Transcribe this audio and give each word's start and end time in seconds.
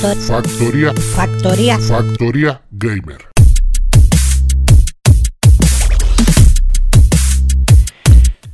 Factoría. 0.00 0.14
Factor, 0.24 0.94
Factoría. 1.14 1.78
factoría. 1.78 1.78
Factoría 1.78 2.60
Gamer. 2.70 3.28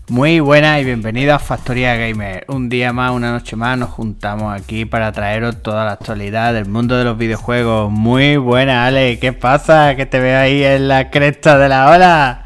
Muy 0.09 0.41
buenas 0.41 0.80
y 0.80 0.85
bienvenidos 0.85 1.35
a 1.37 1.38
Factoría 1.38 1.95
Gamer. 1.97 2.45
Un 2.48 2.69
día 2.69 2.93
más, 2.93 3.12
una 3.12 3.30
noche 3.33 3.55
más, 3.57 3.77
nos 3.79 3.91
juntamos 3.91 4.61
aquí 4.61 4.85
para 4.85 5.12
traeros 5.12 5.62
toda 5.62 5.85
la 5.85 5.93
actualidad 5.93 6.52
del 6.52 6.66
mundo 6.66 6.97
de 6.97 7.05
los 7.05 7.19
videojuegos. 7.19 7.91
Muy 7.91 8.37
buenas, 8.37 8.88
Ale. 8.88 9.19
¿Qué 9.19 9.33
pasa? 9.33 9.95
Que 9.97 10.07
te 10.07 10.19
veo 10.21 10.38
ahí 10.41 10.63
en 10.65 10.88
la 10.88 11.10
cresta 11.10 11.59
de 11.59 11.69
la 11.69 11.91
ola. 11.91 12.45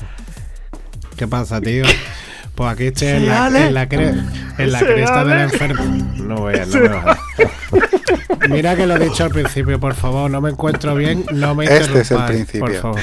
¿Qué 1.16 1.26
pasa, 1.26 1.60
tío? 1.60 1.84
Pues 2.54 2.70
aquí 2.72 2.84
estoy 2.88 3.08
en 3.08 3.28
la, 3.28 3.46
Ale. 3.46 3.66
en 3.68 3.74
la, 3.74 3.88
cre- 3.88 4.24
en 4.58 4.72
la 4.72 4.78
cresta 4.80 5.24
de 5.24 5.34
la 5.34 5.42
enfermedad. 5.44 5.84
No 6.16 6.36
voy 6.36 6.54
a, 6.56 6.66
no 6.66 6.78
me. 6.80 7.99
Mira 8.50 8.76
que 8.76 8.86
lo 8.86 8.96
he 8.96 8.98
dicho 8.98 9.24
al 9.24 9.30
principio, 9.30 9.78
por 9.80 9.94
favor, 9.94 10.30
no 10.30 10.40
me 10.40 10.50
encuentro 10.50 10.94
bien, 10.94 11.24
no 11.32 11.54
me 11.54 11.64
Este 11.64 12.00
es 12.00 12.10
el 12.10 12.24
principio. 12.24 12.60
Por 12.66 12.74
favor. 12.74 13.00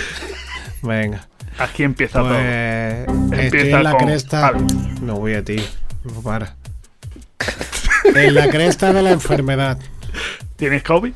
Venga. 0.83 1.27
Aquí 1.59 1.83
empieza 1.83 2.19
todo. 2.19 2.29
Pues 2.29 3.07
estoy 3.31 3.39
Empieza 3.39 3.77
en 3.77 3.83
la 3.83 3.91
con 3.91 4.05
cresta. 4.05 4.51
No 5.01 5.15
voy 5.15 5.33
a 5.33 5.43
ti. 5.43 5.57
No 6.03 6.21
para. 6.21 6.55
En 8.15 8.35
la 8.35 8.49
cresta 8.49 8.93
de 8.93 9.01
la 9.01 9.11
enfermedad. 9.11 9.77
¿Tienes 10.55 10.83
COVID? 10.83 11.13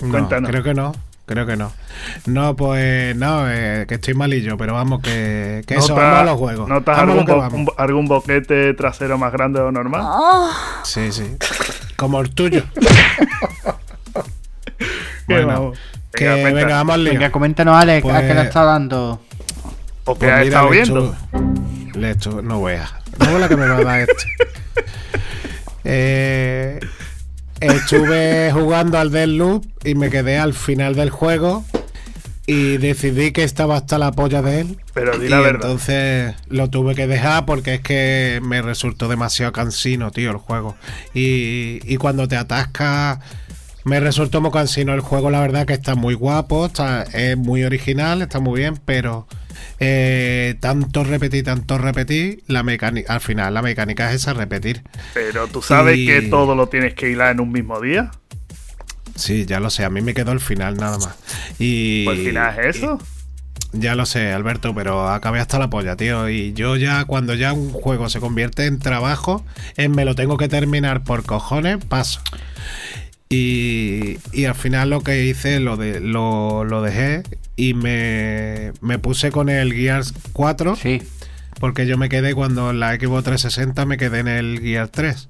No, 0.00 0.10
Cuéntanos. 0.10 0.50
creo 0.50 0.62
que 0.62 0.74
no. 0.74 0.92
Creo 1.26 1.44
que 1.46 1.56
no. 1.56 1.72
No, 2.24 2.56
pues 2.56 3.14
no, 3.14 3.50
eh, 3.50 3.84
que 3.86 3.96
estoy 3.96 4.14
malillo, 4.14 4.56
pero 4.56 4.72
vamos, 4.72 5.02
que, 5.02 5.62
que 5.66 5.74
eso, 5.74 5.88
¿Notas- 5.94 5.96
vamos 6.04 6.18
a 6.20 6.24
los 6.24 6.38
juegos. 6.38 6.68
¿Notas 6.68 6.98
algún, 6.98 7.64
bo- 7.66 7.74
algún 7.76 8.06
boquete 8.06 8.72
trasero 8.72 9.18
más 9.18 9.30
grande 9.32 9.58
de 9.58 9.66
lo 9.66 9.72
normal? 9.72 10.02
Sí, 10.84 11.12
sí. 11.12 11.36
Como 11.98 12.20
el 12.20 12.30
tuyo. 12.30 12.62
Bueno, 15.26 15.72
que 16.14 16.26
Venga, 16.26 16.50
venga, 16.52 16.74
vamos 16.76 16.94
al 16.94 17.04
lío. 17.04 17.12
Venga, 17.12 17.30
coméntanos, 17.30 17.76
Ale, 17.76 17.98
¿a 17.98 18.00
Pues- 18.00 18.20
qué 18.22 18.32
le 18.34 18.40
está 18.42 18.64
dando? 18.64 19.20
¿O 20.04 20.14
qué 20.14 20.20
Pues 20.20 20.32
has 20.32 20.46
estado 20.46 20.70
viendo? 20.70 21.16
le 21.94 22.10
echo- 22.12 22.40
no 22.40 22.62
veas. 22.62 22.90
No 23.18 23.26
veas 23.26 23.40
la 23.40 23.48
que 23.48 23.56
me 23.58 23.66
va 23.66 23.76
a 23.76 23.84
dar 23.84 24.00
este. 24.00 24.24
Eh, 25.90 26.80
estuve 27.60 28.50
jugando 28.52 28.98
al 28.98 29.10
Deathloop 29.10 29.64
y 29.84 29.94
me 29.94 30.08
quedé 30.10 30.38
al 30.38 30.52
final 30.54 30.94
del 30.94 31.08
juego 31.10 31.64
y 32.48 32.78
decidí 32.78 33.30
que 33.32 33.44
estaba 33.44 33.76
hasta 33.76 33.98
la 33.98 34.10
polla 34.12 34.40
de 34.42 34.60
él. 34.62 34.78
Pero 34.94 35.18
di 35.18 35.26
y 35.26 35.28
la 35.28 35.40
verdad. 35.40 35.60
entonces 35.70 36.34
lo 36.48 36.70
tuve 36.70 36.94
que 36.94 37.06
dejar 37.06 37.44
porque 37.46 37.74
es 37.74 37.80
que 37.82 38.40
me 38.42 38.62
resultó 38.62 39.06
demasiado 39.06 39.52
cansino, 39.52 40.10
tío, 40.10 40.30
el 40.30 40.38
juego. 40.38 40.74
Y, 41.14 41.80
y 41.84 41.96
cuando 41.98 42.26
te 42.26 42.36
atascas, 42.36 43.18
me 43.84 44.00
resultó 44.00 44.40
muy 44.40 44.50
cansino 44.50 44.94
el 44.94 45.00
juego. 45.00 45.30
La 45.30 45.40
verdad 45.40 45.66
que 45.66 45.74
está 45.74 45.94
muy 45.94 46.14
guapo, 46.14 46.66
está, 46.66 47.02
es 47.02 47.36
muy 47.36 47.64
original, 47.64 48.22
está 48.22 48.40
muy 48.40 48.60
bien, 48.60 48.78
pero 48.84 49.26
eh, 49.78 50.56
tanto 50.60 51.04
repetir, 51.04 51.44
tanto 51.44 51.76
repetir, 51.78 52.42
la 52.46 52.62
mecánica, 52.62 53.12
al 53.14 53.20
final 53.20 53.54
la 53.54 53.62
mecánica 53.62 54.08
es 54.10 54.22
esa, 54.22 54.32
repetir. 54.32 54.82
Pero 55.14 55.48
tú 55.48 55.60
sabes 55.62 55.98
Y- 55.98 56.06
que 56.06 56.22
todo 56.22 56.54
lo 56.54 56.68
tienes 56.68 56.94
que 56.94 57.10
hilar 57.10 57.32
en 57.32 57.40
un 57.40 57.52
mismo 57.52 57.78
día. 57.80 58.10
Sí, 59.18 59.44
ya 59.46 59.58
lo 59.60 59.68
sé, 59.70 59.84
a 59.84 59.90
mí 59.90 60.00
me 60.00 60.14
quedó 60.14 60.32
el 60.32 60.40
final 60.40 60.76
nada 60.76 60.96
más. 60.98 61.16
Y, 61.58 62.04
Pues 62.04 62.18
al 62.20 62.24
final 62.24 62.58
es 62.60 62.76
eso. 62.76 62.98
Ya 63.72 63.94
lo 63.94 64.06
sé, 64.06 64.32
Alberto, 64.32 64.74
pero 64.74 65.08
acabé 65.10 65.40
hasta 65.40 65.58
la 65.58 65.68
polla, 65.68 65.94
tío. 65.96 66.28
Y 66.30 66.54
yo 66.54 66.76
ya, 66.76 67.04
cuando 67.04 67.34
ya 67.34 67.52
un 67.52 67.70
juego 67.72 68.08
se 68.08 68.18
convierte 68.20 68.64
en 68.66 68.78
trabajo, 68.78 69.44
en 69.76 69.92
me 69.92 70.04
lo 70.06 70.14
tengo 70.14 70.38
que 70.38 70.48
terminar 70.48 71.02
por 71.04 71.24
cojones, 71.24 71.84
paso. 71.84 72.20
Y, 73.28 74.18
y 74.32 74.46
al 74.46 74.54
final 74.54 74.88
lo 74.90 75.02
que 75.02 75.26
hice, 75.26 75.60
lo, 75.60 75.76
de, 75.76 76.00
lo, 76.00 76.64
lo 76.64 76.80
dejé 76.80 77.24
y 77.56 77.74
me, 77.74 78.72
me 78.80 78.98
puse 78.98 79.30
con 79.30 79.50
el 79.50 79.74
Gears 79.74 80.14
4, 80.32 80.76
Sí. 80.76 81.02
porque 81.60 81.86
yo 81.86 81.98
me 81.98 82.08
quedé 82.08 82.34
cuando 82.34 82.70
en 82.70 82.80
la 82.80 82.94
Xbox 82.94 83.24
360 83.24 83.84
me 83.84 83.98
quedé 83.98 84.20
en 84.20 84.28
el 84.28 84.60
Gears 84.62 84.90
3. 84.92 85.28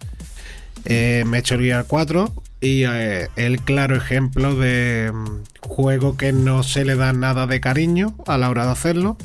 Eh, 0.84 1.25
me 1.26 1.38
he 1.38 1.41
hecho 1.41 1.56
el 1.56 1.62
Gear 1.62 1.87
4 1.88 2.32
y 2.60 2.84
eh, 2.84 3.28
el 3.36 3.60
claro 3.60 3.96
ejemplo 3.96 4.54
de 4.56 5.12
mm, 5.12 5.42
juego 5.60 6.16
que 6.16 6.32
no 6.32 6.62
se 6.62 6.84
le 6.84 6.96
da 6.96 7.12
nada 7.12 7.46
de 7.46 7.60
cariño 7.60 8.14
a 8.26 8.38
la 8.38 8.50
hora 8.50 8.66
de 8.66 8.72
hacerlo. 8.72 9.16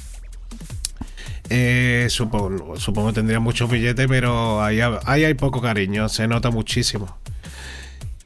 Eh, 1.49 2.07
supongo, 2.09 3.07
que 3.07 3.13
tendría 3.13 3.39
muchos 3.39 3.69
billetes, 3.69 4.07
pero 4.07 4.63
ahí, 4.63 4.79
ha- 4.81 4.99
ahí 5.05 5.23
hay 5.25 5.33
poco 5.33 5.61
cariño, 5.61 6.09
se 6.09 6.27
nota 6.27 6.49
muchísimo. 6.51 7.17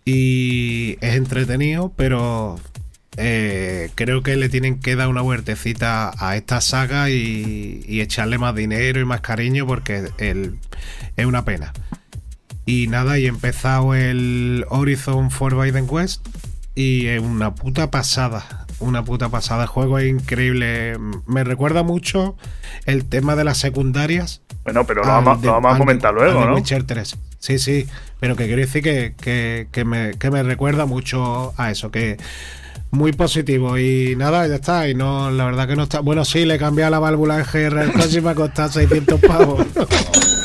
Y 0.06 0.98
es 1.02 1.16
entretenido, 1.16 1.92
pero 1.96 2.60
eh, 3.18 3.90
creo 3.96 4.24
que 4.24 4.36
le 4.38 4.48
tienen 4.50 4.80
que 4.80 4.96
dar 4.96 5.10
una 5.10 5.22
vueltecita 5.22 6.14
a 6.18 6.36
esta 6.38 6.62
saga 6.62 7.10
y, 7.10 7.84
echarle 8.00 8.38
más 8.38 8.56
dinero 8.56 9.02
y 9.02 9.06
más 9.06 9.22
cariño 9.22 9.66
porque 9.68 10.10
es 10.18 11.26
una 11.26 11.44
pena. 11.44 11.74
Y 12.68 12.88
nada, 12.88 13.18
y 13.18 13.26
he 13.26 13.30
empezado 13.30 13.96
el 13.96 14.66
Horizon 14.70 15.32
Forbidden 15.32 15.88
West 15.90 16.28
y 16.76 17.08
es 17.08 17.20
una 17.22 17.56
puta 17.56 17.90
pasada. 17.90 18.66
Una 18.80 19.04
puta 19.04 19.30
pasada. 19.30 19.64
El 19.64 19.70
juego 19.70 19.98
es 19.98 20.08
increíble. 20.10 20.98
Me 21.26 21.44
recuerda 21.44 21.82
mucho 21.82 22.36
el 22.86 23.06
tema 23.06 23.36
de 23.36 23.44
las 23.46 23.58
secundarias. 23.58 24.42
Bueno, 24.66 24.86
pero 24.86 25.02
lo 25.02 25.08
vamos, 25.08 25.42
de- 25.42 25.48
lo 25.48 25.54
vamos 25.54 25.72
a 25.72 25.74
de- 25.76 25.80
comentar 25.80 26.14
luego, 26.14 26.46
¿no? 26.46 26.54
Witcher 26.56 26.84
3. 26.84 27.18
Sí, 27.40 27.58
sí. 27.58 27.88
Pero 28.20 28.36
que 28.36 28.46
quiero 28.46 28.62
decir 28.62 28.84
que, 28.84 29.16
que- 29.20 29.68
que 29.72 29.86
me, 29.86 30.12
que 30.20 30.30
me 30.30 30.44
recuerda 30.44 30.86
mucho 30.86 31.54
a 31.58 31.72
eso. 31.72 31.90
Que 31.90 32.18
muy 32.92 33.14
positivo. 33.14 33.78
Y 33.80 34.16
nada, 34.18 34.46
ya 34.48 34.56
está. 34.56 34.88
Y 34.90 34.94
no, 34.94 35.32
la 35.32 35.46
verdad 35.46 35.68
que 35.70 35.76
no 35.78 35.84
está. 35.84 36.02
Bueno, 36.02 36.26
sí, 36.26 36.46
le 36.46 36.56
he 36.56 36.60
cambiado 36.60 36.92
la 36.92 37.00
válvula 37.00 37.42
GR 37.44 37.80
al 37.80 37.94
coche 37.94 38.18
y 38.18 38.22
me 38.22 38.32
ha 38.32 38.36
costado 38.36 38.70
600 38.74 39.20
pavos. 39.22 39.66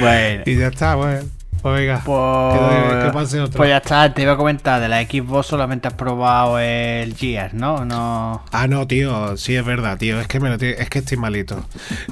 Bueno. 0.00 0.42
y 0.46 0.56
ya 0.56 0.68
está, 0.68 0.94
bueno. 0.94 1.22
Pues 1.62 1.80
venga. 1.80 2.02
Pues, 2.04 2.98
que, 3.00 3.06
que 3.06 3.12
pase 3.12 3.40
otro. 3.40 3.56
pues 3.56 3.70
ya 3.70 3.78
está, 3.78 4.12
te 4.12 4.20
iba 4.20 4.32
a 4.32 4.36
comentar, 4.36 4.82
de 4.82 4.88
la 4.88 5.00
Xbox 5.02 5.46
solamente 5.46 5.88
has 5.88 5.94
probado 5.94 6.58
el 6.58 7.14
Gears, 7.16 7.54
¿no? 7.54 7.86
No. 7.86 8.44
Ah, 8.52 8.66
no, 8.68 8.86
tío, 8.86 9.36
sí 9.38 9.56
es 9.56 9.64
verdad, 9.64 9.96
tío. 9.96 10.20
Es 10.20 10.26
que 10.26 10.40
me 10.40 10.50
lo 10.50 10.56
es 10.56 10.90
que 10.90 10.98
estoy 10.98 11.16
malito. 11.16 11.64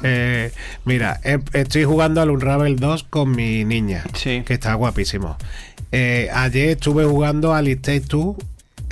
Eh, 0.03 0.53
mira, 0.87 1.21
he- 1.23 1.39
estoy 1.53 1.85
jugando 1.85 2.23
al 2.23 2.31
Unravel 2.31 2.77
2 2.77 3.03
con 3.05 3.31
mi 3.33 3.65
niña, 3.67 4.05
Sí. 4.15 4.43
que 4.47 4.55
está 4.55 4.73
guapísimo. 4.73 5.37
Eh, 5.91 6.31
ayer 6.33 6.71
estuve 6.71 7.05
jugando 7.05 7.53
al 7.53 7.69
State 7.69 8.05
2 8.09 8.37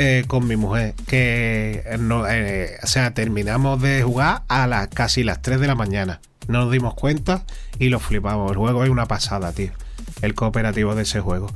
eh, 0.03 0.25
con 0.27 0.47
mi 0.47 0.57
mujer, 0.57 0.95
que 1.07 1.85
no, 1.99 2.27
eh, 2.27 2.79
o 2.83 2.87
sea, 2.87 3.13
terminamos 3.13 3.83
de 3.83 4.03
jugar 4.03 4.45
a 4.49 4.67
las 4.67 4.89
casi 4.89 5.23
las 5.23 5.43
3 5.43 5.61
de 5.61 5.67
la 5.67 5.75
mañana. 5.75 6.23
No 6.49 6.61
nos 6.61 6.73
dimos 6.73 6.95
cuenta 6.95 7.45
y 7.79 7.91
lo 7.91 8.01
flipamos. 8.01 8.51
El 8.51 8.57
juego 8.57 8.83
es 8.83 8.89
una 8.89 9.05
pasada, 9.05 9.53
tío. 9.53 9.73
El 10.23 10.35
cooperativo 10.35 10.95
de 10.95 11.03
ese 11.03 11.21
juego. 11.21 11.49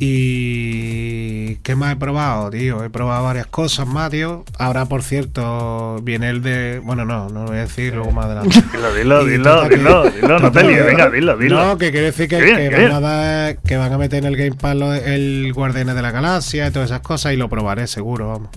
Y 0.00 1.56
¿qué 1.62 1.76
más 1.76 1.92
he 1.92 1.96
probado, 1.96 2.50
tío? 2.50 2.82
He 2.82 2.90
probado 2.90 3.24
varias 3.24 3.46
cosas 3.46 3.86
más, 3.86 4.10
tío. 4.10 4.44
Ahora, 4.58 4.86
por 4.86 5.02
cierto, 5.02 6.00
viene 6.02 6.30
el 6.30 6.42
de. 6.42 6.80
Bueno, 6.82 7.04
no, 7.04 7.28
no 7.28 7.42
lo 7.42 7.46
voy 7.48 7.58
a 7.58 7.60
decir 7.60 7.94
luego 7.94 8.10
más 8.10 8.26
adelante. 8.26 8.60
Dilo, 8.72 8.92
dilo, 8.94 9.24
dilo, 9.24 9.68
dilo, 9.68 10.10
dilo, 10.10 10.38
no 10.40 10.50
te 10.52 10.64
líes, 10.64 10.84
venga, 10.84 11.10
dilo, 11.10 11.36
dilo. 11.36 11.64
No, 11.64 11.78
que 11.78 11.90
quiere 11.90 12.06
decir 12.06 12.28
que, 12.28 12.40
bien, 12.40 12.56
que 12.70 12.88
van 12.88 12.92
a 12.92 13.00
dar- 13.00 13.58
que 13.58 13.76
van 13.76 13.92
a 13.92 13.98
meter 13.98 14.18
en 14.24 14.24
el 14.32 14.36
Game 14.36 14.56
Pass 14.56 14.74
el 15.04 15.52
Guardianes 15.54 15.94
de 15.94 16.02
la 16.02 16.10
Galaxia 16.10 16.66
y 16.66 16.70
todas 16.70 16.90
esas 16.90 17.00
cosas 17.00 17.32
y 17.32 17.36
lo 17.36 17.48
probaré 17.48 17.86
seguro, 17.86 18.28
vamos. 18.28 18.48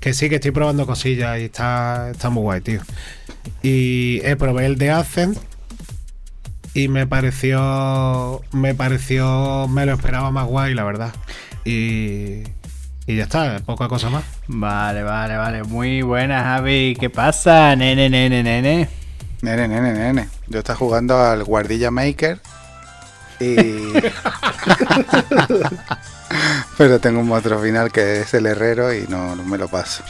Que 0.00 0.12
sí, 0.12 0.28
que 0.28 0.36
estoy 0.36 0.50
probando 0.50 0.86
cosillas 0.86 1.38
y 1.40 1.44
está, 1.44 2.10
está 2.10 2.28
muy 2.30 2.42
guay, 2.42 2.60
tío. 2.60 2.80
Y 3.62 4.20
he 4.24 4.36
probé 4.36 4.66
el 4.66 4.76
de 4.76 4.90
Ascent 4.90 5.38
y 6.74 6.88
me 6.88 7.06
pareció. 7.06 8.40
Me 8.52 8.74
pareció. 8.74 9.68
Me 9.68 9.86
lo 9.86 9.92
esperaba 9.94 10.30
más 10.30 10.46
guay, 10.46 10.74
la 10.74 10.84
verdad. 10.84 11.12
Y. 11.64 12.42
Y 13.04 13.16
ya 13.16 13.24
está, 13.24 13.58
poca 13.66 13.88
cosa 13.88 14.10
más. 14.10 14.22
Vale, 14.46 15.02
vale, 15.02 15.36
vale. 15.36 15.64
Muy 15.64 16.02
buena, 16.02 16.44
Javi. 16.44 16.96
¿Qué 16.98 17.10
pasa, 17.10 17.74
nene, 17.74 18.08
nene, 18.08 18.44
nene? 18.44 18.88
Nene, 19.40 19.66
nene, 19.66 19.92
nene. 19.92 20.28
Yo 20.46 20.60
estaba 20.60 20.78
jugando 20.78 21.18
al 21.18 21.42
Guardilla 21.44 21.90
Maker 21.90 22.40
y. 23.40 23.56
Pero 26.78 27.00
tengo 27.00 27.20
un 27.20 27.30
otro 27.32 27.58
final 27.60 27.90
que 27.90 28.20
es 28.20 28.32
el 28.34 28.46
herrero 28.46 28.94
y 28.94 29.06
no, 29.08 29.34
no 29.34 29.42
me 29.42 29.58
lo 29.58 29.68
paso. 29.68 30.04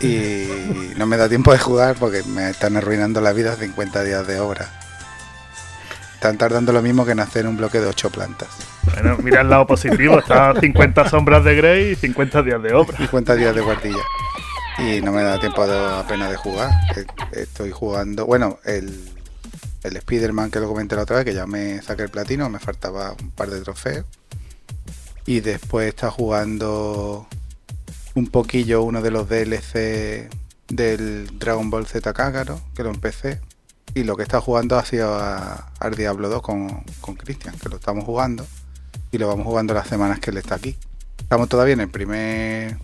Y 0.00 0.48
no 0.96 1.06
me 1.06 1.16
da 1.16 1.28
tiempo 1.28 1.52
de 1.52 1.58
jugar 1.58 1.96
porque 1.98 2.22
me 2.24 2.50
están 2.50 2.76
arruinando 2.76 3.20
la 3.20 3.32
vida 3.32 3.56
50 3.56 4.04
días 4.04 4.26
de 4.26 4.38
obra. 4.40 4.68
Están 6.22 6.38
tardando 6.38 6.72
lo 6.72 6.80
mismo 6.82 7.04
que 7.04 7.10
en 7.10 7.18
hacer 7.18 7.48
un 7.48 7.56
bloque 7.56 7.80
de 7.80 7.88
8 7.88 8.10
plantas. 8.10 8.48
Bueno, 8.94 9.18
mira 9.24 9.40
el 9.40 9.50
lado 9.50 9.66
positivo, 9.66 10.20
está 10.20 10.50
a 10.50 10.60
50 10.60 11.08
sombras 11.10 11.42
de 11.42 11.56
Grey 11.56 11.90
y 11.90 11.96
50 11.96 12.42
días 12.44 12.62
de 12.62 12.72
obra. 12.74 12.96
50 12.96 13.34
días 13.34 13.52
de 13.52 13.60
guardilla. 13.60 13.98
Y 14.78 15.00
no 15.00 15.10
me 15.10 15.24
da 15.24 15.40
tiempo 15.40 15.66
de- 15.66 15.76
apenas 15.96 16.30
de 16.30 16.36
jugar. 16.36 16.70
Eh, 16.94 17.04
Estoy 17.32 17.72
jugando. 17.72 18.24
Bueno, 18.24 18.60
el, 18.64 19.04
el 19.82 19.96
Spider-Man 19.96 20.52
que 20.52 20.60
lo 20.60 20.68
comenté 20.68 20.94
la 20.94 21.02
otra 21.02 21.16
vez, 21.16 21.24
que 21.24 21.34
ya 21.34 21.44
me 21.48 21.82
saqué 21.82 22.04
el 22.04 22.08
platino, 22.10 22.48
me 22.48 22.60
faltaba 22.60 23.16
un 23.20 23.32
par 23.32 23.50
de 23.50 23.60
trofeos. 23.60 24.04
Y 25.26 25.40
después 25.40 25.88
está 25.88 26.12
jugando 26.12 27.26
un 28.14 28.28
poquillo 28.28 28.84
uno 28.84 29.02
de 29.02 29.10
los 29.10 29.28
DLC 29.28 30.30
del 30.68 31.36
Dragon 31.40 31.68
Ball 31.68 31.84
Z 31.88 32.12
Kakarot, 32.12 32.62
que 32.74 32.84
lo 32.84 32.90
empecé. 32.90 33.40
Y 33.94 34.04
lo 34.04 34.16
que 34.16 34.22
está 34.22 34.40
jugando 34.40 34.78
ha 34.78 34.84
sido 34.84 35.18
al 35.18 35.94
Diablo 35.94 36.28
2 36.28 36.42
con, 36.42 37.16
Cristian, 37.18 37.54
que 37.58 37.68
lo 37.68 37.76
estamos 37.76 38.04
jugando. 38.04 38.46
Y 39.10 39.18
lo 39.18 39.28
vamos 39.28 39.46
jugando 39.46 39.74
las 39.74 39.86
semanas 39.86 40.18
que 40.18 40.30
él 40.30 40.38
está 40.38 40.54
aquí. 40.54 40.78
Estamos 41.18 41.48
todavía 41.48 41.74
en 41.74 41.80
el 41.80 41.90
primer. 41.90 42.78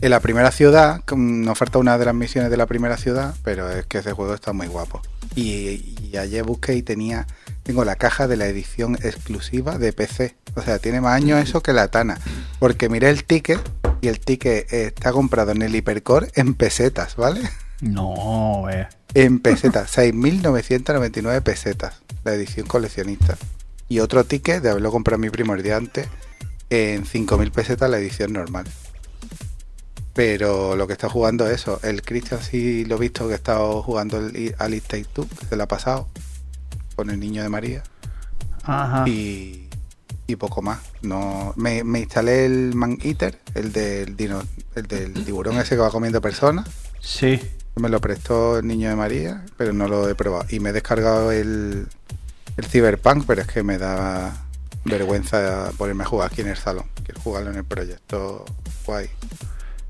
En 0.00 0.10
la 0.10 0.20
primera 0.20 0.50
ciudad, 0.50 1.04
nos 1.14 1.58
falta 1.58 1.78
una 1.78 1.98
de 1.98 2.06
las 2.06 2.14
misiones 2.14 2.50
de 2.50 2.56
la 2.56 2.66
primera 2.66 2.96
ciudad, 2.96 3.34
pero 3.44 3.70
es 3.70 3.86
que 3.86 3.98
ese 3.98 4.12
juego 4.12 4.34
está 4.34 4.52
muy 4.52 4.66
guapo. 4.66 5.02
Y, 5.36 5.94
y 6.02 6.16
ayer 6.16 6.42
busqué 6.42 6.74
y 6.74 6.82
tenía. 6.82 7.26
Tengo 7.62 7.84
la 7.84 7.96
caja 7.96 8.26
de 8.26 8.36
la 8.36 8.46
edición 8.46 8.96
exclusiva 9.02 9.78
de 9.78 9.92
PC. 9.92 10.34
O 10.56 10.62
sea, 10.62 10.78
tiene 10.78 11.00
más 11.00 11.14
años 11.14 11.40
eso 11.40 11.62
que 11.62 11.72
la 11.72 11.88
Tana. 11.88 12.18
Porque 12.58 12.88
miré 12.88 13.10
el 13.10 13.24
ticket 13.24 13.60
y 14.00 14.08
el 14.08 14.18
ticket 14.18 14.72
está 14.72 15.12
comprado 15.12 15.52
en 15.52 15.62
el 15.62 15.76
Hipercore 15.76 16.30
en 16.34 16.54
pesetas, 16.54 17.14
¿vale? 17.14 17.48
No, 17.80 18.68
eh. 18.70 18.88
En 19.14 19.40
pesetas, 19.40 19.90
6.999 19.96 21.42
pesetas, 21.42 22.02
la 22.24 22.34
edición 22.34 22.66
coleccionista. 22.66 23.36
Y 23.88 24.00
otro 24.00 24.24
ticket 24.24 24.62
de 24.62 24.70
haberlo 24.70 24.92
comprado 24.92 25.18
mi 25.18 25.30
primo 25.30 25.54
el 25.54 25.62
día 25.62 25.76
antes, 25.76 26.08
en 26.68 27.04
5.000 27.04 27.50
pesetas 27.50 27.90
la 27.90 27.98
edición 27.98 28.32
normal. 28.32 28.66
Pero 30.14 30.76
lo 30.76 30.86
que 30.86 30.92
está 30.92 31.08
jugando 31.08 31.46
es 31.46 31.60
eso. 31.60 31.80
El 31.82 32.02
Christian 32.02 32.40
sí 32.42 32.84
lo 32.84 32.96
he 32.96 33.00
visto 33.00 33.26
que 33.26 33.34
ha 33.34 33.36
estado 33.36 33.82
jugando 33.82 34.18
el 34.18 34.54
Alice 34.58 34.86
Take 34.86 35.06
Two, 35.12 35.26
que 35.26 35.46
se 35.46 35.56
lo 35.56 35.64
ha 35.64 35.68
pasado, 35.68 36.08
con 36.96 37.10
el 37.10 37.18
niño 37.18 37.42
de 37.42 37.48
María. 37.48 37.82
Ajá. 38.62 39.08
Y, 39.08 39.68
y 40.26 40.36
poco 40.36 40.62
más. 40.62 40.80
No, 41.02 41.52
me, 41.56 41.84
me 41.84 42.00
instalé 42.00 42.44
el 42.44 42.74
Man 42.74 42.98
Eater, 43.02 43.40
el 43.54 43.72
del, 43.72 44.16
dino, 44.16 44.42
el 44.74 44.86
del 44.86 45.24
tiburón 45.24 45.58
ese 45.58 45.76
que 45.76 45.80
va 45.80 45.90
comiendo 45.90 46.20
personas. 46.20 46.68
Sí. 47.00 47.40
Me 47.80 47.88
lo 47.88 47.98
prestó 47.98 48.58
el 48.58 48.66
niño 48.66 48.90
de 48.90 48.96
María, 48.96 49.42
pero 49.56 49.72
no 49.72 49.88
lo 49.88 50.06
he 50.06 50.14
probado. 50.14 50.44
Y 50.50 50.60
me 50.60 50.68
he 50.68 50.72
descargado 50.74 51.32
el, 51.32 51.88
el 52.58 52.64
Cyberpunk, 52.66 53.24
pero 53.26 53.40
es 53.40 53.46
que 53.46 53.62
me 53.62 53.78
da 53.78 54.36
vergüenza 54.84 55.72
ponerme 55.78 56.04
a 56.04 56.06
jugar 56.06 56.30
aquí 56.30 56.42
en 56.42 56.48
el 56.48 56.58
salón. 56.58 56.84
Quiero 57.04 57.22
jugarlo 57.22 57.50
en 57.50 57.56
el 57.56 57.64
proyecto 57.64 58.44
guay. 58.84 59.08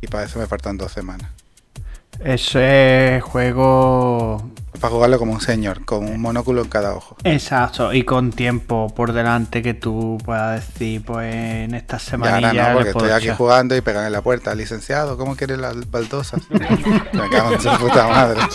Y 0.01 0.07
para 0.07 0.25
eso 0.25 0.39
me 0.39 0.47
faltan 0.47 0.77
dos 0.77 0.93
semanas. 0.93 1.31
Ese 2.25 3.21
juego. 3.23 4.51
Para 4.81 4.93
jugarlo 4.95 5.19
como 5.19 5.33
un 5.35 5.41
señor, 5.43 5.85
con 5.85 6.07
un 6.09 6.21
monóculo 6.21 6.63
en 6.63 6.69
cada 6.69 6.95
ojo. 6.95 7.15
Exacto, 7.25 7.93
y 7.93 8.05
con 8.05 8.31
tiempo 8.33 8.91
por 8.95 9.13
delante 9.13 9.63
que 9.63 9.75
tú 9.75 10.17
puedas 10.25 10.67
decir, 10.67 11.05
pues 11.05 11.35
en 11.35 11.75
estas 11.75 12.03
Ya 12.05 12.11
semanillas. 12.13 12.53
ahora 12.55 12.69
no, 12.69 12.75
porque 12.77 12.91
estoy 12.91 13.11
aquí 13.11 13.25
echar. 13.27 13.37
jugando 13.37 13.77
y 13.77 13.81
pegan 13.83 14.07
en 14.07 14.13
la 14.13 14.23
puerta. 14.23 14.55
Licenciado, 14.55 15.19
¿cómo 15.19 15.37
quiere 15.37 15.59
las 15.59 15.91
baldosas? 15.91 16.41
me 16.51 17.29
cago 17.31 17.53
en 17.53 17.61
su 17.61 17.69
puta 17.79 18.07
madre. 18.09 18.41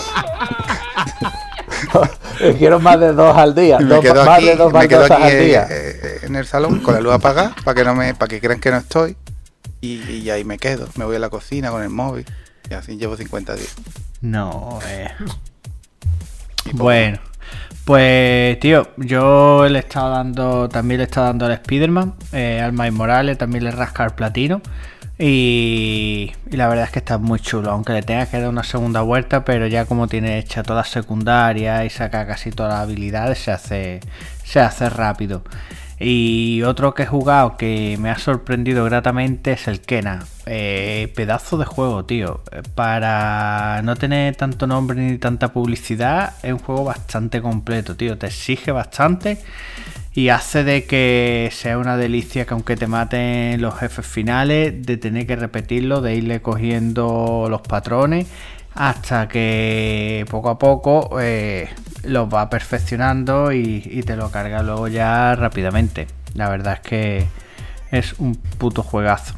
Eh, 2.42 2.54
Quiero 2.60 2.82
más 2.82 3.00
de 3.00 3.14
dos 3.14 3.36
al 3.38 3.56
día. 3.56 3.80
Me 3.80 3.86
dos- 3.86 4.02
quedo 4.02 4.26
más 4.26 4.38
aquí, 4.38 4.46
de 4.48 4.56
dos 4.58 4.74
me 4.74 4.88
quedo 4.90 5.00
baldosas 5.02 5.24
aquí 5.26 5.38
al 5.38 5.46
día. 5.46 5.68
eh, 5.70 6.20
en 6.24 6.36
el 6.36 6.46
salón 6.46 6.80
con 6.82 6.94
la 6.94 7.00
luz 7.00 7.14
apagada 7.14 7.56
para 7.64 7.76
que 7.76 7.86
no 7.86 7.96
me, 7.96 8.14
para 8.14 8.28
que 8.28 8.42
crean 8.42 8.60
que 8.60 8.72
no 8.72 8.78
estoy. 8.78 9.16
Y, 9.80 10.02
y 10.02 10.30
ahí 10.30 10.44
me 10.44 10.58
quedo. 10.58 10.90
Me 10.98 11.06
voy 11.06 11.16
a 11.16 11.20
la 11.20 11.30
cocina 11.30 11.72
con 11.72 11.82
el 11.82 11.90
móvil. 11.90 12.26
Y 12.70 12.74
así 12.74 12.98
llevo 12.98 13.16
50 13.16 13.56
días. 13.56 13.76
No, 14.22 14.80
eh. 14.88 15.10
Bueno, 16.74 17.20
pues 17.86 18.60
tío, 18.60 18.88
yo 18.98 19.68
le 19.70 19.78
he 19.78 19.82
estado 19.82 20.10
dando, 20.10 20.68
también 20.70 20.98
le 20.98 21.04
he 21.04 21.08
estado 21.08 21.28
dando 21.28 21.46
al 21.46 21.52
Spider-Man, 21.52 22.16
eh, 22.34 22.60
al 22.60 22.74
Miles 22.74 22.94
Morales, 22.94 23.38
también 23.38 23.64
le 23.64 23.72
rasca 23.72 24.04
el 24.06 24.12
platino. 24.12 24.62
Y, 25.18 26.34
y 26.52 26.58
la 26.58 26.68
verdad 26.68 26.86
es 26.86 26.92
que 26.92 27.00
está 27.00 27.18
muy 27.18 27.40
chulo, 27.40 27.72
aunque 27.72 27.94
le 27.94 28.02
tenga 28.02 28.26
que 28.26 28.40
dar 28.40 28.50
una 28.50 28.64
segunda 28.64 29.02
vuelta, 29.02 29.46
pero 29.46 29.68
ya 29.68 29.86
como 29.86 30.08
tiene 30.08 30.40
hecha 30.40 30.64
toda 30.64 30.84
secundaria 30.84 31.86
y 31.86 31.90
saca 31.90 32.28
casi 32.28 32.52
todas 32.52 32.74
las 32.74 32.82
habilidades, 32.82 33.38
se 33.40 33.52
hace, 33.52 34.00
se 34.44 34.60
hace 34.60 34.90
rápido. 34.90 35.44
Y 36.00 36.62
otro 36.64 36.94
que 36.94 37.04
he 37.04 37.06
jugado 37.06 37.56
que 37.56 37.98
me 38.00 38.10
ha 38.10 38.18
sorprendido 38.18 38.84
gratamente 38.84 39.54
es 39.54 39.68
el 39.68 39.80
Kena. 39.80 40.26
Eh, 40.46 41.12
pedazo 41.16 41.58
de 41.58 41.66
juego, 41.66 42.04
tío. 42.06 42.42
Eh, 42.52 42.64
Para 42.76 43.82
no 43.84 43.96
tener 43.96 44.36
tanto 44.36 44.68
nombre 44.68 45.00
ni 45.00 45.18
tanta 45.18 45.54
publicidad, 45.54 46.34
es 46.44 46.52
un 46.52 46.60
juego 46.60 46.84
bastante 46.84 47.42
completo, 47.42 47.96
tío. 47.96 48.18
Te 48.18 48.28
exige 48.28 48.72
bastante 48.72 49.38
y 50.14 50.30
hace 50.30 50.64
de 50.64 50.86
que 50.86 51.50
sea 51.54 51.78
una 51.78 51.98
delicia 51.98 52.46
que 52.46 52.54
aunque 52.54 52.76
te 52.76 52.88
maten 52.88 53.62
los 53.62 53.78
jefes 53.78 54.06
finales, 54.06 54.86
de 54.86 54.98
tener 54.98 55.28
que 55.28 55.36
repetirlo, 55.38 56.02
de 56.02 56.16
irle 56.16 56.42
cogiendo 56.42 57.48
los 57.50 57.62
patrones 57.62 58.28
hasta 58.76 59.30
que 59.30 60.26
poco 60.30 60.50
a 60.50 60.60
poco 60.60 61.18
eh, 61.22 61.70
los 62.08 62.34
va 62.34 62.50
perfeccionando 62.50 63.52
y, 63.52 64.04
te 64.06 64.16
lo 64.16 64.32
carga 64.32 64.64
luego 64.64 64.88
ya 64.88 65.36
rápidamente. 65.36 66.08
La 66.34 66.50
verdad 66.50 66.74
es 66.74 66.80
que 66.82 67.28
es 67.92 68.14
un 68.20 68.36
puto 68.36 68.84
juegazo. 68.84 69.36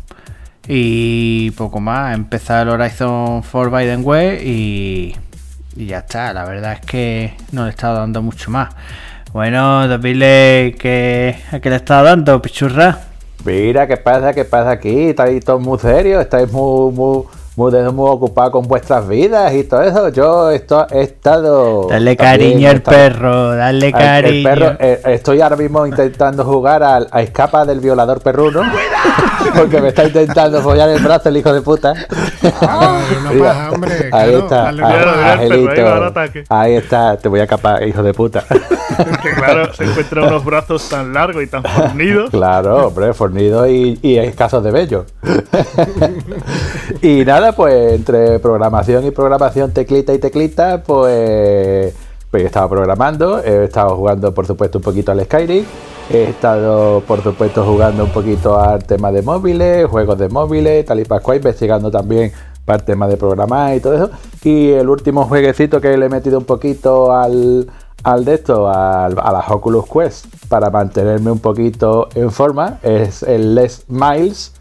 Y 0.67 1.51
poco 1.51 1.79
más, 1.79 2.13
empezar 2.13 2.67
el 2.67 2.73
Horizon 2.73 3.43
Forbidden 3.43 4.01
West 4.03 4.43
y, 4.43 5.15
y 5.75 5.85
ya 5.85 5.99
está. 5.99 6.33
La 6.33 6.43
verdad 6.45 6.73
es 6.73 6.81
que 6.81 7.33
no 7.51 7.63
le 7.63 7.69
he 7.69 7.71
estado 7.71 7.99
dando 7.99 8.21
mucho 8.21 8.51
más. 8.51 8.75
Bueno, 9.33 9.87
David, 9.87 10.75
¿qué, 10.77 11.37
¿a 11.51 11.59
qué 11.59 11.69
le 11.69 11.75
he 11.75 11.79
estado 11.79 12.05
dando, 12.05 12.41
pichurra? 12.41 12.99
Mira, 13.45 13.87
¿qué 13.87 13.97
pasa? 13.97 14.33
¿Qué 14.33 14.45
pasa 14.45 14.71
aquí? 14.71 15.09
Estáis 15.09 15.43
todos 15.45 15.61
muy 15.61 15.77
serios, 15.79 16.21
estáis 16.21 16.51
muy, 16.51 16.91
muy, 16.91 17.23
muy, 17.57 17.71
de- 17.71 17.89
muy 17.89 18.09
ocupados 18.09 18.51
con 18.51 18.67
vuestras 18.67 19.07
vidas 19.07 19.53
y 19.53 19.63
todo 19.65 19.81
eso. 19.81 20.09
Yo 20.09 20.49
esto, 20.51 20.87
he 20.91 21.01
estado. 21.01 21.87
Dale 21.89 22.15
cariño 22.15 22.69
al 22.69 22.81
perro, 22.81 23.55
dale 23.55 23.87
al- 23.87 23.91
cariño. 23.91 24.49
El 24.51 24.59
perro, 24.59 24.77
eh, 24.79 25.01
estoy 25.07 25.41
ahora 25.41 25.55
mismo 25.57 25.85
intentando 25.85 26.45
jugar 26.45 26.83
al, 26.83 27.07
a 27.11 27.21
escapa 27.21 27.65
del 27.65 27.79
violador 27.81 28.21
perruno. 28.21 28.61
Porque 29.55 29.81
me 29.81 29.87
está 29.89 30.03
intentando 30.03 30.61
follar 30.61 30.89
el 30.89 31.01
brazo 31.01 31.29
el 31.29 31.37
hijo 31.37 31.51
de 31.53 31.61
puta. 31.61 31.93
Ah, 32.61 32.99
no 33.23 33.39
pasa, 33.43 33.71
hombre, 33.71 33.91
Ahí 34.11 34.29
claro, 34.31 34.37
está. 34.39 34.55
dale 34.63 34.83
perro, 34.83 35.11
ahí 35.11 35.31
Angelito. 35.31 35.83
va 35.83 35.97
el 35.97 36.03
ataque. 36.03 36.43
Ahí 36.49 36.73
está, 36.75 37.17
te 37.17 37.27
voy 37.29 37.39
a 37.39 37.43
escapar, 37.43 37.87
hijo 37.87 38.03
de 38.03 38.13
puta. 38.13 38.43
Que 39.21 39.29
claro, 39.31 39.71
se 39.75 39.83
encuentran 39.83 40.25
unos 40.25 40.43
brazos 40.43 40.89
tan 40.89 41.13
largos 41.13 41.43
y 41.43 41.47
tan 41.47 41.61
fornidos. 41.61 42.31
Claro, 42.31 42.87
hombre, 42.87 43.13
fornido 43.13 43.67
y, 43.67 43.99
y 44.01 44.17
escasos 44.17 44.63
de 44.63 44.71
vello. 44.71 45.05
y 47.03 47.23
nada, 47.25 47.46
pues 47.53 47.93
entre 47.93 48.39
programación 48.39 49.05
y 49.05 49.11
programación, 49.11 49.71
teclita 49.71 50.13
y 50.13 50.19
teclita, 50.19 50.83
pues, 50.83 51.93
pues 52.31 52.43
he 52.43 52.45
estado 52.45 52.69
programando, 52.69 53.39
he 53.43 53.65
estado 53.65 53.95
jugando 53.95 54.33
por 54.33 54.45
supuesto 54.45 54.77
un 54.79 54.83
poquito 54.83 55.11
al 55.11 55.23
Skyrim, 55.23 55.65
he 56.11 56.23
estado 56.23 57.01
por 57.01 57.21
supuesto 57.23 57.63
jugando 57.63 58.03
un 58.05 58.11
poquito 58.11 58.59
al 58.59 58.83
tema 58.83 59.11
de 59.11 59.21
móviles, 59.21 59.85
juegos 59.87 60.17
de 60.17 60.29
móviles, 60.29 60.85
tal 60.85 60.99
y 60.99 61.05
pascual, 61.05 61.37
investigando 61.37 61.89
también 61.91 62.31
para 62.65 62.79
el 62.79 62.85
tema 62.85 63.07
de 63.07 63.17
programar 63.17 63.75
y 63.75 63.79
todo 63.79 63.93
eso. 63.93 64.09
Y 64.43 64.71
el 64.71 64.89
último 64.89 65.23
jueguecito 65.25 65.79
que 65.79 65.97
le 65.97 66.05
he 66.07 66.09
metido 66.09 66.37
un 66.37 66.45
poquito 66.45 67.13
al, 67.13 67.67
al 68.03 68.25
de 68.25 68.33
esto, 68.33 68.67
al- 68.69 69.19
a 69.19 69.31
las 69.31 69.49
Oculus 69.49 69.85
Quest, 69.85 70.25
para 70.49 70.69
mantenerme 70.69 71.31
un 71.31 71.39
poquito 71.39 72.09
en 72.13 72.29
forma, 72.31 72.79
es 72.83 73.23
el 73.23 73.55
Les 73.55 73.85
Miles, 73.87 74.53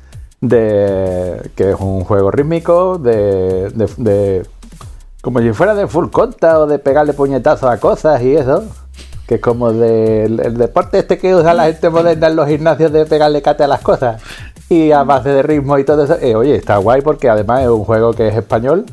de, 0.48 1.50
que 1.54 1.70
es 1.70 1.76
un 1.80 2.04
juego 2.04 2.30
rítmico 2.30 2.98
de, 2.98 3.70
de- 3.70 3.90
de- 3.96 4.46
como 5.22 5.40
si 5.40 5.52
fuera 5.52 5.74
de 5.74 5.86
full 5.86 6.08
conta 6.10 6.60
o 6.60 6.66
de 6.66 6.78
pegarle 6.78 7.12
puñetazos 7.12 7.68
a 7.70 7.78
cosas 7.78 8.22
y 8.22 8.36
eso. 8.36 8.64
Que 9.26 9.36
es 9.36 9.40
como 9.40 9.72
del 9.72 10.38
el 10.38 10.56
deporte 10.56 11.00
este 11.00 11.18
que 11.18 11.34
usa 11.34 11.52
la 11.52 11.64
gente 11.64 11.90
moderna 11.90 12.28
en 12.28 12.36
los 12.36 12.46
gimnasios 12.48 12.92
de 12.92 13.06
pegarle 13.06 13.42
cate 13.42 13.64
a 13.64 13.66
las 13.66 13.80
cosas. 13.80 14.22
Y 14.68 14.92
a 14.92 15.02
base 15.02 15.30
de 15.30 15.42
ritmo 15.42 15.78
y 15.78 15.84
todo 15.84 16.04
eso. 16.04 16.16
Eh, 16.20 16.36
oye, 16.36 16.54
está 16.54 16.76
guay 16.76 17.00
porque 17.02 17.28
además 17.28 17.62
es 17.62 17.68
un 17.68 17.84
juego 17.84 18.12
que 18.12 18.28
es 18.28 18.36
español. 18.36 18.84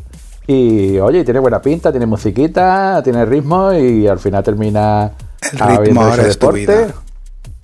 Y 0.48 0.98
oye, 0.98 1.24
tiene 1.24 1.40
buena 1.40 1.62
pinta, 1.62 1.92
tiene 1.92 2.06
musiquita, 2.08 3.00
tiene 3.04 3.26
ritmo 3.26 3.74
y 3.74 4.08
al 4.08 4.18
final 4.20 4.44
termina 4.44 5.12
El 5.52 5.60
ritmo 5.78 6.02
ahora 6.02 6.22
ese 6.24 6.32
es 6.32 6.40
tu 6.40 6.48
vida. 6.52 6.74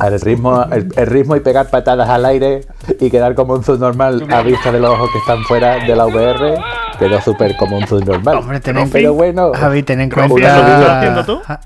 El 0.06 0.20
ritmo, 0.22 0.64
el, 0.72 0.92
el 0.96 1.08
ritmo 1.08 1.36
y 1.36 1.40
pegar 1.42 1.70
patadas 1.70 2.10
al 2.10 2.26
aire 2.26 2.62
y 3.00 3.10
quedar 3.10 3.36
como 3.36 3.54
un 3.54 3.64
subnormal 3.64 4.26
a 4.32 4.42
vista 4.42 4.72
de 4.72 4.80
los 4.80 4.92
ojos 4.92 5.10
que 5.12 5.18
están 5.20 5.44
fuera 5.44 5.86
de 5.86 5.96
la 5.96 6.06
VR, 6.06 6.58
quedó 6.98 7.20
súper 7.22 7.56
como 7.58 7.78
un 7.78 7.88
subnormal. 7.88 8.38
Hombre, 8.38 8.60
ten 8.60 8.78
en, 8.78 8.90
Pero 8.90 9.14
bueno, 9.14 9.52
Javi, 9.54 9.84
ten 9.84 10.00
en 10.02 10.10
Crossfit, 10.10 10.32
cuenta. 10.32 10.58
¿eso 10.58 10.68
lo 10.68 10.74
estás 10.82 10.98
haciendo 10.98 11.26
tú? 11.26 11.40
Ja- 11.46 11.60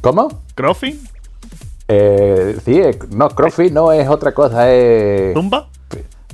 ¿cómo? 0.00 0.28
¿Crossing? 0.54 0.98
Eh, 1.88 2.56
sí, 2.64 2.80
eh, 2.80 2.98
no, 3.10 3.28
CrossFit 3.28 3.72
no 3.72 3.92
es 3.92 4.08
otra 4.08 4.32
cosa, 4.32 4.70
es... 4.72 5.34
¿Zumba? 5.34 5.68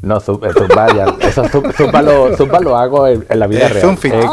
No, 0.01 0.17
eh, 0.17 0.21
Zumba, 0.21 0.87
ya, 0.95 1.15
eso 1.21 1.45
zu- 1.45 1.73
Zumba 1.75 2.01
lo, 2.03 2.37
Zumba 2.37 2.59
lo 2.61 2.77
hago 2.77 3.07
en, 3.07 3.25
en 3.29 3.39
la 3.39 3.47
vida 3.47 3.67
Eh, 3.67 3.69
real. 3.69 3.83
Zumfit, 3.83 4.13
Eh. 4.15 4.27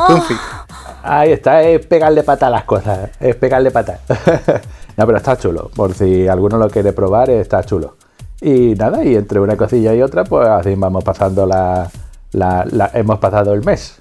Ahí 1.03 1.31
está, 1.31 1.61
es 1.63 1.85
pegarle 1.85 2.23
pata 2.23 2.47
a 2.47 2.49
las 2.49 2.63
cosas, 2.65 3.09
es 3.19 3.35
pegarle 3.35 3.71
pata. 3.71 3.99
no, 4.99 5.05
pero 5.05 5.17
está 5.17 5.37
chulo, 5.37 5.71
por 5.75 5.93
si 5.93 6.27
alguno 6.27 6.57
lo 6.57 6.69
quiere 6.69 6.91
probar, 6.93 7.29
está 7.29 7.63
chulo. 7.63 7.95
Y 8.41 8.75
nada, 8.75 9.03
y 9.03 9.15
entre 9.15 9.39
una 9.39 9.55
cosilla 9.57 9.93
y 9.95 10.01
otra, 10.01 10.23
pues 10.25 10.47
así 10.47 10.75
vamos 10.75 11.03
pasando 11.03 11.45
la, 11.45 11.89
la- 12.33 12.65
la- 12.69 12.91
hemos 12.93 13.17
pasado 13.19 13.53
el 13.53 13.63
mes. 13.63 13.97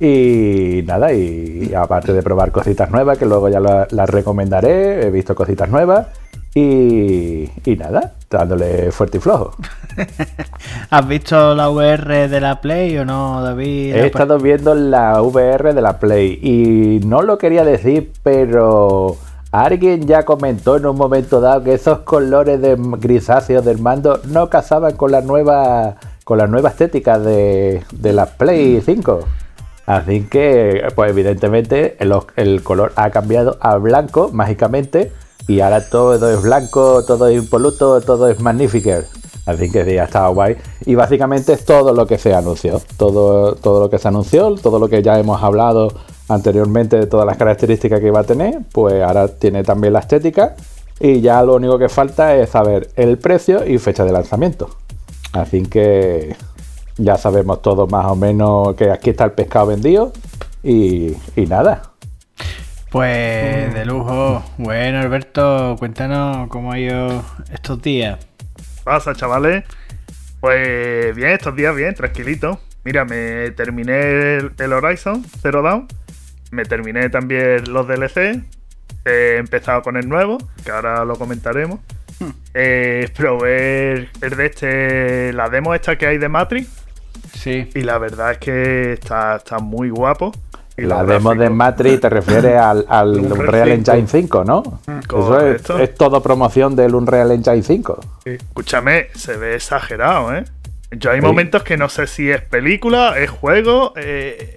Y 0.00 0.82
nada, 0.86 1.12
y 1.12 1.72
aparte 1.76 2.12
de 2.12 2.22
probar 2.22 2.52
cositas 2.52 2.88
nuevas, 2.90 3.18
que 3.18 3.26
luego 3.26 3.48
ya 3.48 3.58
la- 3.60 3.88
las 3.90 4.08
recomendaré, 4.08 5.06
he 5.06 5.10
visto 5.10 5.34
cositas 5.34 5.68
nuevas. 5.68 6.06
Y, 6.54 7.50
y 7.64 7.76
nada, 7.76 8.14
dándole 8.30 8.90
fuerte 8.90 9.18
y 9.18 9.20
flojo. 9.20 9.52
¿Has 10.90 11.06
visto 11.06 11.54
la 11.54 11.68
VR 11.70 12.28
de 12.28 12.40
la 12.40 12.60
Play 12.60 12.96
o 12.98 13.04
no, 13.04 13.42
David? 13.42 13.94
He 13.94 14.06
estado 14.06 14.38
viendo 14.38 14.74
la 14.74 15.20
VR 15.22 15.74
de 15.74 15.82
la 15.82 15.98
Play 15.98 16.38
y 16.42 17.04
no 17.06 17.22
lo 17.22 17.38
quería 17.38 17.64
decir, 17.64 18.12
pero 18.22 19.16
alguien 19.52 20.06
ya 20.06 20.24
comentó 20.24 20.76
en 20.76 20.86
un 20.86 20.96
momento 20.96 21.40
dado 21.40 21.62
que 21.64 21.74
esos 21.74 22.00
colores 22.00 22.60
de 22.60 22.76
grisáceos 22.78 23.64
del 23.64 23.78
mando 23.78 24.20
no 24.24 24.48
casaban 24.50 24.96
con 24.96 25.12
la 25.12 25.20
nueva 25.20 25.96
con 26.24 26.36
la 26.36 26.46
nueva 26.46 26.68
estética 26.68 27.18
de, 27.18 27.82
de 27.90 28.12
la 28.12 28.26
Play 28.26 28.82
5. 28.84 29.20
Así 29.86 30.24
que, 30.24 30.86
pues 30.94 31.10
evidentemente, 31.10 31.96
el, 32.00 32.12
el 32.36 32.62
color 32.62 32.92
ha 32.96 33.08
cambiado 33.08 33.56
a 33.60 33.78
blanco 33.78 34.28
mágicamente 34.30 35.10
y 35.46 35.60
ahora 35.60 35.88
todo 35.88 36.30
es 36.30 36.42
blanco, 36.42 37.02
todo 37.06 37.28
es 37.28 37.42
impoluto, 37.42 38.02
todo 38.02 38.28
es 38.28 38.38
Magnificat. 38.40 39.06
Así 39.46 39.70
que 39.70 39.82
sí, 39.86 39.96
ha 39.96 40.04
estado 40.04 40.34
guay. 40.34 40.58
Y 40.84 40.94
básicamente 40.94 41.54
es 41.54 41.64
todo 41.64 41.94
lo 41.94 42.06
que 42.06 42.18
se 42.18 42.34
anunció. 42.34 42.82
Todo, 42.98 43.54
todo 43.54 43.80
lo 43.80 43.88
que 43.88 43.98
se 43.98 44.08
anunció, 44.08 44.54
todo 44.56 44.78
lo 44.78 44.88
que 44.88 45.02
ya 45.02 45.18
hemos 45.18 45.42
hablado 45.42 45.88
anteriormente 46.28 46.96
de 46.96 47.06
todas 47.06 47.26
las 47.26 47.36
características 47.36 48.00
que 48.00 48.06
iba 48.08 48.20
a 48.20 48.24
tener, 48.24 48.60
pues 48.72 49.02
ahora 49.02 49.28
tiene 49.28 49.62
también 49.62 49.92
la 49.92 50.00
estética. 50.00 50.54
Y 51.00 51.20
ya 51.20 51.42
lo 51.42 51.54
único 51.54 51.78
que 51.78 51.88
falta 51.88 52.34
es 52.36 52.50
saber 52.50 52.90
el 52.96 53.18
precio 53.18 53.66
y 53.66 53.78
fecha 53.78 54.04
de 54.04 54.12
lanzamiento. 54.12 54.70
Así 55.32 55.62
que 55.62 56.36
ya 56.96 57.16
sabemos 57.16 57.62
todos 57.62 57.90
más 57.90 58.06
o 58.06 58.16
menos 58.16 58.74
que 58.74 58.90
aquí 58.90 59.10
está 59.10 59.24
el 59.24 59.32
pescado 59.32 59.66
vendido. 59.68 60.12
Y, 60.62 61.14
y 61.36 61.46
nada. 61.46 61.82
Pues 62.90 63.72
de 63.74 63.84
lujo. 63.84 64.42
Bueno, 64.56 64.98
Alberto, 64.98 65.76
cuéntanos 65.78 66.48
cómo 66.48 66.72
ha 66.72 66.78
ido 66.78 67.22
estos 67.52 67.80
días. 67.80 68.18
pasa, 68.82 69.14
chavales? 69.14 69.64
Pues 70.40 71.14
bien, 71.14 71.30
estos 71.30 71.54
días 71.54 71.76
bien, 71.76 71.94
tranquilito. 71.94 72.58
Mira, 72.84 73.04
me 73.04 73.50
terminé 73.52 74.36
el, 74.36 74.52
el 74.58 74.72
Horizon 74.72 75.24
Zero 75.42 75.62
Dawn. 75.62 75.86
Me 76.50 76.64
terminé 76.64 77.08
también 77.10 77.70
los 77.72 77.86
DLC. 77.86 78.42
He 79.04 79.36
empezado 79.38 79.82
con 79.82 79.96
el 79.96 80.08
nuevo, 80.08 80.38
que 80.64 80.70
ahora 80.70 81.04
lo 81.04 81.16
comentaremos. 81.16 81.80
Eh, 82.54 83.08
probé 83.16 83.92
el, 83.92 84.36
de 84.36 84.46
este, 84.46 85.32
la 85.32 85.48
demo 85.48 85.74
esta 85.74 85.96
que 85.96 86.06
hay 86.06 86.18
de 86.18 86.28
Matrix. 86.28 86.68
Sí. 87.34 87.70
Y 87.74 87.82
la 87.82 87.98
verdad 87.98 88.32
es 88.32 88.38
que 88.38 88.92
está, 88.94 89.36
está 89.36 89.58
muy 89.58 89.90
guapo. 89.90 90.32
Y 90.76 90.82
La 90.82 91.04
demo 91.04 91.34
de 91.34 91.50
Matrix 91.50 92.00
te 92.00 92.08
refieres 92.08 92.56
al, 92.60 92.84
al 92.88 93.08
Unreal 93.18 93.32
Unreal 93.40 93.68
5. 93.84 93.92
Engine 93.92 94.06
5, 94.08 94.44
¿no? 94.44 94.80
Eso 95.08 95.78
es, 95.80 95.94
todo 95.96 96.22
promoción 96.22 96.76
del 96.76 96.94
Unreal 96.94 97.32
Engine 97.32 97.62
5. 97.62 98.00
Escúchame, 98.24 99.08
se 99.14 99.36
ve 99.36 99.54
exagerado, 99.56 100.34
¿eh? 100.34 100.44
Yo 100.92 101.10
hay 101.10 101.20
Sí. 101.20 101.26
momentos 101.26 101.62
que 101.64 101.76
no 101.76 101.88
sé 101.88 102.06
si 102.06 102.30
es 102.30 102.40
película, 102.42 103.18
es 103.18 103.28
juego. 103.30 103.92
eh, 103.96 104.56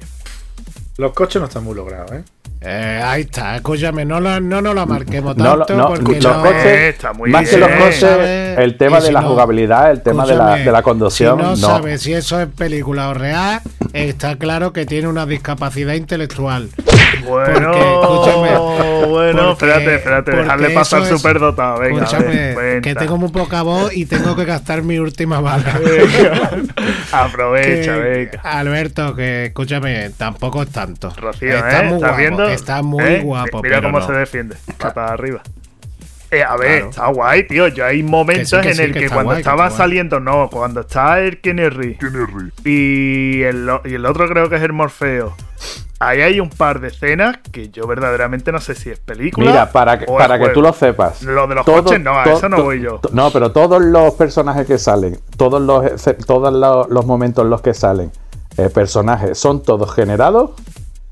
Los 1.01 1.13
coches 1.13 1.41
no 1.41 1.47
están 1.47 1.63
muy 1.63 1.73
logrados, 1.75 2.11
¿eh? 2.11 2.21
Eh, 2.63 3.01
ahí 3.03 3.21
está, 3.21 3.55
escúchame, 3.55 4.05
no, 4.05 4.19
lo, 4.19 4.39
no 4.39 4.61
nos 4.61 4.75
la 4.75 4.85
marquemos 4.85 5.35
No, 5.35 5.57
tanto 5.65 5.75
no, 5.75 5.87
porque 5.87 6.21
los 6.21 6.37
no- 6.37 6.43
coches, 6.43 6.93
está 6.93 7.11
muy 7.11 7.31
más 7.31 7.49
que 7.49 7.57
los 7.57 7.69
coches, 7.69 7.99
¿sabes? 8.01 8.59
el 8.59 8.77
tema 8.77 8.99
de 9.01 9.11
la 9.11 9.21
no- 9.21 9.29
jugabilidad, 9.29 9.89
el 9.89 10.03
tema 10.03 10.27
de 10.27 10.35
la, 10.35 10.57
de 10.57 10.71
la 10.71 10.83
conducción, 10.83 11.39
Si 11.39 11.43
no, 11.43 11.49
no. 11.49 11.55
sabes 11.55 12.03
si 12.03 12.13
eso 12.13 12.39
es 12.39 12.47
película 12.49 13.09
o 13.09 13.15
real, 13.15 13.61
está 13.93 14.35
claro 14.35 14.73
que 14.73 14.85
tiene 14.85 15.07
una 15.07 15.25
discapacidad 15.25 15.95
intelectual. 15.95 16.69
Bueno, 17.25 17.71
escúchame, 17.73 19.07
bueno, 19.07 19.49
porque- 19.49 19.65
espérate, 19.65 19.95
espérate, 19.95 20.31
porque 20.31 20.43
dejarle 20.43 20.69
pasar 20.71 21.01
es- 21.03 21.09
superdotado, 21.09 21.79
venga, 21.79 22.03
Escúchame, 22.03 22.81
que 22.81 22.95
tengo 22.95 23.17
muy 23.17 23.29
poca 23.31 23.61
voz 23.61 23.93
y 23.95 24.05
tengo 24.05 24.35
que 24.35 24.45
gastar 24.45 24.81
mi 24.83 24.97
última 24.99 25.39
bala. 25.41 25.63
Aprovecha, 27.11 27.93
Que- 27.95 27.99
venga. 28.01 28.41
Alberto, 28.43 29.15
que 29.15 29.45
escúchame, 29.47 30.09
tampoco 30.11 30.63
es 30.63 30.69
tanto. 30.69 31.13
Rocío, 31.17 31.55
está 31.57 31.81
¿eh? 31.83 31.87
muy 31.87 31.95
¿Estás 31.95 32.09
guapo, 32.09 32.17
viendo? 32.17 32.49
está 32.49 32.81
muy 32.81 33.03
¿Eh? 33.03 33.19
guapo. 33.21 33.61
Mira 33.61 33.77
pero 33.77 33.87
cómo 33.89 33.99
no. 33.99 34.07
se 34.07 34.13
defiende, 34.13 34.55
patas 34.77 35.11
arriba. 35.11 35.41
Eh, 36.33 36.43
a 36.43 36.55
ver, 36.55 36.69
Claro. 36.77 36.89
está 36.91 37.07
guay, 37.07 37.43
tío. 37.47 37.67
Yo 37.67 37.85
hay 37.85 38.03
momentos 38.03 38.61
que 38.61 38.69
en 38.69 38.75
sí, 38.75 38.81
el 38.83 38.93
que 38.93 39.07
cuando 39.09 39.31
guay, 39.31 39.39
estaba 39.39 39.69
saliendo, 39.69 40.21
no, 40.21 40.49
cuando 40.49 40.79
está 40.81 41.19
el 41.19 41.41
Kennerry 41.41 41.97
y 42.63 43.41
el, 43.41 43.69
y 43.83 43.93
el 43.95 44.05
otro 44.05 44.29
creo 44.29 44.47
que 44.49 44.55
es 44.55 44.61
el 44.61 44.71
Morfeo. 44.71 45.35
Ahí 46.03 46.19
hay 46.21 46.39
un 46.39 46.49
par 46.49 46.79
de 46.79 46.87
escenas 46.87 47.37
que 47.51 47.69
yo 47.69 47.85
verdaderamente 47.85 48.51
no 48.51 48.59
sé 48.59 48.73
si 48.73 48.89
es 48.89 48.99
película. 48.99 49.45
Mira, 49.51 49.71
para 49.71 49.99
que, 49.99 50.05
o 50.07 50.17
para 50.17 50.39
que 50.39 50.49
tú 50.49 50.59
lo 50.61 50.73
sepas. 50.73 51.21
Lo 51.21 51.45
de 51.45 51.53
los 51.53 51.63
todo- 51.65 51.83
coches 51.83 52.01
no, 52.01 52.19
a 52.19 52.23
to- 52.23 52.31
eso 52.37 52.49
no 52.49 52.57
to- 52.57 52.63
voy 52.63 52.81
yo. 52.81 52.97
to- 52.99 53.09
No, 53.13 53.29
pero 53.29 53.51
todos 53.51 53.79
los 53.81 54.15
personajes 54.15 54.65
que 54.65 54.79
salen, 54.79 55.19
todos 55.37 55.61
los, 55.61 55.83
todos 56.25 56.51
los, 56.53 56.89
los 56.89 57.05
momentos 57.05 57.43
en 57.43 57.51
los 57.51 57.61
que 57.61 57.75
salen 57.75 58.11
eh, 58.57 58.69
personajes 58.69 59.37
son 59.37 59.61
todos 59.61 59.93
generados, 59.93 60.51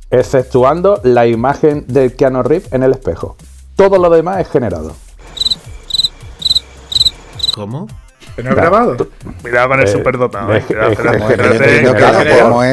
exceptuando 0.09 0.99
la 1.03 1.27
imagen 1.27 1.85
de 1.87 2.15
Keanu 2.15 2.41
Reeves 2.41 2.73
en 2.73 2.81
el 2.81 2.91
espejo. 2.93 3.37
Todo 3.75 3.99
lo 3.99 4.09
demás 4.09 4.39
es 4.41 4.49
generado. 4.49 4.93
¿Cómo? 7.53 7.87
¿Que 8.39 8.43
no 8.43 8.51
he 8.51 8.53
Claro, 8.53 8.71
grabado? 8.71 9.09
Cuidado 9.41 9.67
con 9.69 9.79
el 9.81 9.87
Eh, 9.87 9.91
superdotado. 9.91 10.53
es- 10.53 10.63
eh. 10.63 10.65
Cuidado, 10.67 10.91
es- 10.91 10.99
espérate, 10.99 11.75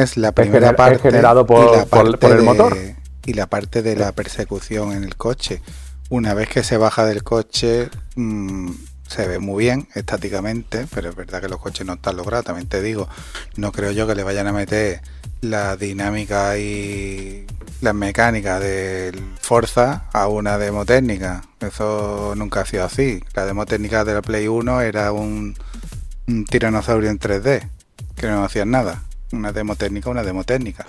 es- 0.01 0.17
la 0.17 0.31
primera 0.31 0.75
parte 0.75 0.99
generado 0.99 1.45
por- 1.45 1.73
y 1.73 1.77
la 1.77 1.85
por- 1.85 2.03
parte 2.05 2.17
por 2.17 2.31
el 2.31 2.37
de- 2.37 2.43
motor. 2.43 2.77
y 3.25 3.33
la 3.33 3.47
parte 3.47 3.81
de 3.81 3.95
la 3.95 4.11
persecución 4.13 4.93
en 4.93 5.03
el 5.03 5.15
coche. 5.17 5.61
Una 6.09 6.33
vez 6.33 6.47
que 6.47 6.63
se 6.63 6.77
baja 6.77 7.05
del 7.05 7.23
coche 7.23 7.89
mm, 8.15 8.71
se 9.07 9.27
ve 9.27 9.39
muy 9.39 9.65
bien 9.65 9.87
estáticamente, 9.93 10.85
pero 10.93 11.09
es 11.09 11.15
verdad 11.15 11.41
que 11.41 11.49
los 11.49 11.59
coches 11.59 11.85
no 11.85 11.93
están 11.93 12.15
logrados. 12.17 12.45
También 12.45 12.67
te 12.67 12.81
digo, 12.81 13.07
no 13.57 13.71
creo 13.71 13.91
yo 13.91 14.07
que 14.07 14.15
le 14.15 14.23
vayan 14.23 14.47
a 14.47 14.53
meter 14.53 15.01
la 15.41 15.75
dinámica 15.77 16.57
y 16.57 17.45
las 17.81 17.93
mecánicas 17.93 18.59
del 18.61 19.21
Forza 19.39 20.05
a 20.13 20.27
una 20.27 20.57
demo 20.57 20.85
técnica. 20.85 21.43
Eso 21.59 22.33
nunca 22.35 22.61
ha 22.61 22.65
sido 22.65 22.85
así. 22.85 23.23
La 23.33 23.45
demo 23.45 23.65
técnica 23.65 24.03
de 24.03 24.13
la 24.15 24.21
Play 24.21 24.47
1 24.47 24.81
era 24.81 25.11
un, 25.11 25.55
un 26.27 26.45
tiranosaurio 26.45 27.09
en 27.09 27.19
3D, 27.19 27.67
que 28.15 28.27
no 28.27 28.43
hacían 28.43 28.71
nada. 28.71 29.03
Una 29.31 29.51
demo 29.51 29.75
técnica, 29.75 30.09
una 30.09 30.23
demo 30.23 30.43
técnica. 30.43 30.85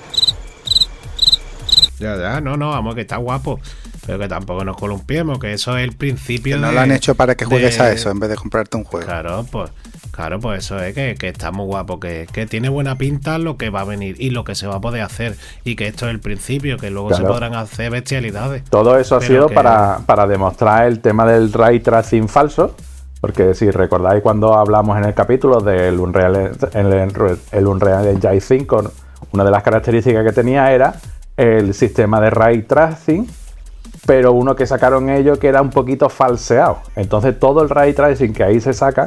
Ya, 1.99 2.17
ya, 2.17 2.41
no, 2.41 2.57
no, 2.57 2.71
vamos, 2.71 2.95
que 2.95 3.01
está 3.03 3.17
guapo. 3.17 3.61
Pero 4.07 4.19
que 4.21 4.29
tampoco 4.29 4.65
nos 4.65 4.77
columpiemos, 4.77 5.39
que 5.39 5.53
eso 5.53 5.77
es 5.77 5.85
el 5.85 5.95
principio 5.95 6.57
Que 6.57 6.61
no 6.63 6.69
de- 6.69 6.75
lo 6.75 6.81
han 6.81 6.93
hecho 6.93 7.15
para 7.15 7.35
que 7.35 7.45
juegues 7.45 7.77
de- 7.77 7.85
a 7.85 7.93
eso 7.93 8.11
en 8.11 8.19
vez 8.21 8.31
de 8.31 8.37
comprarte 8.37 8.77
un 8.77 8.85
juego. 8.85 9.05
Claro, 9.07 9.45
pues, 9.51 9.71
claro, 10.19 10.41
pues 10.41 10.65
eso 10.65 10.83
es 10.83 10.97
que, 10.97 11.15
que 11.15 11.29
está 11.29 11.53
muy 11.53 11.65
guapo, 11.67 12.01
que, 12.01 12.27
que 12.33 12.45
tiene 12.47 12.69
buena 12.69 12.97
pinta 12.99 13.39
lo 13.39 13.57
que 13.57 13.71
va 13.71 13.83
a 13.83 13.85
venir 13.85 14.17
y 14.19 14.31
lo 14.31 14.43
que 14.43 14.57
se 14.57 14.67
va 14.67 14.75
a 14.75 14.81
poder 14.81 15.03
hacer. 15.03 15.37
Y 15.63 15.77
que 15.77 15.87
esto 15.87 16.07
es 16.07 16.11
el 16.11 16.19
principio, 16.19 16.77
que 16.77 16.91
luego 16.91 17.15
se 17.15 17.23
podrán 17.23 17.55
hacer 17.55 17.93
bestialidades. 17.93 18.65
Todo 18.65 18.99
eso 18.99 19.15
ha 19.15 19.21
sido 19.21 19.47
que- 19.47 19.55
para, 19.55 20.01
para 20.07 20.27
demostrar 20.27 20.87
el 20.89 20.99
tema 20.99 21.25
del 21.25 21.53
ray 21.53 21.79
tracing 21.79 22.29
falso. 22.29 22.75
Porque 23.21 23.55
si 23.55 23.71
recordáis 23.71 24.21
cuando 24.21 24.55
hablamos 24.55 24.99
en 24.99 25.05
el 25.05 25.15
capítulo 25.15 25.61
del 25.61 26.01
Unreal, 26.01 26.51
el, 26.75 27.39
el 27.53 27.67
Unreal 27.69 28.07
Engine 28.09 28.41
5, 28.41 28.93
una 29.33 29.45
de 29.45 29.51
las 29.53 29.63
características 29.63 30.25
que 30.25 30.33
tenía 30.33 30.73
era 30.73 30.95
el 31.37 31.75
sistema 31.75 32.21
de 32.21 32.31
ray 32.31 32.63
tracing, 32.63 33.29
pero 34.05 34.33
uno 34.33 34.57
que 34.57 34.67
sacaron 34.67 35.11
ellos 35.11 35.39
que 35.39 35.47
era 35.49 35.63
un 35.63 35.71
poquito 35.71 36.09
falseado. 36.09 36.79
Entonces 36.97 37.39
todo 37.39 37.63
el 37.63 37.69
ray 37.69 37.93
tracing 37.93 38.33
que 38.33 38.43
ahí 38.43 38.61
se 38.61 38.73
saca 38.73 39.07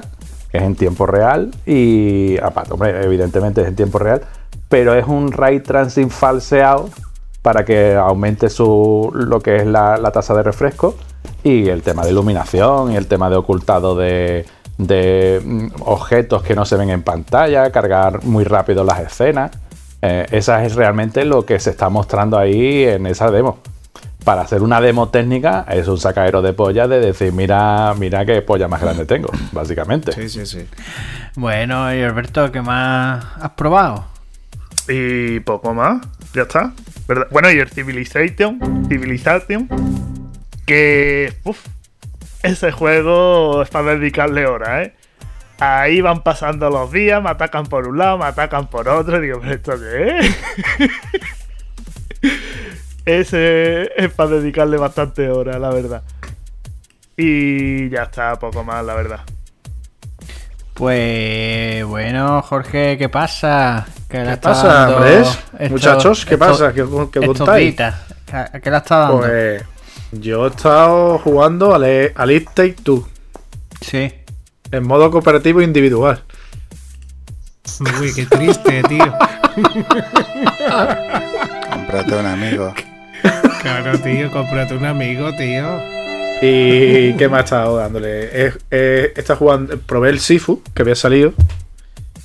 es 0.53 0.61
en 0.61 0.75
tiempo 0.75 1.05
real 1.05 1.51
y, 1.65 2.37
aparte, 2.41 2.73
hombre, 2.73 3.03
evidentemente 3.03 3.61
es 3.61 3.67
en 3.67 3.75
tiempo 3.75 3.99
real, 3.99 4.21
pero 4.69 4.93
es 4.93 5.07
un 5.07 5.31
ray 5.31 5.59
tracing 5.59 6.09
falseado 6.09 6.89
para 7.41 7.65
que 7.65 7.95
aumente 7.95 8.49
su 8.49 9.11
lo 9.13 9.39
que 9.39 9.57
es 9.57 9.65
la, 9.65 9.97
tasa 10.13 10.33
de 10.33 10.43
refresco 10.43 10.95
y 11.43 11.69
el 11.69 11.81
tema 11.81 12.03
de 12.03 12.11
iluminación 12.11 12.91
y 12.91 12.95
el 12.95 13.07
tema 13.07 13.29
de 13.29 13.35
ocultado 13.35 13.95
de, 13.95 14.45
de, 14.77 15.41
mm, 15.43 15.67
objetos 15.81 16.43
que 16.43 16.55
no 16.55 16.65
se 16.65 16.75
ven 16.75 16.89
en 16.89 17.01
pantalla, 17.01 17.71
cargar 17.71 18.23
muy 18.23 18.43
rápido 18.43 18.83
las 18.83 18.99
escenas. 18.99 19.51
Eh, 20.03 20.25
esa 20.31 20.63
es 20.65 20.75
realmente 20.75 21.25
lo 21.25 21.45
que 21.45 21.59
se 21.59 21.71
está 21.71 21.89
mostrando 21.89 22.37
ahí 22.37 22.83
en 22.83 23.05
esa 23.05 23.29
demo. 23.31 23.57
Para 24.23 24.41
hacer 24.41 24.61
una 24.61 24.79
demo 24.79 25.09
técnica 25.09 25.65
es 25.67 25.87
un 25.87 25.97
sacadero 25.97 26.43
de 26.43 26.53
polla 26.53 26.87
de 26.87 26.99
decir, 26.99 27.33
mira, 27.33 27.93
mira 27.97 28.23
qué 28.23 28.41
polla 28.43 28.67
más 28.67 28.81
grande 28.81 29.05
tengo, 29.05 29.29
básicamente. 29.51 30.11
Sí, 30.11 30.29
sí, 30.29 30.45
sí. 30.45 30.67
Bueno, 31.35 31.93
y 31.93 32.01
Alberto, 32.03 32.51
¿qué 32.51 32.61
más 32.61 33.25
has 33.41 33.51
probado? 33.51 34.05
Y 34.87 35.39
poco 35.39 35.73
más, 35.73 36.05
ya 36.33 36.43
está. 36.43 36.73
¿verdad? 37.07 37.27
Bueno, 37.31 37.49
y 37.51 37.57
el 37.57 37.69
Civilization, 37.69 38.85
Civilization, 38.87 39.67
que 40.67 41.33
uf, 41.43 41.57
ese 42.43 42.71
juego 42.71 43.63
es 43.63 43.69
para 43.69 43.95
dedicarle 43.95 44.45
horas, 44.45 44.87
¿eh? 44.87 44.95
Ahí 45.59 46.01
van 46.01 46.23
pasando 46.23 46.69
los 46.69 46.91
días, 46.91 47.21
me 47.21 47.29
atacan 47.29 47.65
por 47.65 47.87
un 47.87 47.97
lado, 47.97 48.17
me 48.17 48.25
atacan 48.25 48.67
por 48.67 48.87
otro, 48.87 49.17
y 49.17 49.27
digo, 49.27 49.39
¿pero 49.41 49.53
esto 49.53 49.73
qué 49.79 50.19
es? 50.19 50.35
Ese 53.05 53.89
es 53.95 54.13
para 54.13 54.29
dedicarle 54.31 54.77
bastante 54.77 55.29
horas, 55.29 55.59
la 55.59 55.69
verdad. 55.69 56.03
Y 57.17 57.89
ya 57.89 58.03
está, 58.03 58.35
poco 58.37 58.63
más, 58.63 58.83
la 58.85 58.93
verdad. 58.95 59.21
Pues 60.73 61.83
bueno, 61.85 62.41
Jorge, 62.41 62.97
¿qué 62.97 63.09
pasa? 63.09 63.85
¿Qué, 64.09 64.23
¿Qué 64.23 64.37
pasa, 64.37 64.95
hombre? 64.95 65.23
Muchachos, 65.69 66.25
¿qué 66.25 66.37
pasa? 66.37 66.73
¿Qué, 66.73 66.85
qué 67.11 67.25
contáis? 67.25 67.75
¿A 68.31 68.59
qué 68.59 68.71
la 68.71 68.77
está 68.77 68.97
dando? 68.99 69.19
Pues 69.19 69.63
yo 70.11 70.45
he 70.45 70.49
estado 70.49 71.19
jugando 71.19 71.75
al, 71.75 71.83
E- 71.83 72.13
al 72.15 72.31
It 72.31 72.49
Take 72.53 72.75
Two 72.83 73.07
Sí. 73.81 74.11
en 74.71 74.87
modo 74.87 75.11
cooperativo 75.11 75.61
individual. 75.61 76.23
Uy, 77.99 78.13
qué 78.13 78.25
triste, 78.25 78.81
tío. 78.83 79.05
Comprate 81.71 82.15
un 82.15 82.25
amigo. 82.25 82.73
Claro, 83.61 83.99
tío, 83.99 84.31
cómprate 84.31 84.75
un 84.75 84.85
amigo, 84.85 85.31
tío. 85.35 85.79
¿Y 86.41 87.13
qué 87.13 87.29
me 87.29 87.37
ha 87.37 87.41
estado 87.41 87.77
dándole? 87.77 88.53
He 88.71 89.13
estado 89.15 89.37
jugando, 89.37 89.77
probé 89.79 90.09
el 90.09 90.19
Sifu, 90.19 90.61
que 90.73 90.81
había 90.81 90.95
salido. 90.95 91.33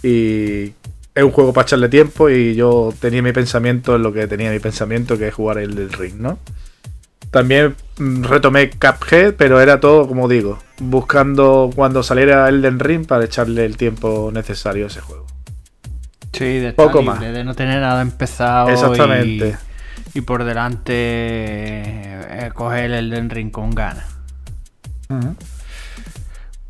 Y 0.02 0.73
es 1.14 1.23
un 1.23 1.31
juego 1.31 1.52
para 1.52 1.66
echarle 1.66 1.88
tiempo. 1.90 2.31
Y 2.31 2.55
yo 2.55 2.95
tenía 2.99 3.23
mi 3.23 3.33
pensamiento 3.33 3.97
en 3.97 4.02
lo 4.02 4.12
que 4.12 4.26
tenía 4.26 4.50
mi 4.50 4.59
pensamiento, 4.59 5.19
que 5.19 5.28
es 5.28 5.35
jugar 5.35 5.59
el 5.59 5.75
del 5.75 5.93
ring, 5.93 6.14
¿no? 6.16 6.38
También 7.31 7.76
mm, 7.99 8.25
retomé 8.25 8.71
Cuphead, 8.71 9.35
pero 9.35 9.61
era 9.61 9.78
todo, 9.81 10.09
como 10.09 10.28
digo, 10.28 10.59
buscando 10.78 11.71
cuando 11.75 12.02
saliera 12.02 12.49
Elden 12.49 12.78
Ring 12.78 13.05
para 13.07 13.25
echarle 13.26 13.66
el 13.66 13.76
tiempo 13.76 14.31
necesario 14.33 14.85
a 14.85 14.88
ese 14.88 15.00
juego. 15.02 15.26
Sí, 16.33 16.45
de 16.45 16.69
estar 16.69 16.87
Poco 16.87 17.00
libre, 17.00 17.14
más. 17.14 17.21
de 17.21 17.45
no 17.45 17.55
tener 17.55 17.81
nada 17.81 18.00
empezado. 18.00 18.71
Exactamente. 18.71 19.57
Y, 20.16 20.20
por 20.23 20.44
delante 20.44 20.92
eh, 20.94 22.50
coger 22.54 22.90
el 22.92 23.11
del 23.11 23.28
ring 23.30 23.50
con 23.50 23.70
ganas. 23.70 24.04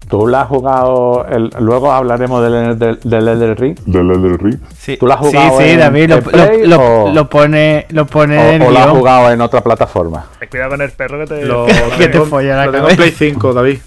¿Tú 0.08 0.26
la 0.28 0.42
has 0.42 0.48
jugado? 0.48 1.26
el- 1.28 1.50
luego 1.58 1.90
hablaremos 1.92 2.42
del, 2.42 2.78
del, 2.78 3.00
del 3.02 3.28
Elden 3.28 3.56
Ring. 3.56 3.78
Del 3.86 4.10
Elden 4.10 4.38
Ring. 4.38 4.58
Sí, 4.78 4.96
¿Tú 4.98 5.06
lo 5.06 5.14
has 5.14 5.20
sí, 5.20 5.26
jugado 5.36 5.58
sí, 5.58 5.64
en- 5.70 5.80
David, 5.80 6.08
lo, 6.10 6.16
en 6.16 6.22
Play 6.24 6.66
lo- 6.66 6.76
lo- 6.76 7.04
o- 7.06 7.12
lo 7.12 7.28
pone, 7.30 7.86
lo 7.90 8.06
pone 8.06 8.54
en 8.56 8.62
O, 8.62 8.64
el 8.66 8.70
o 8.70 8.72
la 8.72 8.84
has 8.84 8.90
jugado 8.90 9.32
en 9.32 9.40
otra 9.40 9.60
plataforma? 9.62 10.26
Ten 10.38 10.48
cuidado 10.48 10.70
con 10.70 10.82
el 10.82 10.90
perro 10.92 11.18
que 11.20 11.26
te. 11.26 11.44
Lo, 11.44 11.66
Que 11.66 11.72
te 11.98 12.08
tengo, 12.12 12.26
folla 12.26 12.56
la 12.56 12.66
lo 12.66 12.72
tengo 12.72 12.88
en 12.88 12.96
Play 12.96 13.10
5, 13.10 13.52
David. 13.52 13.78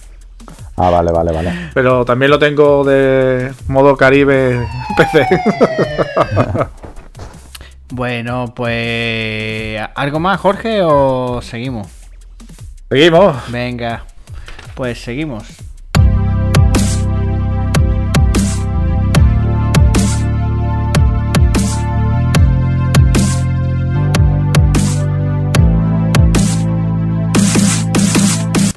Ah, 0.76 0.90
vale, 0.90 1.12
vale, 1.12 1.32
vale. 1.34 1.54
Pero 1.74 2.04
también 2.06 2.32
lo 2.32 2.40
tengo 2.40 2.84
de 2.86 3.52
modo 3.68 3.96
Caribe 3.98 4.66
PC. 4.98 5.26
Bueno, 7.92 8.54
pues. 8.56 9.82
¿Algo 9.96 10.20
más, 10.20 10.40
Jorge, 10.40 10.82
o 10.84 11.42
seguimos? 11.42 11.88
Seguimos. 12.90 13.52
Venga, 13.52 14.06
pues 14.76 15.02
seguimos. 15.02 15.44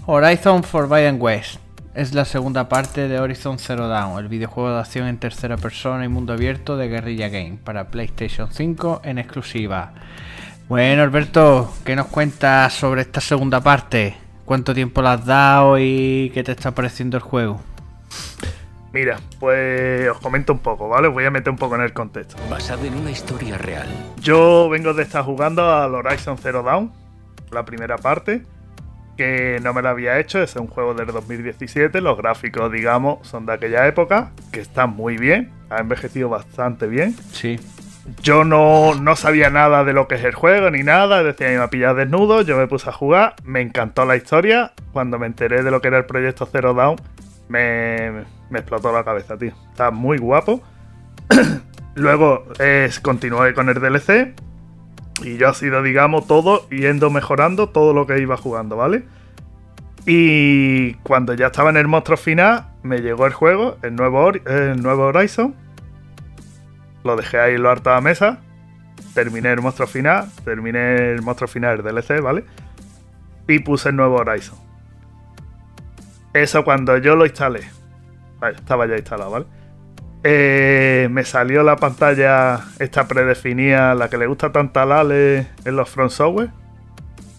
Horizon 0.05 0.63
Forbidden 0.63 1.17
West 1.21 1.62
es 1.95 2.15
la 2.15 2.25
segunda 2.25 2.69
parte 2.69 3.07
de 3.07 3.19
Horizon 3.21 3.59
Zero 3.59 3.87
Dawn, 3.87 4.19
el 4.19 4.29
videojuego 4.29 4.73
de 4.73 4.81
acción 4.81 5.09
en 5.09 5.19
tercera 5.19 5.57
persona 5.57 6.05
y 6.05 6.09
mundo 6.09 6.33
abierto 6.33 6.77
de 6.77 6.89
Guerrilla 6.89 7.29
Game 7.29 7.59
para 7.63 7.89
PlayStation 7.89 8.51
5 8.51 9.03
en 9.05 9.19
exclusiva. 9.19 9.93
Bueno, 10.69 11.03
Alberto, 11.03 11.71
¿qué 11.85 11.95
nos 11.95 12.07
cuentas 12.07 12.73
sobre 12.73 13.03
esta 13.03 13.21
segunda 13.21 13.61
parte? 13.61 14.17
¿Cuánto 14.47 14.75
tiempo 14.75 15.03
le 15.03 15.09
has 15.09 15.27
dado 15.27 15.79
y 15.79 16.31
qué 16.33 16.43
te 16.43 16.53
está 16.53 16.71
pareciendo 16.71 17.19
el 17.19 17.23
juego? 17.23 17.61
Mira, 18.93 19.19
pues 19.39 20.09
os 20.09 20.19
comento 20.19 20.53
un 20.53 20.61
poco, 20.61 20.89
¿vale? 20.89 21.09
Os 21.09 21.15
voy 21.15 21.25
a 21.25 21.31
meter 21.31 21.51
un 21.51 21.57
poco 21.57 21.75
en 21.77 21.83
el 21.83 21.93
contexto. 21.93 22.37
Basado 22.49 22.85
en 22.85 22.95
una 22.95 23.11
historia 23.11 23.59
real. 23.59 23.89
Yo 24.19 24.69
vengo 24.71 24.95
de 24.95 25.03
estar 25.03 25.25
jugando 25.25 25.71
al 25.75 25.95
Horizon 25.95 26.39
Zero 26.39 26.63
Dawn, 26.63 26.93
la 27.51 27.65
primera 27.65 27.99
parte, 27.99 28.43
que 29.23 29.61
no 29.63 29.73
me 29.73 29.83
la 29.83 29.91
había 29.91 30.19
hecho, 30.19 30.43
es 30.43 30.57
un 30.57 30.67
juego 30.67 30.95
del 30.95 31.07
2017, 31.07 32.01
los 32.01 32.19
gráficos, 32.19 32.73
digamos, 32.73 33.25
son 33.25 33.47
de 33.47 33.53
aquella 33.53 33.87
época, 33.87 34.33
que 34.51 34.59
están 34.59 34.91
muy 34.91 35.17
bien, 35.17 35.53
ha 35.71 35.79
envejecido 35.79 36.29
bastante 36.29 36.89
bien. 36.89 37.15
Sí. 37.31 37.61
Yo 38.21 38.43
no, 38.43 38.97
no 38.97 39.15
sabía 39.15 39.49
nada 39.49 39.85
de 39.85 39.93
lo 39.93 40.09
que 40.09 40.17
es 40.17 40.25
el 40.25 40.35
juego 40.35 40.73
ni 40.73 40.83
nada, 40.83 41.23
decía, 41.23 41.47
me 41.47 41.55
iba 41.55 41.63
a 41.63 41.71
pillar 41.71 41.95
desnudo, 41.95 42.43
yo 42.43 42.57
me 42.57 42.67
puse 42.67 42.91
a 42.91 42.93
jugar, 42.93 43.37
me 43.45 43.61
encantó 43.61 44.05
la 44.07 44.17
historia, 44.17 44.73
cuando 44.93 45.21
me 45.21 45.27
enteré 45.27 45.63
de 45.63 45.71
lo 45.71 45.81
que 45.81 45.87
era 45.87 45.99
el 45.99 46.07
proyecto 46.07 46.45
Zero 46.47 46.75
Dawn, 46.75 46.97
me, 47.49 48.25
me 48.51 48.59
explotó 48.59 48.93
la 48.93 49.05
cabeza, 49.05 49.39
tío. 49.39 49.53
Está 49.71 49.93
muy 49.93 50.19
guapo. 50.19 50.63
Luego 51.95 52.47
es, 52.59 52.99
continué 52.99 53.55
con 53.55 53.69
el 53.69 53.77
DLC 53.77 54.35
y 55.25 55.37
yo 55.37 55.49
ha 55.49 55.55
sido, 55.55 55.83
digamos, 55.83 56.27
todo 56.27 56.69
yendo 56.69 57.11
mejorando 57.11 57.69
todo 57.69 57.93
lo 57.93 58.07
que 58.07 58.19
iba 58.21 58.37
jugando, 58.37 58.77
¿vale? 58.77 59.05
Y 60.07 60.95
cuando 60.95 61.35
ya 61.35 61.47
estaba 61.47 61.71
en 61.71 61.77
el 61.77 61.87
monstruo 61.87 62.17
final, 62.17 62.67
me 62.83 62.99
llegó 62.99 63.27
el 63.27 63.33
juego, 63.33 63.79
el 63.83 63.95
nuevo, 63.95 64.31
el 64.31 64.83
nuevo 64.83 65.05
Horizon. 65.05 65.55
Lo 67.05 67.17
dejé 67.17 67.39
ahí 67.39 67.57
lo 67.57 67.71
harto 67.71 67.91
de 67.91 67.97
la 67.97 68.01
mesa. 68.01 68.41
Terminé 69.15 69.53
el 69.53 69.61
monstruo 69.61 69.87
final. 69.87 70.29
Terminé 70.45 71.13
el 71.13 71.23
monstruo 71.23 71.49
final 71.49 71.83
del 71.83 71.95
DLC, 71.95 72.21
¿vale? 72.21 72.45
Y 73.47 73.61
puse 73.61 73.91
el 73.91 73.97
nuevo 73.97 74.17
Horizon. 74.17 74.59
Eso 76.33 76.65
cuando 76.65 76.99
yo 76.99 77.15
lo 77.15 77.27
instalé. 77.27 77.63
Estaba 78.57 78.87
ya 78.87 78.97
instalado, 78.97 79.31
¿vale? 79.31 79.47
Eh, 80.25 81.09
me 81.11 81.25
salió 81.25 81.63
la 81.65 81.77
pantalla 81.77 82.61
esta 82.79 83.09
predefinida, 83.09 83.95
la 83.95 84.09
que 84.09 84.19
le 84.19 84.27
gusta 84.27 84.53
tanto 84.53 84.79
a 84.81 84.87
Lale 84.87 85.49
en 85.65 85.77
los 85.77 85.89
front 85.91 86.11
software, 86.13 86.51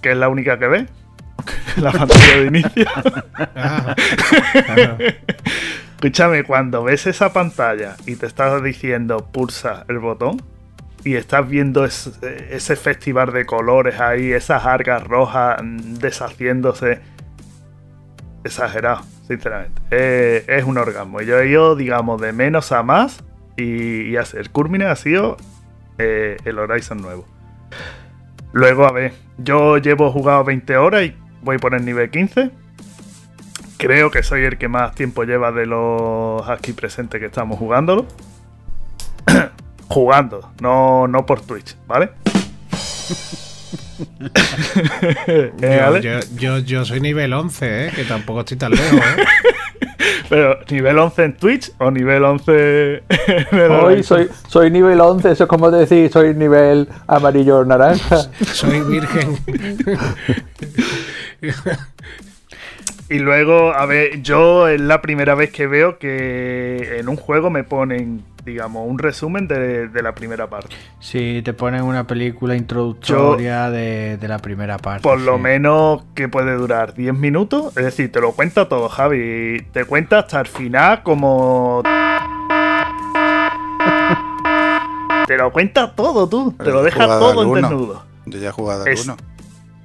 que 0.02 0.12
es 0.12 0.18
la 0.18 0.28
única 0.30 0.60
que 0.60 0.68
ve. 0.68 0.88
la 1.78 1.92
pantalla 1.92 2.38
de 2.38 2.46
inicio. 2.46 2.86
Ah, 3.56 3.96
Escúchame, 5.96 6.44
cuando 6.44 6.84
ves 6.84 7.08
esa 7.08 7.32
pantalla 7.32 7.96
y 8.06 8.18
te 8.18 8.26
estás 8.26 8.62
diciendo 8.62 9.26
pulsa 9.32 9.86
el 9.88 10.00
botón 10.00 10.42
y 11.06 11.16
estás 11.16 11.48
viendo 11.48 11.86
es- 11.86 12.20
ese 12.50 12.76
festival 12.76 13.32
de 13.32 13.46
colores 13.46 14.02
ahí, 14.02 14.34
esas 14.34 14.66
argas 14.66 15.02
rojas 15.06 15.62
mm, 15.64 15.94
deshaciéndose, 15.96 17.00
exagerado, 18.44 19.02
sinceramente. 19.28 19.82
Eh, 19.92 20.46
es 20.48 20.64
un 20.64 20.78
orgasmo. 20.78 21.22
Yo 21.22 21.40
he 21.40 21.50
ido, 21.50 21.76
digamos, 21.76 22.22
de 22.22 22.34
menos 22.34 22.72
a 22.72 22.84
más 22.84 23.24
y, 23.58 24.16
así. 24.16 24.38
el 24.38 24.50
culmine 24.50 24.86
ha 24.86 24.96
sido 24.96 25.38
eh, 25.98 26.38
el 26.46 26.60
Horizon 26.60 27.02
nuevo. 27.02 27.26
Luego, 28.52 28.86
a 28.86 28.92
ver, 28.92 29.14
yo 29.38 29.78
llevo 29.78 30.12
jugado 30.12 30.44
20 30.44 30.78
horas 30.78 31.04
y 31.04 31.16
voy 31.42 31.58
por 31.58 31.74
el 31.74 31.86
nivel 31.86 32.10
15. 32.10 32.52
Creo 33.78 34.12
que 34.12 34.24
soy 34.24 34.44
el 34.44 34.58
que 34.58 34.68
más 34.68 34.96
tiempo 34.96 35.24
lleva 35.24 35.52
de 35.52 35.66
los 35.66 36.48
aquí 36.48 36.74
presentes 36.74 37.20
que 37.20 37.26
estamos 37.26 37.58
jugándolo. 37.58 38.06
Jugando, 39.90 40.52
no, 40.62 41.08
no 41.08 41.26
por 41.26 41.42
Twitch, 41.42 41.76
¿vale? 41.86 42.12
Eh, 45.28 45.52
yo, 45.62 46.00
yo, 46.00 46.20
yo, 46.36 46.60
yo 46.60 46.86
soy 46.86 47.00
nivel 47.00 47.34
11, 47.34 47.88
¿eh? 47.88 47.92
Que 47.96 48.04
tampoco 48.04 48.42
estoy 48.42 48.58
tan 48.58 48.72
lejos, 48.72 49.00
¿eh? 49.00 49.24
Pero, 50.30 50.60
¿nivel 50.70 50.98
11 50.98 51.24
en 51.24 51.34
Twitch 51.38 51.72
o 51.78 51.92
nivel 51.92 52.24
11 52.24 53.04
en 53.52 53.60
el 53.60 53.72
Hoy 53.72 54.04
soy, 54.04 54.30
soy 54.48 54.72
nivel 54.72 55.00
11, 55.00 55.32
eso 55.32 55.44
es 55.44 55.50
como 55.50 55.70
decir, 55.72 56.12
soy 56.12 56.34
nivel 56.34 56.88
amarillo 57.08 57.60
o 57.60 57.66
naranja. 57.66 58.18
Soy 58.54 58.82
virgen. 58.82 59.38
Y 63.14 63.20
luego, 63.20 63.74
a 63.74 63.86
ver, 63.86 64.24
yo 64.24 64.68
es 64.68 64.82
la 64.82 65.00
primera 65.02 65.36
vez 65.36 65.52
que 65.52 65.68
veo 65.68 66.00
que 66.00 66.98
en 66.98 67.08
un 67.08 67.16
juego 67.16 67.52
me 67.52 67.64
ponen, 67.64 68.24
digamos, 68.44 68.88
un 68.90 68.98
resumen 68.98 69.48
de, 69.48 69.88
de 69.88 70.02
la 70.02 70.16
primera 70.16 70.48
parte. 70.50 70.76
Si 71.00 71.44
te 71.46 71.54
ponen 71.54 71.84
una 71.84 72.08
película 72.08 72.56
introductoria 72.56 73.70
de, 73.70 74.18
de 74.18 74.28
la 74.28 74.40
primera 74.40 74.80
parte. 74.80 75.04
Por 75.04 75.20
lo 75.20 75.36
sí. 75.36 75.42
menos 75.44 76.04
que 76.16 76.28
puede 76.28 76.56
durar 76.56 76.96
10 76.96 77.14
minutos. 77.14 77.78
Es 77.78 77.86
decir, 77.86 78.12
te 78.12 78.20
lo 78.20 78.32
cuenta 78.32 78.68
todo, 78.68 78.90
Javi. 78.90 79.64
Te 79.72 79.86
cuenta 79.86 80.18
hasta 80.18 80.42
el 80.42 80.48
final 80.48 81.04
como... 81.04 81.84
Te 85.28 85.38
lo 85.38 85.52
cuenta 85.52 85.92
todo 85.96 86.28
tú. 86.28 86.56
Pero 86.58 86.70
te 86.70 86.74
lo 86.74 86.84
deja 86.84 87.06
todo 87.06 87.44
en 87.56 87.62
desnudo. 87.62 88.06
Yo 88.26 88.40
ya 88.40 88.50
he 88.50 88.52
jugado 88.52 88.82
al 88.82 88.88
Es- 88.88 89.06
uno. 89.06 89.18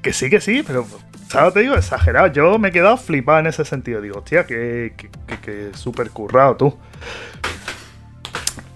Que 0.00 0.12
sí, 0.12 0.30
que 0.30 0.40
sí, 0.40 0.62
pero. 0.66 0.86
¿Sabes? 1.28 1.52
Te 1.54 1.60
digo, 1.60 1.74
exagerado. 1.74 2.28
Yo 2.28 2.58
me 2.58 2.68
he 2.68 2.72
quedado 2.72 2.96
flipado 2.96 3.40
en 3.40 3.46
ese 3.46 3.64
sentido. 3.64 4.00
Digo, 4.00 4.18
hostia, 4.18 4.46
que, 4.46 4.94
que, 4.96 5.10
que, 5.26 5.40
que 5.40 5.70
súper 5.76 6.10
currado 6.10 6.56
tú. 6.56 6.78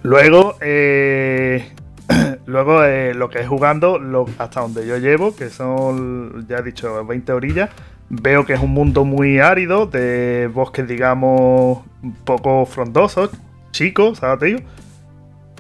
Luego, 0.03 0.57
eh, 0.61 1.73
luego 2.47 2.85
eh, 2.85 3.15
lo 3.15 3.31
que 3.31 3.41
es 3.41 3.49
jugando, 3.49 3.99
lo- 3.99 4.27
hasta 4.39 4.61
donde 4.61 4.87
yo 4.87 4.99
llevo, 4.99 5.35
que 5.35 5.49
son, 5.49 6.47
ya 6.49 6.59
he 6.59 6.63
dicho, 6.63 7.05
20 7.07 7.33
orillas, 7.33 7.71
veo 8.09 8.45
que 8.45 8.53
es 8.55 8.61
un 8.61 8.73
mundo 8.73 9.05
muy 9.05 9.39
árido, 9.39 9.87
de 9.87 10.51
bosques, 10.53 10.87
digamos, 10.89 11.79
poco 12.25 12.67
frondosos, 12.67 13.31
chicos, 13.71 14.19
¿sabes? 14.19 14.39
Te 14.41 14.47
digo? 14.47 14.59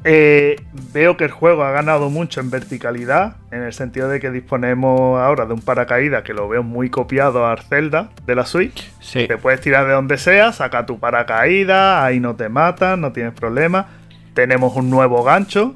Eh, 0.04 0.56
veo 0.92 1.16
que 1.16 1.24
el 1.24 1.30
juego 1.30 1.62
ha 1.62 1.70
ganado 1.70 2.10
mucho 2.10 2.40
en 2.40 2.50
verticalidad, 2.50 3.36
en 3.52 3.62
el 3.62 3.72
sentido 3.72 4.08
de 4.08 4.18
que 4.18 4.30
disponemos 4.32 5.20
ahora 5.20 5.46
de 5.46 5.54
un 5.54 5.60
paracaídas 5.60 6.24
que 6.24 6.34
lo 6.34 6.48
veo 6.48 6.64
muy 6.64 6.90
copiado 6.90 7.46
al 7.46 7.60
Zelda 7.62 8.08
de 8.26 8.34
la 8.34 8.44
Switch. 8.44 8.90
Sí. 9.00 9.28
Te 9.28 9.36
puedes 9.36 9.60
tirar 9.60 9.86
de 9.86 9.92
donde 9.92 10.18
sea, 10.18 10.52
saca 10.52 10.86
tu 10.86 10.98
paracaídas, 10.98 12.02
ahí 12.02 12.18
no 12.18 12.34
te 12.34 12.48
matan, 12.48 13.00
no 13.00 13.12
tienes 13.12 13.32
problema. 13.32 13.86
Tenemos 14.34 14.74
un 14.74 14.90
nuevo 14.90 15.22
gancho, 15.22 15.74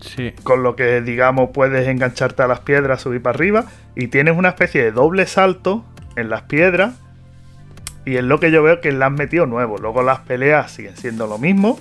Sí. 0.00 0.32
con 0.42 0.64
lo 0.64 0.74
que 0.74 1.00
digamos 1.00 1.50
puedes 1.54 1.86
engancharte 1.86 2.42
a 2.42 2.48
las 2.48 2.60
piedras, 2.60 3.00
subir 3.02 3.22
para 3.22 3.36
arriba. 3.36 3.66
Y 3.94 4.08
tienes 4.08 4.36
una 4.36 4.48
especie 4.48 4.82
de 4.82 4.90
doble 4.90 5.26
salto 5.26 5.84
en 6.16 6.30
las 6.30 6.42
piedras. 6.42 6.94
Y 8.04 8.16
es 8.16 8.24
lo 8.24 8.40
que 8.40 8.50
yo 8.50 8.64
veo 8.64 8.80
que 8.80 8.90
le 8.90 9.04
han 9.04 9.14
metido 9.14 9.46
nuevo. 9.46 9.78
Luego 9.78 10.02
las 10.02 10.18
peleas 10.20 10.72
siguen 10.72 10.96
siendo 10.96 11.28
lo 11.28 11.38
mismo. 11.38 11.78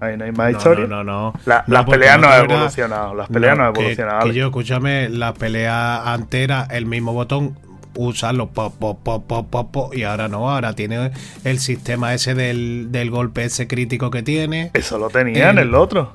Ahí 0.00 0.16
no 0.16 0.24
hay 0.24 0.32
más 0.32 0.52
No, 0.52 0.58
historia. 0.58 0.86
No, 0.86 1.04
no, 1.04 1.32
no. 1.32 1.34
La- 1.44 1.64
No, 1.66 1.74
las 1.74 1.84
peleas 1.84 2.18
no 2.20 2.28
han 2.28 2.44
evolucionado. 2.50 3.14
Las 3.14 3.28
peleas 3.28 3.56
no, 3.56 3.64
han 3.64 3.76
evolucionado. 3.76 4.26
Que, 4.26 4.34
yo, 4.34 4.46
escúchame, 4.46 5.08
la 5.10 5.34
pelea 5.34 6.12
antera, 6.12 6.66
el 6.70 6.86
mismo 6.86 7.12
botón, 7.12 7.56
usarlo 7.96 8.48
pop, 8.48 8.74
pop, 8.78 8.98
pop, 9.02 9.24
pop, 9.26 9.46
pop, 9.50 9.70
pop, 9.70 9.94
y 9.94 10.04
ahora 10.04 10.28
no, 10.28 10.48
ahora 10.50 10.74
tiene 10.74 11.10
el 11.44 11.58
sistema 11.58 12.14
ese 12.14 12.34
del, 12.34 12.86
del 12.90 13.10
golpe 13.10 13.44
ese 13.44 13.66
crítico 13.66 14.10
que 14.10 14.22
tiene, 14.22 14.70
Eso 14.74 14.96
lo 14.98 15.10
tenía 15.10 15.50
en 15.50 15.58
El- 15.58 15.68
el 15.68 15.74
otro. 15.74 16.12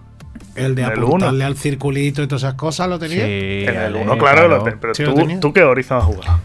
el 0.55 0.73
de 0.73 0.83
en 0.83 0.91
el 0.93 0.97
apuntarle 0.99 1.37
uno. 1.39 1.45
al 1.45 1.55
circulito 1.57 2.23
y 2.23 2.27
todas 2.27 2.43
esas 2.43 2.53
cosas, 2.55 2.87
¿lo 2.87 2.97
tenía? 2.97 3.25
Sí, 3.25 3.65
en 3.67 3.69
el 3.69 3.77
Ale, 3.77 4.01
1, 4.03 4.17
claro, 4.17 4.47
lo 4.47 4.63
ten- 4.63 4.77
pero 4.79 4.95
Sí, 4.95 5.03
lo 5.03 5.13
tú, 5.13 5.19
tenía. 5.19 5.39
tú 5.41 5.53
qué 5.53 5.63
Horizon 5.63 5.97
has 5.97 6.03
jugado. 6.05 6.39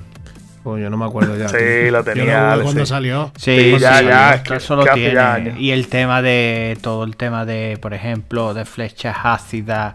Pues 0.63 0.83
yo 0.83 0.91
no 0.91 0.97
me 0.99 1.07
acuerdo 1.07 1.37
ya. 1.39 1.49
Sí, 1.49 1.57
tío. 1.57 1.91
lo 1.91 2.05
tenía, 2.05 2.53
Alex, 2.53 2.65
cuando 2.65 2.85
sí. 2.85 2.89
salió. 2.91 3.33
Sí, 3.37 3.57
Sí, 3.59 3.79
ya, 3.79 3.99
sí, 3.99 4.05
ya, 4.05 4.35
es 4.35 4.41
que- 4.43 4.55
eso 4.57 4.77
lo 4.77 4.85
que 4.85 4.91
hace 4.91 5.13
ya 5.15 5.37
tiene. 5.37 5.61
Y 5.61 5.71
el 5.71 5.89
tema 5.89 6.21
de 6.21 6.77
todo 6.83 7.05
el 7.05 7.17
tema 7.17 7.47
de, 7.47 7.79
por 7.81 7.95
ejemplo, 7.95 8.53
de 8.53 8.65
flechas 8.67 9.17
ácidas 9.23 9.95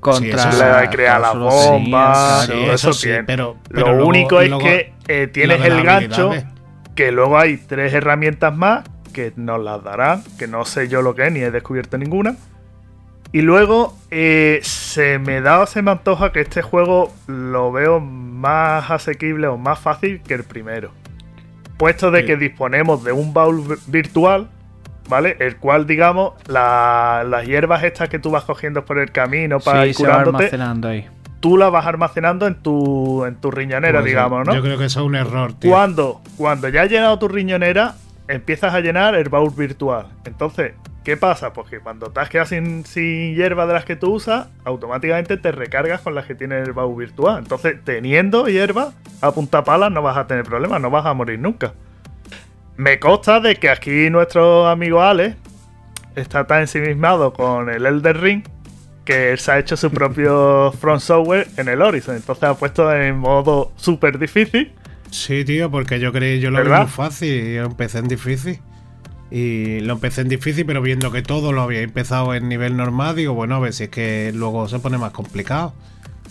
contra. 0.00 0.34
eso 0.48 0.52
sí. 0.52 0.58
Le 0.58 0.80
de 0.80 0.88
crear 0.88 1.20
las 1.20 1.30
eso 1.30 1.38
bombas, 1.40 2.46
Sí, 2.46 2.52
eso, 2.64 2.72
eso 2.72 2.92
sí, 2.92 3.02
tiene. 3.08 3.24
pero- 3.24 3.56
Lo 3.68 3.86
luego- 3.92 4.06
único 4.06 4.40
es 4.40 4.48
luego- 4.48 4.64
que 4.64 4.92
eh, 5.06 5.26
tienes 5.28 5.60
el 5.64 5.82
gancho, 5.84 6.32
que 6.96 7.12
luego 7.12 7.38
hay 7.38 7.56
tres 7.58 7.92
herramientas 7.94 8.56
más 8.56 8.84
que 9.12 9.32
nos 9.36 9.60
las 9.62 9.82
darán, 9.84 10.22
que 10.38 10.46
no 10.48 10.64
sé 10.64 10.88
yo 10.88 11.02
lo 11.02 11.14
que 11.14 11.26
es, 11.26 11.32
ni 11.32 11.40
he 11.40 11.50
descubierto 11.52 11.98
ninguna. 11.98 12.34
Y 13.32 13.42
luego 13.42 13.96
eh, 14.10 14.58
se 14.62 15.20
me 15.20 15.40
da 15.40 15.60
o 15.60 15.66
se 15.66 15.82
me 15.82 15.92
antoja 15.92 16.32
que 16.32 16.40
este 16.40 16.62
juego 16.62 17.12
lo 17.28 17.70
veo 17.70 18.00
más 18.40 18.90
asequible 18.90 19.46
o 19.46 19.56
más 19.58 19.78
fácil 19.78 20.20
que 20.22 20.34
el 20.34 20.44
primero. 20.44 20.90
Puesto 21.76 22.10
de 22.10 22.20
Sí. 22.20 22.26
que 22.26 22.36
disponemos 22.36 23.04
de 23.04 23.12
un 23.12 23.32
baúl 23.32 23.60
vi- 23.66 23.74
virtual, 23.86 24.48
¿vale? 25.08 25.36
El 25.40 25.56
cual, 25.56 25.86
digamos, 25.86 26.32
la- 26.46 27.24
las 27.28 27.46
hierbas 27.46 27.82
estas 27.84 28.08
que 28.08 28.18
tú 28.18 28.30
vas 28.30 28.44
cogiendo 28.44 28.84
por 28.84 28.98
el 28.98 29.10
camino 29.12 29.60
para 29.60 29.82
Sí, 29.84 29.88
ir 29.90 29.94
se 29.94 30.02
va 30.06 30.10
curándote, 30.10 30.44
almacenando 30.44 30.88
ahí. 30.88 31.06
tú 31.40 31.56
las 31.56 31.70
vas 31.72 31.86
almacenando 31.86 32.46
en 32.46 32.56
tu, 32.56 33.24
en 33.24 33.36
tu 33.36 33.50
riñonera, 33.50 34.00
Pues 34.00 34.04
digamos, 34.06 34.46
¿no? 34.46 34.54
Yo 34.54 34.62
creo 34.62 34.76
que 34.78 34.84
eso 34.86 35.00
es 35.00 35.06
un 35.06 35.14
error, 35.14 35.52
tío. 35.54 35.70
Cuando, 35.70 36.20
cuando 36.36 36.68
ya 36.68 36.82
has 36.82 36.90
llenado 36.90 37.18
tu 37.18 37.28
riñonera, 37.28 37.94
empiezas 38.28 38.74
a 38.74 38.80
llenar 38.80 39.14
el 39.14 39.28
baúl 39.30 39.50
virtual. 39.56 40.06
Entonces, 40.24 40.72
¿qué 41.04 41.16
pasa? 41.16 41.52
Pues 41.52 41.68
que 41.68 41.80
cuando 41.80 42.10
te 42.10 42.20
has 42.20 42.28
quedado 42.28 42.48
sin, 42.48 42.84
sin 42.84 43.34
hierba 43.34 43.66
de 43.66 43.74
las 43.74 43.84
que 43.84 43.96
tú 43.96 44.14
usas, 44.14 44.48
automáticamente 44.64 45.36
te 45.36 45.52
recargas 45.52 46.00
con 46.00 46.14
las 46.14 46.26
que 46.26 46.34
tiene 46.34 46.60
el 46.60 46.72
baúl 46.72 46.98
virtual. 46.98 47.38
Entonces, 47.38 47.76
teniendo 47.84 48.48
hierba 48.48 48.92
a 49.20 49.32
punta 49.32 49.64
pala, 49.64 49.90
no 49.90 50.02
vas 50.02 50.16
a 50.16 50.26
tener 50.26 50.44
problemas, 50.44 50.80
no 50.80 50.90
vas 50.90 51.06
a 51.06 51.14
morir 51.14 51.38
nunca. 51.38 51.74
Me 52.76 52.98
consta 52.98 53.40
de 53.40 53.56
que 53.56 53.68
aquí 53.68 54.08
nuestro 54.10 54.68
amigo 54.68 55.02
Alex 55.02 55.36
está 56.16 56.46
tan 56.46 56.62
ensimismado 56.62 57.32
con 57.32 57.68
el 57.68 57.86
Elder 57.86 58.20
Ring 58.20 58.42
que 59.04 59.32
él 59.32 59.38
se 59.38 59.52
ha 59.52 59.58
hecho 59.58 59.76
su 59.76 59.90
propio 59.90 60.72
front 60.80 61.00
software 61.00 61.48
en 61.56 61.68
el 61.68 61.82
Horizon. 61.82 62.16
Entonces 62.16 62.44
ha 62.44 62.54
puesto 62.54 62.92
en 62.94 63.18
modo 63.18 63.72
súper 63.76 64.18
difícil. 64.18 64.72
Sí, 65.10 65.44
tío, 65.44 65.70
porque 65.70 65.98
yo 65.98 66.12
creí, 66.12 66.40
yo 66.40 66.50
lo 66.50 66.58
vi 66.58 66.64
¿Verdad? 66.64 66.82
muy 66.82 66.90
fácil. 66.90 67.54
Yo 67.54 67.64
empecé 67.64 67.98
en 67.98 68.08
difícil. 68.08 68.60
Y 69.30 69.80
lo 69.80 69.92
empecé 69.92 70.22
en 70.22 70.28
difícil, 70.28 70.66
pero 70.66 70.82
viendo 70.82 71.12
que 71.12 71.22
todo 71.22 71.52
lo 71.52 71.62
había 71.62 71.80
empezado 71.80 72.34
en 72.34 72.48
nivel 72.48 72.76
normal, 72.76 73.16
digo, 73.16 73.34
bueno, 73.34 73.56
a 73.56 73.58
ver 73.60 73.72
si 73.72 73.84
es 73.84 73.90
que 73.90 74.32
luego 74.34 74.68
se 74.68 74.80
pone 74.80 74.98
más 74.98 75.12
complicado. 75.12 75.72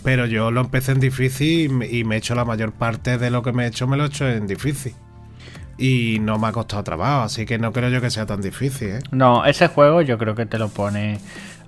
Pero 0.02 0.26
yo 0.26 0.50
lo 0.50 0.60
empecé 0.60 0.92
en 0.92 1.00
difícil 1.00 1.82
y 1.90 2.04
me, 2.04 2.14
he 2.14 2.18
hecho 2.18 2.34
la 2.34 2.44
mayor 2.44 2.72
parte 2.72 3.18
de 3.18 3.30
lo 3.30 3.42
que 3.42 3.52
me 3.52 3.64
he 3.64 3.68
hecho, 3.68 3.86
me 3.86 3.96
lo 3.96 4.04
he 4.04 4.06
hecho 4.08 4.28
en 4.28 4.46
difícil. 4.46 4.94
Y 5.78 6.18
no 6.20 6.38
me 6.38 6.48
ha 6.48 6.52
costado 6.52 6.84
trabajo, 6.84 7.22
así 7.22 7.46
que 7.46 7.58
no 7.58 7.72
creo 7.72 7.88
yo 7.88 8.02
que 8.02 8.10
sea 8.10 8.26
tan 8.26 8.42
difícil, 8.42 8.88
¿eh? 8.88 8.98
No, 9.12 9.46
ese 9.46 9.68
juego 9.68 10.02
yo 10.02 10.18
creo 10.18 10.34
que 10.34 10.44
te 10.44 10.58
lo 10.58 10.68
pone. 10.68 11.18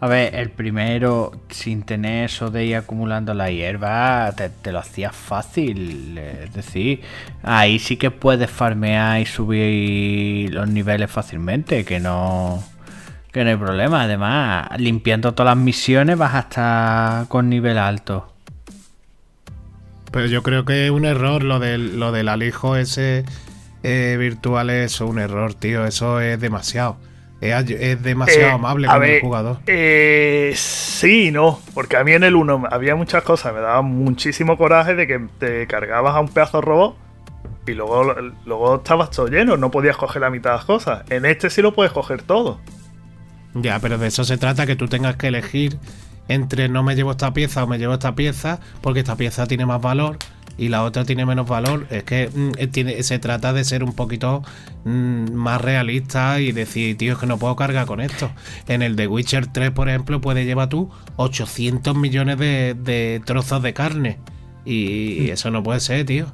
A 0.03 0.09
ver, 0.09 0.35
el 0.35 0.51
primero, 0.51 1.31
sin 1.49 1.85
tener 1.85 2.25
eso 2.25 2.51
de 2.51 2.65
ir 2.65 2.75
acumulando 2.75 3.35
la 3.35 3.53
hierba, 3.53 4.33
te, 4.33 4.73
lo 4.73 4.81
hacía 4.81 5.13
fácil. 5.13 6.19
Es 6.19 6.53
decir, 6.53 7.03
ahí 7.45 7.79
sí 7.79 7.97
que 7.97 8.11
puedes 8.11 8.51
farmear 8.51 9.21
y 9.21 9.27
subir 9.27 10.53
los 10.53 10.69
niveles 10.69 11.09
fácilmente, 11.09 11.85
que 11.85 12.01
no. 12.01 12.65
Que 13.31 13.45
no 13.45 13.51
hay 13.51 13.57
problema. 13.57 14.03
Además, 14.03 14.71
limpiando 14.77 15.35
todas 15.35 15.55
las 15.55 15.65
misiones 15.65 16.19
vas 16.19 16.35
a 16.35 16.41
estar 16.41 17.29
con 17.29 17.49
nivel 17.49 17.79
alto. 17.79 18.35
Pero 20.11 20.27
yo 20.27 20.43
creo 20.43 20.65
que 20.65 20.87
es 20.87 20.91
un 20.91 21.05
error 21.05 21.45
lo 21.45 21.61
del, 21.61 22.01
lo 22.01 22.11
del 22.11 22.29
alijo 22.29 22.75
ese 22.75 23.25
eh, 23.85 24.17
virtual, 24.19 24.69
es 24.71 25.01
un 25.01 25.21
error, 25.21 25.55
tío. 25.55 25.87
Eso 25.87 26.21
es 26.21 26.41
demasiado. 26.41 26.97
Es, 27.43 28.01
demasiado 28.03 28.49
Eh, 28.49 28.51
amable 28.53 28.87
con 28.87 29.01
ver, 29.01 29.11
el 29.11 29.21
jugador. 29.21 29.59
Eh, 29.67 30.53
sí, 30.55 31.33
no, 31.33 31.59
porque 31.75 31.97
a 31.97 32.05
mí 32.05 32.13
en 32.13 32.23
el 32.23 32.37
1 32.37 32.69
había 32.71 32.95
muchas 32.95 33.25
cosas, 33.25 33.53
me 33.53 33.61
daba 33.61 33.83
muchísimo 33.83 34.57
coraje 34.57 34.95
de 34.95 35.09
que 35.09 35.21
te 35.41 35.67
cargabas 35.67 36.15
a 36.15 36.21
un 36.21 36.29
pedazo 36.29 36.59
de 36.59 36.67
robot 36.67 36.97
y 37.67 37.73
luego, 37.73 38.15
luego 38.47 38.77
estabas 38.77 39.11
todo 39.11 39.27
lleno, 39.27 39.57
no 39.57 39.73
podías 39.73 39.97
coger 39.97 40.23
la 40.23 40.31
mitad 40.31 40.51
de 40.51 40.57
las 40.59 40.65
cosas. 40.65 41.03
En 41.11 41.25
este 41.25 41.51
sí 41.51 41.63
lo 41.63 41.75
puedes 41.75 41.93
coger 41.93 42.23
todo. 42.23 42.61
Ya, 43.55 43.81
pero 43.81 43.99
de 43.99 44.07
eso 44.07 44.23
se 44.23 44.39
trata, 44.39 44.65
que 44.65 44.77
tú 44.77 44.87
tengas 44.87 45.17
que 45.17 45.27
elegir 45.27 45.79
entre 46.29 46.69
no 46.69 46.85
me 46.85 46.95
llevo 46.95 47.11
esta 47.11 47.33
pieza 47.33 47.65
o 47.65 47.67
me 47.67 47.79
llevo 47.79 47.95
esta 47.95 48.15
pieza, 48.15 48.61
porque 48.81 49.01
esta 49.01 49.17
pieza 49.17 49.47
tiene 49.47 49.67
más 49.67 49.81
valor 49.81 50.17
y 50.59 50.69
la 50.69 50.83
otra 50.83 51.05
tiene 51.05 51.27
menos 51.27 51.49
valor. 51.49 51.87
Es 51.91 52.05
que 52.05 52.31
mm, 52.33 52.53
eh, 52.57 53.03
se 53.03 53.19
trata 53.19 53.53
de 53.53 53.65
ser 53.65 53.85
un 53.85 53.95
poquito 53.95 54.43
mm, 54.85 55.33
más 55.33 55.61
realista 55.61 56.41
y 56.41 56.53
decir, 56.53 56.97
tío, 56.97 57.15
es 57.15 57.19
que 57.19 57.27
no 57.27 57.39
puedo 57.39 57.57
cargar 57.57 57.87
con 57.87 58.01
esto. 58.01 58.31
En 58.69 58.83
el 58.83 58.97
de 58.97 59.07
Witcher 59.07 59.47
3, 59.47 59.71
por 59.71 59.89
ejemplo, 59.89 60.21
puedes 60.21 60.47
llevar 60.47 60.69
tú 60.69 60.91
800 61.17 61.97
millones 61.97 62.39
de, 62.39 62.75
de 62.79 63.21
trozos 63.25 63.63
de 63.63 63.73
carne. 63.73 64.19
Y 64.65 65.31
eso 65.31 65.51
no 65.51 65.63
puede 65.63 65.81
ser, 65.81 66.07
tío. 66.07 66.27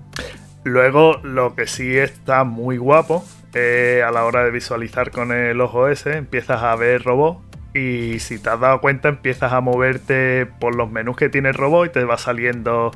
Luego, 0.64 1.18
lo 1.22 1.54
que 1.54 1.66
sí 1.66 1.96
está 1.96 2.44
muy 2.44 2.76
guapo, 2.76 3.24
eh, 3.54 4.02
a 4.06 4.10
la 4.10 4.24
hora 4.24 4.44
de 4.44 4.50
visualizar 4.50 5.10
con 5.10 5.32
el 5.32 5.60
ojo 5.60 5.88
ese, 5.88 6.18
empiezas 6.18 6.62
a 6.62 6.76
ver 6.76 7.02
robots 7.02 7.40
y 7.72 8.18
si 8.18 8.38
te 8.38 8.50
has 8.50 8.60
dado 8.60 8.80
cuenta 8.80 9.08
empiezas 9.08 9.52
a 9.52 9.60
moverte 9.60 10.46
por 10.46 10.74
los 10.74 10.90
menús 10.90 11.16
que 11.16 11.30
tiene 11.30 11.48
el 11.50 11.54
robot 11.54 11.86
y 11.86 11.92
te 11.92 12.04
va 12.04 12.18
saliendo 12.18 12.90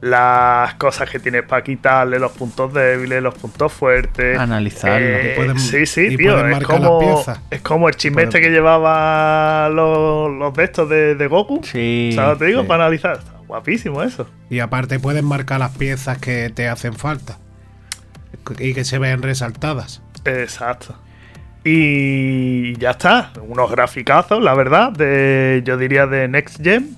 las 0.00 0.74
cosas 0.74 1.10
que 1.10 1.18
tienes 1.18 1.42
para 1.42 1.62
quitarle, 1.62 2.18
los 2.18 2.32
puntos 2.32 2.72
débiles, 2.72 3.22
los 3.22 3.34
puntos 3.34 3.72
fuertes. 3.72 4.38
Analizarlo. 4.38 5.06
Eh, 5.06 5.34
pueden- 5.36 5.58
sí, 5.58 5.84
sí, 5.86 6.16
tío. 6.16 6.46
Es 6.48 6.64
como, 6.64 7.22
es 7.50 7.60
como 7.60 7.88
el 7.88 7.96
chisme 7.96 8.22
este 8.22 8.40
que 8.40 8.50
llevaba 8.50 9.68
los, 9.68 10.32
los 10.32 10.54
de 10.54 10.64
estos 10.64 10.88
de, 10.88 11.14
de 11.16 11.26
Goku. 11.26 11.60
Sí. 11.64 12.12
¿Sabes? 12.14 12.38
Te 12.38 12.46
digo, 12.46 12.62
sí. 12.62 12.66
para 12.68 12.84
analizar. 12.84 13.18
Está 13.18 13.32
guapísimo 13.46 14.02
eso. 14.02 14.26
Y 14.48 14.60
aparte 14.60 14.98
puedes 14.98 15.22
marcar 15.22 15.60
las 15.60 15.76
piezas 15.76 16.18
que 16.18 16.50
te 16.50 16.68
hacen 16.68 16.94
falta. 16.94 17.38
Y 18.58 18.72
que 18.72 18.84
se 18.84 18.98
vean 18.98 19.22
resaltadas. 19.22 20.02
Exacto. 20.24 20.96
Y 21.62 22.74
ya 22.78 22.92
está. 22.92 23.32
Unos 23.46 23.70
graficazos, 23.70 24.42
la 24.42 24.54
verdad, 24.54 24.92
de 24.92 25.60
yo 25.64 25.76
diría 25.76 26.06
de 26.06 26.26
Next 26.26 26.62
Gen. 26.62 26.96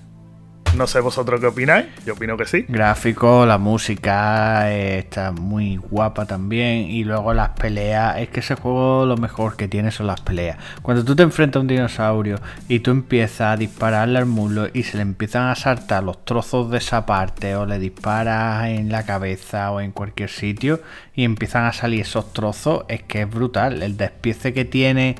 No 0.76 0.86
sé 0.86 1.00
vosotros 1.00 1.38
qué 1.38 1.46
opináis. 1.46 1.86
Yo 2.06 2.14
opino 2.14 2.36
que 2.36 2.46
sí. 2.46 2.64
Gráfico, 2.66 3.44
la 3.44 3.58
música 3.58 4.72
eh, 4.72 4.98
está 4.98 5.30
muy 5.30 5.76
guapa 5.76 6.24
también. 6.24 6.90
Y 6.90 7.04
luego 7.04 7.34
las 7.34 7.50
peleas. 7.50 8.18
Es 8.18 8.30
que 8.30 8.40
ese 8.40 8.54
juego 8.54 9.04
lo 9.04 9.18
mejor 9.18 9.56
que 9.56 9.68
tiene 9.68 9.90
son 9.90 10.06
las 10.06 10.22
peleas. 10.22 10.56
Cuando 10.80 11.04
tú 11.04 11.14
te 11.14 11.22
enfrentas 11.22 11.58
a 11.58 11.60
un 11.60 11.68
dinosaurio 11.68 12.40
y 12.68 12.80
tú 12.80 12.90
empiezas 12.90 13.52
a 13.52 13.56
dispararle 13.56 14.18
al 14.18 14.26
mulo 14.26 14.68
y 14.72 14.84
se 14.84 14.96
le 14.96 15.02
empiezan 15.02 15.48
a 15.48 15.54
saltar 15.54 16.04
los 16.04 16.24
trozos 16.24 16.70
de 16.70 16.78
esa 16.78 17.04
parte 17.04 17.54
o 17.54 17.66
le 17.66 17.78
disparas 17.78 18.66
en 18.68 18.90
la 18.90 19.04
cabeza 19.04 19.70
o 19.72 19.80
en 19.80 19.92
cualquier 19.92 20.30
sitio 20.30 20.80
y 21.14 21.24
empiezan 21.24 21.64
a 21.66 21.72
salir 21.72 22.00
esos 22.00 22.32
trozos, 22.32 22.84
es 22.88 23.02
que 23.02 23.22
es 23.22 23.30
brutal. 23.30 23.82
El 23.82 23.98
despiece 23.98 24.54
que 24.54 24.64
tiene 24.64 25.16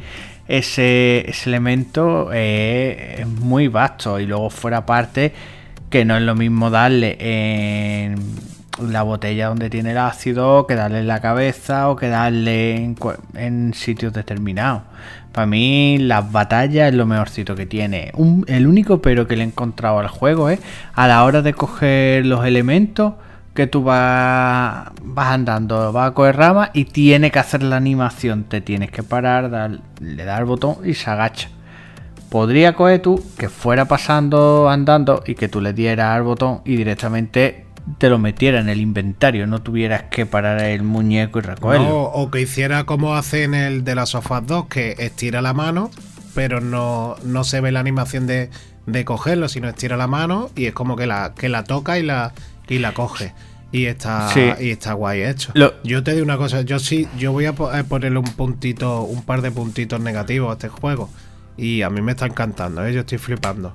ese, 0.52 1.30
ese 1.30 1.48
elemento 1.48 2.28
eh, 2.30 3.16
es 3.20 3.26
muy 3.26 3.68
vasto 3.68 4.20
y 4.20 4.26
luego 4.26 4.50
fuera 4.50 4.84
parte 4.84 5.32
que 5.88 6.04
no 6.04 6.14
es 6.14 6.22
lo 6.22 6.34
mismo 6.34 6.68
darle 6.68 7.16
en 7.18 8.16
la 8.78 9.02
botella 9.02 9.48
donde 9.48 9.70
tiene 9.70 9.92
el 9.92 9.98
ácido 9.98 10.66
que 10.66 10.74
darle 10.74 10.98
en 10.98 11.06
la 11.06 11.20
cabeza 11.22 11.88
o 11.88 11.96
que 11.96 12.08
darle 12.08 12.94
en, 13.34 13.72
sitios 13.72 14.12
determinados. 14.12 14.82
Para 15.32 15.46
mí 15.46 15.96
las 15.98 16.30
batallas 16.30 16.90
es 16.90 16.94
lo 16.94 17.06
mejorcito 17.06 17.54
que 17.54 17.64
tiene. 17.64 18.12
El 18.46 18.66
único 18.66 19.00
pero 19.00 19.26
que 19.26 19.36
le 19.36 19.44
he 19.44 19.46
encontrado 19.46 20.00
al 20.00 20.08
juego 20.08 20.50
es 20.50 20.60
a 20.92 21.08
la 21.08 21.24
hora 21.24 21.40
de 21.40 21.54
coger 21.54 22.26
los 22.26 22.44
elementos 22.44 23.14
que 23.54 23.66
tú 23.66 23.82
vas, 23.84 24.90
andando, 25.16 25.92
vas 25.92 26.10
a 26.10 26.14
coger 26.14 26.36
ramas 26.36 26.70
y 26.72 26.86
tiene 26.86 27.30
que 27.30 27.38
hacer 27.38 27.62
la 27.62 27.76
animación. 27.76 28.44
Te 28.44 28.60
tienes 28.60 28.90
que 28.90 29.02
parar, 29.02 29.50
dar- 29.50 29.80
le 30.00 30.24
das 30.24 30.38
al 30.38 30.44
botón 30.46 30.76
y 30.84 30.94
se 30.94 31.10
agacha. 31.10 31.48
Podría 32.30 32.74
coger 32.74 33.02
tú 33.02 33.22
que 33.36 33.48
fuera 33.50 33.84
pasando 33.84 34.70
andando 34.70 35.22
y 35.26 35.34
que 35.34 35.48
tú 35.48 35.60
le 35.60 35.74
dieras 35.74 36.16
al 36.16 36.22
botón 36.22 36.62
y 36.64 36.76
directamente 36.76 37.66
te 37.98 38.08
lo 38.08 38.18
metiera 38.18 38.60
en 38.60 38.68
el 38.68 38.80
inventario, 38.80 39.46
no 39.46 39.60
tuvieras 39.60 40.04
que 40.04 40.24
parar 40.24 40.62
el 40.62 40.82
muñeco 40.82 41.40
y 41.40 41.42
recogerlo. 41.42 42.02
O 42.04 42.30
que 42.30 42.40
hiciera 42.40 42.84
como 42.84 43.16
hace 43.16 43.42
en 43.42 43.54
el 43.54 43.84
de 43.84 43.94
las 43.96 44.10
sofás 44.10 44.46
2, 44.46 44.66
que 44.68 44.94
estira 44.98 45.42
la 45.42 45.52
mano, 45.52 45.90
pero 46.34 46.60
no, 46.60 47.16
no 47.24 47.44
se 47.44 47.60
ve 47.60 47.72
la 47.72 47.80
animación 47.80 48.26
de, 48.26 48.50
de 48.86 49.04
cogerlo, 49.04 49.48
sino 49.48 49.68
estira 49.68 49.96
la 49.98 50.06
mano 50.06 50.48
y 50.54 50.66
es 50.66 50.72
como 50.72 50.96
que 50.96 51.06
la, 51.06 51.34
que 51.36 51.48
la 51.50 51.64
toca 51.64 51.98
y 51.98 52.02
la, 52.04 52.32
y 52.72 52.78
la 52.78 52.92
coge. 52.94 53.32
Y 53.70 53.86
está, 53.86 54.28
Sí. 54.34 54.50
y 54.60 54.70
está 54.70 54.92
guay 54.92 55.22
hecho. 55.22 55.50
Lo- 55.54 55.72
Yo 55.82 56.02
te 56.02 56.12
digo 56.12 56.24
una 56.24 56.36
cosa, 56.36 56.60
yo 56.62 56.78
sí, 56.78 57.08
yo 57.18 57.32
voy 57.32 57.46
a 57.46 57.50
a 57.50 57.82
ponerle 57.84 58.18
un 58.18 58.24
puntito, 58.26 59.02
un 59.02 59.22
par 59.22 59.40
de 59.42 59.50
puntitos 59.50 59.98
negativos 60.00 60.50
a 60.50 60.52
este 60.54 60.68
juego. 60.68 61.08
Y 61.56 61.82
a 61.82 61.90
mí 61.90 62.02
me 62.02 62.12
está 62.12 62.26
encantando, 62.26 62.84
¿eh? 62.84 62.92
yo 62.92 63.00
estoy 63.00 63.18
flipando. 63.18 63.74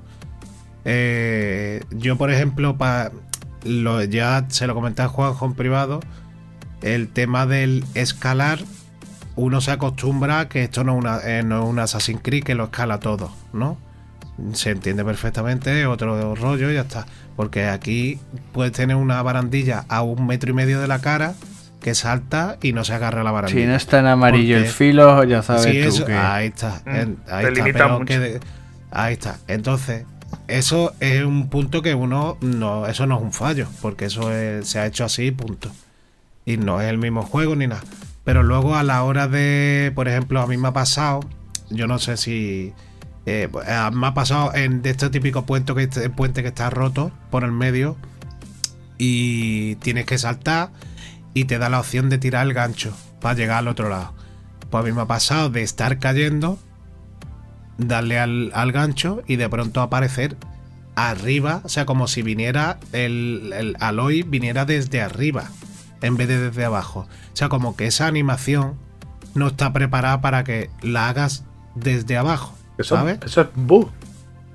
Eh, 0.85 1.83
yo, 1.91 2.15
por 2.17 2.31
ejemplo, 2.31 2.77
pa- 2.77 3.11
lo, 3.63 4.03
ya 4.03 4.45
se 4.49 4.67
lo 4.67 4.73
comenté 4.73 5.01
a 5.01 5.07
Juanjo 5.07 5.45
en 5.45 5.53
privado. 5.53 5.99
El 6.81 7.07
tema 7.09 7.45
del 7.45 7.83
escalar, 7.95 8.59
uno 9.35 9.61
se 9.61 9.71
acostumbra 9.71 10.41
a 10.41 10.49
que 10.49 10.63
esto 10.63 10.83
no 10.83 10.93
es, 10.93 10.99
una, 10.99 11.19
eh, 11.23 11.43
no 11.43 11.63
es 11.63 11.69
un 11.69 11.79
Assassin's 11.79 12.21
Creed 12.23 12.43
que 12.43 12.55
lo 12.55 12.65
escala 12.65 12.99
todo, 12.99 13.31
¿no? 13.51 13.77
Se 14.53 14.69
entiende 14.71 15.03
perfectamente, 15.03 15.85
otro 15.87 16.35
rollo 16.35 16.69
y 16.71 16.75
ya 16.75 16.81
está. 16.81 17.05
Porque 17.37 17.67
aquí 17.67 18.19
puedes 18.51 18.73
tener 18.73 18.97
una 18.97 19.21
barandilla 19.21 19.85
a 19.87 20.01
un 20.01 20.27
metro 20.27 20.49
y 20.51 20.53
medio 20.53 20.81
de 20.81 20.87
la 20.87 20.99
cara 20.99 21.33
que 21.81 21.95
salta 21.95 22.57
y 22.61 22.73
no 22.73 22.83
se 22.83 22.93
agarra 22.93 23.21
a 23.21 23.23
la 23.23 23.31
barandilla. 23.31 23.61
si 23.61 23.67
no 23.67 23.75
está 23.75 23.99
en 23.99 24.07
amarillo 24.07 24.57
el 24.57 24.65
filo, 24.65 25.23
ya 25.23 25.41
sabes 25.43 25.61
Sí, 25.63 25.81
tú 25.83 25.87
eso- 25.87 26.05
que... 26.05 26.13
ahí 26.13 26.47
está. 26.47 26.81
Mm, 26.85 26.89
en- 26.95 27.17
ahí 27.29 27.45
te 27.45 27.51
está, 27.51 27.63
limita 27.63 27.77
pero 27.85 27.93
mucho. 27.99 28.05
que 28.05 28.19
de- 28.19 28.39
ahí 28.91 29.13
está. 29.13 29.37
Entonces, 29.47 30.03
eso 30.49 30.93
es 30.99 31.23
un 31.23 31.47
punto 31.47 31.81
que 31.81 31.93
uno 31.95 32.37
no, 32.41 32.87
eso 32.87 33.05
no 33.05 33.15
es 33.17 33.21
un 33.21 33.31
fallo, 33.31 33.67
porque 33.81 34.05
eso 34.05 34.31
es- 34.33 34.67
se 34.67 34.79
ha 34.79 34.85
hecho 34.87 35.05
así, 35.05 35.31
punto. 35.31 35.71
Y 36.45 36.57
no 36.57 36.81
es 36.81 36.89
el 36.89 36.97
mismo 36.97 37.21
juego 37.23 37.55
ni 37.55 37.67
nada. 37.67 37.83
Pero 38.23 38.41
luego 38.43 38.75
a 38.75 38.83
la 38.83 39.03
hora 39.03 39.27
de, 39.27 39.91
por 39.95 40.07
ejemplo, 40.09 40.41
a 40.41 40.47
mí 40.47 40.57
me 40.57 40.69
ha 40.69 40.73
pasado, 40.73 41.19
yo 41.69 41.85
no 41.87 41.99
sé 41.99 42.17
si 42.17 42.73
eh, 43.29 43.49
pues, 43.51 43.67
me 43.91 44.07
ha 44.07 44.13
pasado 44.13 44.55
en 44.55 44.81
de 44.81 44.89
este 44.91 45.09
típico 45.09 45.45
puente 45.45 45.75
que 45.75 45.83
este- 45.83 46.09
puente 46.09 46.41
que 46.43 46.47
está 46.47 46.69
roto 46.69 47.11
por 47.29 47.43
el 47.43 47.51
medio 47.51 47.97
y 48.97 49.75
tienes 49.75 50.05
que 50.05 50.17
saltar 50.17 50.71
y 51.33 51.43
te 51.45 51.57
da 51.59 51.69
la 51.69 51.79
opción 51.81 52.09
de 52.09 52.17
tirar 52.17 52.47
el 52.47 52.53
gancho 52.53 52.95
para 53.21 53.35
llegar 53.35 53.57
al 53.57 53.67
otro 53.67 53.89
lado. 53.89 54.13
Pues 54.69 54.81
a 54.81 54.87
mí 54.87 54.93
me 54.93 55.01
ha 55.01 55.05
pasado 55.05 55.49
de 55.49 55.61
estar 55.61 55.99
cayendo, 55.99 56.57
darle 57.77 58.17
al, 58.17 58.51
al 58.53 58.71
gancho 58.71 59.21
y 59.27 59.35
de 59.35 59.49
pronto 59.49 59.81
aparecer 59.81 60.37
arriba, 60.95 61.61
o 61.63 61.69
sea, 61.69 61.85
como 61.85 62.07
si 62.07 62.21
viniera 62.21 62.79
el, 62.93 63.53
el 63.55 63.77
Aloy 63.81 64.23
viniera 64.23 64.65
desde 64.65 65.01
arriba 65.01 65.45
en 66.01 66.15
vez 66.17 66.27
de 66.27 66.39
desde 66.39 66.65
abajo. 66.65 67.01
O 67.01 67.35
sea, 67.35 67.49
como 67.49 67.75
que 67.75 67.87
esa 67.87 68.07
animación 68.07 68.75
no 69.35 69.47
está 69.47 69.73
preparada 69.73 70.21
para 70.21 70.43
que 70.43 70.69
la 70.81 71.09
hagas 71.09 71.43
desde 71.75 72.17
abajo, 72.17 72.55
Eso, 72.77 72.95
¿sabes? 72.95 73.19
eso 73.25 73.41
es 73.41 73.47
bug. 73.55 73.89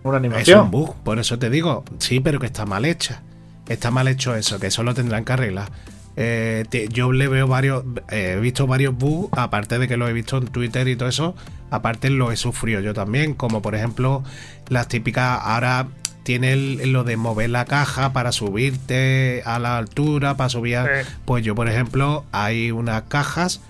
Una 0.04 0.16
Es 0.16 0.18
animación. 0.20 0.60
un 0.62 0.70
bug, 0.70 0.96
por 1.04 1.18
eso 1.18 1.38
te 1.38 1.48
digo, 1.50 1.84
sí, 1.98 2.20
pero 2.20 2.40
que 2.40 2.46
está 2.46 2.66
mal 2.66 2.84
hecha. 2.84 3.22
Está 3.68 3.90
mal 3.90 4.08
hecho 4.08 4.34
eso, 4.34 4.58
que 4.58 4.66
eso 4.68 4.82
lo 4.82 4.94
tendrán 4.94 5.24
que 5.24 5.32
arreglar. 5.32 5.70
Eh, 6.16 6.64
te- 6.68 6.88
yo 6.88 7.12
le 7.12 7.26
veo 7.28 7.46
varios, 7.46 7.84
eh, 8.10 8.34
he 8.36 8.40
visto 8.40 8.66
varios 8.66 8.94
bugs, 8.96 9.30
aparte 9.38 9.78
de 9.78 9.88
que 9.88 9.96
lo 9.96 10.08
he 10.08 10.12
visto 10.12 10.36
en 10.38 10.48
Twitter 10.48 10.86
y 10.88 10.96
todo 10.96 11.08
eso, 11.08 11.34
aparte 11.70 12.10
lo 12.10 12.32
he 12.32 12.36
sufrido 12.36 12.80
yo 12.80 12.92
también, 12.92 13.32
como 13.34 13.62
por 13.62 13.74
ejemplo 13.74 14.22
las 14.68 14.88
típicas, 14.88 15.38
ahora 15.42 15.86
tiene 16.24 16.52
el- 16.52 16.92
lo 16.92 17.04
de 17.04 17.16
mover 17.16 17.48
la 17.50 17.64
caja 17.64 18.12
para 18.12 18.30
subirte 18.32 19.42
a 19.46 19.58
la 19.58 19.78
altura, 19.78 20.36
para 20.36 20.48
subir, 20.50 20.76
a- 20.76 21.02
Sí. 21.04 21.08
pues 21.24 21.44
yo 21.44 21.54
por 21.54 21.68
ejemplo 21.68 22.24
hay 22.32 22.72
unas 22.72 23.02
cajas 23.04 23.60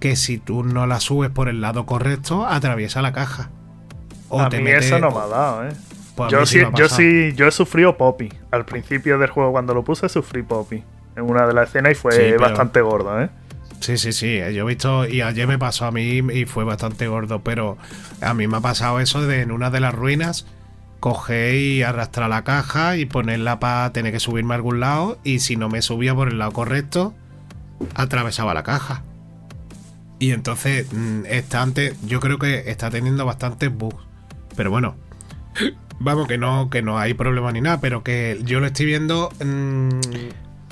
que 0.00 0.16
si 0.16 0.36
tú 0.38 0.64
no 0.64 0.86
las 0.86 1.04
subes 1.04 1.30
por 1.30 1.48
el 1.48 1.60
lado 1.62 1.86
correcto, 1.86 2.46
atraviesa 2.46 3.00
la 3.00 3.12
caja. 3.12 3.50
O 4.28 4.40
a 4.40 4.48
te 4.48 4.58
mí 4.58 4.64
mete- 4.64 4.78
eso 4.86 4.98
no 4.98 5.10
me 5.10 5.18
ha 5.18 5.26
dado, 5.26 5.68
¿eh? 5.68 5.72
pues 6.16 6.30
Yo 6.32 6.46
sí, 6.46 6.60
yo 6.76 6.88
sí, 6.88 7.32
yo 7.36 7.46
he 7.46 7.50
sufrido 7.52 7.96
Poppy. 7.96 8.28
Al 8.50 8.64
principio 8.64 9.18
del 9.18 9.30
juego, 9.30 9.52
cuando 9.52 9.74
lo 9.74 9.84
puse, 9.84 10.08
sufrí 10.08 10.42
Poppy. 10.42 10.82
En 11.16 11.24
una 11.24 11.46
de 11.46 11.54
las 11.54 11.68
escenas 11.68 11.92
y 11.92 11.94
fue 11.94 12.12
Sí, 12.12 12.18
pero- 12.28 12.40
bastante 12.40 12.80
gordo, 12.80 13.20
¿eh? 13.22 13.28
Sí, 13.80 13.98
sí, 13.98 14.12
sí. 14.12 14.38
Yo 14.54 14.62
he 14.62 14.64
visto, 14.64 15.06
y 15.06 15.20
ayer 15.20 15.46
me 15.46 15.58
pasó 15.58 15.84
a 15.84 15.92
mí 15.92 16.20
y 16.32 16.46
fue 16.46 16.64
bastante 16.64 17.06
gordo, 17.08 17.40
pero 17.42 17.76
a 18.22 18.32
mí 18.32 18.46
me 18.48 18.56
ha 18.56 18.60
pasado 18.60 19.00
eso 19.00 19.22
de 19.26 19.42
en 19.42 19.50
una 19.52 19.70
de 19.70 19.80
las 19.80 19.94
ruinas 19.94 20.46
coger 20.98 21.54
y 21.54 21.82
arrastrar 21.82 22.30
la 22.30 22.42
caja 22.42 22.96
y 22.96 23.04
ponerla 23.04 23.60
para 23.60 23.92
tener 23.92 24.12
que 24.12 24.18
subirme 24.20 24.54
a 24.54 24.56
algún 24.56 24.80
lado 24.80 25.18
y 25.24 25.40
si 25.40 25.56
no 25.56 25.68
me 25.68 25.82
subía 25.82 26.14
por 26.14 26.28
el 26.28 26.38
lado 26.38 26.52
correcto, 26.52 27.12
atravesaba 27.94 28.54
la 28.54 28.62
caja. 28.62 29.02
Y 30.18 30.32
entonces, 30.32 30.90
mm, 30.92 31.26
está 31.26 31.60
ante- 31.60 31.94
yo 32.06 32.20
creo 32.20 32.38
que 32.38 32.70
está 32.70 32.88
teniendo 32.90 33.26
bastantes 33.26 33.70
bugs. 33.76 34.05
Pero 34.56 34.70
bueno, 34.70 34.96
vamos, 36.00 36.26
que 36.28 36.38
no, 36.38 36.70
que 36.70 36.82
no 36.82 36.98
hay 36.98 37.14
problema 37.14 37.52
ni 37.52 37.60
nada, 37.60 37.80
pero 37.80 38.02
que 38.02 38.40
yo 38.44 38.60
lo 38.60 38.66
estoy 38.66 38.86
viendo 38.86 39.30
mm, 39.44 40.00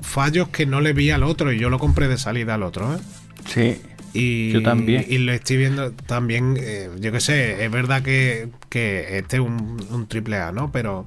fallos 0.02 0.48
que 0.48 0.66
no 0.66 0.80
le 0.80 0.92
vi 0.92 1.10
al 1.10 1.22
otro 1.22 1.52
y 1.52 1.58
yo 1.58 1.70
lo 1.70 1.78
compré 1.78 2.08
de 2.08 2.18
salida 2.18 2.54
al 2.54 2.62
otro, 2.62 2.94
¿eh? 2.94 2.98
Sí, 3.46 3.80
Y, 4.14 4.52
Yo 4.52 4.62
también. 4.62 5.04
Y 5.08 5.18
lo 5.18 5.32
estoy 5.32 5.56
viendo 5.58 5.92
también, 5.92 6.56
eh, 6.58 6.88
yo 6.98 7.12
qué 7.12 7.20
sé, 7.20 7.64
es 7.64 7.70
verdad 7.70 8.02
que, 8.02 8.48
que 8.68 9.18
este 9.18 9.36
es 9.36 9.42
un, 9.42 9.84
un 9.90 10.06
triple 10.06 10.38
A, 10.38 10.52
¿no? 10.52 10.72
Pero 10.72 11.06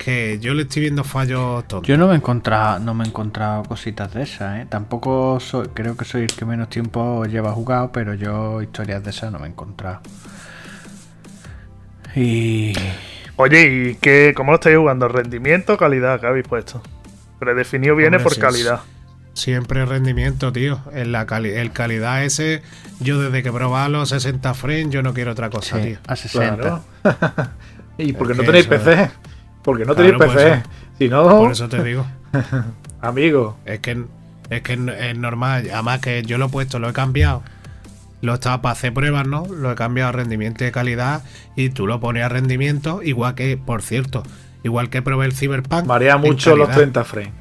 que 0.00 0.38
yo 0.40 0.54
le 0.54 0.62
estoy 0.62 0.82
viendo 0.82 1.04
fallos 1.04 1.68
tontos. 1.68 1.86
Yo 1.86 1.98
no 1.98 2.06
me 2.06 2.14
he 2.14 2.16
encontrado, 2.16 2.78
no 2.78 2.94
me 2.94 3.04
he 3.04 3.08
encontrado 3.08 3.64
cositas 3.64 4.12
de 4.14 4.22
esas, 4.22 4.60
¿eh? 4.60 4.66
Tampoco 4.68 5.38
soy, 5.40 5.68
creo 5.74 5.94
que 5.96 6.06
soy 6.06 6.22
el 6.22 6.34
que 6.34 6.46
menos 6.46 6.70
tiempo 6.70 7.26
lleva 7.26 7.52
jugado, 7.52 7.92
pero 7.92 8.14
yo 8.14 8.62
historias 8.62 9.04
de 9.04 9.10
esas 9.10 9.30
no 9.30 9.38
me 9.38 9.46
he 9.46 9.50
encontrado. 9.50 10.00
Y 12.16 12.72
Oye, 13.36 13.90
¿y 13.92 13.94
qué, 13.96 14.34
cómo 14.36 14.52
lo 14.52 14.56
estáis 14.56 14.76
jugando? 14.76 15.08
¿Rendimiento 15.08 15.74
o 15.74 15.76
calidad 15.76 16.20
que 16.20 16.26
habéis 16.26 16.46
puesto? 16.46 16.82
Predefinido 17.38 17.96
viene 17.96 18.16
Hombre, 18.18 18.24
por 18.24 18.34
sí, 18.34 18.40
calidad. 18.40 18.80
Siempre 19.32 19.86
rendimiento, 19.86 20.52
tío. 20.52 20.80
En 20.92 21.12
la 21.12 21.24
cali 21.24 21.50
el 21.50 21.72
calidad 21.72 22.24
ese, 22.24 22.62
yo 22.98 23.20
desde 23.20 23.42
que 23.42 23.48
he 23.48 23.52
probado 23.52 23.88
los 23.88 24.08
60 24.10 24.52
frames, 24.54 24.90
yo 24.90 25.02
no 25.02 25.14
quiero 25.14 25.32
otra 25.32 25.48
cosa, 25.48 25.78
sí, 25.78 25.88
tío. 25.88 25.98
a 26.06 26.16
60. 26.16 26.56
Claro. 26.56 26.84
¿Y 27.98 28.12
por 28.12 28.26
qué 28.26 28.32
Es 28.32 28.38
no 28.38 28.44
tenéis 28.44 28.66
eso- 28.66 28.84
PC? 28.84 29.10
Porque 29.62 29.84
no 29.84 29.94
Claro, 29.94 30.18
tenéis 30.18 30.34
PC. 30.34 30.62
Si 30.98 31.08
no, 31.08 31.38
Por 31.38 31.52
eso 31.52 31.68
te 31.68 31.82
digo. 31.82 32.04
amigo. 33.00 33.58
Es 33.64 33.80
que 33.80 34.04
es 34.50 34.62
que 34.62 34.72
es 34.74 35.16
normal. 35.16 35.68
Además 35.72 36.00
que 36.00 36.22
yo 36.22 36.36
lo 36.36 36.46
he 36.46 36.48
puesto, 36.48 36.78
lo 36.78 36.88
he 36.90 36.92
cambiado. 36.92 37.42
Lo 38.22 38.34
estaba 38.34 38.60
para 38.62 38.72
hacer 38.72 38.92
pruebas, 38.92 39.26
¿no? 39.26 39.46
Lo 39.46 39.72
he 39.72 39.74
cambiado 39.74 40.10
a 40.10 40.12
rendimiento 40.12 40.64
de 40.64 40.72
calidad 40.72 41.22
y 41.56 41.70
tú 41.70 41.86
lo 41.86 42.00
pones 42.00 42.24
a 42.24 42.28
rendimiento, 42.28 43.02
igual 43.02 43.34
que, 43.34 43.56
por 43.56 43.82
cierto, 43.82 44.22
igual 44.62 44.90
que 44.90 45.02
probé 45.02 45.26
el 45.26 45.32
Cyberpunk. 45.32 45.86
Marea 45.86 46.16
mucho 46.16 46.56
los 46.56 46.68
calidad. 46.68 46.82
30 46.82 47.04
frames. 47.04 47.32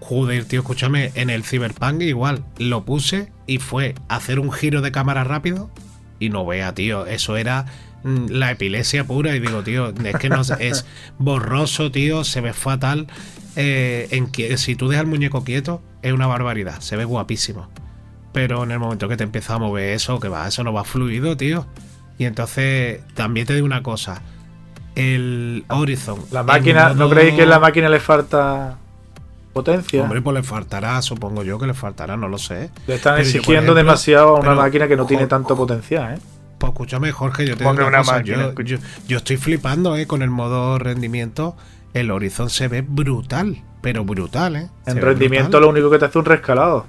Joder, 0.00 0.44
tío, 0.44 0.60
escúchame, 0.60 1.12
en 1.14 1.30
el 1.30 1.44
Cyberpunk 1.44 2.02
igual 2.02 2.44
lo 2.58 2.84
puse 2.84 3.30
y 3.46 3.58
fue 3.58 3.94
hacer 4.08 4.40
un 4.40 4.50
giro 4.50 4.82
de 4.82 4.90
cámara 4.90 5.22
rápido 5.22 5.70
y 6.18 6.28
no 6.28 6.44
vea, 6.44 6.74
tío, 6.74 7.06
eso 7.06 7.36
era 7.36 7.66
mm, 8.02 8.26
la 8.28 8.50
epilepsia 8.50 9.04
pura 9.04 9.34
y 9.34 9.40
digo, 9.40 9.62
tío, 9.62 9.94
es 10.04 10.16
que 10.16 10.28
no 10.28 10.42
es 10.58 10.84
borroso, 11.18 11.90
tío, 11.90 12.24
se 12.24 12.40
ve 12.40 12.52
fatal. 12.52 13.06
Eh, 13.54 14.08
en 14.12 14.28
que 14.28 14.56
si 14.56 14.76
tú 14.76 14.88
dejas 14.88 15.04
el 15.04 15.10
muñeco 15.10 15.44
quieto, 15.44 15.82
es 16.02 16.12
una 16.12 16.26
barbaridad, 16.26 16.80
se 16.80 16.96
ve 16.96 17.04
guapísimo. 17.04 17.68
Pero 18.32 18.62
en 18.64 18.70
el 18.70 18.78
momento 18.78 19.08
que 19.08 19.16
te 19.16 19.24
empieza 19.24 19.54
a 19.54 19.58
mover 19.58 19.90
eso, 19.94 20.18
que 20.20 20.28
va, 20.28 20.48
eso 20.48 20.64
no 20.64 20.72
va 20.72 20.84
fluido, 20.84 21.36
tío. 21.36 21.66
Y 22.18 22.24
entonces, 22.24 23.00
también 23.14 23.46
te 23.46 23.54
digo 23.54 23.66
una 23.66 23.82
cosa. 23.82 24.22
El 24.94 25.64
Horizon. 25.68 26.18
La 26.30 26.42
máquina, 26.42 26.92
¿no 26.94 27.08
creéis 27.08 27.34
que 27.34 27.42
a 27.42 27.46
la 27.46 27.58
máquina 27.58 27.88
le 27.88 28.00
falta 28.00 28.76
potencia? 29.52 30.02
Hombre, 30.02 30.20
pues 30.20 30.34
le 30.34 30.42
faltará, 30.42 31.00
supongo 31.02 31.42
yo 31.42 31.58
que 31.58 31.66
le 31.66 31.74
faltará, 31.74 32.16
no 32.16 32.28
lo 32.28 32.38
sé. 32.38 32.70
le 32.86 32.94
están 32.96 33.16
pero 33.16 33.24
yo, 33.26 33.32
por 33.32 33.36
exigiendo 33.40 33.52
ejemplo, 33.72 33.74
demasiado 33.74 34.36
a 34.36 34.40
una 34.40 34.54
máquina 34.54 34.88
que 34.88 34.96
no 34.96 35.06
tiene 35.06 35.26
tanto 35.26 35.56
potencial, 35.56 36.14
¿eh? 36.14 36.18
Pues 36.58 36.72
escúchame, 36.72 37.10
Jorge, 37.10 37.44
yo 37.46 37.54
te 37.56 37.64
digo 37.64 37.70
una 37.72 37.86
una 37.86 37.98
cosa. 37.98 38.22
yo, 38.22 38.54
yo- 38.62 38.78
yo 39.08 39.16
estoy 39.18 39.36
flipando, 39.36 39.96
¿eh? 39.96 40.06
Con 40.06 40.22
el 40.22 40.30
modo 40.30 40.78
rendimiento. 40.78 41.56
El 41.92 42.10
Horizon 42.10 42.48
se 42.50 42.68
ve 42.68 42.82
brutal, 42.82 43.62
pero 43.82 44.04
brutal, 44.04 44.56
¿eh? 44.56 44.68
Se 44.84 44.92
En 44.92 45.00
rendimiento 45.02 45.48
brutal. 45.48 45.62
lo 45.62 45.68
único 45.70 45.90
que 45.90 45.98
te 45.98 46.04
hace 46.06 46.18
un 46.18 46.24
rescalado. 46.24 46.86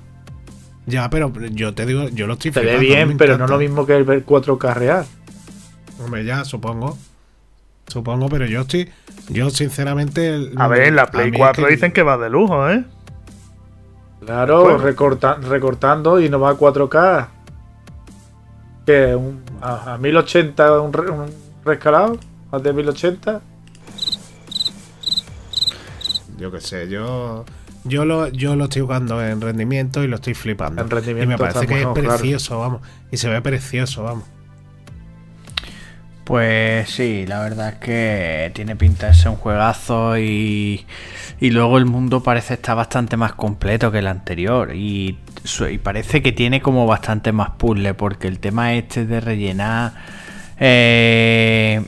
Ya, 0.86 1.10
pero 1.10 1.32
yo 1.52 1.74
te 1.74 1.86
digo, 1.86 2.10
yo 2.10 2.28
lo 2.28 2.34
estoy 2.34 2.52
Se 2.52 2.60
ve 2.62 2.78
bien, 2.78 3.18
pero 3.18 3.32
no 3.34 3.46
encanta. 3.46 3.54
lo 3.54 3.60
mismo 3.60 3.86
que 3.86 3.96
el 3.96 4.04
ver 4.04 4.26
4K 4.26 4.74
real. 4.74 5.06
Hombre, 6.04 6.26
ya, 6.26 6.44
supongo. 6.44 6.98
Supongo, 7.88 8.28
pero 8.30 8.46
yo 8.46 8.62
estoy. 8.62 8.90
Yo, 9.30 9.50
sinceramente. 9.50 10.28
el- 10.28 10.54
A 10.58 10.68
ver, 10.68 10.82
en 10.88 10.96
la 10.96 11.06
Play 11.08 11.32
mí 11.32 11.38
es 11.38 11.40
4 11.40 11.68
dicen 11.68 11.92
que 11.94 12.04
va 12.04 12.18
de 12.18 12.30
lujo, 12.30 12.70
¿eh? 12.70 12.84
Claro, 14.26 14.64
Bueno. 14.64 14.78
recorta- 14.80 15.36
recortando 15.36 16.20
y 16.20 16.30
no 16.30 16.40
va 16.40 16.52
a 16.52 16.56
4K. 16.56 17.30
Que 18.86 19.16
un- 19.16 19.42
a, 19.62 19.94
a 19.94 19.98
1080 19.98 20.82
un, 20.82 20.92
re- 20.92 21.10
un 21.12 21.26
rescalado, 21.64 22.18
más 22.52 22.62
de 22.64 22.74
1080. 22.74 23.42
Yo 26.38 26.52
qué 26.52 26.60
sé, 26.60 26.90
yo. 26.90 27.46
Yo 27.86 28.06
lo, 28.06 28.30
yo 28.30 28.56
lo 28.56 28.66
estoy 28.66 28.82
jugando 28.82 29.24
en 29.24 29.42
rendimiento 29.42 30.04
y 30.04 30.08
lo 30.08 30.16
estoy 30.16 30.34
flipando. 30.34 30.82
En 30.82 30.90
rendimiento 30.90 31.24
y 31.24 31.28
me 31.28 31.38
parece 31.38 31.68
que 31.68 31.74
es 31.76 31.80
claro. 31.82 31.94
precioso, 31.94 32.60
vamos. 32.60 32.82
Y 33.12 33.18
se 33.18 33.30
ve 33.30 33.42
precioso, 33.42 34.04
vamos. 34.04 34.24
Pues 36.24 36.90
sí, 36.90 37.26
la 37.28 37.42
verdad 37.42 37.70
es 37.70 37.76
que 37.76 38.52
tiene 38.54 38.78
pinta 38.78 39.08
de 39.08 39.14
ser 39.14 39.30
un 39.30 39.36
juegazo 39.36 40.18
y, 40.18 40.86
y 41.42 41.50
luego 41.50 41.78
el 41.78 41.86
mundo 41.86 42.24
parece 42.24 42.54
estar 42.54 42.78
bastante 42.78 43.18
más 43.18 43.34
completo 43.34 43.92
que 43.92 44.00
el 44.00 44.08
anterior 44.08 44.74
y, 44.74 45.18
y 45.70 45.78
parece 45.80 46.22
que 46.22 46.32
tiene 46.32 46.62
como 46.62 46.88
bastante 46.88 47.34
más 47.34 47.52
puzzle 47.52 47.94
porque 47.94 48.30
el 48.30 48.40
tema 48.40 48.74
este 48.74 49.06
de 49.06 49.20
rellenar, 49.20 49.96
eh, 50.60 51.86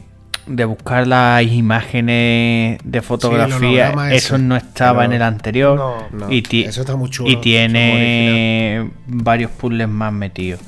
de 0.48 0.66
buscar 0.66 1.08
las 1.08 1.44
imágenes 1.44 2.80
de 2.84 3.02
fotografía, 3.02 3.90
ese, 4.08 4.16
eso 4.16 4.38
no 4.38 4.56
estaba 4.56 5.06
en 5.06 5.14
el 5.14 5.22
anterior 5.22 5.78
No. 5.78 6.28
No, 6.28 6.32
y, 6.32 6.44
eso 6.66 6.82
está 6.82 6.96
muy 6.96 7.10
chulo. 7.10 7.30
y 7.30 7.34
es 7.34 7.42
tiene 7.42 8.90
varios 9.08 9.52
puzzles 9.52 9.88
más 9.90 10.14
metidos. 10.14 10.60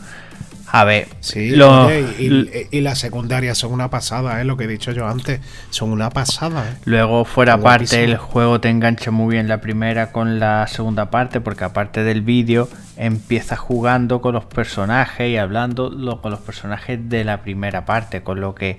A 0.70 0.84
ver, 0.84 1.08
Sí, 1.22 1.54
oye, 1.62 2.06
y, 2.20 2.26
y- 2.26 2.50
y 2.72 2.82
las 2.82 3.00
secundarias 3.00 3.58
son 3.58 3.72
una 3.72 3.90
pasada, 3.90 4.42
¿eh? 4.42 4.44
Lo 4.44 4.58
que 4.58 4.66
he 4.66 4.68
dicho 4.68 4.92
yo 4.92 5.08
antes. 5.08 5.40
Son 5.70 5.92
una 5.92 6.10
pasada, 6.10 6.70
¿eh? 6.70 6.76
Luego, 6.84 7.24
fuera 7.24 7.54
parte, 7.54 7.62
guapísimo. 7.96 8.04
el 8.04 8.18
juego 8.18 8.60
te 8.60 8.68
engancha 8.70 9.10
muy 9.10 9.36
bien 9.36 9.48
la 9.48 9.62
primera 9.62 10.12
con 10.12 10.40
la 10.40 10.68
segunda 10.68 11.10
parte, 11.10 11.40
porque 11.40 11.64
aparte 11.64 12.04
del 12.04 12.22
vídeo, 12.22 12.68
empiezas 12.98 13.60
jugando 13.60 14.20
con 14.20 14.34
los 14.34 14.44
personajes 14.44 15.30
y 15.30 15.38
hablando 15.38 15.90
lo- 15.90 16.22
con 16.22 16.32
los 16.32 16.42
personajes 16.42 17.00
de 17.08 17.24
la 17.24 17.42
primera 17.44 17.86
parte, 17.86 18.22
con 18.22 18.42
lo 18.42 18.54
que 18.54 18.78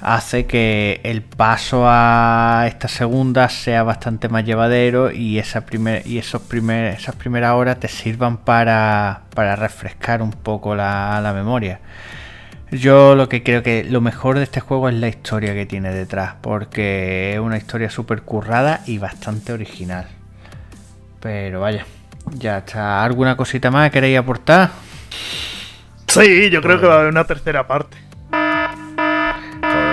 hace 0.00 0.46
que 0.46 1.00
el 1.04 1.22
paso 1.22 1.84
a 1.86 2.64
esta 2.68 2.88
segunda 2.88 3.48
sea 3.48 3.82
bastante 3.82 4.28
más 4.28 4.44
llevadero 4.44 5.10
y 5.10 5.38
esa 5.38 5.66
primer, 5.66 6.06
y 6.06 6.18
esos 6.18 6.42
esas 6.52 7.16
primeras 7.16 7.54
horas 7.54 7.80
te 7.80 7.88
sirvan 7.88 8.38
para, 8.38 9.22
para 9.34 9.56
refrescar 9.56 10.22
un 10.22 10.32
poco 10.32 10.74
la, 10.74 11.20
la 11.20 11.32
memoria. 11.32 11.80
Yo 12.70 13.14
lo 13.14 13.28
que 13.28 13.42
creo 13.42 13.62
que 13.62 13.82
lo 13.84 14.00
mejor 14.00 14.36
de 14.36 14.44
este 14.44 14.60
juego 14.60 14.88
es 14.88 14.94
la 14.94 15.08
historia 15.08 15.54
que 15.54 15.64
tiene 15.64 15.90
detrás, 15.92 16.34
porque 16.42 17.32
es 17.32 17.40
una 17.40 17.56
historia 17.56 17.88
súper 17.88 18.22
currada 18.22 18.82
y 18.86 18.98
bastante 18.98 19.52
original. 19.52 20.06
Pero 21.20 21.60
vaya, 21.60 21.86
ya 22.34 22.58
está. 22.58 23.02
¿Alguna 23.02 23.36
cosita 23.36 23.70
más 23.70 23.88
que 23.88 23.94
queréis 23.94 24.18
aportar? 24.18 24.70
Sí, 26.06 26.50
yo 26.50 26.60
creo 26.60 26.78
que 26.78 26.86
va 26.86 26.94
a 26.94 26.98
haber 26.98 27.10
una 27.10 27.24
tercera 27.24 27.66
parte. 27.66 28.07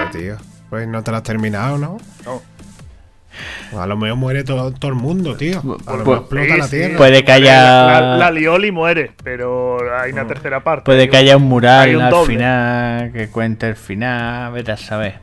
Joder, 0.08 0.22
tío. 0.38 0.38
Pues 0.70 0.88
no 0.88 1.04
te 1.04 1.12
la 1.12 1.18
has 1.18 1.24
terminado, 1.24 1.78
¿no? 1.78 1.98
No. 2.26 2.41
Pues 3.70 3.84
a 3.84 3.86
lo 3.88 3.98
mejor 3.98 4.18
muere 4.18 4.44
todo, 4.44 4.72
todo 4.72 4.89
el 4.91 4.98
mundo, 4.98 5.36
tío. 5.36 5.60
A 5.60 5.63
lo 5.63 5.78
Pues- 5.78 5.98
mejor 5.98 6.18
explota 6.20 6.54
Sí, 6.54 6.58
la 6.60 6.68
sí. 6.68 6.78
tierra. 6.78 6.98
Puede 6.98 7.24
que 7.26 7.32
haya- 7.32 7.63
La, 8.02 8.18
la 8.18 8.32
Lioli 8.32 8.72
muere, 8.72 9.12
pero 9.24 9.78
hay 10.00 10.12
una 10.13 10.26
tercera 10.26 10.63
parte. 10.63 10.86
Puede 10.86 11.10
que 11.10 11.18
haya 11.18 11.36
un 11.36 11.44
hay 11.44 11.50
mural 11.50 11.96
un 11.98 12.02
al 12.04 12.12
doble. 12.12 12.34
final 12.34 13.12
que 13.12 13.28
cuente 13.30 13.68
el 13.68 13.76
final, 13.76 14.54
vete 14.54 14.72
a 14.72 14.78
saber. 14.78 15.20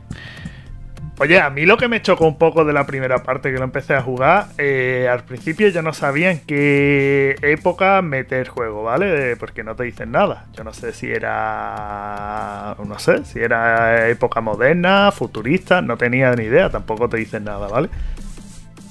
Oye, 1.19 1.39
a 1.39 1.49
mí 1.51 1.65
lo 1.65 1.77
que 1.77 1.87
me 1.87 2.01
chocó 2.01 2.25
un 2.25 2.39
poco 2.39 2.65
de 2.65 2.73
la 2.73 2.87
primera 2.87 3.21
parte 3.21 3.51
que 3.51 3.59
lo 3.59 3.63
empecé 3.63 3.93
a 3.93 4.01
jugar, 4.01 4.47
eh, 4.57 5.07
al 5.09 5.23
principio 5.23 5.69
yo 5.69 5.83
no 5.83 5.93
sabía 5.93 6.31
en 6.31 6.39
qué 6.39 7.35
época 7.43 8.01
meter 8.01 8.47
juego, 8.47 8.83
¿vale? 8.83 9.37
Porque 9.37 9.63
no 9.63 9.75
te 9.75 9.83
dicen 9.83 10.11
nada. 10.11 10.47
Yo 10.53 10.63
no 10.63 10.73
sé 10.73 10.91
si 10.91 11.11
era. 11.11 12.75
No 12.83 12.97
sé, 12.97 13.23
si 13.25 13.39
era 13.39 14.09
época 14.09 14.41
moderna, 14.41 15.11
futurista, 15.11 15.81
no 15.83 15.97
tenía 15.97 16.33
ni 16.33 16.45
idea, 16.45 16.71
tampoco 16.71 17.07
te 17.07 17.17
dicen 17.17 17.43
nada, 17.43 17.67
¿vale? 17.67 17.89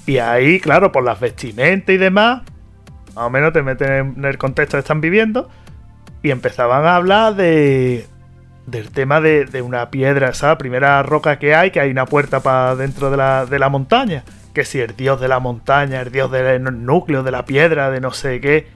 Y 0.05 0.17
ahí, 0.17 0.59
claro, 0.61 0.91
por 0.91 1.03
las 1.03 1.19
vestimentas 1.19 1.93
y 1.93 1.97
demás, 1.97 2.43
más 3.15 3.25
o 3.25 3.29
menos 3.29 3.51
te 3.51 3.61
meten 3.63 4.15
en 4.17 4.25
el 4.25 4.37
contexto 4.37 4.77
que 4.77 4.79
están 4.79 5.01
viviendo. 5.01 5.49
Y 6.21 6.31
empezaban 6.31 6.85
a 6.85 6.95
hablar 6.95 7.35
de. 7.35 8.07
Del 8.65 8.91
tema 8.91 9.19
de, 9.19 9.45
de 9.45 9.61
una 9.61 9.89
piedra, 9.89 10.29
esa 10.29 10.57
primera 10.57 11.03
roca 11.03 11.37
que 11.37 11.53
hay, 11.53 11.71
que 11.71 11.79
hay 11.79 11.91
una 11.91 12.05
puerta 12.05 12.41
para 12.41 12.75
dentro 12.75 13.11
de 13.11 13.17
la, 13.17 13.45
de 13.45 13.59
la 13.59 13.69
montaña. 13.69 14.23
Que 14.53 14.63
si 14.63 14.79
el 14.79 14.95
dios 14.95 15.19
de 15.19 15.27
la 15.27 15.39
montaña, 15.39 16.01
el 16.01 16.11
dios 16.11 16.31
del 16.31 16.85
núcleo, 16.85 17.23
de 17.23 17.31
la 17.31 17.45
piedra, 17.45 17.89
de 17.91 17.99
no 17.99 18.11
sé 18.11 18.39
qué. 18.39 18.67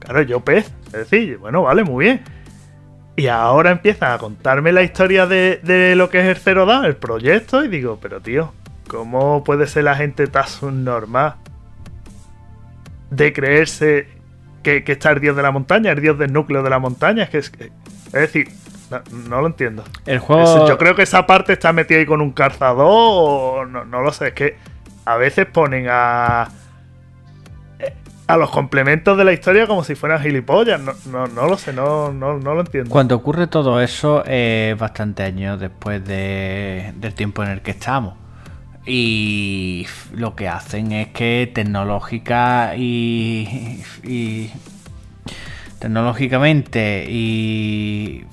Claro, 0.00 0.22
yo 0.22 0.40
pez. 0.40 0.72
Es 0.86 0.92
decir, 0.92 1.38
bueno, 1.38 1.62
vale, 1.62 1.84
muy 1.84 2.06
bien. 2.06 2.22
Y 3.14 3.26
ahora 3.26 3.70
empiezan 3.70 4.12
a 4.12 4.18
contarme 4.18 4.72
la 4.72 4.82
historia 4.82 5.26
de, 5.26 5.60
de 5.62 5.94
lo 5.94 6.08
que 6.08 6.20
es 6.20 6.26
el 6.26 6.36
Zero 6.36 6.64
Dawn, 6.64 6.86
el 6.86 6.96
proyecto, 6.96 7.62
y 7.62 7.68
digo, 7.68 7.98
pero 8.00 8.20
tío, 8.20 8.52
¿cómo 8.88 9.44
puede 9.44 9.66
ser 9.66 9.84
la 9.84 9.94
gente 9.94 10.26
tan 10.26 10.48
subnormal 10.48 11.34
de 13.10 13.32
creerse 13.34 14.08
que, 14.62 14.82
que 14.82 14.92
está 14.92 15.10
el 15.10 15.20
dios 15.20 15.36
de 15.36 15.42
la 15.42 15.50
montaña, 15.50 15.92
el 15.92 16.00
dios 16.00 16.18
del 16.18 16.32
núcleo 16.32 16.62
de 16.62 16.70
la 16.70 16.78
montaña? 16.78 17.28
Es 17.30 17.50
que 17.50 17.70
es, 18.06 18.12
decir, 18.12 18.48
no, 18.92 19.02
no 19.28 19.40
lo 19.40 19.46
entiendo. 19.48 19.82
El 20.06 20.18
juego. 20.18 20.68
Yo 20.68 20.78
creo 20.78 20.94
que 20.94 21.02
esa 21.02 21.26
parte 21.26 21.52
está 21.54 21.72
metida 21.72 21.98
ahí 21.98 22.06
con 22.06 22.20
un 22.20 22.32
calzador 22.32 22.86
o 22.86 23.66
no, 23.66 23.84
no 23.84 24.00
lo 24.02 24.12
sé. 24.12 24.28
Es 24.28 24.34
que 24.34 24.56
a 25.04 25.16
veces 25.16 25.46
ponen 25.46 25.86
a. 25.90 26.48
A 28.28 28.36
los 28.36 28.50
complementos 28.50 29.18
de 29.18 29.24
la 29.24 29.32
historia 29.32 29.66
como 29.66 29.82
si 29.84 29.94
fueran 29.94 30.22
gilipollas. 30.22 30.80
No, 30.80 30.92
no, 31.10 31.26
no 31.26 31.46
lo 31.48 31.58
sé, 31.58 31.72
no, 31.72 32.12
no, 32.12 32.38
no 32.38 32.54
lo 32.54 32.60
entiendo. 32.60 32.88
Cuando 32.88 33.16
ocurre 33.16 33.46
todo 33.48 33.80
eso 33.80 34.24
es 34.24 34.78
bastante 34.78 35.22
años 35.24 35.58
después 35.60 36.02
de- 36.04 36.92
del 36.96 37.14
tiempo 37.14 37.42
en 37.42 37.50
el 37.50 37.60
que 37.62 37.72
estamos. 37.72 38.14
Y 38.86 39.86
lo 40.14 40.34
que 40.34 40.48
hacen 40.48 40.92
es 40.92 41.08
que 41.08 41.50
tecnológica 41.52 42.74
y, 42.76 43.82
y 44.02 44.50
tecnológicamente 45.78 47.04
y, 47.08 48.24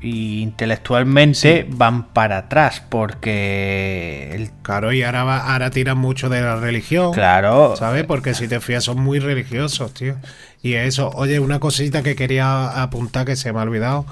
y 0.00 0.42
intelectualmente 0.42 1.66
van 1.68 2.08
para 2.12 2.38
atrás 2.38 2.82
porque 2.88 4.30
el, 4.34 4.50
Claro, 4.62 4.92
y 4.92 5.02
ahora, 5.02 5.24
va- 5.24 5.52
ahora 5.52 5.70
tiran 5.70 5.98
mucho 5.98 6.28
de 6.28 6.40
la 6.40 6.56
religión. 6.56 7.12
claro 7.12 7.74
¿Sabes? 7.76 8.04
Porque 8.04 8.34
si 8.34 8.48
te 8.48 8.60
fías 8.60 8.84
son 8.84 9.00
muy 9.02 9.18
religiosos, 9.18 9.92
tío. 9.94 10.16
Y 10.62 10.74
eso, 10.74 11.10
oye, 11.14 11.40
una 11.40 11.58
cosita 11.60 12.02
que 12.02 12.14
quería 12.16 12.82
apuntar 12.82 13.24
que 13.26 13.36
se 13.36 13.52
me 13.52 13.60
ha 13.60 13.62
olvidado. 13.62 14.04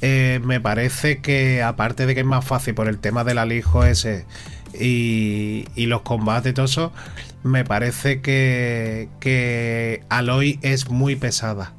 Eh, 0.00 0.40
me 0.44 0.60
parece 0.60 1.20
que 1.20 1.62
aparte 1.62 2.06
de 2.06 2.14
que 2.14 2.20
es 2.20 2.26
más 2.26 2.44
fácil 2.44 2.74
por 2.74 2.88
el 2.88 2.98
tema 2.98 3.22
del 3.24 3.38
alijo 3.38 3.84
ese 3.84 4.24
y, 4.78 5.66
y 5.76 5.86
los 5.86 6.02
combates 6.02 6.50
y 6.50 6.54
todo 6.54 6.64
eso, 6.66 6.92
me 7.44 7.64
parece 7.64 8.20
que, 8.20 9.08
que 9.20 10.02
Aloy 10.08 10.58
es 10.62 10.88
muy 10.90 11.14
pesada. 11.14 11.72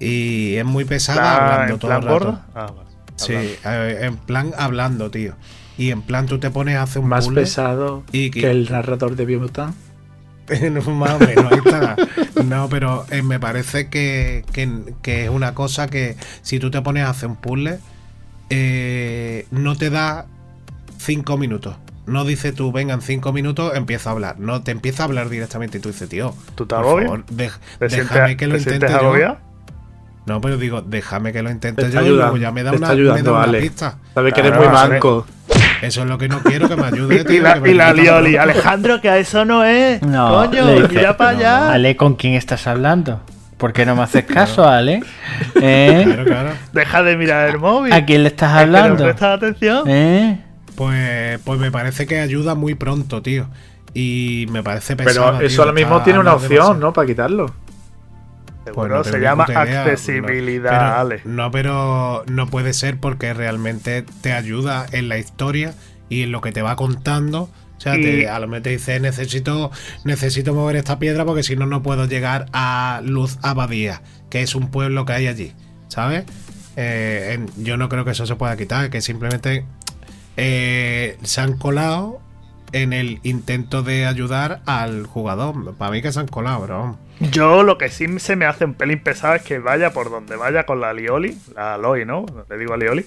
Y 0.00 0.56
es 0.56 0.64
muy 0.64 0.84
pesada 0.84 1.18
¿Está 1.22 1.52
hablando 1.54 1.72
en 1.74 1.78
todo 1.80 1.88
plan 1.90 2.02
el 2.02 2.08
rato. 2.08 2.24
gorda? 2.24 2.46
Ah. 2.54 2.72
Sí, 3.16 3.34
en 3.64 4.16
plan 4.16 4.52
hablando, 4.58 5.10
tío. 5.10 5.34
Y 5.78 5.90
en 5.90 6.02
plan 6.02 6.26
tú 6.26 6.38
te 6.38 6.50
pones 6.50 6.76
a 6.76 6.82
hacer 6.82 7.00
un 7.02 7.08
Más 7.08 7.24
puzzle 7.26 7.42
pesado 7.42 8.02
y 8.12 8.30
que- 8.30 8.40
que 8.42 8.50
el 8.50 8.70
narrador 8.70 9.16
de 9.16 9.24
Biomutant. 9.24 9.74
Más 10.88 11.10
o 11.14 11.18
menos, 11.20 11.52
ahí 11.52 11.58
está. 11.64 11.96
No, 12.44 12.68
pero 12.68 13.06
eh, 13.10 13.22
me 13.22 13.40
parece 13.40 13.88
que, 13.88 14.44
que- 14.52 14.94
que 15.02 15.24
es 15.24 15.30
una 15.30 15.54
cosa 15.54 15.86
que 15.88 16.16
si 16.42 16.58
tú 16.58 16.70
te 16.70 16.82
pones 16.82 17.04
a 17.04 17.10
hacer 17.10 17.28
un 17.28 17.36
puzzle, 17.36 17.78
eh, 18.50 19.46
no 19.50 19.76
te 19.76 19.90
da 19.90 20.26
cinco 20.98 21.36
minutos. 21.38 21.76
No 22.06 22.24
dice 22.24 22.52
tú, 22.52 22.70
vengan 22.70 23.00
cinco 23.00 23.32
minutos, 23.32 23.72
empieza 23.74 24.10
a 24.10 24.12
hablar. 24.12 24.38
No, 24.38 24.62
te 24.62 24.70
empieza 24.72 25.04
a 25.04 25.06
hablar 25.06 25.30
directamente 25.30 25.78
y 25.78 25.80
tú 25.80 25.88
dices, 25.88 26.08
tío, 26.08 26.34
¿Tú 26.54 26.66
te 26.66 26.74
por 26.74 26.84
favor, 27.02 27.24
¿Te 27.24 27.34
déjame 27.34 27.88
sientes, 27.88 28.36
que 28.36 28.46
lo 28.46 28.56
te 28.56 28.62
intente 28.62 28.92
yo. 28.92 29.36
No, 30.26 30.40
pero 30.40 30.56
digo, 30.56 30.80
déjame 30.80 31.32
que 31.32 31.42
lo 31.42 31.50
intente 31.50 31.82
Te 31.82 31.90
yo 31.90 31.98
está 31.98 32.02
y 32.02 32.08
luego 32.08 32.34
ayudando, 32.34 32.36
ya 32.40 32.50
me 32.52 32.62
da 32.62 32.70
una, 32.70 32.76
está 32.76 32.86
me 32.86 32.94
da 32.94 33.00
ayudando, 33.14 33.32
una 33.32 33.42
Ale. 33.42 33.60
pista. 33.60 33.98
Sabes 34.14 34.32
que 34.34 34.40
eres 34.40 34.56
muy 34.56 34.68
manco. 34.68 35.26
Eso 35.82 36.00
es 36.02 36.08
lo 36.08 36.16
que 36.16 36.28
no 36.28 36.38
quiero 36.40 36.66
que 36.68 36.76
me 36.76 36.86
ayude. 36.86 37.24
Y, 37.34 37.40
la, 37.40 37.54
que 37.54 37.60
me 37.60 37.70
y 37.70 37.74
la 37.74 37.92
Lioli. 37.92 38.36
Alejandro, 38.36 39.00
que 39.02 39.10
a 39.10 39.18
eso 39.18 39.44
no 39.44 39.64
es. 39.64 40.00
No, 40.02 40.28
Coño, 40.34 40.64
mira 40.88 41.16
para 41.16 41.30
allá. 41.30 41.72
Ale, 41.72 41.96
¿con 41.96 42.14
quién 42.14 42.34
estás 42.34 42.66
hablando? 42.66 43.20
¿Por 43.58 43.72
qué 43.72 43.84
no 43.84 43.94
me 43.94 44.02
haces 44.02 44.24
caso, 44.24 44.66
Ale? 44.66 45.02
¿Eh? 45.60 46.02
Claro, 46.06 46.24
claro. 46.24 46.50
Deja 46.72 47.02
de 47.02 47.16
mirar 47.16 47.50
el 47.50 47.58
móvil. 47.58 47.92
¿A 47.92 48.04
quién 48.04 48.22
le 48.22 48.28
estás 48.30 48.50
Es 48.50 48.64
que 48.64 48.70
no 48.70 48.76
hablando? 48.78 49.04
prestas 49.04 49.36
atención. 49.36 49.84
¿Eh? 49.88 50.40
Pues, 50.74 51.38
pues 51.44 51.60
me 51.60 51.70
parece 51.70 52.06
que 52.06 52.18
ayuda 52.20 52.54
muy 52.54 52.74
pronto, 52.74 53.22
tío. 53.22 53.46
Y 53.92 54.46
me 54.50 54.62
parece 54.62 54.96
pesado. 54.96 55.34
Pero 55.36 55.46
eso 55.46 55.62
ahora 55.62 55.72
mismo 55.72 56.02
tiene 56.02 56.18
una 56.18 56.34
opción, 56.34 56.80
¿no? 56.80 56.92
Para 56.92 57.06
quitarlo. 57.06 57.46
Seguro 58.64 59.04
se 59.04 59.20
llama 59.20 59.44
accesibilidad, 59.90 61.00
Ale. 61.00 61.20
No, 61.24 61.50
pero 61.50 62.24
no 62.26 62.46
puede 62.48 62.72
ser 62.72 62.98
porque 62.98 63.34
realmente 63.34 64.04
te 64.22 64.32
ayuda 64.32 64.86
en 64.92 65.08
la 65.08 65.18
historia 65.18 65.74
y 66.08 66.22
en 66.22 66.32
lo 66.32 66.40
que 66.40 66.52
te 66.52 66.62
va 66.62 66.76
contando. 66.76 67.50
O 67.76 67.80
sea, 67.80 67.96
Y- 67.98 68.02
te- 68.02 68.28
a 68.28 68.38
lo 68.38 68.46
mejor 68.48 68.62
te 68.62 68.70
dice, 68.70 68.98
necesito, 69.00 69.70
necesito 70.04 70.54
mover 70.54 70.76
esta 70.76 70.98
piedra 70.98 71.24
porque 71.24 71.42
si 71.42 71.56
no, 71.56 71.66
no 71.66 71.82
puedo 71.82 72.06
llegar 72.06 72.46
a 72.52 73.00
Luz 73.04 73.38
Abadía, 73.42 74.00
que 74.30 74.42
es 74.42 74.54
un 74.54 74.70
pueblo 74.70 75.04
que 75.04 75.12
hay 75.12 75.26
allí. 75.26 75.52
¿Sabes? 75.88 76.24
Eh, 76.76 77.32
en- 77.34 77.64
yo 77.64 77.76
no 77.76 77.88
creo 77.88 78.04
que 78.04 78.12
eso 78.12 78.26
se 78.26 78.34
pueda 78.36 78.56
quitar, 78.56 78.88
que 78.90 79.00
simplemente 79.00 79.64
eh, 80.36 81.18
se 81.22 81.40
han 81.40 81.56
colado 81.56 82.20
en 82.72 82.92
el 82.92 83.20
intento 83.22 83.82
de 83.82 84.06
ayudar 84.06 84.62
al 84.66 85.06
jugador. 85.06 85.74
Para 85.76 85.92
mí 85.92 86.02
que 86.02 86.10
se 86.12 86.18
han 86.20 86.26
colado, 86.26 86.60
bro. 86.62 86.98
Yo 87.20 87.62
lo 87.62 87.78
que 87.78 87.88
sí 87.90 88.18
se 88.18 88.36
me 88.36 88.44
hace 88.44 88.64
un 88.64 88.74
pelín 88.74 89.00
pesado 89.02 89.34
es 89.34 89.42
que 89.42 89.58
vaya 89.58 89.92
por 89.92 90.10
donde 90.10 90.36
vaya 90.36 90.64
con 90.66 90.80
la 90.80 90.92
Lioli, 90.92 91.38
la 91.54 91.74
Aloy, 91.74 92.04
¿no? 92.04 92.26
Le 92.48 92.58
digo 92.58 92.74
a 92.74 92.76
Lioli. 92.76 93.06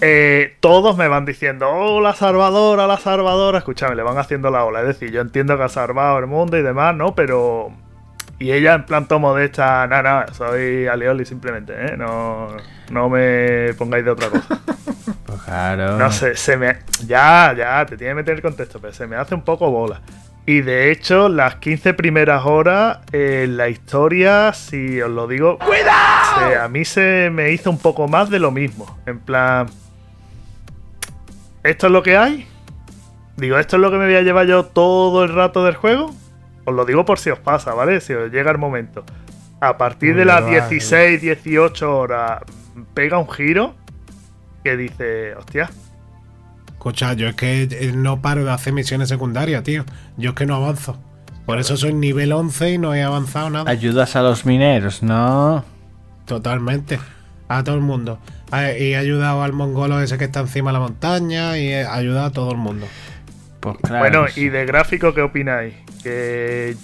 eh, 0.00 0.56
todos 0.60 0.96
me 0.96 1.08
van 1.08 1.24
diciendo, 1.24 1.68
oh, 1.70 2.00
la 2.00 2.14
salvadora, 2.14 2.86
la 2.86 2.96
salvadora. 2.98 3.58
Escúchame, 3.58 3.94
le 3.94 4.02
van 4.02 4.18
haciendo 4.18 4.50
la 4.50 4.64
ola. 4.64 4.80
Es 4.80 4.86
decir, 4.88 5.10
yo 5.12 5.20
entiendo 5.20 5.56
que 5.56 5.64
ha 5.64 5.68
salvado 5.68 6.18
el 6.18 6.26
mundo 6.26 6.56
y 6.58 6.62
demás, 6.62 6.94
¿no? 6.96 7.14
Pero. 7.14 7.70
Y 8.40 8.50
ella 8.52 8.74
en 8.74 8.84
plan 8.84 9.06
tomo 9.06 9.34
de 9.34 9.44
esta, 9.46 9.86
nada, 9.86 10.02
nada, 10.02 10.34
soy 10.34 10.86
Alioli 10.88 11.24
simplemente, 11.24 11.72
¿eh? 11.72 11.96
No, 11.96 12.48
no 12.90 13.08
me 13.08 13.72
pongáis 13.78 14.04
de 14.04 14.10
otra 14.10 14.28
cosa. 14.30 14.60
Pues 15.26 15.40
claro. 15.42 15.96
No 15.96 16.10
sé, 16.12 16.36
se 16.36 16.56
me. 16.56 16.78
Ya, 17.06 17.54
ya, 17.56 17.84
te 17.86 17.96
tiene 17.96 18.12
que 18.12 18.14
meter 18.16 18.34
el 18.36 18.42
contexto, 18.42 18.78
pero 18.80 18.92
se 18.92 19.06
me 19.06 19.16
hace 19.16 19.34
un 19.34 19.42
poco 19.42 19.70
bola. 19.70 20.00
Y 20.46 20.60
de 20.60 20.90
hecho, 20.90 21.28
las 21.28 21.56
15 21.56 21.94
primeras 21.94 22.44
horas, 22.44 22.98
eh, 23.12 23.46
la 23.48 23.68
historia, 23.68 24.52
si 24.52 25.00
os 25.00 25.10
lo 25.10 25.26
digo. 25.26 25.58
¡Cuidado! 25.58 26.60
a 26.60 26.68
mí 26.68 26.84
se 26.84 27.30
me 27.32 27.52
hizo 27.52 27.70
un 27.70 27.78
poco 27.78 28.08
más 28.08 28.28
de 28.28 28.38
lo 28.38 28.50
mismo. 28.50 28.98
En 29.06 29.20
plan. 29.20 29.68
¿Esto 31.62 31.86
es 31.86 31.92
lo 31.92 32.02
que 32.02 32.16
hay? 32.16 32.46
Digo, 33.36 33.58
¿esto 33.58 33.76
es 33.76 33.82
lo 33.82 33.90
que 33.90 33.96
me 33.96 34.04
voy 34.04 34.16
a 34.16 34.22
llevar 34.22 34.46
yo 34.46 34.64
todo 34.64 35.24
el 35.24 35.34
rato 35.34 35.64
del 35.64 35.76
juego? 35.76 36.14
Os 36.64 36.74
lo 36.74 36.84
digo 36.84 37.04
por 37.04 37.18
si 37.18 37.30
os 37.30 37.38
pasa, 37.38 37.72
¿vale? 37.72 38.00
Si 38.00 38.12
os 38.12 38.30
llega 38.30 38.50
el 38.50 38.58
momento. 38.58 39.04
A 39.60 39.78
partir 39.78 40.10
Uy, 40.10 40.18
de 40.18 40.24
las 40.26 40.44
va, 40.44 40.50
16, 40.50 41.22
18 41.22 41.98
horas, 41.98 42.42
pega 42.92 43.18
un 43.18 43.30
giro 43.30 43.74
que 44.62 44.76
dice, 44.76 45.34
hostia, 45.36 45.70
Escucha, 46.84 47.14
yo 47.14 47.28
es 47.28 47.34
que 47.34 47.62
eh, 47.62 47.92
no 47.96 48.20
paro 48.20 48.44
de 48.44 48.50
hacer 48.50 48.74
misiones 48.74 49.08
secundarias, 49.08 49.62
tío. 49.62 49.86
Yo 50.18 50.28
es 50.32 50.36
que 50.36 50.44
no 50.44 50.56
avanzo. 50.56 51.02
Por 51.46 51.58
eso 51.58 51.78
soy 51.78 51.94
nivel 51.94 52.30
11 52.30 52.72
y 52.72 52.76
no 52.76 52.94
he 52.94 53.02
avanzado 53.02 53.48
nada. 53.48 53.70
Ayudas 53.70 54.16
a 54.16 54.22
los 54.22 54.44
mineros, 54.44 55.02
¿no? 55.02 55.64
Totalmente. 56.26 56.98
A 57.48 57.64
todo 57.64 57.76
el 57.76 57.80
mundo. 57.80 58.18
Y 58.52 58.90
he 58.90 58.98
ayudado 58.98 59.42
al 59.42 59.54
mongolo 59.54 59.98
ese 60.02 60.18
que 60.18 60.24
está 60.24 60.40
encima 60.40 60.72
de 60.72 60.74
la 60.74 60.80
montaña 60.80 61.56
y 61.56 61.68
he 61.68 61.86
ayudado 61.86 62.26
a 62.26 62.30
todo 62.32 62.50
el 62.50 62.58
mundo. 62.58 62.86
Pues 63.60 63.78
claro. 63.78 64.00
Bueno. 64.00 64.26
¿y 64.36 64.50
de 64.50 64.66
gráfico 64.66 65.14
qué 65.14 65.22
opináis? 65.22 65.72
¿Que, 66.02 66.76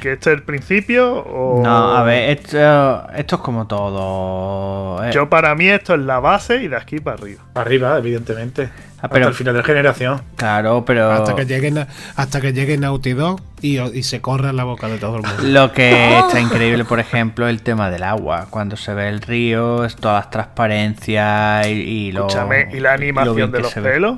que 0.00 0.12
esto 0.12 0.30
es 0.30 0.36
el 0.36 0.42
principio 0.42 1.12
o...? 1.18 1.62
No, 1.62 1.96
a 1.96 2.02
ver, 2.02 2.30
esto, 2.30 3.08
esto 3.14 3.36
es 3.36 3.42
como 3.42 3.66
todo. 3.66 5.04
eh. 5.04 5.10
Yo 5.12 5.28
para 5.28 5.54
mí 5.54 5.66
esto 5.68 5.94
es 5.94 6.00
la 6.00 6.20
base 6.20 6.62
y 6.62 6.68
de 6.68 6.76
aquí 6.76 7.00
para 7.00 7.16
arriba. 7.18 7.42
Arriba, 7.54 7.98
evidentemente. 7.98 8.70
Ah, 9.02 9.08
pero- 9.08 9.26
Hasta 9.26 9.28
el 9.30 9.34
final 9.34 9.54
de 9.54 9.62
generación. 9.62 10.22
Claro, 10.36 10.84
pero. 10.86 11.10
Hasta 11.12 11.34
que 11.36 11.44
lleguen 11.44 11.86
hasta 12.16 12.40
que 12.40 12.54
llegue 12.54 12.78
Naughty 12.78 13.12
Dog 13.12 13.40
y, 13.60 13.78
y 13.78 14.02
se 14.02 14.22
corra 14.22 14.48
en 14.50 14.56
la 14.56 14.64
boca 14.64 14.88
de 14.88 14.96
todo 14.96 15.16
el 15.16 15.22
mundo. 15.22 15.42
Lo 15.42 15.72
que 15.72 16.18
está 16.18 16.40
increíble, 16.40 16.86
por 16.86 17.00
ejemplo, 17.00 17.46
el 17.46 17.60
tema 17.60 17.90
del 17.90 18.02
agua. 18.02 18.46
Cuando 18.48 18.76
se 18.78 18.94
ve 18.94 19.10
el 19.10 19.20
río, 19.20 19.86
todas 20.00 20.24
las 20.24 20.30
transparencias 20.30 21.66
y, 21.66 21.70
y 21.70 22.12
lo. 22.12 22.20
Escúchame, 22.28 22.68
¿y 22.72 22.80
la 22.80 22.96
y 22.96 22.98
lo 23.00 23.04
animación 23.04 23.52
de 23.52 23.60
los 23.60 23.74
ve. 23.74 24.16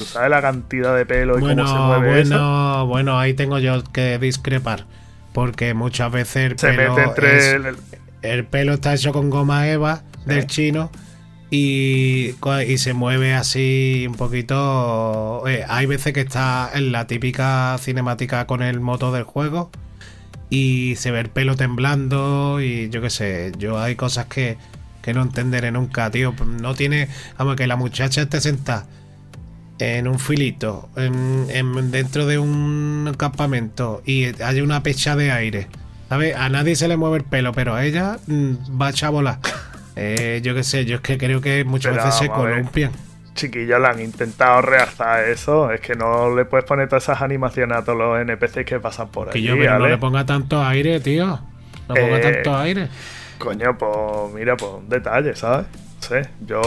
¿Tú 0.00 0.06
sabes 0.06 0.30
la 0.30 0.40
cantidad 0.40 0.96
de 0.96 1.04
pelo 1.04 1.36
y 1.36 1.40
Bueno, 1.42 1.64
cómo 1.66 1.74
se 1.76 1.78
mueve 2.00 2.20
eso? 2.22 2.30
bueno, 2.30 2.86
bueno, 2.86 3.18
ahí 3.18 3.34
tengo 3.34 3.58
yo 3.58 3.84
que 3.84 4.18
discrepar. 4.18 4.86
Porque 5.34 5.74
muchas 5.74 6.10
veces 6.10 6.52
el 6.52 6.58
Se 6.58 6.68
pelo 6.68 6.94
mete 6.94 7.02
entre 7.04 7.36
es- 7.36 7.52
el- 7.52 7.76
el 8.22 8.44
pelo 8.46 8.72
está 8.72 8.94
hecho 8.94 9.12
con 9.12 9.28
goma 9.28 9.68
eva 9.68 10.02
del 10.24 10.46
chino 10.46 10.90
y, 11.50 12.34
y 12.66 12.78
se 12.78 12.94
mueve 12.94 13.34
así 13.34 14.06
un 14.08 14.14
poquito. 14.16 15.44
eh, 15.46 15.64
hay 15.68 15.84
veces 15.84 16.14
que 16.14 16.20
está 16.22 16.70
en 16.72 16.92
la 16.92 17.06
típica 17.06 17.76
cinemática 17.78 18.46
con 18.46 18.62
el 18.62 18.80
moto 18.80 19.12
del 19.12 19.24
juego 19.24 19.70
y 20.48 20.94
se 20.96 21.10
ve 21.10 21.20
el 21.20 21.28
pelo 21.28 21.56
temblando 21.56 22.58
y 22.62 22.88
yo 22.88 23.02
qué 23.02 23.10
sé, 23.10 23.52
yo 23.58 23.78
hay 23.78 23.96
cosas 23.96 24.26
que, 24.26 24.56
que 25.02 25.12
no 25.14 25.20
entenderé 25.22 25.70
nunca, 25.72 26.10
tío. 26.10 26.34
No 26.60 26.74
tiene, 26.74 27.08
vamos, 27.38 27.56
que 27.56 27.66
la 27.66 27.76
muchacha 27.76 28.22
esté 28.22 28.40
sentada 28.40 28.86
en 29.80 30.08
un 30.08 30.18
filito, 30.20 30.90
en, 30.96 31.46
en- 31.50 31.90
dentro 31.90 32.26
de 32.26 32.38
un 32.38 33.14
campamento 33.18 34.02
y 34.06 34.40
hay 34.42 34.60
una 34.60 34.82
pecha 34.82 35.16
de 35.16 35.32
aire. 35.32 35.68
¿Sabes? 36.08 36.36
A 36.36 36.48
nadie 36.48 36.76
se 36.76 36.88
le 36.88 36.96
mueve 36.96 37.18
el 37.18 37.24
pelo, 37.24 37.52
pero 37.52 37.74
a 37.74 37.84
ella 37.84 38.18
mm, 38.26 38.54
va 38.80 38.88
a 38.88 38.90
echar 38.90 39.10
bola. 39.12 39.40
Eh, 39.96 40.40
yo 40.42 40.54
qué 40.54 40.62
sé, 40.62 40.86
yo 40.86 40.96
es 40.96 41.00
que 41.02 41.18
creo 41.18 41.42
que 41.42 41.64
muchas 41.64 41.92
Pero 41.92 42.04
veces 42.04 42.14
se 42.14 42.30
columpian. 42.30 42.92
Chiquillos, 43.34 43.80
le 43.80 43.86
han 43.88 44.00
intentado 44.00 44.60
realzar 44.62 45.24
eso. 45.28 45.70
Es 45.72 45.80
que 45.80 45.94
no 45.94 46.34
le 46.34 46.44
puedes 46.44 46.64
poner 46.66 46.88
todas 46.88 47.04
esas 47.04 47.22
animaciones 47.22 47.78
a 47.78 47.84
todos 47.84 47.98
los 47.98 48.20
NPCs 48.20 48.64
que 48.66 48.80
pasan 48.80 49.08
por 49.10 49.30
Que 49.30 49.38
allí, 49.38 49.46
yo, 49.46 49.56
pero 49.58 49.78
no 49.78 49.88
le 49.88 49.98
ponga 49.98 50.24
tanto 50.26 50.62
aire, 50.62 51.00
tío. 51.00 51.40
No 51.88 51.98
ponga 51.98 52.18
Eh, 52.18 52.20
tanto 52.20 52.56
aire. 52.56 52.88
Coño, 53.38 53.76
pues 53.78 54.32
mira, 54.34 54.56
pues 54.56 54.72
un 54.72 54.88
detalle, 54.88 55.34
¿sabes? 55.34 55.66
Sé, 56.10 56.28
yo... 56.44 56.60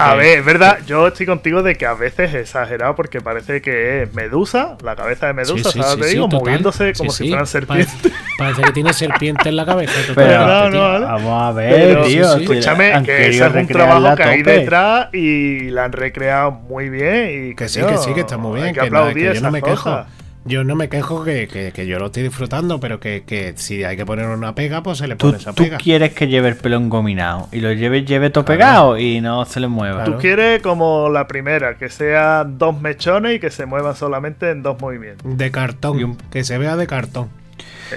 A 0.00 0.12
a 0.12 0.14
ver. 0.14 0.38
es 0.38 0.44
verdad, 0.46 0.78
yo 0.86 1.06
estoy 1.08 1.26
contigo 1.26 1.62
de 1.62 1.74
que 1.74 1.84
a 1.84 1.92
veces 1.92 2.30
es 2.30 2.34
exagerado 2.40 2.94
porque 2.96 3.20
parece 3.20 3.60
que 3.60 4.04
es 4.04 4.14
Medusa, 4.14 4.78
la 4.82 4.96
cabeza 4.96 5.26
de 5.26 5.34
Medusa, 5.34 5.70
Sí, 5.70 5.78
sí, 5.78 5.82
¿sabes? 5.82 5.94
sí, 5.96 6.00
Te 6.00 6.06
sí, 6.06 6.12
digo, 6.14 6.24
total. 6.28 6.40
moviéndose 6.40 6.92
como 6.94 7.10
Sí, 7.10 7.16
si 7.18 7.24
sí. 7.24 7.28
fueran 7.28 7.46
serpientes. 7.46 7.94
Parece, 7.94 8.16
parece 8.38 8.62
que 8.62 8.72
tiene 8.72 8.92
serpiente 8.94 9.48
en 9.50 9.56
la 9.56 9.66
cabeza. 9.66 9.92
Pero, 10.14 10.30
totalmente, 10.30 10.46
no, 10.48 10.70
tío. 10.70 10.80
no, 10.80 10.88
¿vale? 10.92 11.04
Vamos 11.04 11.42
a 11.42 11.52
ver, 11.52 11.74
Pero, 11.74 12.04
tío. 12.04 12.36
Escúchame, 12.38 13.02
que 13.04 13.28
ese 13.28 13.46
es 13.46 13.54
un 13.54 13.66
trabajo 13.66 14.16
que 14.16 14.22
hay 14.22 14.42
detrás 14.42 15.08
y 15.14 15.68
la 15.70 15.84
han 15.84 15.92
recreado 15.92 16.52
muy 16.52 16.88
bien. 16.88 17.50
Y, 17.50 17.54
Que 17.54 17.68
sí, 17.68 17.80
que 17.82 17.98
sí, 17.98 18.14
que 18.14 18.20
está 18.20 18.38
muy 18.38 18.54
bien. 18.54 18.68
Hay 18.68 18.72
que 18.72 18.80
Que, 18.80 18.86
aplaudir 18.86 19.28
que 19.28 19.34
yo 19.34 19.40
no 19.42 19.50
me 19.50 19.60
cosas. 19.60 20.06
quejo. 20.06 20.15
Yo 20.46 20.62
no 20.64 20.74
me 20.76 20.88
quejo 20.88 21.24
que, 21.24 21.48
que- 21.48 21.72
que 21.72 21.86
yo 21.86 21.98
lo 21.98 22.06
estoy 22.06 22.22
disfrutando, 22.22 22.78
pero 22.80 23.00
que, 23.00 23.24
que 23.26 23.54
si 23.56 23.82
hay 23.84 23.96
que 23.96 24.06
poner 24.06 24.26
una 24.26 24.54
pega, 24.54 24.82
pues 24.82 24.98
se 24.98 25.08
le 25.08 25.16
Tú, 25.16 25.26
pone 25.26 25.38
esa 25.38 25.52
tú 25.52 25.62
pega. 25.64 25.76
quieres 25.78 26.12
que 26.14 26.28
lleve 26.28 26.48
el 26.48 26.56
pelo 26.56 26.76
engominado 26.76 27.48
y 27.52 27.60
lo 27.60 27.72
lleve, 27.72 28.04
lleve 28.04 28.30
todo 28.30 28.44
pegado 28.44 28.96
y 28.98 29.20
no 29.20 29.44
se 29.44 29.60
le 29.60 29.68
mueva. 29.68 30.04
Tú 30.04 30.16
quieres 30.18 30.62
como 30.62 31.08
la 31.08 31.26
primera, 31.26 31.76
que 31.76 31.88
sea 31.88 32.44
dos 32.44 32.80
mechones 32.80 33.36
y 33.36 33.38
que 33.40 33.50
se 33.50 33.66
muevan 33.66 33.96
solamente 33.96 34.50
en 34.50 34.62
dos 34.62 34.80
movimientos. 34.80 35.36
De 35.36 35.50
cartón, 35.50 36.02
un- 36.04 36.16
que 36.30 36.44
se 36.44 36.56
vea 36.58 36.76
de 36.76 36.86
cartón. 36.86 37.28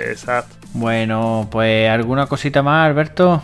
Exacto. 0.09 0.55
Bueno, 0.73 1.47
pues 1.51 1.89
alguna 1.89 2.27
cosita 2.27 2.61
más, 2.61 2.87
Alberto. 2.89 3.41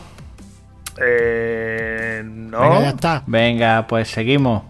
Eh, 1.01 2.23
no. 2.25 2.59
Venga, 2.61 2.81
ya 2.81 2.89
está. 2.89 3.23
Venga, 3.27 3.85
pues 3.87 4.07
seguimos. 4.07 4.63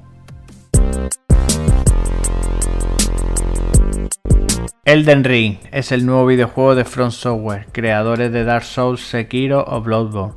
Elden 4.86 5.24
Ring 5.24 5.58
es 5.72 5.92
el 5.92 6.06
nuevo 6.06 6.28
videojuego 6.28 6.76
de 6.76 6.86
From 6.86 7.10
Software, 7.10 7.66
creadores 7.72 8.32
de 8.32 8.44
Dark 8.44 8.66
Souls, 8.66 9.02
Sekiro 9.02 9.66
o 9.68 9.82
Bloodborne. 9.82 10.36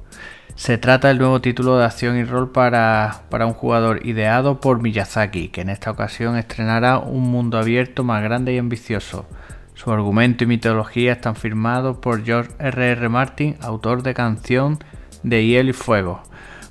Se 0.54 0.78
trata 0.78 1.08
del 1.08 1.18
nuevo 1.18 1.42
título 1.42 1.76
de 1.76 1.84
acción 1.84 2.16
y 2.16 2.24
rol 2.24 2.50
para, 2.50 3.24
para 3.28 3.44
un 3.44 3.52
jugador 3.52 4.06
ideado 4.06 4.58
por 4.58 4.80
Miyazaki, 4.80 5.48
que 5.48 5.60
en 5.60 5.68
esta 5.68 5.90
ocasión 5.90 6.38
estrenará 6.38 6.96
un 6.96 7.30
mundo 7.30 7.58
abierto 7.58 8.04
más 8.04 8.22
grande 8.22 8.54
y 8.54 8.58
ambicioso. 8.58 9.26
Su 9.74 9.92
argumento 9.92 10.44
y 10.44 10.46
mitología 10.46 11.12
están 11.12 11.36
firmados 11.36 11.98
por 11.98 12.24
George 12.24 12.52
R.R. 12.58 13.06
Martin, 13.10 13.54
autor 13.60 14.02
de 14.02 14.14
canción 14.14 14.78
de 15.22 15.44
Hielo 15.44 15.68
y 15.68 15.74
Fuego. 15.74 16.22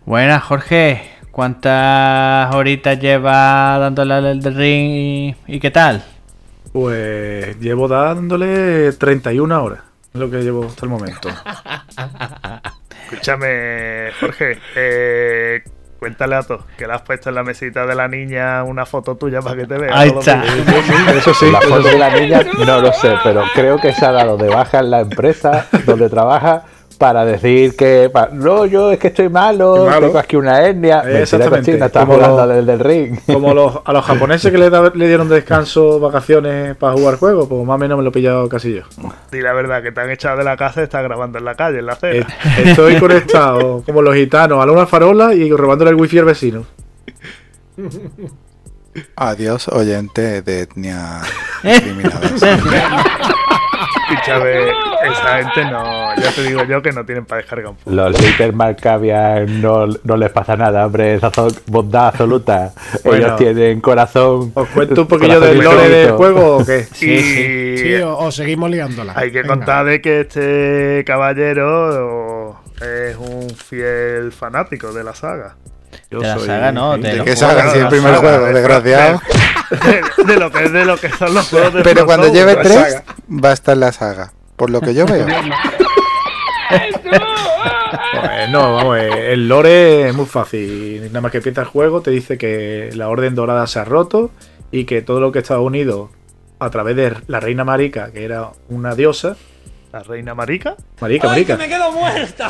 Buenas, 0.03 0.41
Jorge. 0.41 1.11
¿Cuántas 1.29 2.55
horitas 2.55 2.99
lleva 2.99 3.77
dándole 3.77 4.15
al 4.15 4.25
Elden 4.25 4.55
Ring 4.55 5.35
y 5.45 5.59
qué 5.59 5.69
tal? 5.69 6.16
Pues 6.71 7.59
llevo 7.59 7.87
dándole 7.87 8.91
31 8.93 9.63
horas. 9.63 9.79
Es 10.13 10.19
lo 10.19 10.29
que 10.29 10.37
llevo 10.37 10.65
hasta 10.65 10.85
el 10.85 10.89
momento. 10.89 11.29
Escúchame, 13.03 14.11
Jorge, 14.19 14.59
eh, 14.75 15.63
cuéntale 15.97 16.35
a 16.35 16.43
todos 16.43 16.65
que 16.77 16.85
le 16.85 16.93
has 16.93 17.01
puesto 17.01 17.29
en 17.29 17.35
la 17.35 17.43
mesita 17.43 17.85
de 17.85 17.95
la 17.95 18.07
niña 18.07 18.63
una 18.63 18.85
foto 18.85 19.15
tuya 19.15 19.41
para 19.41 19.55
que 19.55 19.65
te 19.65 19.77
vea. 19.77 19.97
Ahí 19.97 20.09
está. 20.09 20.43
Eso 21.15 21.33
sí, 21.33 21.49
la 21.51 21.61
foto 21.61 21.87
de 21.87 21.97
la 21.97 22.09
niña 22.09 22.41
no 22.65 22.81
lo 22.81 22.91
sé, 22.93 23.15
pero 23.23 23.43
creo 23.53 23.79
que 23.79 23.93
se 23.93 24.05
ha 24.05 24.11
dado 24.11 24.37
de 24.37 24.49
baja 24.49 24.79
en 24.79 24.91
la 24.91 24.99
empresa 24.99 25.67
donde 25.85 26.09
trabaja 26.09 26.63
para 26.97 27.23
decir 27.25 27.75
que 27.75 28.11
no, 28.33 28.65
yo 28.65 28.91
es 28.91 28.99
que 28.99 29.07
estoy 29.09 29.29
malo, 29.29 29.85
malo. 29.85 30.07
tengo 30.07 30.19
aquí 30.19 30.35
una. 30.35 30.59
Mentira, 30.61 31.21
Exactamente. 31.21 31.77
Como 31.91 32.15
jugando 32.15 32.45
lo- 32.45 32.53
del, 32.55 32.65
del 32.65 32.79
ring. 32.79 33.19
Como 33.25 33.53
los, 33.53 33.79
a 33.85 33.93
los 33.93 34.03
japoneses 34.07 34.51
que 34.51 34.57
le, 34.57 34.69
da- 34.69 34.91
le 34.93 35.07
dieron 35.07 35.29
descanso, 35.29 35.99
vacaciones 35.99 36.75
para 36.75 36.93
jugar 36.93 37.17
juegos, 37.17 37.47
pues 37.47 37.65
más 37.65 37.75
o 37.75 37.77
menos 37.77 37.97
me 37.97 38.03
lo 38.03 38.09
he 38.09 38.11
pillado 38.13 38.49
casi 38.49 38.73
yo. 38.73 38.81
Di 39.31 39.41
la 39.41 39.53
verdad, 39.53 39.81
que 39.83 39.91
te 39.91 40.01
han 40.01 40.09
echado 40.09 40.37
de 40.37 40.43
la 40.43 40.57
casa 40.57 40.81
y 40.81 40.83
estás 40.85 41.03
grabando 41.03 41.37
en 41.37 41.45
la 41.45 41.55
calle, 41.55 41.79
en 41.79 41.85
la 41.85 41.93
acera. 41.93 42.27
Estoy 42.63 42.97
conectado 42.99 43.83
como 43.85 44.01
los 44.01 44.15
gitanos 44.15 44.59
a 44.65 44.71
una 44.71 44.85
farola 44.87 45.33
y 45.33 45.51
robándole 45.51 45.91
el 45.91 45.95
wifi 45.97 46.17
al 46.19 46.25
vecino. 46.25 46.65
Adiós, 49.15 49.67
oyente 49.67 50.41
de 50.41 50.61
etnia 50.61 51.21
Escúchame, 54.09 54.69
esa 55.11 55.43
gente 55.43 55.65
no. 55.71 56.15
Ya 56.15 56.31
te 56.31 56.43
digo 56.43 56.63
yo 56.63 56.81
que 56.81 56.91
no 56.91 57.05
tienen 57.05 57.25
para 57.25 57.41
descargar 57.41 57.67
un 57.71 57.75
poco. 57.75 57.91
Los 57.91 58.17
haters 58.17 58.53
Marcavian 58.55 59.61
no, 59.61 59.87
no 60.03 60.17
les 60.17 60.31
pasa 60.31 60.55
nada, 60.55 60.85
hombre, 60.85 61.15
esa 61.15 61.31
son 61.31 61.51
bondad 61.67 62.07
absoluta. 62.07 62.73
Bueno. 63.03 63.25
Ellos 63.27 63.37
tienen 63.37 63.81
corazón. 63.81 64.51
¿Os 64.53 64.67
cuento 64.69 65.01
un 65.01 65.07
poquillo 65.07 65.39
del 65.39 65.59
lore 65.59 65.89
del 65.89 66.11
juego 66.11 66.57
o 66.57 66.65
qué? 66.65 66.87
y 67.01 67.77
Sí, 67.77 67.95
o, 67.95 68.17
o 68.17 68.31
seguimos 68.31 68.69
liándola. 68.69 69.13
hay 69.15 69.31
que 69.31 69.41
Venga. 69.41 69.55
contar 69.55 69.85
de 69.85 70.01
que 70.01 70.21
este 70.21 71.03
caballero 71.05 72.55
es 72.81 73.15
un 73.17 73.49
fiel 73.49 74.31
fanático 74.31 74.91
de 74.93 75.03
la 75.03 75.13
saga. 75.13 75.55
Yo 76.11 76.19
De 76.19 76.27
la 76.27 76.35
soy- 76.37 76.47
saga, 76.47 76.71
no, 76.71 76.97
de 76.97 77.03
¿De 77.03 77.09
qué 77.11 77.19
juegos. 77.19 77.39
saga? 77.39 77.71
Si 77.73 77.79
el 77.79 77.87
primer 77.87 78.15
saga, 78.15 78.19
juego, 78.29 78.45
de- 78.45 78.53
desgraciado. 78.53 79.21
De, 79.67 80.23
de 80.33 80.39
lo 80.39 80.49
que 80.49 80.69
de 80.69 80.85
lo 80.85 80.95
que 80.97 81.09
son 81.09 81.33
los 81.33 81.45
juegos 81.49 81.73
de 81.73 81.81
Pero 81.83 82.05
cuando 82.05 82.31
lleve 82.31 82.55
tres, 82.55 83.03
va 83.29 83.49
a 83.49 83.53
estar 83.53 83.75
la 83.75 83.91
saga. 83.91 84.31
Por 84.55 84.69
lo 84.69 84.79
que 84.79 84.93
yo 84.93 85.05
veo. 85.05 85.27
Pues 86.69 88.49
no, 88.49 88.73
vamos, 88.73 88.97
eh, 88.97 89.33
el 89.33 89.47
lore 89.47 90.09
es 90.09 90.13
muy 90.15 90.25
fácil. 90.25 91.03
Nada 91.07 91.21
más 91.21 91.31
que 91.31 91.37
empieza 91.37 91.61
el 91.61 91.67
juego, 91.67 92.01
te 92.01 92.11
dice 92.11 92.37
que 92.37 92.89
la 92.93 93.09
Orden 93.09 93.35
Dorada 93.35 93.67
se 93.67 93.79
ha 93.79 93.85
roto 93.85 94.31
y 94.71 94.85
que 94.85 95.01
todo 95.01 95.19
lo 95.19 95.31
que 95.31 95.39
estaba 95.39 95.61
unido 95.61 96.09
a 96.59 96.69
través 96.69 96.95
de 96.95 97.13
la 97.27 97.39
Reina 97.39 97.63
Marica, 97.63 98.11
que 98.11 98.25
era 98.25 98.49
una 98.69 98.95
diosa. 98.95 99.37
La 99.91 100.03
reina 100.03 100.35
marica. 100.35 100.75
Marica, 100.99 101.27
Marica. 101.29 101.57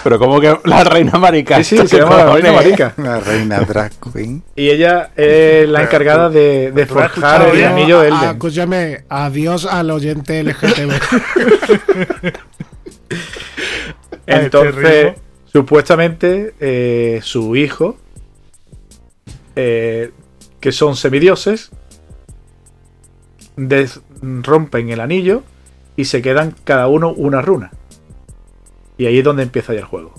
Pero 0.04 0.18
como 0.20 0.40
que 0.42 0.58
la 0.66 0.84
reina 0.84 1.20
marica. 1.20 1.64
Sí, 1.64 1.78
sí, 1.78 1.88
se 1.88 1.98
llama 2.00 2.18
la 2.18 2.34
Reina 2.34 2.52
Marica. 2.52 2.94
La 2.98 3.20
reina 3.20 3.60
drag 3.60 3.92
queen. 4.12 4.44
Y 4.56 4.70
ella 4.70 5.12
es 5.16 5.70
la 5.70 5.84
encargada 5.84 6.30
de, 6.30 6.72
de 6.72 6.86
forjar 6.88 7.48
el 7.56 7.64
anillo 7.64 8.00
de 8.02 8.10
Ah, 8.12 8.18
Elden. 8.18 8.30
escúchame, 8.32 9.04
adiós 9.08 9.66
al 9.66 9.92
oyente 9.92 10.44
LGTB. 10.44 10.92
Entonces, 14.26 15.14
supuestamente, 15.46 16.54
eh, 16.60 17.20
su 17.24 17.56
hijo, 17.56 17.98
eh, 19.56 20.12
que 20.60 20.72
son 20.72 20.96
semidioses, 20.96 21.70
des- 23.56 24.02
rompen 24.22 24.90
el 24.90 25.00
anillo 25.00 25.44
y 25.98 26.06
se 26.06 26.22
quedan 26.22 26.56
cada 26.64 26.88
uno 26.88 27.10
una 27.12 27.42
runa. 27.42 27.72
Y 28.98 29.06
ahí 29.08 29.18
es 29.20 29.24
donde 29.26 29.44
empieza 29.44 29.74
ya 29.74 29.80
el 29.80 29.86
juego. 29.86 30.14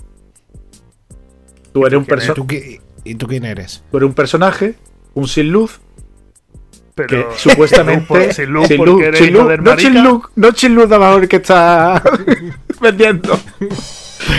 Tú 1.73 1.85
eres 1.87 1.97
un, 1.97 2.05
quién 2.05 2.19
perso- 2.19 2.33
¿Tú 2.35 2.45
qui- 2.45 2.79
¿Y 3.03 3.15
tú 3.15 3.25
quién 3.27 3.45
eres? 3.45 3.83
tú 3.89 3.97
eres 3.97 4.07
un 4.07 4.13
personaje, 4.13 4.75
un 5.15 5.27
sin 5.27 5.51
luz, 5.51 5.79
que 6.95 7.03
Pero 7.07 7.31
supuestamente. 7.37 8.05
Por- 8.07 8.33
sin 8.33 8.49
luz, 8.51 8.67
sin 8.67 8.77
porque 8.77 8.91
luz, 8.91 9.03
eres 9.03 9.19
sin 9.19 9.33
luz, 9.33 9.43
no 9.61 9.77
sin 9.77 10.03
luz, 10.03 10.23
no 10.35 10.51
sin 10.51 10.75
luz 10.75 10.89
de 10.89 10.97
que 11.27 11.37
está 11.37 12.03
vendiendo. 12.81 13.39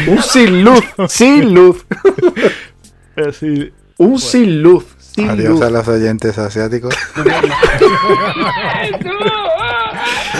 Un 0.06 0.22
sin 0.22 0.62
luz, 0.64 0.84
sin 1.08 1.54
luz. 1.54 1.84
Pero 3.14 3.32
sí, 3.32 3.72
Un 3.98 4.18
sin 4.18 4.62
luz, 4.62 4.84
sin 4.98 5.28
Adiós 5.30 5.50
luz. 5.54 5.62
a 5.62 5.70
los 5.70 5.88
oyentes 5.88 6.38
asiáticos. 6.38 6.94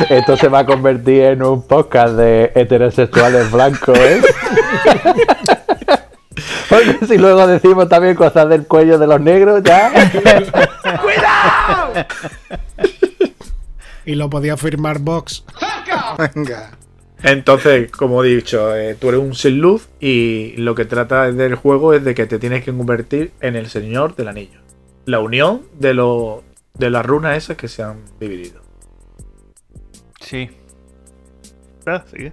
Esto 0.09 0.37
se 0.37 0.49
va 0.49 0.61
a 0.61 0.67
convertir 0.67 1.23
en 1.23 1.43
un 1.43 1.67
podcast 1.67 2.15
de 2.15 2.53
heterosexuales 2.55 3.51
blancos, 3.51 3.99
¿eh? 3.99 4.21
Oye, 6.71 6.99
si 7.07 7.19
luego 7.19 7.47
decimos 7.47 7.89
también 7.89 8.15
cosas 8.15 8.49
del 8.49 8.67
cuello 8.67 8.99
de 8.99 9.07
los 9.07 9.21
negros, 9.21 9.63
ya. 9.63 9.93
Y 14.05 14.15
lo 14.15 14.31
podía 14.31 14.57
firmar 14.57 14.99
Vox. 15.01 15.45
Venga. 16.35 16.71
Entonces, 17.23 17.91
como 17.91 18.25
he 18.25 18.29
dicho, 18.29 18.75
eh, 18.75 18.97
tú 18.99 19.11
eres 19.11 19.21
un 19.21 19.35
sin 19.35 19.61
luz 19.61 19.89
y 20.01 20.55
lo 20.57 20.75
que 20.75 20.85
trata 20.87 21.31
del 21.31 21.55
juego 21.55 21.93
es 21.93 22.03
de 22.03 22.15
que 22.15 22.27
te 22.27 22.39
tienes 22.39 22.65
que 22.65 22.73
convertir 22.75 23.33
en 23.41 23.57
el 23.57 23.69
señor 23.69 24.17
del 24.17 24.29
anillo. 24.29 24.61
La 25.05 25.21
unión 25.21 25.63
de, 25.79 25.93
lo, 25.95 26.43
de 26.75 26.91
las 26.91 27.05
runas 27.05 27.37
esas 27.37 27.57
que 27.57 27.69
se 27.69 27.83
han 27.83 27.99
dividido. 28.19 28.60
Sí. 30.31 30.49
ah, 31.87 32.05
sigue. 32.09 32.33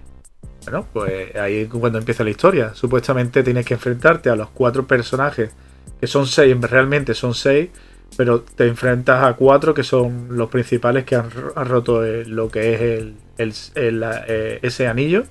Bueno, 0.64 0.86
pues 0.92 1.34
ahí 1.34 1.56
es 1.62 1.68
cuando 1.68 1.98
empieza 1.98 2.22
la 2.22 2.30
historia. 2.30 2.74
Supuestamente 2.74 3.42
tienes 3.42 3.64
que 3.66 3.74
enfrentarte 3.74 4.30
a 4.30 4.36
los 4.36 4.50
cuatro 4.50 4.86
personajes, 4.86 5.50
que 6.00 6.06
son 6.06 6.26
seis, 6.26 6.56
realmente 6.60 7.14
son 7.14 7.34
seis, 7.34 7.70
pero 8.16 8.42
te 8.42 8.66
enfrentas 8.68 9.24
a 9.24 9.32
cuatro 9.34 9.74
que 9.74 9.82
son 9.82 10.28
los 10.36 10.48
principales 10.48 11.04
que 11.04 11.16
han, 11.16 11.30
ro- 11.30 11.52
han 11.56 11.66
roto 11.66 12.04
el- 12.04 12.30
lo 12.30 12.48
que 12.50 12.74
es 12.74 12.80
el, 12.80 13.16
el- 13.38 13.54
el, 13.74 14.04
eh, 14.28 14.58
ese 14.62 14.86
anillo 14.86 15.24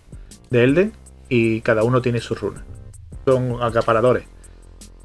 de 0.49 0.63
Elden 0.63 0.93
y 1.29 1.61
cada 1.61 1.83
uno 1.83 2.01
tiene 2.01 2.19
su 2.19 2.35
runa. 2.35 2.65
Son 3.25 3.61
acaparadores. 3.61 4.23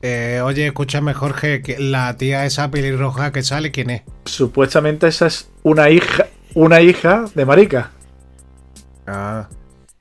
Eh, 0.00 0.40
oye, 0.42 0.66
escúchame, 0.66 1.14
Jorge, 1.14 1.62
que 1.62 1.78
la 1.78 2.16
tía 2.16 2.44
esa 2.44 2.70
pelirroja 2.72 3.30
que 3.30 3.42
sale, 3.42 3.70
¿quién 3.70 3.90
es? 3.90 4.02
Supuestamente 4.24 5.06
esa 5.06 5.26
es 5.26 5.48
una 5.62 5.90
hija, 5.90 6.26
una 6.54 6.80
hija 6.80 7.24
de 7.34 7.44
Marica. 7.44 7.90
Ah. 9.06 9.48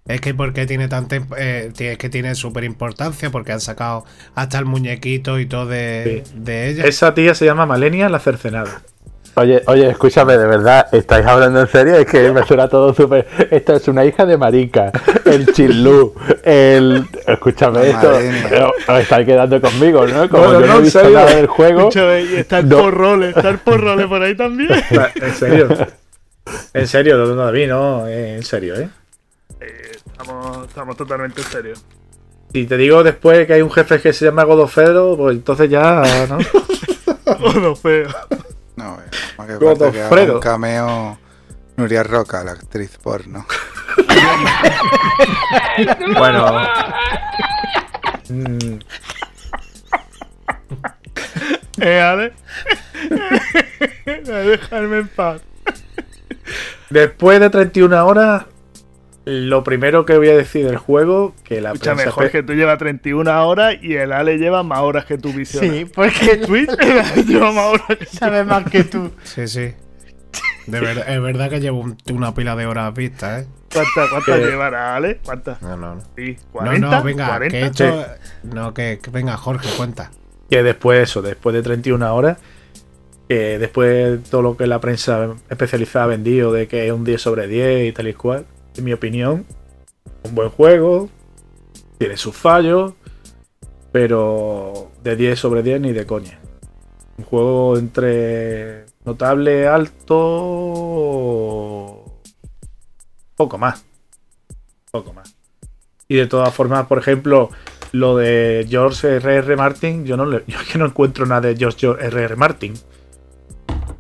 Es 0.08 0.20
que 0.20 0.34
porque 0.34 0.66
tiene 0.66 0.88
tanta 0.88 1.18
eh, 1.38 1.72
es 1.78 1.97
que 1.97 2.10
tiene 2.10 2.36
súper 2.36 2.64
importancia 2.64 3.30
porque 3.30 3.52
han 3.52 3.62
sacado 3.62 4.04
hasta 4.36 4.58
el 4.60 4.66
muñequito 4.66 5.39
y 5.39 5.45
todo 5.45 5.68
de, 5.68 6.24
Sí. 6.26 6.34
de 6.36 6.70
ella. 6.70 6.86
Esa 6.86 7.14
tía 7.14 7.36
se 7.36 7.45
llama 7.45 7.66
Malenia 7.66 8.10
la 8.10 8.20
cercenada. 8.20 8.82
Oye, 9.36 9.62
oye, 9.68 9.89
escúchame, 9.89 10.38
de 10.38 10.45
verdad, 10.45 10.88
¿estáis 10.93 11.26
hablando 11.26 11.62
en 11.62 11.68
serio? 11.68 11.95
Es 11.95 12.06
que 12.06 12.34
me 12.34 12.43
suena 12.45 12.68
todo 12.68 12.93
súper... 12.93 13.26
Esto 13.49 13.76
es 13.76 13.88
una 13.88 14.04
hija 14.04 14.26
de 14.26 14.36
marica, 14.38 14.91
el 15.24 15.54
chilú, 15.54 16.14
el... 16.43 17.06
Escúchame 17.26 17.91
esto, 17.91 18.12
os 18.89 18.99
estáis 18.99 19.26
quedando 19.26 19.62
conmigo, 19.62 20.06
¿no? 20.06 20.28
Como 20.28 20.43
Bueno, 20.43 20.60
yo 20.60 20.68
no 20.68 20.74
no, 20.74 20.80
he 20.80 20.82
visto 20.82 21.10
nada 21.10 21.34
del 21.34 21.47
juego... 21.47 21.80
Escúchame, 21.88 22.24
y 22.24 22.36
está 22.36 22.60
el 22.60 22.68
No. 22.68 22.80
porrole, 22.80 23.30
está 23.30 23.47
el 23.47 23.60
porrole 23.60 24.06
por 24.06 24.22
ahí 24.22 24.36
también. 24.36 24.70
En 25.16 25.34
serio. 25.34 25.70
En 26.74 26.88
serio, 26.88 27.18
no, 27.18 27.26
no, 27.28 27.36
David, 27.45 27.68
no, 27.68 28.08
eh, 28.08 28.36
en 28.36 28.43
serio, 28.43 28.76
¿eh? 28.76 28.89
Eh, 29.60 29.91
estamos, 29.93 30.68
estamos 30.68 30.97
totalmente 30.97 31.41
en 31.41 31.47
serio. 31.47 31.74
Si 32.54 32.66
te 32.66 32.78
digo 32.78 33.04
después 33.04 33.47
que 33.47 33.54
hay 33.54 33.62
un 33.62 33.72
jefe 33.72 34.02
que 34.02 34.14
se 34.14 34.26
llama 34.26 34.43
Godofredo, 34.43 35.16
pues 35.16 35.38
entonces 35.38 35.70
ya, 35.70 36.04
¿no? 36.28 36.38
Todo 37.38 37.76
feo. 37.76 38.10
No, 38.76 38.95
eh, 38.95 39.10
más 39.38 39.47
que 39.47 39.56
Godofredo. 39.56 40.36
un 40.36 40.39
cameo 40.39 41.18
Nuria 41.78 42.04
Roca, 42.04 42.43
la 42.43 42.52
actriz 42.52 42.97
porno. 43.02 43.45
bueno. 46.18 46.60
Mm, 48.30 48.80
¿Eh, 51.80 52.02
Ale? 52.02 52.34
Dejarme 54.06 54.99
en 54.99 55.08
paz. 55.08 55.41
Después 56.91 57.39
de 57.39 57.49
31 57.49 58.05
horas, 58.05 58.45
lo 59.25 59.63
primero 59.63 60.05
que 60.05 60.17
voy 60.17 60.29
a 60.29 60.35
decir 60.35 60.65
del 60.65 60.77
juego, 60.77 61.35
que 61.43 61.61
la 61.61 61.71
Escúchame, 61.73 61.97
prensa 62.03 62.11
Jorge, 62.11 62.43
tú 62.43 62.53
llevas 62.53 62.77
31 62.79 63.47
horas 63.47 63.75
y 63.81 63.93
el 63.95 64.11
Ale 64.11 64.37
lleva 64.37 64.63
más 64.63 64.79
horas 64.79 65.05
que 65.05 65.17
tu 65.17 65.31
visión. 65.31 65.63
Sí, 65.63 65.85
porque 65.93 66.37
Twitch 66.37 66.69
el 66.79 66.99
Ale 66.99 67.23
lleva 67.27 67.51
más 67.51 67.65
horas 67.65 67.97
que 67.99 68.05
sabe 68.05 68.43
más 68.43 68.69
que 68.69 68.83
tú. 68.83 69.11
Sí, 69.23 69.47
sí. 69.47 69.73
De 70.67 70.77
es 70.77 71.21
verdad 71.21 71.49
que 71.49 71.59
llevo 71.59 71.79
un- 71.79 71.97
una 72.13 72.33
pila 72.33 72.55
de 72.55 72.65
horas 72.67 72.93
vistas, 72.93 73.43
¿eh? 73.43 73.47
¿Cuántas 73.73 74.09
cuántas 74.09 74.39
Eh, 74.39 74.45
llevará, 74.45 74.95
Ale? 74.95 75.19
¿Cuántas? 75.23 75.61
No, 75.61 75.75
no, 75.77 75.95
no. 75.95 76.01
Sí, 76.15 76.37
No, 76.39 76.51
40. 76.51 76.79
no, 76.89 77.03
venga, 77.03 77.27
40. 77.29 77.51
que 77.51 77.63
he 77.63 77.67
hecho. 77.67 78.05
No, 78.43 78.73
que, 78.73 78.99
que 79.01 79.09
venga, 79.11 79.37
Jorge, 79.37 79.67
cuenta. 79.77 80.11
que 80.49 80.61
después 80.63 81.01
eso, 81.09 81.21
después 81.21 81.55
de 81.55 81.61
31 81.63 82.13
horas, 82.13 82.37
que 83.32 83.57
después 83.59 84.21
de 84.21 84.29
todo 84.29 84.41
lo 84.41 84.57
que 84.57 84.67
la 84.67 84.82
prensa 84.82 85.38
especializada 85.49 86.03
ha 86.03 86.09
vendido 86.09 86.51
de 86.51 86.67
que 86.67 86.88
es 86.88 86.91
un 86.91 87.05
10 87.05 87.21
sobre 87.21 87.47
10 87.47 87.88
y 87.88 87.93
tal 87.93 88.09
y 88.09 88.13
cual, 88.13 88.45
en 88.75 88.84
mi 88.84 88.91
opinión, 88.91 89.45
un 90.23 90.36
buen 90.36 90.49
juego, 90.49 91.09
tiene 91.97 92.17
sus 92.17 92.36
fallos, 92.36 92.91
pero 93.93 94.91
de 95.01 95.15
10 95.15 95.39
sobre 95.39 95.63
10 95.63 95.79
ni 95.79 95.93
de 95.93 96.05
coña. 96.05 96.41
Un 97.19 97.23
juego 97.23 97.77
entre 97.77 98.84
notable, 99.05 99.65
alto, 99.65 100.17
poco 103.38 103.57
más. 103.57 103.86
Poco 104.91 105.13
más. 105.13 105.34
Y 106.09 106.17
de 106.17 106.27
todas 106.27 106.53
formas, 106.53 106.86
por 106.88 106.97
ejemplo, 106.97 107.49
lo 107.93 108.17
de 108.17 108.67
George 108.69 109.07
R.R. 109.07 109.55
Martin, 109.55 110.03
yo 110.03 110.17
no 110.17 110.25
le, 110.25 110.43
yo 110.47 110.57
que 110.69 110.77
no 110.77 110.86
encuentro 110.86 111.25
nada 111.25 111.47
de 111.47 111.55
George 111.55 111.88
R.R. 111.88 112.36
Martin. 112.36 112.73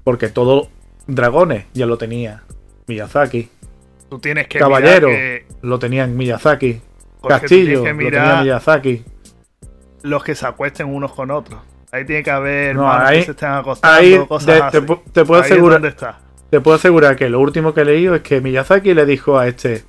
Porque 0.03 0.29
todo 0.29 0.69
dragones 1.07 1.65
ya 1.73 1.85
lo 1.85 1.97
tenía 1.97 2.43
Miyazaki. 2.87 3.49
Tú 4.09 4.19
tienes 4.19 4.47
que 4.47 4.59
Caballero 4.59 5.07
mirar 5.07 5.21
que 5.21 5.45
lo 5.61 5.79
tenía 5.79 6.03
en 6.03 6.17
Miyazaki. 6.17 6.81
Tú 7.21 7.27
Castillo 7.27 7.81
tienes 7.83 7.97
que 7.97 8.03
lo 8.03 8.09
tenía 8.09 8.21
mirar- 8.25 8.43
Miyazaki. 8.43 9.03
los 10.03 10.23
que 10.23 10.35
se 10.35 10.45
acuesten 10.47 10.87
unos 10.93 11.13
con 11.13 11.29
otros. 11.31 11.59
Ahí 11.91 12.05
tiene 12.05 12.23
que 12.23 12.31
haber 12.31 12.75
No, 12.75 12.83
manos 12.83 13.09
ahí- 13.09 13.19
que 13.19 13.25
se 13.25 13.31
estén 13.31 13.49
acostando, 13.49 13.95
ahí 13.97 14.17
cosas 14.27 14.45
de- 14.47 14.61
así. 14.61 14.79
te 14.79 14.85
pu- 14.87 15.01
te 15.11 15.25
puedo 15.25 15.41
Ahí 15.41 15.45
es 15.47 15.51
asegurar- 15.51 15.73
donde 15.75 15.87
está. 15.89 16.19
Te 16.49 16.59
puedo 16.61 16.75
asegurar 16.75 17.15
que 17.15 17.29
lo 17.29 17.39
último 17.39 17.73
que 17.73 17.81
he 17.81 17.85
leído 17.85 18.15
es 18.15 18.21
que 18.21 18.41
Miyazaki 18.41 18.93
le 18.93 19.05
dijo 19.05 19.37
a 19.37 19.47
este 19.47 19.83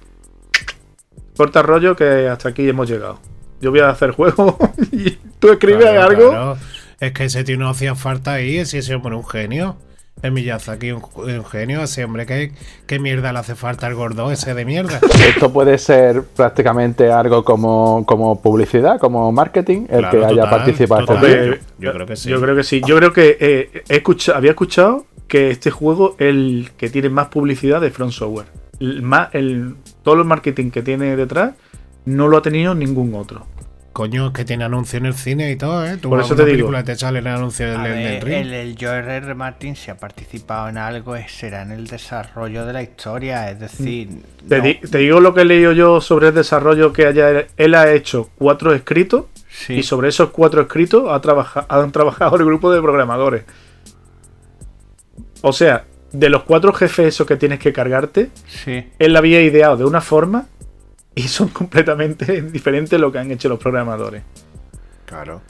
corta 1.37 1.63
rollo 1.63 1.97
que 1.97 2.29
hasta 2.29 2.51
aquí 2.51 2.69
hemos 2.69 2.89
llegado. 2.89 3.19
Yo 3.61 3.71
voy 3.71 3.81
a 3.81 3.89
hacer 3.91 4.11
juego 4.13 4.59
y 4.93 5.13
tú 5.39 5.51
escribes 5.53 5.83
Claro, 5.91 6.03
algo. 6.03 6.29
claro. 6.31 6.57
Es 7.01 7.13
que 7.13 7.25
ese 7.25 7.43
tío 7.45 7.57
no 7.59 7.69
hacía 7.69 7.95
falta 7.95 8.35
ahí, 8.35 8.59
ese 8.59 8.79
ese 8.79 8.95
hombre 8.95 9.15
un 9.17 9.27
genio. 9.27 9.77
El 10.21 10.31
Miyazaki 10.33 10.93
un, 10.93 11.03
un 11.17 11.45
genio, 11.45 11.83
ese 11.83 12.05
hombre 12.05 12.27
que, 12.27 12.53
qué 12.87 12.99
mierda 13.01 13.33
le 13.33 13.41
hace 13.41 13.57
falta 13.57 13.87
al 13.89 13.95
gordo 13.95 14.31
ese 14.31 14.55
de 14.55 14.65
mierda. 14.65 15.01
Esto 15.27 15.53
puede 15.53 15.79
ser 15.79 16.23
prácticamente 16.23 17.11
algo 17.11 17.43
como, 17.45 18.05
como 18.07 18.41
publicidad, 18.41 19.01
como 19.01 19.33
marketing, 19.33 19.87
el 19.89 19.99
Claro, 20.01 20.11
que 20.21 20.25
haya 20.27 20.49
participado 20.51 21.01
en 21.01 21.07
total. 21.07 21.25
este 21.25 21.37
Hombre, 21.41 21.51
vídeo. 21.51 21.67
yo- 21.81 21.87
yo 21.89 21.93
creo 21.93 22.07
que 22.07 22.17
sí. 22.17 22.29
Yo 22.31 22.41
creo 22.41 22.57
que 22.57 22.63
sí. 22.63 22.83
Yo 22.87 22.97
creo 22.99 23.13
que 23.13 23.37
eh, 23.41 23.83
he 23.89 23.97
escucha- 23.97 24.37
había 24.37 24.51
escuchado 24.51 25.07
que 25.27 25.51
este 25.51 25.71
juego 25.73 26.15
es 26.19 26.29
el 26.29 26.71
que 26.77 26.89
tiene 26.89 27.09
más 27.09 27.27
publicidad 27.29 27.81
de 27.81 27.91
Front 27.91 28.13
Software. 28.13 28.47
El, 28.79 29.03
más, 29.03 29.29
el, 29.35 29.75
todo 30.05 30.17
el 30.17 30.25
marketing 30.25 30.71
que 30.71 30.83
tiene 30.83 31.17
detrás 31.17 31.55
no 32.05 32.29
lo 32.29 32.37
ha 32.37 32.43
tenido 32.43 32.75
ningún 32.77 33.15
otro. 33.15 33.47
Coño, 33.93 34.28
es 34.28 34.32
que 34.32 34.45
tiene 34.47 34.64
anuncio 34.64 34.97
en 34.99 35.05
el 35.07 35.12
cine 35.14 35.51
y 35.51 35.57
todo, 35.57 35.84
¿eh? 35.86 35.99
Tú 35.99 36.09
Por 36.09 36.20
eso 36.20 36.34
te 36.34 36.47
digo. 36.47 36.70
te 36.82 36.97
sale 36.97 37.18
el 37.18 37.26
anuncio 37.26 37.66
del, 37.70 37.80
A 37.80 37.84
del 37.84 37.95
ver, 38.05 38.24
ring. 38.24 38.34
el, 38.36 38.55
el 38.55 38.76
George 38.78 39.16
R. 39.16 39.34
Martin, 39.34 39.76
si 39.76 39.90
ha 39.90 39.97
participado 39.99 40.70
en 40.70 40.78
algo, 40.78 41.14
será 41.28 41.61
en 41.62 41.72
el 41.72 41.86
desarrollo 41.86 42.64
de 42.64 42.72
la 42.72 42.82
historia. 42.82 43.51
Es 43.51 43.61
decir, 43.61 44.09
Te, 44.49 44.59
no- 44.59 44.64
di- 44.64 44.74
te 44.76 44.99
digo 44.99 45.20
lo 45.20 45.34
que 45.34 45.43
he 45.43 45.45
leído 45.45 45.72
yo 45.72 46.01
sobre 46.01 46.28
el 46.28 46.34
desarrollo 46.34 46.90
que 46.93 47.05
haya, 47.07 47.45
él 47.57 47.74
ha 47.74 47.93
hecho 47.93 48.30
cuatro 48.36 48.72
escritos 48.72 49.26
sí. 49.51 49.74
y 49.74 49.82
sobre 49.82 50.09
esos 50.09 50.30
cuatro 50.30 50.62
escritos 50.62 51.05
ha 51.11 51.20
trabaja- 51.20 51.66
han 51.68 51.93
trabajado 51.93 52.36
el 52.36 52.47
grupo 52.47 52.72
de 52.72 52.80
programadores. 52.80 53.45
O 55.43 55.53
sea, 55.53 55.84
de 56.12 56.28
los 56.30 56.45
cuatro 56.45 56.72
jefes 56.72 57.09
esos 57.09 57.26
que 57.26 57.36
tienes 57.36 57.59
que 57.59 57.72
cargarte, 57.72 58.30
sí. 58.47 58.86
él 58.99 59.12
la 59.12 59.18
había 59.18 59.43
ideado 59.43 59.76
de 59.76 59.84
una 59.84 60.01
forma 60.01 60.47
y 61.15 61.23
son 61.29 61.49
completamente 61.61 62.43
diferentes 62.43 62.99
lo 63.01 63.13
que 63.13 63.19
han 63.19 63.31
hecho 63.31 63.49
los 63.49 63.59
programadores. 63.59 64.23
Claro. 65.05 65.43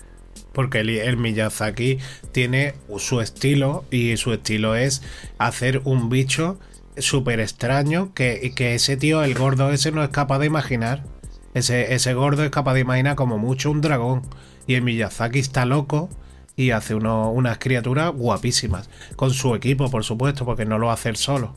Porque 0.53 0.81
el, 0.81 0.91
el 0.91 1.17
Miyazaki 1.17 1.99
tiene 2.33 2.75
su 2.99 3.21
estilo 3.21 3.85
y 3.91 4.17
su 4.17 4.33
estilo 4.33 4.75
es 4.77 5.03
hacer 5.39 5.81
un 5.85 6.09
bicho 6.11 6.59
súper 6.99 7.41
extraño 7.41 8.13
que, 8.15 8.39
y 8.43 8.51
que 8.55 8.75
ese 8.75 8.97
tío, 8.97 9.23
el 9.25 9.35
gordo 9.35 9.71
ese, 9.71 9.93
no 9.93 10.03
es 10.03 10.11
capaz 10.11 10.39
de 10.41 10.47
imaginar. 10.47 11.05
Ese, 11.55 11.95
ese 11.95 12.15
gordo 12.15 12.45
es 12.45 12.51
capaz 12.51 12.75
de 12.75 12.81
imaginar 12.81 13.17
como 13.17 13.39
mucho 13.39 13.71
un 13.71 13.81
dragón. 13.81 14.23
Y 14.67 14.75
el 14.75 14.83
Miyazaki 14.83 15.39
está 15.39 15.65
loco 15.67 16.11
y 16.57 16.71
hace 16.71 16.95
uno- 16.95 17.31
unas 17.31 17.59
criaturas 17.59 18.13
guapísimas. 18.13 18.91
Con 19.17 19.31
su 19.33 19.55
equipo, 19.55 19.91
por 19.91 20.05
supuesto, 20.05 20.45
porque 20.45 20.65
no 20.67 20.79
lo 20.79 20.91
hace 20.91 21.09
él 21.09 21.17
solo. 21.17 21.55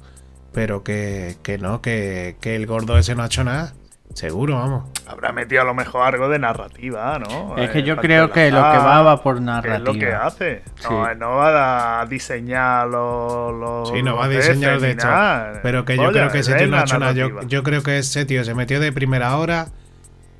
Pero 0.53 0.83
que, 0.83 1.37
que 1.43 1.57
no, 1.57 1.81
que, 1.81 2.37
que 2.41 2.55
el 2.55 2.65
gordo 2.65 2.97
ese 2.97 3.15
no 3.15 3.23
ha 3.23 3.27
hecho 3.27 3.43
nada. 3.43 3.73
Seguro, 4.15 4.55
vamos. 4.55 4.85
Habrá 5.07 5.33
metido 5.33 5.61
a 5.61 5.65
lo 5.65 5.73
mejor 5.73 6.01
algo 6.07 6.29
de 6.29 6.39
narrativa, 6.39 7.19
¿no? 7.19 7.57
Es 7.57 7.69
que 7.71 7.79
Eh, 7.79 7.83
yo 7.83 7.97
creo 7.97 8.31
que 8.31 8.49
lo 8.49 8.57
que 8.61 8.77
va 8.77 9.01
va 9.01 9.21
por 9.21 9.35
que 9.35 9.39
es 9.41 9.45
narrativa. 9.45 9.77
lo 9.79 9.93
que 9.93 10.13
hace. 10.13 10.63
No, 10.89 11.05
Sí. 11.05 11.11
no 11.19 11.29
va 11.35 11.99
a 11.99 12.05
diseñar 12.05 12.87
los. 12.87 13.53
los 13.53 13.89
Sí, 13.89 14.01
no 14.01 14.15
va 14.15 14.25
a 14.25 14.29
diseñar 14.29 14.79
de 14.79 14.95
nada. 14.95 15.59
Pero 15.61 15.83
que 15.83 15.97
yo 15.97 16.03
Oye, 16.03 16.13
creo 16.13 16.31
que 16.31 16.39
ese 16.39 16.51
es 16.53 16.57
tío 16.57 16.67
no 16.67 16.77
ha 16.77 16.81
hecho 16.83 16.97
nada. 16.97 17.11
Yo, 17.11 17.27
narrativa. 17.27 17.49
yo 17.49 17.63
creo 17.63 17.83
que 17.83 17.97
ese 17.97 18.25
tío 18.25 18.43
se 18.45 18.55
metió 18.55 18.79
de 18.79 18.93
primera 18.93 19.35
hora 19.37 19.67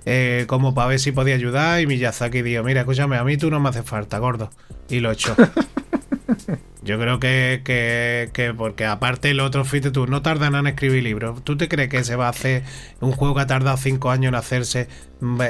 eh, 0.06 0.46
como 0.48 0.74
para 0.74 0.88
ver 0.88 1.00
si 1.00 1.12
podía 1.12 1.36
ayudar 1.36 1.82
y 1.82 1.88
Miyazaki 1.88 2.44
dijo, 2.44 2.64
mira, 2.64 2.80
escúchame, 2.82 3.18
a 3.18 3.24
mí 3.26 3.36
tú 3.38 3.52
no 3.52 3.60
me 3.60 3.70
hace 3.70 3.84
falta, 3.84 4.18
gordo. 4.20 4.50
Y 4.88 5.02
lo 5.02 5.12
echó. 5.12 5.36
yo 6.84 7.00
creo 7.00 7.20
que, 7.20 7.62
que, 7.66 8.30
que 8.34 8.54
porque 8.54 8.86
aparte 8.86 9.32
el 9.32 9.40
otro, 9.40 9.66
fíjate 9.66 9.92
tú, 9.92 10.08
no 10.08 10.22
tardan 10.22 10.56
en 10.56 10.68
escribir 10.68 11.04
libros. 11.04 11.44
¿Tú 11.44 11.58
te 11.58 11.68
crees 11.68 11.90
que 11.90 12.04
se 12.04 12.16
va 12.16 12.28
a 12.28 12.30
hacer 12.30 12.64
un 13.02 13.12
juego 13.12 13.36
que 13.36 13.42
ha 13.42 13.48
tardado 13.48 13.78
cinco 13.78 14.12
años 14.12 14.30
en 14.30 14.36
hacerse? 14.36 14.88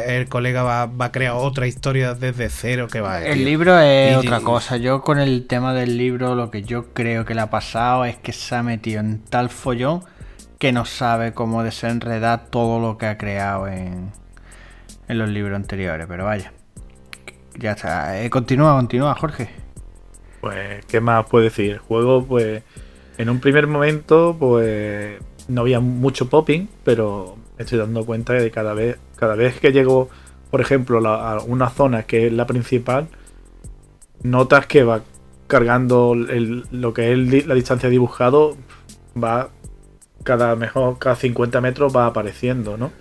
El 0.07 0.29
colega 0.29 0.63
va, 0.63 0.85
va 0.85 1.05
a 1.05 1.11
crear 1.11 1.33
otra 1.35 1.67
historia 1.67 2.13
desde 2.13 2.49
cero 2.49 2.87
que 2.87 3.01
va 3.01 3.15
a 3.15 3.25
El 3.25 3.43
libro 3.43 3.79
es 3.79 4.13
Y- 4.13 4.15
otra 4.27 4.39
cosa. 4.41 4.77
Yo 4.77 5.01
con 5.01 5.19
el 5.19 5.47
tema 5.47 5.73
del 5.73 5.97
libro 5.97 6.35
lo 6.35 6.51
que 6.51 6.63
yo 6.63 6.93
creo 6.93 7.25
que 7.25 7.35
le 7.35 7.41
ha 7.41 7.49
pasado 7.49 8.05
es 8.05 8.17
que 8.17 8.31
se 8.31 8.55
ha 8.55 8.63
metido 8.63 9.01
en 9.01 9.19
tal 9.19 9.49
follón 9.49 10.03
que 10.59 10.71
no 10.71 10.85
sabe 10.85 11.33
cómo 11.33 11.63
desenredar 11.63 12.45
todo 12.49 12.79
lo 12.79 12.97
que 12.97 13.07
ha 13.07 13.17
creado 13.17 13.67
en, 13.67 14.11
en 15.07 15.17
los 15.17 15.29
libros 15.29 15.55
anteriores. 15.57 16.05
Pero 16.07 16.25
vaya. 16.25 16.53
Ya 17.57 17.71
está. 17.71 18.21
Eh, 18.21 18.29
continúa, 18.29 18.75
continúa, 18.75 19.15
Jorge. 19.15 19.49
Pues, 20.45 20.85
¿qué 20.85 21.01
más 21.01 21.25
puedo 21.25 21.43
decir? 21.43 21.71
El 21.71 21.77
juego, 21.79 22.23
pues, 22.23 22.61
en 23.17 23.31
un 23.31 23.39
primer 23.39 23.65
momento, 23.65 24.37
pues, 24.39 25.17
no 25.47 25.61
había 25.61 25.79
mucho 25.79 26.29
popping, 26.29 26.67
pero 26.83 27.35
me 27.57 27.63
estoy 27.63 27.79
dando 27.79 28.05
cuenta 28.05 28.33
de 28.33 28.51
cada 28.51 28.75
vez, 28.75 28.99
cada 29.15 29.33
vez 29.33 29.59
que 29.59 29.71
llego, 29.71 30.07
por 30.51 30.61
ejemplo, 30.61 30.99
a 31.09 31.41
una 31.41 31.71
zona 31.71 32.03
que 32.03 32.27
es 32.27 32.33
la 32.33 32.45
principal, 32.45 33.07
notas 34.21 34.67
que 34.67 34.83
va 34.83 35.01
cargando 35.47 36.13
el- 36.13 36.67
lo 36.69 36.93
que 36.93 37.11
es 37.11 37.47
la 37.47 37.55
distancia 37.55 37.89
dibujado, 37.89 38.55
va 39.17 39.49
cada 40.23 40.55
mejor, 40.55 40.99
cada 40.99 41.15
50 41.15 41.59
metros 41.59 41.91
va 41.95 42.05
apareciendo, 42.05 42.77
¿no? 42.77 42.91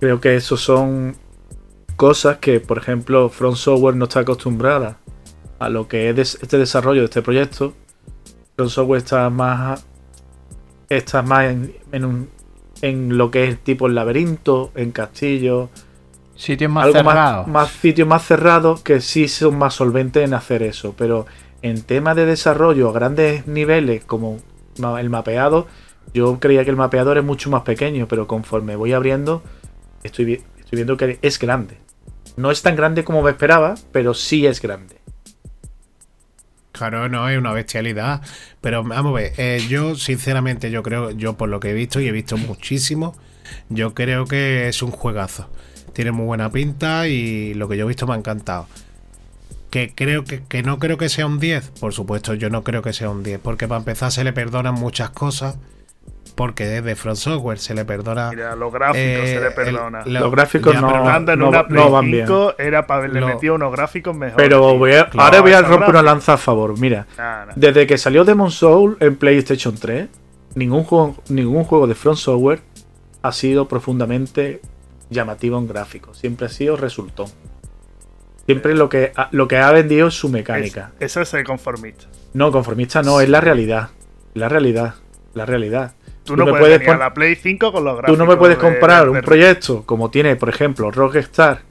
Creo 0.00 0.18
que 0.18 0.36
eso 0.36 0.56
son 0.56 1.14
cosas 1.96 2.38
que, 2.38 2.58
por 2.58 2.78
ejemplo, 2.78 3.28
Front 3.28 3.56
Software 3.58 3.96
no 3.96 4.06
está 4.06 4.20
acostumbrada 4.20 4.96
a 5.64 5.68
lo 5.68 5.88
que 5.88 6.10
es 6.10 6.38
este 6.42 6.58
desarrollo 6.58 7.00
de 7.00 7.06
este 7.06 7.22
proyecto. 7.22 7.74
Front 8.56 8.70
Software 8.70 8.98
está 8.98 9.30
más 9.30 9.84
está 10.88 11.22
más 11.22 11.44
en, 11.46 11.74
en 11.92 12.04
un- 12.04 12.28
en 12.82 13.16
lo 13.16 13.30
que 13.30 13.44
es 13.48 13.58
tipo 13.60 13.86
el 13.86 13.94
laberinto, 13.94 14.72
en 14.74 14.90
castillo, 14.92 15.70
Sitios 16.34 16.70
más 16.70 16.84
algo 16.84 16.98
cerrados. 16.98 17.46
más, 17.46 17.64
más 17.68 17.70
sitios 17.70 18.08
más 18.08 18.26
cerrados 18.26 18.82
que 18.82 19.00
sí 19.00 19.28
son 19.28 19.56
más 19.58 19.74
solventes 19.74 20.24
en 20.24 20.34
hacer 20.34 20.62
eso. 20.62 20.94
Pero 20.98 21.26
en 21.62 21.82
tema 21.82 22.14
de 22.14 22.26
desarrollo 22.26 22.88
a 22.88 22.92
grandes 22.92 23.46
niveles, 23.46 24.04
como 24.04 24.38
el 24.98 25.10
mapeado, 25.10 25.66
yo 26.12 26.40
creía 26.40 26.64
que 26.64 26.70
el 26.70 26.76
mapeador 26.76 27.18
es 27.18 27.24
mucho 27.24 27.50
más 27.50 27.62
pequeño, 27.62 28.08
pero 28.08 28.26
conforme 28.26 28.74
voy 28.76 28.92
abriendo, 28.92 29.42
estoy, 30.02 30.24
vi- 30.24 30.40
estoy 30.58 30.76
viendo 30.76 30.96
que 30.96 31.18
es 31.22 31.38
grande. 31.38 31.78
No 32.36 32.50
es 32.50 32.62
tan 32.62 32.74
grande 32.74 33.04
como 33.04 33.22
me 33.22 33.30
esperaba, 33.30 33.74
pero 33.92 34.12
sí 34.14 34.46
es 34.46 34.60
grande. 34.60 34.96
Claro, 36.82 37.08
no, 37.08 37.28
es 37.28 37.38
una 37.38 37.52
bestialidad. 37.52 38.22
Pero 38.60 38.82
vamos 38.82 39.12
a 39.12 39.14
ver, 39.14 39.32
eh, 39.36 39.64
yo 39.68 39.94
sinceramente, 39.94 40.72
yo 40.72 40.82
creo, 40.82 41.12
yo 41.12 41.36
por 41.36 41.48
lo 41.48 41.60
que 41.60 41.70
he 41.70 41.74
visto, 41.74 42.00
y 42.00 42.08
he 42.08 42.12
visto 42.12 42.36
muchísimo, 42.36 43.14
yo 43.68 43.94
creo 43.94 44.24
que 44.26 44.66
es 44.66 44.82
un 44.82 44.90
juegazo. 44.90 45.48
Tiene 45.92 46.10
muy 46.10 46.26
buena 46.26 46.50
pinta 46.50 47.06
y 47.06 47.54
lo 47.54 47.68
que 47.68 47.76
yo 47.76 47.84
he 47.84 47.88
visto 47.88 48.08
me 48.08 48.14
ha 48.14 48.16
encantado. 48.16 48.66
Que 49.70 49.92
creo 49.94 50.24
que, 50.24 50.42
que 50.42 50.64
no 50.64 50.80
creo 50.80 50.98
que 50.98 51.08
sea 51.08 51.26
un 51.26 51.38
10, 51.38 51.70
por 51.78 51.92
supuesto, 51.92 52.34
yo 52.34 52.50
no 52.50 52.64
creo 52.64 52.82
que 52.82 52.92
sea 52.92 53.10
un 53.10 53.22
10, 53.22 53.38
porque 53.38 53.68
para 53.68 53.78
empezar 53.78 54.10
se 54.10 54.24
le 54.24 54.32
perdonan 54.32 54.74
muchas 54.74 55.10
cosas, 55.10 55.58
porque 56.34 56.64
desde 56.64 56.96
Front 56.96 57.18
Software 57.18 57.58
se 57.58 57.74
le 57.74 57.84
perdona. 57.84 58.30
Mira, 58.30 58.56
los 58.56 58.72
gráficos 58.72 58.98
eh, 58.98 59.26
se 59.26 59.40
le 59.40 59.46
el- 59.48 59.54
perdona. 59.54 60.02
lo- 60.06 60.20
Los 60.20 60.30
gráficos 60.32 60.72
ya, 60.74 60.80
no- 60.80 60.88
pero 60.88 61.08
Anda 61.08 61.32
en 61.34 61.38
no- 61.38 61.48
una 61.48 61.62
no 61.62 61.68
Play 61.68 61.88
van 61.90 62.10
bien. 62.10 62.26
5 62.26 62.54
era 62.58 62.86
para 62.86 62.98
haberle 63.00 63.20
Lo- 63.20 63.26
metido 63.28 63.54
unos 63.54 63.72
gráficos 63.72 64.16
mejores. 64.16 64.36
Pero 64.36 64.60
tío. 64.60 64.78
voy 64.78 64.92
a- 64.92 65.08
Claro, 65.10 65.26
ahora 65.26 65.40
voy 65.42 65.52
a 65.52 65.62
romper 65.62 65.90
una 65.90 66.02
lanza 66.02 66.32
a 66.34 66.38
favor. 66.38 66.78
Mira, 66.78 67.06
Nah, 67.18 67.46
nah. 67.46 67.52
desde 67.56 67.86
que 67.86 67.98
salió 67.98 68.24
Demon 68.24 68.50
Soul 68.50 68.96
en 69.00 69.16
PlayStation 69.16 69.74
3, 69.76 70.08
ningún 70.54 70.84
juego, 70.84 71.16
ningún 71.28 71.64
juego 71.64 71.86
de 71.86 71.94
Front 71.94 72.18
Software 72.18 72.60
ha 73.22 73.32
sido 73.32 73.68
profundamente 73.68 74.60
llamativo 75.10 75.58
en 75.58 75.68
gráficos. 75.68 76.16
Siempre 76.18 76.46
ha 76.46 76.48
sido 76.50 76.76
resultón. 76.76 77.26
Siempre 78.46 78.74
lo 78.74 78.88
que, 78.88 79.12
ha- 79.16 79.28
lo 79.30 79.46
que 79.46 79.56
ha 79.58 79.70
vendido 79.70 80.08
es 80.08 80.14
su 80.14 80.28
mecánica. 80.28 80.92
Es- 80.98 81.12
eso 81.12 81.20
es 81.20 81.28
ser 81.28 81.44
conformista. 81.44 82.06
No, 82.34 82.50
conformista 82.50 83.02
no, 83.02 83.20
es 83.20 83.28
la 83.28 83.40
realidad. 83.40 83.90
La 84.34 84.48
realidad. 84.48 84.94
La 85.34 85.46
realidad. 85.46 85.92
Tú 86.24 86.36
no 86.36 86.46
me 86.46 86.52
puedes, 86.52 86.80
pon- 86.86 86.98
la 86.98 87.12
Play 87.12 87.34
5 87.34 87.72
con 87.72 87.84
los 87.84 87.94
Tú 87.94 87.98
gráficos. 87.98 88.18
no 88.18 88.26
me 88.26 88.36
puedes 88.36 88.56
de- 88.56 88.62
comprar 88.62 89.04
de- 89.04 89.08
un 89.10 89.16
de- 89.16 89.22
proyecto 89.22 89.82
como 89.84 90.10
tiene, 90.10 90.36
por 90.36 90.48
ejemplo, 90.48 90.90
Rockstar 90.90 91.62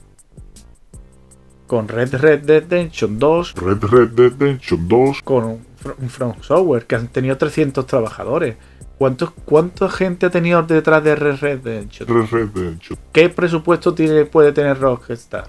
con 1.66 1.88
Red 1.88 2.14
Red 2.16 2.46
Redemption 2.46 3.18
2, 3.18 3.54
Red 3.54 3.82
Red 3.84 4.10
Redemption 4.14 4.86
2. 4.88 5.22
con 5.22 5.44
un 5.44 5.64
From 6.10 6.34
Software 6.42 6.84
que 6.86 6.94
han 6.96 7.08
tenido 7.08 7.36
300 7.38 7.86
trabajadores. 7.86 8.56
¿Cuántos, 8.98 9.30
¿Cuánta 9.44 9.88
gente 9.88 10.26
ha 10.26 10.30
tenido 10.30 10.62
detrás 10.62 11.02
de 11.02 11.16
Red 11.16 11.36
Red 11.40 11.60
Redemption? 11.64 12.08
Red 12.08 12.26
Red 12.30 12.48
Redemption. 12.54 12.98
¿Qué 13.12 13.28
presupuesto 13.30 13.92
tiene, 13.94 14.26
puede 14.26 14.52
tener 14.52 14.78
Rockstar? 14.78 15.48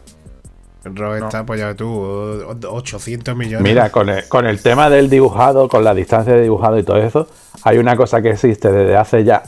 Ro 0.86 1.16
está, 1.16 1.46
ya 1.56 1.68
ves 1.68 1.78
tú, 1.78 1.88
o- 1.90 2.56
800 2.70 3.36
millones. 3.36 3.64
Mira, 3.64 3.90
con 3.90 4.10
el, 4.10 4.28
con 4.28 4.46
el 4.46 4.62
tema 4.62 4.90
del 4.90 5.10
dibujado, 5.10 5.68
con 5.70 5.84
la 5.84 5.94
distancia 5.94 6.34
de 6.34 6.42
dibujado 6.42 6.78
y 6.78 6.84
todo 6.84 6.98
eso, 6.98 7.28
hay 7.64 7.78
una 7.78 7.96
cosa 7.96 8.22
que 8.22 8.32
existe 8.32 8.72
desde 8.72 8.98
hace 8.98 9.24
ya 9.24 9.44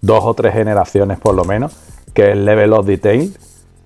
dos 0.00 0.20
o 0.24 0.34
tres 0.34 0.52
generaciones 0.54 1.18
por 1.18 1.34
lo 1.34 1.44
menos, 1.44 1.76
que 2.14 2.22
es 2.26 2.28
el 2.30 2.44
level 2.44 2.72
of 2.74 2.86
detail, 2.86 3.36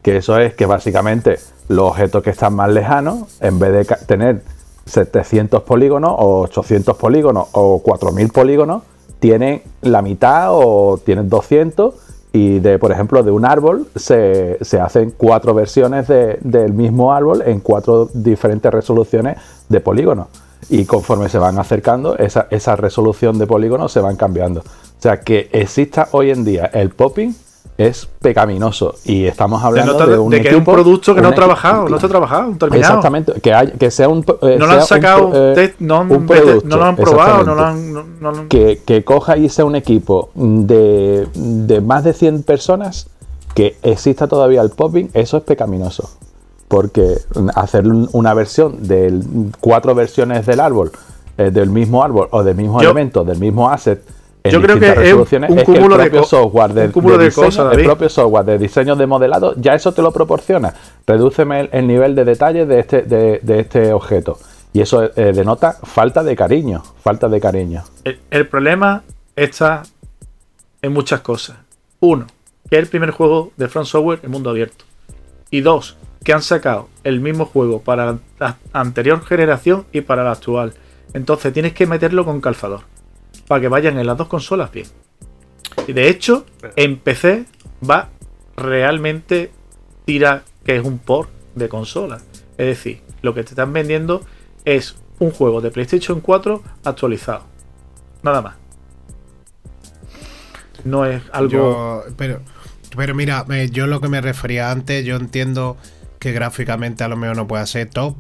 que 0.03 0.19
eso 0.19 0.39
es 0.39 0.55
que 0.55 0.67
básicamente 0.67 1.39
los 1.69 1.91
objetos 1.91 2.23
que 2.23 2.31
están 2.31 2.55
más 2.55 2.71
lejanos, 2.71 3.21
en 3.41 3.59
vez 3.59 3.73
de 3.89 3.97
tener 4.07 4.43
700 4.87 5.63
polígonos 5.63 6.13
o 6.19 6.41
800 6.43 6.97
polígonos 6.97 7.49
o 7.53 7.81
4000 7.83 8.29
polígonos, 8.31 8.83
tienen 9.21 9.63
la 9.83 10.03
mitad 10.03 10.49
o 10.51 10.99
tienen 11.05 11.29
200 11.29 11.95
y 12.33 12.61
de, 12.61 12.79
por 12.79 12.93
ejemplo, 12.93 13.23
de 13.23 13.31
un 13.31 13.45
árbol 13.45 13.89
se, 13.97 14.59
se 14.61 14.81
hacen 14.81 15.13
cuatro 15.17 15.53
versiones 15.55 16.07
de- 16.09 16.39
del 16.43 16.73
mismo 16.73 17.13
árbol 17.13 17.43
en 17.45 17.61
cuatro 17.61 18.09
diferentes 18.15 18.73
resoluciones 18.73 19.39
de 19.69 19.81
polígonos. 19.81 20.29
Y 20.69 20.85
conforme 20.85 21.29
se 21.29 21.39
van 21.39 21.59
acercando, 21.59 22.17
esa, 22.19 22.47
esa 22.51 22.77
resolución 22.77 23.39
de 23.39 23.47
polígonos 23.47 23.91
se 23.93 24.01
van 24.01 24.17
cambiando. 24.17 24.61
O 24.61 25.03
sea, 25.03 25.21
que 25.21 25.49
exista 25.53 26.09
hoy 26.13 26.31
en 26.31 26.45
día 26.45 26.67
el 26.67 26.91
popping 26.91 27.35
es 27.81 28.07
pecaminoso. 28.21 28.95
Y 29.05 29.25
estamos 29.25 29.63
hablando 29.65 29.95
de, 29.99 30.13
de, 30.13 30.19
un 30.19 30.31
de 30.31 30.43
que 30.43 30.49
es 30.51 30.55
un 30.55 30.65
producto 30.65 31.15
que 31.15 31.21
no 31.23 31.29
ha 31.29 31.31
un 31.31 31.35
trabajado, 31.37 31.89
no 31.89 31.97
está 31.97 32.09
trabajado, 32.09 32.49
un 32.51 32.59
terminado. 32.59 32.81
Exactamente, 32.99 33.41
que, 33.41 33.55
hay- 33.55 33.71
que 33.73 33.91
sea 33.91 34.09
un. 34.09 34.25
eh, 34.43 34.57
No 34.59 34.67
lo 34.67 34.73
han 34.73 34.79
un 34.81 34.85
sacado, 34.87 35.31
pro- 35.31 35.51
eh, 35.51 35.55
test, 35.55 35.81
no, 35.81 36.01
un 36.03 36.27
producto, 36.27 36.69
no 36.69 36.77
lo 36.77 36.85
han 36.85 36.97
probado, 36.97 37.45
no 37.45 37.55
lo 37.55 37.65
han. 37.65 37.93
no- 37.93 38.05
no 38.21 38.49
que, 38.49 38.83
que 38.85 39.03
coja 39.03 39.37
y 39.39 39.49
sea 39.49 39.65
un 39.65 39.77
equipo 39.77 40.29
de, 40.35 41.27
de 41.35 41.81
más 41.81 42.05
de 42.05 42.13
100 42.13 42.43
personas 42.43 43.07
que 43.55 43.77
exista 43.83 44.29
todavía 44.29 44.61
el 44.61 44.71
popping, 44.71 45.09
eso 45.15 45.39
es 45.39 45.43
pecaminoso. 45.43 46.11
Porque 46.69 47.17
hacer 47.55 47.89
un- 47.89 48.09
una 48.13 48.35
versión 48.35 48.87
de 48.87 49.21
cuatro 49.59 49.95
versiones 49.95 50.45
del 50.47 50.61
árbol, 50.61 50.93
eh, 51.39 51.51
del 51.51 51.71
mismo 51.71 52.05
árbol 52.05 52.29
o 52.31 52.43
del 52.45 52.55
mismo 52.57 52.81
Yo- 52.81 52.91
elemento, 52.91 53.25
del 53.25 53.39
mismo 53.39 53.71
asset, 53.71 54.03
en 54.43 54.51
Yo 54.53 54.63
creo 54.63 54.79
que 54.79 54.87
es 54.89 55.15
un- 55.15 55.23
es 55.23 55.29
que 55.29 55.37
el 55.61 55.65
cúmulo 55.65 55.97
de 55.97 56.05
propio 56.05 56.21
co- 56.23 56.27
software 56.27 56.73
de, 56.73 56.87
un 56.87 56.93
cúmulo 56.93 57.19
de 57.19 57.25
diseño, 57.27 57.47
cosas, 57.47 57.77
el 57.77 57.85
propio 57.85 58.09
software 58.09 58.45
de 58.45 58.59
diseño 58.59 58.97
de 58.97 59.07
modelado, 59.07 59.55
ya 59.57 59.75
eso 59.75 59.93
te 59.93 60.03
lo 60.03 60.13
proporciona. 60.13 60.75
Redúceme 61.07 61.61
el, 61.61 61.69
el 61.73 61.87
nivel 61.87 62.15
de 62.15 62.25
detalle 62.25 62.65
de 62.67 62.79
este, 62.81 63.03
de, 63.03 63.41
de 63.43 63.61
este 63.61 63.93
objeto. 63.93 64.39
Y 64.73 64.81
eso 64.81 65.03
eh, 65.05 65.33
denota 65.33 65.73
falta 65.83 66.23
de 66.23 66.37
cariño, 66.37 66.83
falta 67.03 67.29
de 67.29 67.41
cariño. 67.41 67.83
El, 68.05 68.19
el 68.31 68.47
problema 68.47 69.03
está 69.37 69.83
en 70.81 70.93
muchas 70.93 71.21
cosas. 71.21 71.57
Uno, 72.01 72.27
que 72.71 72.77
es 72.77 72.83
el 72.83 72.89
primer 72.89 73.11
juego 73.11 73.51
de 73.57 73.69
Front 73.69 73.89
Software 73.89 74.21
en 74.23 74.31
mundo 74.31 74.49
abierto. 74.51 74.85
Y 75.51 75.61
dos, 75.61 75.97
que 76.25 76.33
han 76.33 76.43
sacado 76.43 76.89
el 77.03 77.21
mismo 77.21 77.45
juego 77.47 77.81
para 77.81 78.17
la 78.39 78.57
anterior 78.73 79.23
generación 79.25 79.85
y 79.93 80.03
para 80.03 80.23
la 80.25 80.33
actual. 80.33 80.73
Entonces 81.13 81.53
tienes 81.53 81.73
que 81.75 81.87
meterlo 81.87 82.25
con 82.25 82.41
calzador. 82.41 82.83
Para 83.47 83.61
que 83.61 83.69
vayan 83.69 83.99
en 83.99 84.07
las 84.07 84.17
dos 84.17 84.29
consolas 84.29 84.71
bien. 84.73 84.87
Y 85.87 85.93
de 85.93 86.09
hecho, 86.09 86.47
en 86.77 86.99
PC 86.99 87.45
va 87.89 88.09
realmente 88.57 89.51
tira 90.05 90.43
que 90.65 90.77
es 90.77 90.85
un 90.85 90.99
port 90.99 91.31
de 91.55 91.69
consola. 91.69 92.19
Es 92.59 92.67
decir, 92.67 93.01
lo 93.23 93.35
que 93.35 93.43
te 93.43 93.51
están 93.51 93.73
vendiendo 93.73 94.23
es 94.65 94.97
un 95.19 95.31
juego 95.31 95.61
de 95.61 95.71
PlayStation 95.71 96.21
4 96.21 96.63
actualizado. 96.85 97.45
Nada 98.23 98.43
más. 98.43 98.57
No 100.85 101.05
es 101.07 101.23
algo. 101.33 101.51
Yo- 101.51 102.05
pero, 102.17 102.41
pero 102.97 103.15
mira, 103.15 103.45
yo 103.71 103.87
lo 103.87 104.01
que 104.01 104.09
me 104.09 104.21
refería 104.21 104.71
antes, 104.71 105.05
yo 105.05 105.17
entiendo 105.17 105.77
que 106.19 106.33
gráficamente 106.33 107.05
a 107.05 107.09
lo 107.09 107.17
mejor 107.17 107.37
no 107.37 107.47
puede 107.47 107.67
ser 107.67 107.89
top 107.89 108.17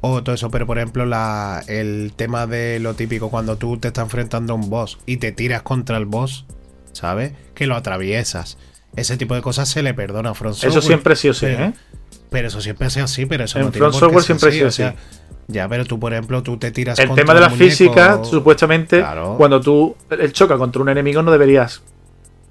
o 0.00 0.22
todo 0.22 0.34
eso, 0.34 0.50
pero 0.50 0.66
por 0.66 0.78
ejemplo 0.78 1.06
la, 1.06 1.62
el 1.66 2.12
tema 2.14 2.46
de 2.46 2.78
lo 2.78 2.94
típico 2.94 3.30
cuando 3.30 3.56
tú 3.56 3.78
te 3.78 3.88
estás 3.88 4.04
enfrentando 4.04 4.52
a 4.52 4.56
un 4.56 4.70
boss 4.70 4.98
y 5.06 5.16
te 5.16 5.32
tiras 5.32 5.62
contra 5.62 5.96
el 5.96 6.06
boss, 6.06 6.46
¿sabes? 6.92 7.32
Que 7.54 7.66
lo 7.66 7.74
atraviesas. 7.74 8.58
Ese 8.96 9.16
tipo 9.16 9.34
de 9.34 9.42
cosas 9.42 9.68
se 9.68 9.82
le 9.82 9.94
perdona 9.94 10.30
a 10.30 10.34
Front 10.34 10.56
Eso 10.56 10.66
Software, 10.70 10.84
siempre 10.84 11.16
sí 11.16 11.28
o 11.28 11.34
sí, 11.34 11.46
pero, 11.46 11.64
¿eh? 11.64 11.72
pero 12.30 12.48
eso 12.48 12.60
siempre 12.60 12.86
ha 12.86 12.90
sido 12.90 13.04
así, 13.04 13.26
pero 13.26 13.44
eso 13.44 13.58
En 13.58 13.66
no 13.66 13.70
tiene 13.72 13.86
qué 13.88 13.92
Software 13.98 14.22
siempre 14.24 14.46
ha 14.46 14.50
así, 14.50 14.58
sido 14.58 14.68
o 14.68 14.72
sea. 14.72 14.94
Ya, 15.50 15.66
pero 15.68 15.84
tú, 15.86 15.98
por 15.98 16.12
ejemplo, 16.12 16.42
tú 16.42 16.58
te 16.58 16.70
tiras 16.70 16.98
El 16.98 17.08
contra 17.08 17.24
tema 17.24 17.34
de 17.34 17.40
la 17.40 17.50
física, 17.50 18.22
supuestamente, 18.22 18.98
Claro. 18.98 19.36
cuando 19.38 19.60
tú 19.60 19.96
el 20.10 20.32
choca 20.32 20.58
contra 20.58 20.82
un 20.82 20.90
enemigo, 20.90 21.22
no 21.22 21.32
deberías 21.32 21.82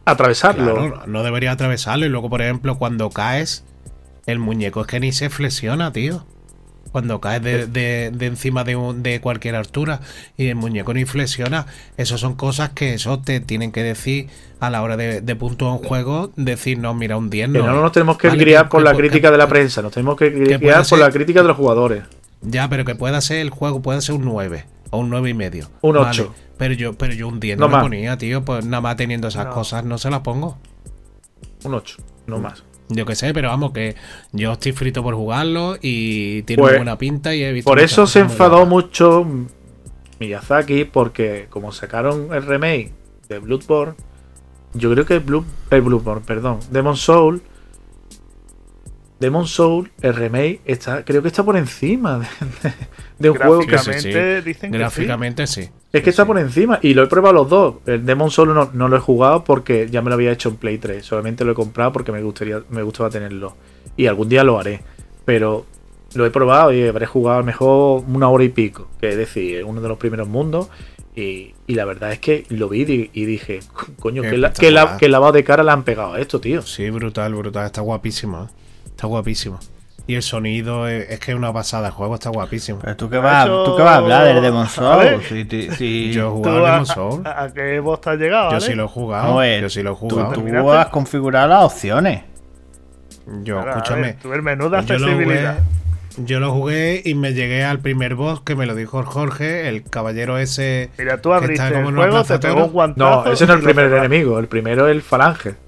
atravesarlo. 0.05 0.73
Claro, 0.73 1.03
no 1.07 1.23
debería 1.23 1.51
atravesarlo. 1.51 2.05
Y 2.05 2.09
luego, 2.09 2.29
por 2.29 2.41
ejemplo, 2.41 2.77
cuando 2.77 3.09
caes, 3.09 3.65
el 4.25 4.39
muñeco 4.39 4.81
es 4.81 4.87
que 4.87 4.99
ni 4.99 5.11
se 5.11 5.29
flexiona, 5.29 5.91
tío. 5.91 6.25
Cuando 6.91 7.19
caes 7.21 7.41
de, 7.43 7.67
de- 7.67 8.11
de 8.13 8.25
encima 8.25 8.63
de, 8.63 8.75
un- 8.75 9.03
de 9.03 9.19
cualquier 9.21 9.55
altura 9.55 9.99
y 10.37 10.47
el 10.47 10.55
muñeco 10.55 10.93
ni 10.93 11.05
flexiona, 11.05 11.65
eso 11.97 12.17
son 12.17 12.35
cosas 12.35 12.69
que 12.71 12.93
eso 12.93 13.19
te 13.19 13.39
tienen 13.39 13.71
que 13.71 13.83
decir 13.83 14.29
a 14.59 14.69
la 14.69 14.81
hora 14.81 14.97
de, 14.97 15.21
de 15.21 15.35
puntuar 15.35 15.73
un 15.73 15.79
juego, 15.79 16.31
decir, 16.35 16.79
no, 16.79 16.93
mira, 16.93 17.17
un 17.17 17.29
10 17.29 17.51
Que 17.51 17.57
no. 17.59 17.67
no 17.67 17.81
nos 17.81 17.91
tenemos 17.91 18.17
que 18.17 18.29
Vale, 18.29 18.43
guiar 18.45 18.63
que- 18.65 18.69
por 18.69 18.83
que 18.83 18.89
la 18.89 18.95
crítica 18.95 19.27
que- 19.27 19.31
de 19.33 19.37
la 19.37 19.47
prensa, 19.47 19.81
nos 19.81 19.91
tenemos 19.91 20.15
que 20.17 20.31
pueda 20.31 20.57
guiar 20.57 20.77
por 20.77 20.85
ser- 20.85 20.99
la 20.99 21.11
crítica 21.11 21.41
de 21.41 21.47
los 21.49 21.57
jugadores. 21.57 22.03
Ya, 22.41 22.69
pero 22.69 22.85
que 22.85 22.95
pueda 22.95 23.19
ser 23.21 23.37
el 23.37 23.49
juego, 23.49 23.81
puede 23.81 24.01
ser 24.01 24.15
un 24.15 24.25
9 24.25 24.65
o 24.91 24.99
un 24.99 25.09
9 25.09 25.29
y 25.29 25.33
medio. 25.33 25.69
Un 25.81 25.95
Vale, 25.95 26.09
8. 26.09 26.33
Pero 26.57 26.73
yo, 26.73 26.93
pero 26.97 27.13
yo 27.13 27.27
un 27.27 27.39
10 27.39 27.57
No 27.57 27.67
no, 27.67 27.77
me 27.77 27.83
ponía, 27.83 28.17
tío. 28.17 28.43
Pues 28.45 28.65
nada 28.65 28.81
más 28.81 28.95
teniendo 28.95 29.27
esas 29.27 29.45
No. 29.47 29.51
cosas 29.53 29.83
no 29.85 29.97
se 29.97 30.09
las 30.09 30.21
pongo. 30.21 30.57
Un 31.63 31.73
8, 31.73 31.97
no 32.27 32.39
más. 32.39 32.63
Yo 32.89 33.05
qué 33.05 33.15
sé, 33.15 33.33
pero 33.33 33.49
vamos, 33.49 33.71
que 33.71 33.95
yo 34.31 34.53
estoy 34.53 34.71
frito 34.71 35.03
por 35.03 35.13
jugarlo 35.15 35.77
y 35.81 36.43
tiene 36.43 36.61
Pues, 36.61 36.75
buena 36.77 36.97
pinta 36.97 37.35
y 37.35 37.43
he 37.43 37.51
visto. 37.51 37.69
Por 37.69 37.79
eso 37.79 38.07
se 38.07 38.19
enfadó 38.19 38.65
mucho 38.65 39.25
Miyazaki, 40.19 40.85
porque 40.85 41.47
como 41.49 41.71
sacaron 41.71 42.33
el 42.33 42.43
remake 42.43 42.91
de 43.27 43.39
Bloodborne, 43.39 43.95
yo 44.73 44.91
creo 44.91 45.05
que 45.05 45.19
Blue, 45.19 45.43
el 45.69 45.81
Bloodborne, 45.81 46.23
perdón, 46.25 46.59
Demon 46.71 46.95
Soul, 46.95 47.41
Demon 49.19 49.47
Soul, 49.47 49.91
el 50.01 50.13
remake, 50.13 50.61
está, 50.65 51.03
creo 51.03 51.21
que 51.21 51.27
está 51.29 51.43
por 51.43 51.57
encima 51.57 52.19
de, 52.19 52.25
de- 52.69 52.75
de 53.19 53.29
un 53.31 53.37
juego 53.37 53.59
que 53.61 53.65
Gráficamente 53.67 54.39
sí. 54.41 54.45
dicen 54.45 54.71
que 54.71 54.77
Gráficamente 54.77 55.47
sí. 55.47 55.69
Es 55.91 56.03
que 56.03 56.09
está 56.11 56.25
por 56.25 56.37
encima 56.37 56.79
y 56.81 56.93
lo 56.93 57.03
he 57.03 57.07
probado 57.07 57.33
los 57.35 57.49
dos. 57.49 57.75
El 57.85 58.05
Demon 58.05 58.29
Soul 58.29 58.53
no, 58.53 58.69
no 58.73 58.87
lo 58.87 58.97
he 58.97 58.99
jugado 58.99 59.43
porque 59.43 59.87
ya 59.89 60.01
me 60.01 60.09
lo 60.09 60.15
había 60.15 60.31
hecho 60.31 60.49
en 60.49 60.57
Play 60.57 60.77
3. 60.77 61.03
Solamente 61.05 61.43
lo 61.45 61.51
he 61.53 61.55
comprado 61.55 61.91
porque 61.93 62.11
me 62.11 62.21
gustaría 62.21 62.61
me 62.69 62.83
gustaba 62.83 63.09
tenerlo. 63.09 63.55
Y 63.95 64.05
algún 64.07 64.29
día 64.29 64.43
lo 64.43 64.59
haré. 64.59 64.81
Pero 65.25 65.65
lo 66.13 66.25
he 66.25 66.29
probado 66.31 66.71
y 66.73 66.83
habré 66.87 67.05
jugado 67.05 67.37
a 67.37 67.39
lo 67.41 67.45
mejor 67.45 68.03
una 68.07 68.29
hora 68.29 68.43
y 68.43 68.49
pico. 68.49 68.87
Que 69.01 69.09
es 69.09 69.17
decir, 69.17 69.63
uno 69.63 69.81
de 69.81 69.87
los 69.87 69.97
primeros 69.97 70.27
mundos. 70.27 70.69
Y, 71.15 71.55
y 71.65 71.73
la 71.73 71.85
verdad 71.85 72.11
es 72.11 72.19
que 72.19 72.45
lo 72.49 72.69
vi 72.69 72.83
y, 72.83 73.09
y 73.21 73.25
dije, 73.25 73.61
coño, 73.99 74.21
Qué 74.21 74.29
qué, 74.29 74.37
la- 74.37 74.53
qué 74.53 74.71
la- 74.71 74.97
lavado 75.07 75.31
de 75.31 75.43
cara 75.43 75.63
le 75.63 75.71
han 75.71 75.81
pegado 75.83 76.13
a 76.13 76.19
esto, 76.19 76.39
tío. 76.39 76.61
Sí, 76.61 76.87
brutal, 76.91 77.33
brutal. 77.33 77.65
Está 77.65 77.81
guapísimo. 77.81 78.43
¿eh? 78.43 78.53
Está 78.85 79.07
guapísimo. 79.07 79.59
Y 80.07 80.15
el 80.15 80.21
sonido 80.23 80.87
es, 80.87 81.09
es 81.09 81.19
que 81.19 81.31
es 81.31 81.37
una 81.37 81.51
pasada. 81.51 81.87
El 81.87 81.93
juego 81.93 82.15
está 82.15 82.29
guapísimo. 82.29 82.79
Pero 82.81 82.95
tú 82.95 83.09
qué 83.09 83.17
vas, 83.17 83.45
hecho- 83.45 83.63
tú 83.65 83.75
qué 83.75 83.83
vas 83.83 83.91
a 83.93 83.97
hablar 83.97 84.25
del 84.25 84.41
Demon. 84.41 84.67
Souls. 84.67 85.27
Si, 85.27 85.45
si- 85.71 86.11
Yo 86.13 86.21
he 86.21 86.29
¿Tú 86.29 86.35
jugado 86.35 86.65
a, 86.65 86.71
Demon 86.71 86.85
Souls. 86.85 87.25
a- 87.25 87.43
a 87.43 87.53
qué 87.53 87.79
boss 87.81 87.99
te 88.01 88.09
has 88.11 88.17
llegado? 88.17 88.45
Yo 88.45 88.53
¿vale? 88.55 88.65
sí 88.65 88.73
lo 88.73 88.85
he 88.85 88.87
jugado. 88.87 89.43
Yo 89.61 89.69
sí 89.69 89.83
lo 89.83 89.91
he 89.91 89.93
tú, 89.95 89.99
jugado. 90.09 90.33
tú 90.33 90.71
has 90.71 90.87
configurado 90.87 91.47
las 91.49 91.63
opciones. 91.65 92.23
Yo, 93.43 93.59
escúchame. 93.59 94.01
ver, 94.01 94.15
tú 94.21 94.31
el 94.33 94.41
menú 94.41 94.69
de 94.69 94.81
Yo 94.83 94.97
lo, 94.97 95.07
accesibilidad. 95.07 95.57
jugué, 96.15 96.25
yo 96.25 96.39
lo 96.39 96.53
jugué 96.53 97.01
y 97.03 97.13
me 97.13 97.33
llegué 97.33 97.65
al 97.65 97.79
primer 97.79 98.15
boss 98.15 98.39
que 98.41 98.55
me 98.55 98.65
lo 98.65 98.73
dijo 98.75 99.01
Es 105.41 105.66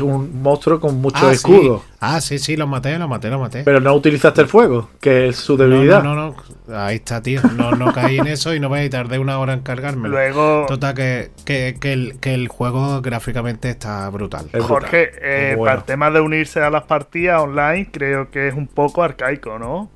un 0.00 0.40
monstruo 0.40 0.78
con 0.78 1.00
muchos 1.00 1.20
Ah, 1.22 1.28
sí. 1.30 1.34
escudos. 1.34 1.82
Ah, 2.00 2.20
sí, 2.20 2.38
sí, 2.38 2.56
los 2.56 2.68
maté, 2.68 2.96
los 2.98 3.08
maté, 3.08 3.28
los 3.28 3.40
maté. 3.40 3.64
Pero 3.64 3.80
no 3.80 3.92
utilizaste 3.94 4.40
el 4.42 4.46
fuego, 4.46 4.90
que 5.00 5.28
es 5.28 5.36
su 5.36 5.56
debilidad. 5.56 6.02
no, 6.02 6.14
no, 6.14 6.34
no. 6.68 6.76
Ahí 6.78 6.96
está, 6.96 7.20
tío. 7.22 7.40
No, 7.56 7.72
no 7.72 7.92
caí 7.92 8.18
en 8.18 8.26
eso 8.28 8.54
y 8.54 8.60
no 8.60 8.68
voy 8.68 8.80
a 8.80 8.90
tardar 8.90 9.18
una 9.18 9.38
hora 9.38 9.52
en 9.52 9.60
cargármelo. 9.60 10.14
Luego, 10.14 10.66
Total, 10.68 10.94
que, 10.94 11.30
que, 11.44 11.76
que 11.80 11.92
el, 11.92 12.20
que 12.20 12.34
el 12.34 12.46
juego 12.48 13.02
gráficamente 13.02 13.68
está 13.68 14.08
brutal. 14.10 14.48
Es 14.52 14.62
Jorge, 14.62 15.06
brutal. 15.06 15.20
eh, 15.28 15.54
Bueno. 15.56 15.64
para 15.64 15.78
el 15.80 15.84
tema 15.84 16.10
de 16.12 16.20
unirse 16.20 16.60
a 16.60 16.70
las 16.70 16.84
partidas 16.84 17.40
online, 17.42 17.88
creo 17.90 18.30
que 18.30 18.46
es 18.48 18.54
un 18.54 18.68
poco 18.68 19.02
arcaico, 19.02 19.58
¿no? 19.58 19.90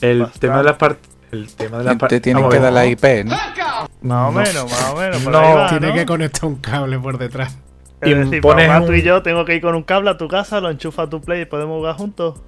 El 0.00 0.20
Bastante. 0.20 0.38
tema 0.46 0.58
de 0.58 0.64
las 0.64 0.76
partes. 0.76 1.10
El 1.32 1.52
tema 1.56 1.78
de 1.78 1.84
las 1.84 1.98
Te 1.98 2.20
tienen 2.20 2.48
que 2.48 2.60
dar 2.60 2.72
la 2.72 2.86
IP, 2.86 3.24
¿no? 3.24 3.30
Más 3.32 3.48
o 3.68 3.88
No. 4.02 4.30
menos, 4.32 4.70
más 4.70 4.90
o 4.92 4.96
menos. 4.96 5.22
No, 5.24 5.38
ahí 5.38 5.54
va, 5.54 5.68
Tiene 5.70 5.88
¿no? 5.88 5.94
que 5.94 6.06
conectar 6.06 6.44
un 6.44 6.56
cable 6.56 6.98
por 7.00 7.18
detrás. 7.18 7.58
Es 8.04 8.16
y 8.16 8.20
decir, 8.20 8.40
pones 8.40 8.86
tú 8.86 8.92
y 8.92 9.02
yo 9.02 9.22
tengo 9.22 9.44
que 9.44 9.54
ir 9.56 9.62
con 9.62 9.74
un 9.74 9.82
cable 9.82 10.10
a 10.10 10.16
tu 10.18 10.28
casa, 10.28 10.60
lo 10.60 10.70
enchufa 10.70 11.02
a 11.02 11.10
tu 11.10 11.20
play 11.20 11.42
y 11.42 11.44
podemos 11.46 11.76
jugar 11.78 11.96
juntos. 11.96 12.40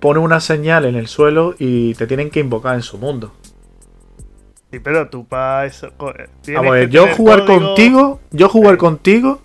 Pone 0.00 0.18
una 0.20 0.40
señal 0.40 0.84
en 0.86 0.94
el 0.96 1.06
suelo 1.08 1.54
y 1.58 1.94
te 1.94 2.06
tienen 2.06 2.30
que 2.30 2.40
invocar 2.40 2.74
en 2.74 2.82
su 2.82 2.96
mundo. 2.98 3.32
Sí, 4.72 4.78
pero 4.78 5.08
tú 5.10 5.26
para 5.26 5.66
eso. 5.66 5.88
eh, 6.46 6.56
a 6.56 6.60
ver, 6.62 6.88
yo 6.90 7.06
jugar 7.08 7.44
código- 7.44 7.66
contigo, 7.66 8.20
yo 8.30 8.48
jugar 8.48 8.74
Sí. 8.74 8.78
contigo 8.78 9.40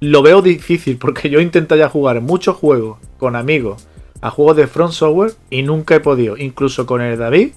lo 0.00 0.22
veo 0.22 0.42
difícil 0.42 0.96
porque 0.98 1.28
yo 1.28 1.40
intento 1.40 1.74
ya 1.76 1.88
jugar 1.88 2.20
muchos 2.20 2.56
juegos 2.56 2.98
con 3.18 3.36
amigos 3.36 3.86
a 4.20 4.30
juegos 4.30 4.56
de 4.56 4.66
Front 4.66 4.92
Software 4.92 5.32
y 5.50 5.62
nunca 5.62 5.96
he 5.96 6.00
podido. 6.00 6.36
Incluso 6.36 6.86
con 6.86 7.00
el 7.02 7.18
David 7.18 7.52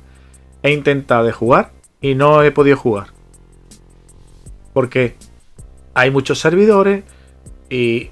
he 0.63 0.71
intentado 0.71 1.23
de 1.25 1.31
jugar 1.31 1.71
y 2.01 2.15
no 2.15 2.41
he 2.43 2.51
podido 2.51 2.77
jugar. 2.77 3.07
Porque 4.73 5.15
hay 5.93 6.11
muchos 6.11 6.39
servidores 6.39 7.03
y 7.69 8.09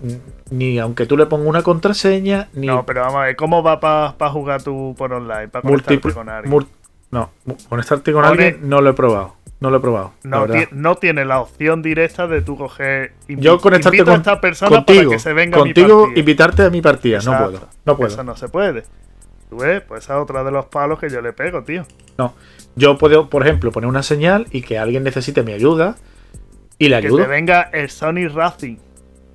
ni 0.52 0.80
aunque 0.80 1.06
tú 1.06 1.16
le 1.18 1.26
pongas 1.28 1.48
una 1.48 1.64
contraseña 1.64 2.50
ni 2.54 2.68
No, 2.68 2.86
pero 2.86 3.02
vamos 3.02 3.16
a 3.18 3.22
ver, 3.26 3.36
¿cómo 3.36 3.64
va 3.64 3.80
para 3.80 4.30
jugar 4.32 4.62
tú 4.64 4.94
por 4.98 5.14
online? 5.14 5.48
Para 5.48 5.62
conectarte 5.64 6.12
con 6.14 6.30
alguien. 6.30 6.66
no, 7.12 7.30
conectarte 7.70 8.12
con 8.14 8.26
alguien 8.26 8.60
no 8.64 8.82
lo 8.82 8.90
he 8.90 8.94
probado. 8.94 9.36
No 9.62 9.70
lo 9.70 9.78
he 9.78 9.80
probado. 9.80 10.12
No, 10.24 10.46
ti- 10.48 10.68
no 10.72 10.96
tiene 10.96 11.24
la 11.24 11.40
opción 11.40 11.82
directa 11.82 12.28
de 12.28 12.42
tú 12.42 12.58
coger. 12.58 13.14
Yo 13.30 13.60
conectarte 13.62 14.04
con, 14.04 14.10
a 14.14 14.18
esta 14.18 14.42
persona 14.42 14.70
contigo, 14.70 15.04
para 15.04 15.16
que 15.16 15.20
se 15.20 15.32
venga 15.34 15.58
a 15.58 15.64
mi 15.64 15.74
contigo 15.74 16.10
invitarte 16.14 16.64
a 16.64 16.70
mi 16.70 16.82
partida. 16.82 17.20
No 17.24 17.38
puedo. 17.38 17.68
No 17.86 17.96
puedo. 17.98 18.14
Eso 18.14 18.24
no 18.24 18.36
se 18.36 18.50
puede. 18.50 18.84
¿Tú 19.50 19.58
ves? 19.58 19.82
Pues 19.88 20.04
esa 20.04 20.18
es 20.18 20.22
otra 20.24 20.44
de 20.44 20.52
los 20.52 20.66
palos 20.66 21.00
que 21.00 21.10
yo 21.10 21.22
le 21.22 21.32
pego, 21.32 21.64
tío. 21.64 21.86
No. 22.18 22.34
Yo 22.76 22.98
puedo, 22.98 23.30
por 23.30 23.44
ejemplo, 23.44 23.72
poner 23.72 23.88
una 23.88 24.04
señal 24.04 24.46
y 24.52 24.62
que 24.62 24.78
alguien 24.78 25.04
necesite 25.04 25.42
mi 25.42 25.54
ayuda 25.54 25.96
y 26.78 26.90
le 26.90 27.00
Que 27.00 27.08
ayudo. 27.08 27.22
te 27.24 27.28
venga 27.30 27.62
el 27.72 27.90
Sony 27.90 28.28
Racing, 28.28 28.76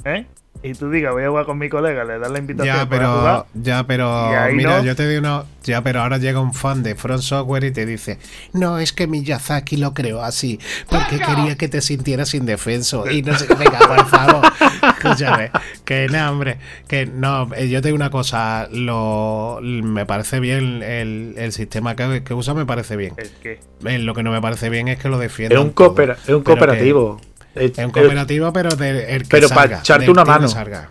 ¿eh? 0.04 0.26
Y 0.62 0.74
tú 0.74 0.90
digas, 0.90 1.12
voy 1.14 1.22
a 1.24 1.28
jugar 1.30 1.46
con 1.46 1.56
mi 1.56 1.70
colega, 1.70 2.04
le 2.04 2.18
das 2.18 2.30
la 2.30 2.38
invitación 2.38 2.66
Ya, 2.76 2.86
para 2.86 2.90
pero, 3.00 3.18
jugar. 3.18 3.44
ya, 3.54 3.86
pero, 3.86 4.30
mira, 4.52 4.78
no. 4.78 4.84
yo 4.84 4.94
te 4.94 5.08
digo 5.08 5.20
una, 5.20 5.44
ya, 5.64 5.82
pero 5.82 6.02
ahora 6.02 6.18
llega 6.18 6.38
un 6.40 6.52
fan 6.52 6.82
de 6.82 6.96
Front 6.96 7.22
Software 7.22 7.64
y 7.64 7.70
te 7.70 7.86
dice, 7.86 8.18
no, 8.52 8.78
es 8.78 8.92
que 8.92 9.06
Miyazaki 9.06 9.78
lo 9.78 9.94
creó 9.94 10.22
así, 10.22 10.58
porque 10.90 11.18
quería 11.18 11.56
que 11.56 11.68
te 11.68 11.80
sintieras 11.80 12.34
indefenso 12.34 13.10
y 13.10 13.22
no 13.22 13.38
sé 13.38 13.46
qué, 13.46 13.54
venga, 13.58 13.78
por 13.78 14.06
favor, 14.08 14.52
escúchame, 14.98 15.50
que 15.86 16.08
no, 16.08 16.30
hombre, 16.30 16.58
que 16.86 17.06
no, 17.06 17.48
eh, 17.54 17.70
yo 17.70 17.80
te 17.80 17.88
digo 17.88 17.96
una 17.96 18.10
cosa, 18.10 18.68
lo, 18.70 19.60
me 19.62 20.04
parece 20.04 20.40
bien 20.40 20.82
el, 20.82 21.36
el 21.38 21.52
sistema 21.52 21.96
que, 21.96 22.22
que 22.22 22.34
usa, 22.34 22.52
me 22.52 22.66
parece 22.66 22.96
bien, 22.96 23.14
¿El 23.16 23.30
qué? 23.42 23.60
Eh, 23.86 23.98
lo 23.98 24.12
que 24.14 24.22
no 24.22 24.30
me 24.30 24.42
parece 24.42 24.68
bien 24.68 24.88
es 24.88 24.98
que 24.98 25.08
lo 25.08 25.16
defienda. 25.18 25.54
es 25.54 25.60
un, 25.62 25.70
coopera- 25.72 26.18
es 26.22 26.28
un 26.28 26.42
cooperativo. 26.42 27.18
Es 27.54 27.76
un 27.78 27.90
cooperativo, 27.90 28.52
pero 28.52 28.70
de, 28.70 29.14
el 29.16 29.22
que 29.22 29.28
Pero 29.28 29.48
para 29.48 29.78
echarte 29.78 30.10
una 30.10 30.24
mano. 30.24 30.48
salga. 30.48 30.88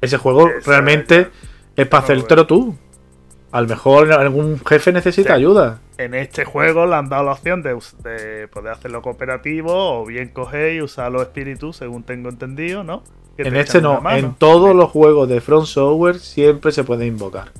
ese 0.00 0.18
juego 0.18 0.48
realmente 0.66 1.28
es 1.76 1.86
para 1.86 2.02
hacértelo 2.02 2.46
tú. 2.46 2.76
A 3.52 3.60
lo 3.60 3.68
mejor 3.68 4.12
algún 4.12 4.60
jefe 4.64 4.92
necesita 4.92 5.28
Sí. 5.30 5.34
ayuda. 5.34 5.78
En 5.96 6.14
este 6.14 6.44
juego 6.44 6.86
le 6.86 6.96
han 6.96 7.08
dado 7.08 7.22
la 7.24 7.32
opción 7.32 7.62
de, 7.62 7.78
de 8.02 8.48
poder 8.48 8.72
hacerlo 8.72 9.00
cooperativo 9.00 9.72
o 10.00 10.04
bien 10.04 10.28
coger 10.30 10.74
y 10.74 10.82
usar 10.82 11.12
los 11.12 11.22
espíritus, 11.22 11.76
según 11.76 12.02
tengo 12.02 12.28
entendido, 12.28 12.82
¿no? 12.82 13.04
Que 13.36 13.42
En 13.44 13.54
te 13.54 13.60
este 13.60 13.80
no, 13.80 14.02
en 14.10 14.34
todos 14.34 14.74
los 14.74 14.90
juegos 14.90 15.28
de 15.28 15.40
Front 15.40 15.66
Software 15.66 16.18
siempre 16.18 16.72
se 16.72 16.82
puede 16.82 17.06
invocar. 17.06 17.52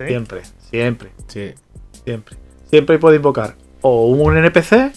¿Sí? 0.00 0.06
Siempre, 0.08 0.42
siempre, 0.70 1.10
Sí. 1.28 1.54
siempre. 2.04 2.36
Siempre 2.68 2.98
puede 2.98 3.16
invocar 3.16 3.54
o 3.82 4.06
un 4.06 4.36
NPC 4.36 4.92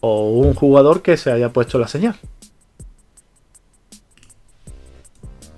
o 0.00 0.30
un 0.30 0.54
jugador 0.54 1.02
que 1.02 1.16
se 1.16 1.30
haya 1.32 1.52
puesto 1.52 1.78
la 1.78 1.88
señal. 1.88 2.16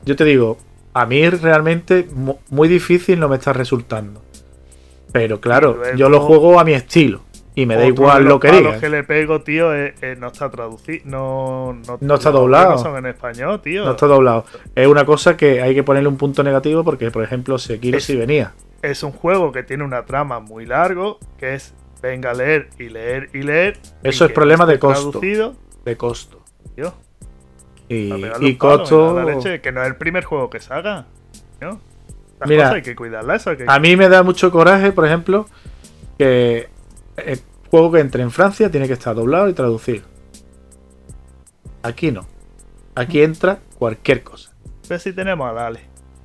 Yo 0.04 0.16
te 0.16 0.24
digo, 0.24 0.58
a 0.94 1.06
mí 1.06 1.28
realmente 1.28 2.08
mu- 2.12 2.38
muy 2.48 2.68
difícil 2.68 3.20
no 3.20 3.28
me 3.28 3.36
está 3.36 3.52
resultando. 3.52 4.22
Pero 5.12 5.40
claro, 5.40 5.74
luego- 5.76 5.96
yo 5.96 6.08
lo 6.08 6.20
juego 6.20 6.58
a 6.60 6.64
mi 6.64 6.72
estilo 6.72 7.20
y 7.54 7.66
me 7.66 7.74
da 7.76 7.84
igual 7.84 8.22
lo 8.24 8.30
los 8.30 8.40
que 8.40 8.48
palos 8.48 8.62
digas. 8.62 8.80
que 8.80 8.88
le 8.88 9.04
pego, 9.04 9.42
tío, 9.42 9.70
no 10.18 10.26
está 10.28 10.50
traducido. 10.50 11.02
No, 11.04 11.72
no, 11.86 11.98
No 12.00 12.14
está 12.14 12.30
los 12.30 12.40
doblado. 12.40 12.70
No 12.72 12.78
son 12.78 12.96
en 12.96 13.06
español, 13.06 13.60
tío. 13.60 13.84
No 13.84 13.90
está 13.90 14.06
doblado. 14.06 14.44
Es 14.74 14.86
una 14.86 15.04
cosa 15.04 15.36
que 15.36 15.60
hay 15.60 15.74
que 15.74 15.82
ponerle 15.82 16.08
un 16.08 16.16
punto 16.16 16.42
negativo 16.42 16.84
porque, 16.84 17.10
por 17.10 17.22
ejemplo, 17.24 17.58
Sekiro 17.58 17.98
Es- 17.98 18.04
sí 18.04 18.16
venía. 18.16 18.54
Es 18.82 19.02
un 19.02 19.12
juego 19.12 19.52
que 19.52 19.62
tiene 19.62 19.84
una 19.84 20.06
trama 20.06 20.40
muy 20.40 20.64
largo, 20.64 21.18
que 21.38 21.54
es 21.54 21.74
venga 22.02 22.30
a 22.30 22.34
leer 22.34 22.70
y 22.78 22.88
leer 22.88 23.30
y 23.34 23.42
leer. 23.42 23.78
Eso 24.02 24.24
y 24.24 24.28
es 24.28 24.32
problema 24.32 24.66
de 24.66 24.78
costo. 24.78 25.10
Traducido, 25.10 25.56
De 25.84 25.96
costo. 25.96 26.42
tío. 26.76 26.94
Y, 27.88 28.12
y 28.40 28.52
palo, 28.54 28.78
costo. 28.78 29.14
la 29.14 29.24
leche, 29.24 29.60
que 29.60 29.72
no 29.72 29.82
es 29.82 29.88
el 29.88 29.96
primer 29.96 30.24
juego 30.24 30.48
que 30.50 30.60
se 30.60 30.72
haga. 30.72 31.06
¿no? 31.60 31.80
Estas 32.34 32.48
Mira, 32.48 32.62
cosas 32.64 32.74
hay 32.76 32.82
que 32.82 32.96
cuidarla, 32.96 33.34
eso 33.36 33.50
hay 33.50 33.56
que- 33.58 33.64
A 33.66 33.78
mí 33.78 33.96
me 33.96 34.08
da 34.08 34.22
mucho 34.22 34.50
coraje, 34.50 34.92
por 34.92 35.04
ejemplo, 35.06 35.46
que 36.16 36.68
el 37.16 37.40
juego 37.70 37.92
que 37.92 38.00
entre 38.00 38.22
en 38.22 38.30
Francia 38.30 38.70
tiene 38.70 38.86
que 38.86 38.94
estar 38.94 39.14
doblado 39.14 39.48
y 39.48 39.52
traducido. 39.54 40.04
Aquí 41.82 42.10
no. 42.12 42.26
Aquí 42.94 43.22
entra 43.22 43.58
cualquier 43.78 44.22
cosa. 44.22 44.52
Pues 44.86 45.02
si 45.02 45.12
tenemos 45.12 45.48
a 45.48 45.52
Dale. 45.52 45.80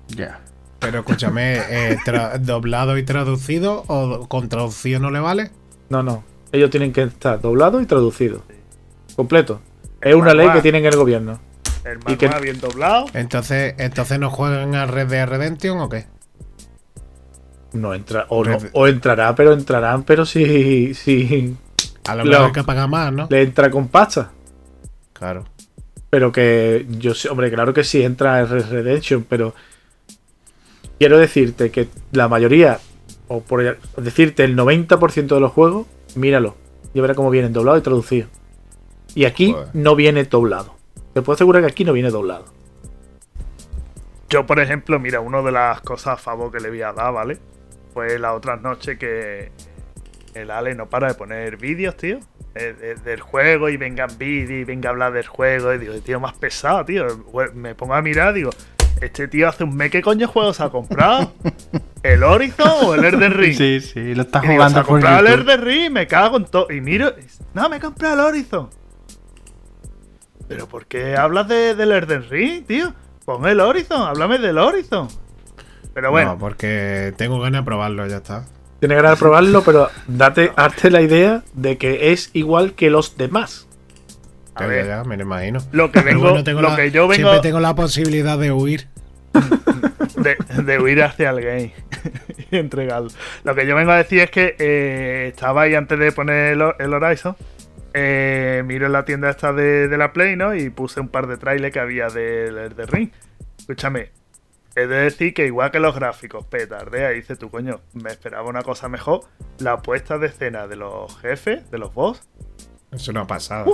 Ya. 0.07 0.41
Pero 0.79 0.99
escúchame, 0.99 1.57
eh, 1.69 1.97
¿doblado 2.41 2.97
y 2.97 3.03
traducido 3.03 3.83
o 3.87 4.27
con 4.27 4.49
traducción 4.49 5.01
no 5.01 5.11
le 5.11 5.19
vale? 5.19 5.51
No, 5.89 6.03
no. 6.03 6.23
Ellos 6.51 6.69
tienen 6.69 6.91
que 6.93 7.03
estar 7.03 7.39
doblado 7.41 7.81
y 7.81 7.85
traducido. 7.85 8.43
Completo. 9.15 9.61
Es 10.01 10.15
una 10.15 10.33
ley 10.33 10.45
manual. 10.47 10.55
que 10.57 10.61
tiene 10.61 10.87
el 10.87 10.95
gobierno. 10.95 11.39
El 11.83 11.99
Y 12.11 12.15
que- 12.17 12.25
manual 12.27 12.43
bien 12.43 12.59
doblado. 12.59 13.05
Entonces, 13.13 13.75
entonces 13.77 14.19
no 14.19 14.29
juegan 14.29 14.73
a 14.75 14.85
Red 14.85 15.07
Dead 15.07 15.27
Redemption 15.27 15.79
o 15.79 15.89
qué? 15.89 16.05
No 17.73 17.93
entra, 17.93 18.25
o, 18.29 18.43
no, 18.45 18.57
o 18.71 18.87
entrará, 18.87 19.35
pero 19.35 19.51
entrarán, 19.53 20.03
pero 20.03 20.25
si, 20.25 20.93
si 20.93 21.55
A 22.07 22.15
lo 22.15 22.23
mejor 22.23 22.45
hay 22.45 22.51
que 22.53 22.63
pagar 22.63 22.87
más, 22.89 23.11
¿no? 23.11 23.27
le 23.29 23.41
entra 23.41 23.69
con 23.69 23.89
pasta. 23.89 24.31
Claro. 25.11 25.43
Pero 26.09 26.31
que 26.31 26.85
yo 26.89 27.13
sé, 27.13 27.27
hombre, 27.29 27.51
claro 27.51 27.73
que 27.73 27.83
sí 27.83 28.01
entra 28.01 28.39
en 28.39 28.47
Red 28.49 28.69
Redemption, 28.69 29.25
pero 29.27 29.53
quiero 30.97 31.17
decirte 31.17 31.69
que 31.71 31.89
la 32.13 32.29
mayoría, 32.29 32.79
o 33.27 33.41
por 33.41 33.77
decirte 33.97 34.43
el 34.43 34.55
90% 34.55 35.27
de 35.27 35.39
los 35.39 35.51
juegos, 35.51 35.87
míralo. 36.15 36.55
Y 36.93 36.99
verás 37.01 37.15
cómo 37.17 37.29
vienen 37.29 37.53
doblado 37.53 37.77
y 37.77 37.81
traducido. 37.81 38.27
Y 39.15 39.25
aquí 39.25 39.51
Joder. 39.51 39.67
no 39.73 39.95
viene 39.95 40.23
doblado. 40.23 40.75
Te 41.13 41.21
puedo 41.21 41.35
asegurar 41.35 41.61
que 41.63 41.67
aquí 41.69 41.83
no 41.85 41.93
viene 41.93 42.09
doblado. 42.09 42.45
Yo, 44.29 44.45
por 44.45 44.59
ejemplo, 44.59 44.99
mira, 44.99 45.19
una 45.19 45.41
de 45.41 45.51
las 45.51 45.81
cosas 45.81 46.13
a 46.13 46.17
favor 46.17 46.51
que 46.51 46.59
le 46.59 46.69
voy 46.69 46.81
a 46.81 46.91
dar, 46.93 47.13
¿vale? 47.13 47.37
Fue 47.93 48.17
la 48.19 48.33
otra 48.33 48.57
noche 48.57 48.97
que 48.97 49.51
el 50.33 50.51
Ale 50.51 50.75
no 50.75 50.87
para 50.89 51.07
de 51.07 51.13
poner 51.13 51.57
vídeos, 51.57 51.95
tío. 51.95 52.19
de- 52.55 52.73
de- 52.73 52.95
del 52.95 53.19
juego 53.19 53.67
y 53.67 53.75
vengan 53.75 54.17
vídeos 54.17 54.49
y 54.61 54.63
venga 54.63 54.87
a 54.89 54.93
hablar 54.93 55.11
del 55.11 55.27
juego. 55.27 55.73
Y 55.73 55.77
digo, 55.77 55.93
tío, 55.99 56.21
más 56.21 56.33
pesado, 56.35 56.85
tío. 56.85 57.05
Pues 57.29 57.53
Me 57.53 57.75
pongo 57.75 57.95
a 57.95 58.01
mirar, 58.01 58.33
digo, 58.33 58.49
este 59.01 59.27
tío 59.27 59.49
hace 59.49 59.63
un 59.63 59.75
mes, 59.75 59.91
¿qué 59.91 60.01
coño 60.01 60.27
juego 60.27 60.53
se 60.53 60.63
ha 60.63 60.69
comprado? 60.69 61.31
¿El 62.03 62.23
Horizon 62.23 62.71
o 62.83 62.95
el 62.95 63.05
Elden 63.05 63.33
Ring? 63.33 63.55
Sí, 63.57 63.81
sí, 63.81 64.15
lo 64.15 64.23
estás 64.23 64.43
Y 64.43 64.47
digo, 64.47 64.53
se 64.53 64.57
jugando 64.57 64.79
ha 64.79 64.83
por 64.83 65.01
comprado 65.01 65.27
el. 65.27 65.33
Elden 65.33 65.61
Ring, 65.61 65.91
me 65.91 66.07
cago 66.07 66.37
en 66.37 66.45
todo. 66.45 66.71
Y 66.71 66.81
miro, 66.81 67.13
no, 67.53 67.69
me 67.69 67.77
he 67.77 67.79
comprado 67.79 68.13
el 68.15 68.19
Horizon. 68.21 68.69
¿Pero 70.47 70.67
por 70.67 70.85
qué 70.85 71.15
hablas 71.15 71.47
de, 71.47 71.75
del 71.75 71.91
Elden 71.91 72.29
Ring, 72.29 72.65
tío? 72.65 72.93
Pon 73.25 73.45
el 73.47 73.59
Horizon, 73.59 74.03
háblame 74.03 74.37
del 74.37 74.57
Horizon. 74.57 75.07
Pero 75.93 76.11
bueno, 76.11 76.33
No, 76.33 76.39
porque 76.39 77.13
tengo 77.17 77.39
ganas 77.39 77.61
de 77.61 77.65
probarlo, 77.65 78.05
ya 78.07 78.17
está. 78.17 78.45
Tienes 78.79 78.97
ganas 78.97 79.11
de 79.13 79.17
probarlo, 79.17 79.63
pero 79.63 79.89
date, 80.07 80.51
hazte 80.55 80.91
la 80.91 81.01
idea 81.01 81.43
de 81.53 81.77
que 81.77 82.11
es 82.11 82.29
igual 82.33 82.73
que 82.73 82.89
los 82.89 83.17
demás. 83.17 83.64
A 84.55 84.61
Ya, 84.61 84.67
ver, 84.67 84.85
ya, 84.85 84.97
ya, 84.97 85.03
me 85.03 85.17
lo 85.17 85.23
imagino. 85.23 85.59
lo 85.71 85.91
que 85.91 85.99
vengo, 86.01 86.21
bueno, 86.21 86.43
tengo 86.43 86.61
lo 86.61 86.69
la- 86.69 86.75
que 86.75 86.91
yo 86.91 87.07
vengo 87.07 87.29
Siempre 87.29 87.39
tengo 87.41 87.59
la 87.59 87.75
posibilidad 87.75 88.37
de 88.37 88.51
huir. 88.51 88.87
de, 90.17 90.37
de 90.63 90.79
huir 90.79 91.03
hacia 91.03 91.29
el 91.31 91.41
game 91.41 91.73
y 92.51 92.57
entregarlo. 92.57 93.09
Lo 93.43 93.53
que 93.55 93.67
yo 93.67 93.75
vengo 93.75 93.91
a 93.91 93.97
decir 93.97 94.19
es 94.19 94.31
que 94.31 94.55
eh, 94.59 95.27
estaba 95.33 95.63
ahí 95.63 95.75
antes 95.75 95.99
de 95.99 96.11
poner 96.11 96.53
el, 96.53 96.63
el 96.79 96.93
Horizon. 96.93 97.35
Eh, 97.93 98.61
miro 98.65 98.85
en 98.87 98.91
la 98.91 99.05
tienda 99.05 99.29
esta 99.29 99.53
de, 99.53 99.87
de 99.87 99.97
la 99.97 100.11
Play, 100.11 100.35
¿no? 100.35 100.53
Y 100.55 100.69
puse 100.69 100.99
un 100.99 101.07
par 101.09 101.27
de 101.27 101.37
trailers 101.37 101.73
que 101.73 101.79
había 101.79 102.07
del 102.09 102.57
Elden 102.57 102.87
Ring. 102.87 103.09
escúchame, 103.57 104.11
he 104.75 104.85
de 104.87 104.95
decir 104.97 105.33
que 105.33 105.45
igual 105.45 105.71
que 105.71 105.79
los 105.79 105.95
gráficos, 105.95 106.45
petardea, 106.45 107.09
dice 107.11 107.37
tú, 107.37 107.49
coño, 107.49 107.79
me 107.93 108.09
esperaba 108.11 108.49
una 108.49 108.63
cosa 108.63 108.89
mejor. 108.89 109.21
La 109.59 109.81
puesta 109.81 110.17
de 110.17 110.27
escena 110.27 110.67
de 110.67 110.75
los 110.75 111.17
jefes, 111.21 111.71
de 111.71 111.77
los 111.77 111.93
boss, 111.93 112.21
Es 112.91 113.07
una 113.07 113.25
pasada. 113.25 113.65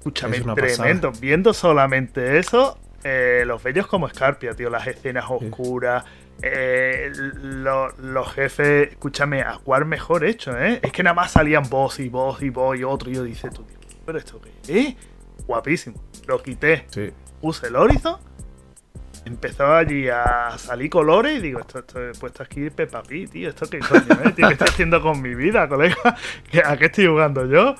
Escúchame, 0.00 0.36
Es 0.38 0.42
tremendo. 0.76 1.12
Viendo 1.20 1.52
solamente 1.54 2.38
eso, 2.38 2.78
eh, 3.04 3.44
los 3.46 3.62
bellos 3.62 3.86
como 3.86 4.06
escarpia, 4.08 4.54
tío, 4.54 4.68
las 4.70 4.86
escenas 4.86 5.24
oscuras. 5.28 6.04
eh, 6.42 7.12
lo- 7.42 7.90
los 7.98 8.32
jefes, 8.32 8.88
escúchame, 8.92 9.42
a 9.42 9.58
cuál 9.62 9.84
mejor 9.84 10.24
hecho, 10.24 10.58
¿eh? 10.58 10.80
Es 10.82 10.90
que 10.90 11.02
nada 11.02 11.12
más 11.12 11.32
salían 11.32 11.68
boss 11.68 12.00
y 12.00 12.08
boss 12.08 12.40
y 12.42 12.48
boss 12.48 12.78
y 12.78 12.82
otro. 12.84 13.10
Y 13.10 13.14
yo 13.16 13.24
dice, 13.24 13.50
tú, 13.50 13.62
tío, 13.64 13.76
¿pero 14.06 14.16
esto 14.16 14.40
qué 14.40 14.50
es? 14.88 14.96
Guapísimo. 15.46 16.02
Lo 16.26 16.42
quité, 16.42 16.86
Sí. 16.90 17.10
puse 17.42 17.66
el 17.66 17.76
Horizon, 17.76 18.16
empezó 19.26 19.70
allí 19.74 20.08
a 20.08 20.54
salir 20.56 20.88
colores 20.88 21.36
y 21.38 21.40
digo, 21.40 21.60
esto, 21.60 21.80
esto 21.80 22.08
he 22.08 22.12
puesto 22.12 22.42
aquí 22.42 22.70
Peppa 22.70 23.02
Pig, 23.02 23.28
tío, 23.30 23.50
esto 23.50 23.68
qué 23.68 23.80
coño 23.80 24.00
tío, 24.34 24.46
¿qué 24.48 24.54
estoy 24.54 24.68
haciendo 24.68 25.02
con 25.02 25.20
mi 25.20 25.34
vida, 25.34 25.68
colega? 25.68 26.16
¿Qué- 26.50 26.62
¿A 26.64 26.76
qué 26.78 26.86
estoy 26.86 27.06
jugando 27.06 27.44
yo? 27.46 27.74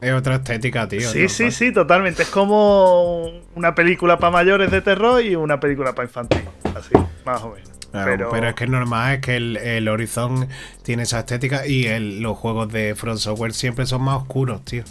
Es 0.00 0.12
otra 0.12 0.36
estética, 0.36 0.88
tío. 0.88 1.08
Sí, 1.08 1.22
¿no? 1.24 1.28
sí, 1.28 1.50
sí, 1.52 1.72
totalmente. 1.72 2.22
Es 2.22 2.28
como 2.30 3.24
una 3.54 3.74
película 3.74 4.18
para 4.18 4.32
mayores 4.32 4.70
de 4.70 4.80
terror 4.82 5.22
y 5.24 5.36
una 5.36 5.60
película 5.60 5.94
para 5.94 6.08
infantil, 6.08 6.42
así, 6.74 6.90
más 7.24 7.42
o 7.42 7.50
menos. 7.50 7.70
Claro, 7.92 8.30
pero... 8.32 8.48
es 8.48 8.54
que 8.54 8.64
es 8.64 8.70
normal, 8.70 9.14
es 9.16 9.20
que 9.20 9.36
el, 9.36 9.56
el 9.58 9.86
Horizon 9.88 10.48
tiene 10.82 11.02
esa 11.02 11.20
estética 11.20 11.66
y 11.66 11.86
el- 11.86 12.20
los 12.20 12.36
juegos 12.38 12.72
de 12.72 12.94
Front 12.96 13.18
Software 13.18 13.52
siempre 13.52 13.84
son 13.86 14.02
más 14.02 14.16
oscuros, 14.22 14.64
tío. 14.64 14.82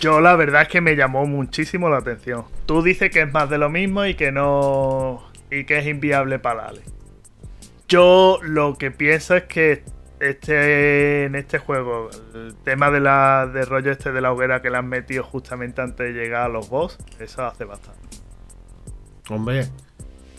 Yo 0.00 0.20
la 0.20 0.34
verdad 0.36 0.62
es 0.62 0.68
que 0.68 0.80
me 0.80 0.96
llamó 0.96 1.26
muchísimo 1.26 1.88
la 1.88 1.98
atención. 1.98 2.44
Tú 2.66 2.82
dices 2.82 3.10
que 3.10 3.22
es 3.22 3.32
más 3.32 3.48
de 3.50 3.58
lo 3.58 3.68
mismo 3.70 4.04
y 4.06 4.14
que 4.14 4.32
no. 4.32 5.22
y 5.50 5.64
que 5.64 5.78
es 5.78 5.86
inviable 5.86 6.38
para 6.38 6.68
Ale. 6.68 6.82
Yo 7.88 8.38
lo 8.42 8.76
que 8.76 8.90
pienso 8.90 9.34
es 9.36 9.44
que 9.44 9.82
este 10.20 11.24
en 11.24 11.34
este 11.34 11.58
juego, 11.58 12.10
el 12.34 12.54
tema 12.64 12.90
de 12.90 13.00
la 13.00 13.46
de 13.46 13.64
rollo 13.64 13.92
este 13.92 14.12
de 14.12 14.20
la 14.20 14.32
hoguera 14.32 14.62
que 14.62 14.70
le 14.70 14.78
han 14.78 14.88
metido 14.88 15.22
justamente 15.24 15.80
antes 15.80 16.14
de 16.14 16.20
llegar 16.20 16.42
a 16.42 16.48
los 16.48 16.68
boss, 16.68 16.98
eso 17.18 17.44
hace 17.44 17.64
bastante. 17.64 18.00
Hombre, 19.30 19.68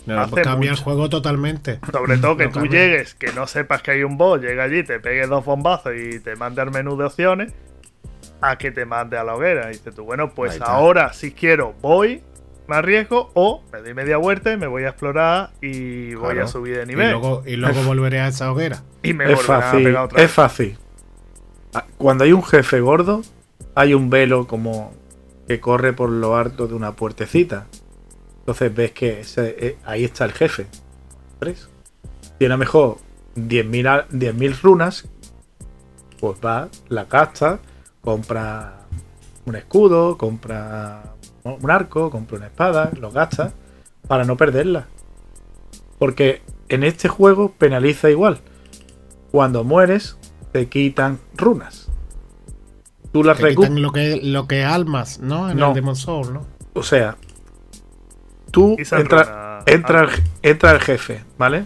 no, 0.05 0.27
pues 0.29 0.43
cambia 0.43 0.71
mucho. 0.71 0.79
el 0.79 0.83
juego 0.83 1.09
totalmente. 1.09 1.79
Sobre 1.91 2.17
todo 2.17 2.37
que 2.37 2.47
tú 2.49 2.61
cambia. 2.61 2.71
llegues, 2.71 3.13
que 3.15 3.31
no 3.33 3.47
sepas 3.47 3.81
que 3.81 3.91
hay 3.91 4.03
un 4.03 4.17
boss, 4.17 4.41
llega 4.41 4.63
allí, 4.63 4.83
te 4.83 4.99
pegue 4.99 5.27
dos 5.27 5.45
bombazos 5.45 5.93
y 5.95 6.19
te 6.19 6.35
mande 6.35 6.61
al 6.61 6.71
menú 6.71 6.97
de 6.97 7.05
opciones, 7.05 7.53
a 8.41 8.57
que 8.57 8.71
te 8.71 8.85
mande 8.85 9.17
a 9.17 9.23
la 9.23 9.35
hoguera. 9.35 9.67
Y 9.67 9.73
dices 9.73 9.93
tú, 9.93 10.03
bueno, 10.03 10.33
pues 10.33 10.59
ahora 10.61 11.13
si 11.13 11.31
quiero 11.31 11.73
voy, 11.81 12.23
me 12.69 12.75
arriesgo, 12.75 13.31
o 13.33 13.63
me 13.73 13.79
doy 13.81 13.93
media 13.93 14.17
vuelta 14.17 14.53
y 14.53 14.57
me 14.57 14.67
voy 14.67 14.83
a 14.83 14.89
explorar 14.89 15.51
y 15.61 16.13
voy 16.15 16.31
Claro. 16.33 16.45
a 16.45 16.47
subir 16.47 16.77
de 16.77 16.83
Y 16.83 16.85
nivel. 16.85 17.11
luego, 17.11 17.43
y 17.45 17.55
luego 17.57 17.83
volveré 17.83 18.21
a 18.21 18.27
esa 18.29 18.51
hoguera. 18.51 18.83
Y 19.03 19.13
me 19.13 19.25
Es 19.31 19.35
volverán 19.37 19.57
a 19.57 19.61
fácil, 19.65 19.83
pegar 19.83 20.03
otra 20.05 20.23
es 20.23 20.31
fácil. 20.31 20.77
Ah, 21.73 21.85
Cuando 21.97 22.23
hay 22.23 22.31
un 22.33 22.43
jefe 22.43 22.79
gordo, 22.79 23.21
hay 23.75 23.93
un 23.93 24.09
velo 24.09 24.47
como 24.47 24.93
que 25.47 25.59
corre 25.59 25.93
por 25.93 26.09
lo 26.09 26.35
alto 26.37 26.67
de 26.67 26.75
una 26.75 26.93
puertecita. 26.93 27.67
Entonces 28.39 28.73
ves 28.73 28.91
que 28.91 29.19
ese- 29.21 29.55
eh, 29.59 29.77
ahí 29.85 30.03
está 30.03 30.25
el 30.25 30.31
jefe. 30.33 30.67
¿Ves? 31.39 31.69
Tiene 32.37 32.53
a 32.53 32.57
lo 32.57 32.59
mejor 32.59 32.97
10.000 33.35 33.87
a- 33.87 34.07
10.000 34.09 34.59
runas. 34.61 35.07
Pues 36.19 36.37
va, 36.43 36.67
la 36.89 37.05
gasta, 37.05 37.59
compra 38.01 38.79
un 39.45 39.55
escudo, 39.55 40.17
compra 40.17 41.03
un 41.43 41.71
arco, 41.71 42.09
compra 42.09 42.37
una 42.37 42.47
espada, 42.47 42.91
lo 42.99 43.11
gasta 43.11 43.53
para 44.07 44.23
no 44.23 44.37
perderla. 44.37 44.87
Porque 45.97 46.41
en 46.69 46.83
este 46.83 47.07
juego 47.07 47.51
penaliza 47.51 48.09
igual. 48.09 48.39
Cuando 49.31 49.63
mueres, 49.63 50.17
te 50.51 50.67
quitan 50.67 51.19
runas. 51.35 51.89
Tú 53.11 53.23
las 53.23 53.39
recuperas. 53.39 53.75
lo 53.79 53.91
que, 53.91 54.19
lo 54.21 54.47
que 54.47 54.63
almas, 54.63 55.19
¿no? 55.19 55.49
En 55.49 55.57
No. 55.57 55.69
el 55.69 55.73
Demon 55.73 55.95
Soul, 55.95 56.33
¿no? 56.33 56.45
O 56.73 56.83
sea, 56.83 57.17
tú 58.51 58.75
entra, 58.79 59.59
runas 59.59 59.63
entra, 59.65 60.09
entra 60.43 60.71
el 60.71 60.79
jefe, 60.79 61.23
¿vale? 61.37 61.65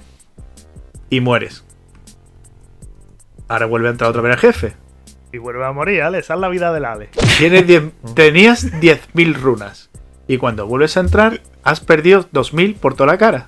Y 1.09 1.19
mueres. 1.19 1.63
Ahora 3.47 3.65
vuelve 3.65 3.89
a 3.89 3.91
entrar 3.91 4.09
otra 4.09 4.21
vez 4.21 4.34
el 4.34 4.39
jefe. 4.39 4.74
Y 5.34 5.40
vuelve 5.40 5.66
a 5.66 5.72
morir, 5.72 6.04
Ale, 6.04 6.20
esa 6.20 6.36
es 6.36 6.40
la 6.40 6.48
vida 6.48 6.72
del 6.72 6.86
Ale. 6.86 7.10
Tienes 7.40 7.66
10 7.66 7.92
tenías 8.14 8.72
10.000 8.72 9.34
runas. 9.34 9.90
Y 10.28 10.38
cuando 10.38 10.68
vuelves 10.68 10.96
a 10.96 11.00
entrar, 11.00 11.42
has 11.64 11.80
perdido 11.80 12.30
2.000 12.30 12.78
por 12.78 12.94
toda 12.94 13.14
la 13.14 13.18
cara. 13.18 13.48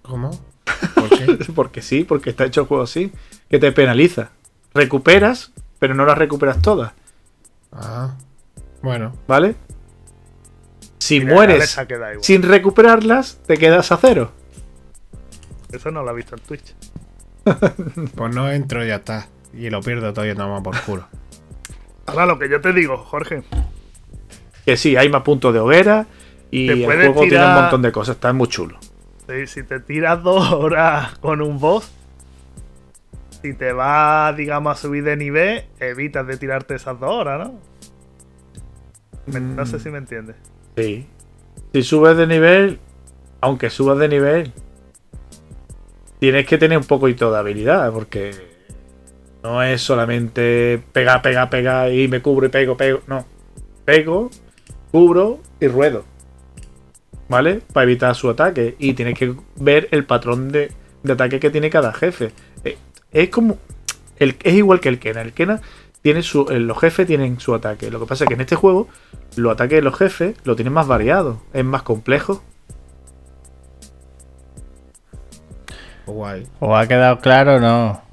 ¿Cómo? 0.00 0.30
¿Por 0.94 1.10
qué? 1.10 1.52
Porque 1.54 1.82
sí, 1.82 2.04
porque 2.04 2.30
está 2.30 2.46
hecho 2.46 2.62
el 2.62 2.66
juego 2.68 2.84
así. 2.84 3.12
Que 3.50 3.58
te 3.58 3.70
penaliza. 3.70 4.30
Recuperas, 4.72 5.52
pero 5.78 5.94
no 5.94 6.06
las 6.06 6.16
recuperas 6.16 6.62
todas. 6.62 6.92
Ah, 7.70 8.14
bueno. 8.80 9.12
¿Vale? 9.26 9.56
Si 11.00 11.20
Mira, 11.20 11.34
mueres 11.34 11.78
sin 12.22 12.42
recuperarlas, 12.42 13.40
te 13.46 13.58
quedas 13.58 13.92
a 13.92 13.98
cero. 13.98 14.32
Eso 15.70 15.90
no 15.90 16.02
lo 16.02 16.08
ha 16.08 16.14
visto 16.14 16.34
en 16.34 16.40
Twitch. 16.40 16.74
Pues 18.14 18.34
no 18.34 18.50
entro 18.50 18.82
y 18.84 18.88
ya 18.88 18.96
está. 18.96 19.28
Y 19.54 19.70
lo 19.70 19.80
pierdo 19.80 20.12
todo 20.12 20.26
y 20.26 20.34
nada 20.34 20.48
más 20.50 20.62
por 20.62 20.80
culo. 20.82 21.06
Ahora 22.06 22.26
lo 22.26 22.38
que 22.38 22.48
yo 22.48 22.60
te 22.60 22.72
digo, 22.72 22.96
Jorge, 22.98 23.42
Que 24.64 24.76
sí, 24.76 24.96
hay 24.96 25.08
más 25.08 25.22
puntos 25.22 25.52
de 25.52 25.60
hoguera 25.60 26.06
y 26.50 26.68
el 26.70 26.84
juego 26.84 27.20
tiene 27.22 27.44
un 27.46 27.54
montón 27.54 27.82
de 27.82 27.92
cosas. 27.92 28.16
Está 28.16 28.32
muy 28.32 28.48
chulo. 28.48 28.78
Si, 29.28 29.46
si 29.46 29.62
te 29.62 29.80
tiras 29.80 30.22
dos 30.22 30.52
horas 30.52 31.18
con 31.18 31.42
un 31.42 31.58
boss, 31.58 31.90
si 33.42 33.52
te 33.54 33.72
vas, 33.72 34.36
digamos, 34.36 34.76
a 34.78 34.80
subir 34.80 35.04
de 35.04 35.16
nivel, 35.16 35.64
evitas 35.80 36.26
de 36.26 36.36
tirarte 36.38 36.74
esas 36.74 36.98
dos 36.98 37.10
horas, 37.10 37.46
¿no? 37.48 37.60
Me- 39.26 39.40
no 39.40 39.62
Mm. 39.62 39.66
sé 39.66 39.78
si 39.78 39.90
me 39.90 39.98
entiendes. 39.98 40.36
Sí. 40.76 41.06
Si 41.74 41.82
subes 41.82 42.16
de 42.16 42.26
nivel, 42.26 42.80
aunque 43.42 43.68
subas 43.68 43.98
de 43.98 44.08
nivel, 44.08 44.52
tienes 46.18 46.46
que 46.46 46.56
tener 46.56 46.78
un 46.78 46.84
poquito 46.84 47.30
de 47.30 47.38
habilidad, 47.38 47.92
porque 47.92 48.47
no 49.48 49.62
es 49.62 49.80
solamente 49.80 50.80
pegar, 50.92 51.22
pegar, 51.22 51.48
pegar 51.48 51.92
y 51.92 52.06
me 52.06 52.20
cubro 52.20 52.46
y 52.46 52.50
pego, 52.50 52.76
pego. 52.76 53.00
No. 53.06 53.24
Pego, 53.86 54.30
cubro 54.92 55.38
y 55.58 55.68
ruedo. 55.68 56.04
¿Vale? 57.28 57.60
Para 57.72 57.84
evitar 57.84 58.14
su 58.14 58.28
ataque. 58.28 58.76
Y 58.78 58.92
tienes 58.94 59.18
que 59.18 59.34
ver 59.56 59.88
el 59.90 60.04
patrón 60.04 60.50
de, 60.52 60.70
de 61.02 61.12
ataque 61.12 61.40
que 61.40 61.50
tiene 61.50 61.70
cada 61.70 61.92
jefe. 61.92 62.32
Eh, 62.64 62.76
Es 63.12 63.30
como. 63.30 63.58
El, 64.18 64.36
es 64.42 64.54
igual 64.54 64.80
que 64.80 64.88
el 64.90 64.98
Kena. 64.98 65.22
El 65.22 65.32
Kena 65.32 65.60
tiene 66.02 66.22
su. 66.22 66.46
eh, 66.50 66.58
Los 66.60 66.78
jefes 66.78 67.06
tienen 67.06 67.40
su 67.40 67.54
ataque. 67.54 67.90
Lo 67.90 68.00
que 68.00 68.06
pasa 68.06 68.24
es 68.24 68.28
que 68.28 68.34
en 68.34 68.40
este 68.42 68.56
juego, 68.56 68.88
los 69.36 69.52
ataques 69.52 69.76
de 69.78 69.82
los 69.82 69.96
jefes 69.96 70.36
lo 70.44 70.56
tienen 70.56 70.72
más 70.74 70.86
variado. 70.86 71.40
Es 71.54 71.64
más 71.64 71.82
complejo. 71.82 72.42
Guay. 76.06 76.46
¿O 76.60 76.74
ha 76.76 76.86
quedado 76.86 77.18
claro 77.20 77.56
o 77.56 77.60
no? 77.60 78.07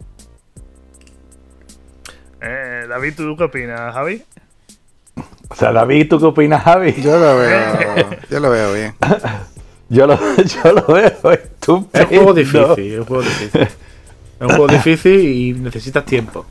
Eh, 2.47 2.85
David, 2.87 3.13
¿tú 3.15 3.35
qué 3.35 3.43
opinas, 3.45 3.93
Javi? 3.93 4.21
O 5.49 5.55
sea, 5.55 5.71
David, 5.71 6.07
¿tú 6.09 6.19
qué 6.19 6.25
opinas, 6.25 6.63
Javi? 6.63 6.93
Yo 7.01 7.17
lo 7.17 7.37
veo, 7.37 8.09
yo 8.29 8.39
lo 8.39 8.49
veo 8.51 8.73
bien. 8.73 8.93
Yo 9.89 10.05
lo, 10.07 10.19
yo 10.63 10.71
lo 10.73 10.85
veo 10.93 11.31
estupendo. 11.31 11.89
Es 11.93 12.01
un 12.01 12.07
juego 12.07 12.33
difícil. 12.33 12.93
Es 12.93 12.99
un 12.99 13.05
juego 13.05 13.23
difícil. 13.23 13.61
Es 13.61 14.41
un 14.41 14.49
juego 14.49 14.67
difícil 14.67 15.19
y 15.19 15.53
necesitas 15.53 16.05
tiempo. 16.05 16.45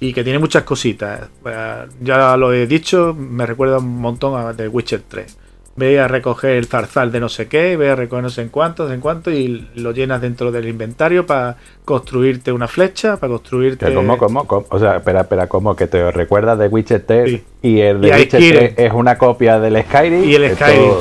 Y 0.00 0.12
que 0.12 0.24
tiene 0.24 0.38
muchas 0.38 0.62
cositas. 0.64 1.28
Eh, 1.44 1.86
Ya 2.00 2.36
lo 2.36 2.52
he 2.52 2.66
dicho, 2.66 3.14
me 3.14 3.44
recuerda 3.46 3.78
un 3.78 4.00
montón 4.00 4.38
a 4.40 4.54
The 4.54 4.68
Witcher 4.68 5.02
3. 5.06 5.36
Ve 5.76 5.98
a 5.98 6.06
recoger 6.06 6.52
el 6.52 6.66
zarzal 6.66 7.10
de 7.10 7.18
no 7.18 7.28
sé 7.28 7.48
qué, 7.48 7.76
ve 7.76 7.90
a 7.90 7.96
recoger 7.96 8.22
no 8.22 8.30
sé 8.30 8.42
en 8.42 8.48
cuánto, 8.48 8.84
no 8.84 8.90
sé 8.90 8.94
en 8.94 9.00
cuánto, 9.00 9.32
y 9.32 9.68
lo 9.74 9.90
llenas 9.90 10.20
dentro 10.20 10.52
del 10.52 10.68
inventario 10.68 11.26
para 11.26 11.56
construirte 11.84 12.52
una 12.52 12.68
flecha, 12.68 13.16
para 13.16 13.30
construirte. 13.32 13.92
¿Cómo, 13.92 14.16
cómo, 14.16 14.46
cómo? 14.46 14.66
O 14.70 14.78
sea, 14.78 14.96
espera, 14.98 15.22
espera, 15.22 15.48
¿cómo? 15.48 15.74
Que 15.74 15.88
te 15.88 16.12
recuerdas 16.12 16.58
de 16.60 16.68
Witcher 16.68 17.02
3 17.04 17.28
Sí. 17.30 17.44
y 17.62 17.80
el 17.80 18.00
de 18.00 18.08
Y 18.08 18.12
Witcher 18.12 18.40
Kiren. 18.40 18.74
3 18.76 18.86
es 18.86 18.92
una 18.92 19.18
copia 19.18 19.58
del 19.58 19.82
Skyrim. 19.82 20.22
Y 20.24 20.34
el 20.36 20.44
Esto- 20.44 20.64
Skyrim. 20.64 20.92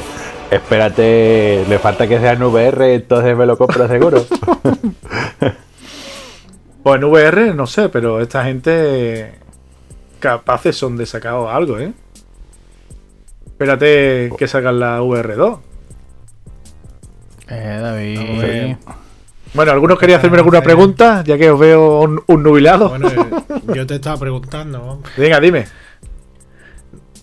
Espérate, 0.50 1.66
le 1.70 1.80
falta 1.80 2.08
que 2.08 2.20
sea 2.20 2.34
en 2.34 2.44
VR, 2.44 2.96
entonces 2.96 3.38
me 3.38 3.46
lo 3.46 3.58
compro 3.58 3.88
seguro. 3.88 4.26
Pues 6.84 6.98
en 7.02 7.04
VR, 7.06 7.54
no 7.54 7.66
sé, 7.66 7.88
pero 7.90 8.20
esta 8.20 8.44
gente 8.44 9.36
capaces 10.20 10.76
son 10.76 10.98
de 10.98 11.06
sacar 11.06 11.36
algo, 11.50 11.80
¿eh? 11.80 11.94
Espérate 13.64 14.30
que 14.38 14.46
salgan 14.46 14.78
la 14.78 15.02
VR2. 15.02 15.60
Eh, 17.48 17.80
David. 17.82 18.76
Bueno, 19.54 19.72
algunos 19.72 19.98
querían 19.98 20.20
hacerme 20.20 20.38
alguna 20.38 20.62
pregunta, 20.62 21.24
ya 21.26 21.38
que 21.38 21.50
os 21.50 21.58
veo 21.58 22.02
un, 22.02 22.22
un 22.28 22.44
nubilado. 22.44 22.90
Bueno, 22.90 23.08
eh, 23.08 23.62
yo 23.74 23.88
te 23.88 23.96
estaba 23.96 24.18
preguntando. 24.18 25.02
Venga, 25.16 25.40
dime. 25.40 25.66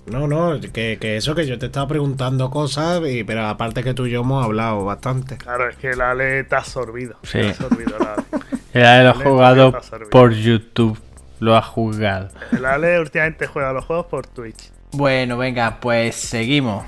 No, 0.06 0.26
no, 0.26 0.58
que, 0.60 0.96
que 0.98 1.16
eso 1.18 1.34
que 1.34 1.46
yo 1.46 1.58
te 1.58 1.66
estaba 1.66 1.86
preguntando 1.86 2.48
cosas, 2.48 3.02
y, 3.06 3.22
pero 3.22 3.46
aparte 3.46 3.84
que 3.84 3.92
tú 3.92 4.06
y 4.06 4.10
yo 4.12 4.22
hemos 4.22 4.42
hablado 4.42 4.82
bastante. 4.84 5.36
Claro, 5.36 5.68
es 5.68 5.76
que 5.76 5.90
el 5.90 6.00
Ale 6.00 6.44
te 6.44 6.54
ha 6.54 6.58
absorbido. 6.58 7.16
Sí. 7.22 7.32
Te 7.32 7.46
ha 7.48 7.50
absorbido 7.50 7.96
el 7.98 8.06
Ale. 8.06 8.22
El 8.72 8.86
Ale 8.86 9.04
lo 9.04 9.10
ha 9.10 9.14
jugado 9.14 9.80
por 10.10 10.32
YouTube. 10.32 10.98
Lo 11.38 11.56
ha 11.56 11.62
jugado. 11.62 12.30
El 12.52 12.64
Ale 12.64 12.98
últimamente 12.98 13.46
juega 13.46 13.72
los 13.72 13.84
juegos 13.84 14.06
por 14.06 14.26
Twitch. 14.26 14.70
Bueno, 14.92 15.36
venga, 15.38 15.78
pues 15.80 16.16
seguimos. 16.16 16.84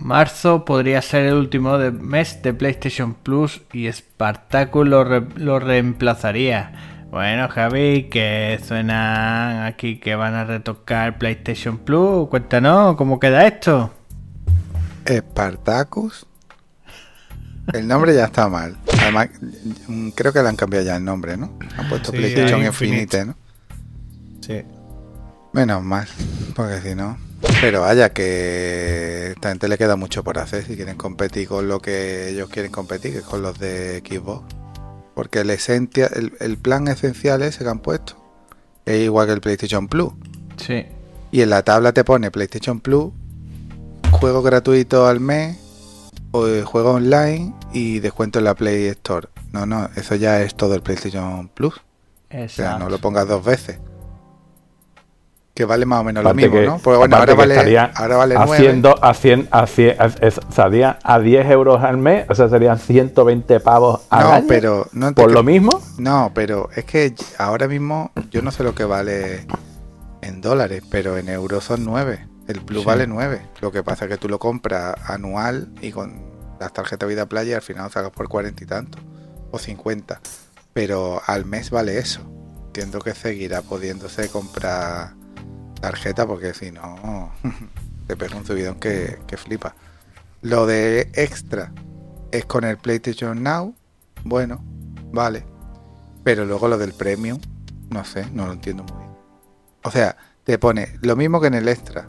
Marzo 0.00 0.64
podría 0.64 1.00
ser 1.00 1.26
el 1.26 1.34
último 1.34 1.78
mes 1.78 2.42
de 2.42 2.52
PlayStation 2.52 3.14
Plus 3.14 3.62
y 3.72 3.90
Spartacus 3.90 4.86
lo, 4.86 5.04
lo 5.04 5.58
reemplazaría. 5.58 7.06
Bueno, 7.10 7.48
Javi, 7.48 8.08
que 8.10 8.60
suenan 8.62 9.64
aquí 9.64 9.98
que 10.00 10.14
van 10.14 10.34
a 10.34 10.44
retocar 10.44 11.16
PlayStation 11.16 11.78
Plus. 11.78 12.28
Cuéntanos 12.28 12.96
cómo 12.96 13.18
queda 13.18 13.46
esto. 13.46 13.92
Spartacus. 15.08 16.26
El 17.72 17.88
nombre 17.88 18.14
ya 18.14 18.26
está 18.26 18.48
mal. 18.48 18.76
Además, 19.00 19.28
mm, 19.88 20.10
creo 20.10 20.32
que 20.32 20.42
le 20.42 20.48
han 20.48 20.56
cambiado 20.56 20.84
ya 20.84 20.96
el 20.96 21.04
nombre, 21.04 21.36
¿no? 21.36 21.58
Han 21.76 21.88
puesto 21.88 22.10
Sí, 22.12 22.18
PlayStation 22.18 22.64
Infinite, 22.64 23.18
Infinite. 23.18 23.24
¿no? 23.26 23.36
Sí. 24.40 24.62
Menos 25.52 25.82
mal, 25.82 26.06
porque 26.54 26.80
si 26.80 26.94
no. 26.94 27.16
Pero 27.60 27.82
vaya, 27.82 28.12
que 28.12 29.32
esta 29.34 29.50
gente 29.50 29.68
le 29.68 29.78
queda 29.78 29.96
mucho 29.96 30.24
por 30.24 30.38
hacer 30.38 30.64
si 30.64 30.76
quieren 30.76 30.96
competir 30.96 31.48
con 31.48 31.68
lo 31.68 31.80
que 31.80 32.28
ellos 32.30 32.48
quieren 32.48 32.72
competir, 32.72 33.12
que 33.12 33.18
es 33.18 33.24
con 33.24 33.42
los 33.42 33.58
de 33.58 34.02
Xbox. 34.06 34.54
Porque 35.14 35.40
el, 35.40 35.50
esencia, 35.50 36.06
el, 36.06 36.32
el 36.40 36.56
plan 36.58 36.88
esencial 36.88 37.42
ese 37.42 37.62
que 37.64 37.70
han 37.70 37.78
puesto 37.78 38.16
es 38.84 39.02
igual 39.02 39.26
que 39.26 39.32
el 39.32 39.40
PlayStation 39.40 39.88
Plus. 39.88 40.12
Sí. 40.56 40.86
Y 41.30 41.42
en 41.42 41.50
la 41.50 41.62
tabla 41.62 41.92
te 41.92 42.04
pone 42.04 42.30
PlayStation 42.30 42.80
Plus, 42.80 43.12
juego 44.12 44.42
gratuito 44.42 45.06
al 45.06 45.20
mes, 45.20 45.58
juego 46.64 46.92
online 46.94 47.54
y 47.72 48.00
descuento 48.00 48.38
en 48.40 48.44
la 48.46 48.54
Play 48.54 48.86
Store. 48.88 49.28
No, 49.52 49.66
no, 49.66 49.88
eso 49.96 50.14
ya 50.16 50.40
es 50.42 50.54
todo 50.54 50.74
el 50.74 50.82
PlayStation 50.82 51.48
Plus. 51.48 51.74
O 52.32 52.48
sea, 52.48 52.78
no 52.78 52.88
lo 52.90 52.98
pongas 52.98 53.28
dos 53.28 53.44
veces. 53.44 53.78
Que 55.54 55.64
vale 55.64 55.86
más 55.86 56.00
o 56.00 56.04
menos 56.04 56.24
lo 56.24 56.34
mismo, 56.34 56.52
que- 56.52 56.66
¿no? 56.66 56.78
Pues 56.78 56.98
bueno, 56.98 57.16
ahora 57.16 57.34
vale, 57.34 57.78
ahora 57.94 58.16
vale 58.16 58.34
9. 58.34 58.52
haciendo 58.52 59.04
a 59.04 59.14
100, 59.14 59.46
a 59.52 59.66
100, 59.68 59.96
a- 60.00 60.06
es- 60.26 60.40
a 61.04 61.18
10 61.20 61.46
euros 61.48 61.84
al 61.84 61.96
mes, 61.96 62.26
o 62.28 62.34
sea, 62.34 62.48
serían 62.48 62.76
120 62.80 63.60
pavos 63.60 64.00
al 64.10 64.24
No, 64.24 64.32
año. 64.32 64.46
pero 64.48 64.88
no 64.92 65.14
por 65.14 65.30
lo 65.30 65.44
mismo. 65.44 65.80
No, 65.98 66.32
pero 66.34 66.70
es 66.74 66.84
que 66.84 67.14
ahora 67.38 67.68
mismo 67.68 68.10
yo 68.32 68.42
no 68.42 68.50
sé 68.50 68.64
lo 68.64 68.74
que 68.74 68.84
vale 68.84 69.46
en 70.22 70.40
dólares, 70.40 70.82
pero 70.90 71.16
en 71.18 71.28
euros 71.28 71.62
son 71.62 71.84
9. 71.84 72.26
El 72.46 72.60
Plus 72.60 72.80
Sí. 72.80 72.86
vale 72.86 73.06
9. 73.06 73.48
Lo 73.60 73.72
que 73.72 73.82
pasa 73.82 74.04
es 74.04 74.10
que 74.10 74.18
tú 74.18 74.28
lo 74.28 74.38
compras 74.38 74.94
anual 75.08 75.72
y 75.80 75.92
con 75.92 76.22
las 76.60 76.72
tarjetas 76.72 77.08
Vida 77.08 77.26
Playa 77.26 77.56
al 77.56 77.62
final 77.62 77.90
sacas 77.90 78.10
por 78.10 78.28
40 78.28 78.62
y 78.64 78.66
tanto. 78.66 78.98
O 79.50 79.58
50. 79.58 80.20
Pero 80.72 81.22
al 81.26 81.44
mes 81.44 81.70
vale 81.70 81.98
eso. 81.98 82.20
Entiendo 82.66 82.98
que 83.00 83.14
seguirá 83.14 83.62
pudiéndose 83.62 84.28
comprar 84.28 85.14
tarjeta 85.80 86.26
porque 86.26 86.54
si 86.54 86.70
no 86.72 87.32
te 88.06 88.16
pega 88.16 88.36
un 88.36 88.44
subidón 88.46 88.80
que, 88.80 89.18
que 89.26 89.36
flipa. 89.36 89.74
Lo 90.42 90.66
de 90.66 91.10
extra 91.14 91.72
es 92.32 92.44
con 92.44 92.64
el 92.64 92.76
PlayStation 92.78 93.42
Now. 93.42 93.74
Bueno, 94.24 94.62
vale. 95.12 95.46
Pero 96.24 96.44
luego 96.44 96.68
lo 96.68 96.78
del 96.78 96.92
premium, 96.94 97.38
no 97.90 98.04
sé, 98.04 98.26
no 98.32 98.46
lo 98.46 98.52
entiendo 98.52 98.82
muy 98.84 98.98
bien. 98.98 99.14
O 99.84 99.90
sea, 99.90 100.16
te 100.42 100.58
pone 100.58 100.98
lo 101.02 101.16
mismo 101.16 101.40
que 101.40 101.46
en 101.46 101.54
el 101.54 101.68
extra. 101.68 102.06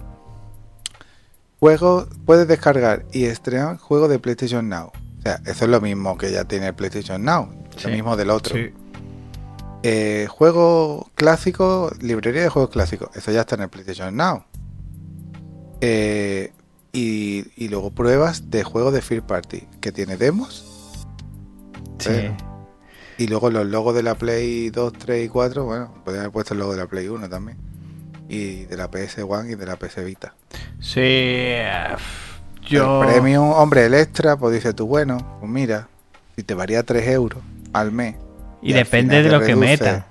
Juego, 1.66 2.08
puedes 2.28 2.48
descargar 2.48 3.08
y 3.12 3.26
estrenar 3.26 3.80
juego 3.80 4.08
de 4.08 4.20
PlayStation 4.20 4.70
Now. 4.70 4.92
O 5.18 5.22
sea, 5.24 5.42
eso 5.48 5.66
es 5.66 5.72
lo 5.72 5.82
mismo 5.82 6.16
que 6.16 6.32
ya 6.32 6.44
tiene 6.44 6.68
el 6.68 6.76
PlayStation 6.76 7.26
Now. 7.26 7.50
Sí, 7.76 7.88
lo 7.88 7.94
mismo 7.96 8.16
del 8.16 8.30
otro. 8.30 8.56
Sí. 8.56 8.72
Eh, 9.82 10.28
juego 10.30 11.10
clásico, 11.16 11.92
librería 12.00 12.44
de 12.44 12.50
juegos 12.50 12.70
clásicos. 12.70 13.10
Eso 13.16 13.32
ya 13.32 13.42
está 13.42 13.56
en 13.56 13.64
el 13.64 13.70
PlayStation 13.70 14.16
Now. 14.16 14.44
Eh, 15.82 16.54
y, 16.94 17.46
y 17.56 17.68
luego 17.70 17.90
pruebas 17.90 18.52
de 18.52 18.64
juegos 18.64 18.94
de 18.94 19.02
First 19.02 19.26
Party, 19.26 19.68
que 19.82 19.92
tiene 19.92 20.18
demos. 20.18 21.04
Sí. 21.98 22.30
Y 23.18 23.26
luego 23.26 23.50
los 23.50 23.66
logos 23.66 23.96
de 23.96 24.04
la 24.04 24.14
Play 24.14 24.70
2, 24.70 24.94
3 24.94 25.26
y 25.26 25.30
4. 25.30 25.66
Bueno, 25.66 25.96
podrían 26.06 26.26
haber 26.26 26.32
puesto 26.32 26.54
el 26.54 26.60
logo 26.60 26.74
de 26.74 26.78
la 26.78 26.86
Play 26.86 27.08
1 27.08 27.28
también. 27.28 27.58
Y 28.30 28.66
de 28.66 28.78
la 28.78 28.92
PS1 28.92 29.50
y 29.50 29.56
de 29.56 29.66
la 29.66 29.78
PS 29.78 30.06
Vita. 30.06 30.36
Sí. 30.80 31.00
eh, 31.02 31.96
Yo. 32.62 33.04
El 33.04 33.10
premium, 33.10 33.52
hombre, 33.52 33.86
el 33.86 33.94
extra, 33.94 34.38
pues 34.38 34.54
dices 34.56 34.76
tú, 34.76 34.88
bueno, 34.88 35.38
pues 35.40 35.52
mira, 35.52 35.88
si 36.36 36.44
te 36.44 36.54
varía 36.54 36.84
3 36.84 37.08
euros 37.10 37.44
al 37.74 37.92
mes. 37.92 38.16
Y 38.62 38.74
depende 38.74 39.22
de 39.22 39.30
lo 39.30 39.42
que 39.42 39.56
metan. 39.56 40.06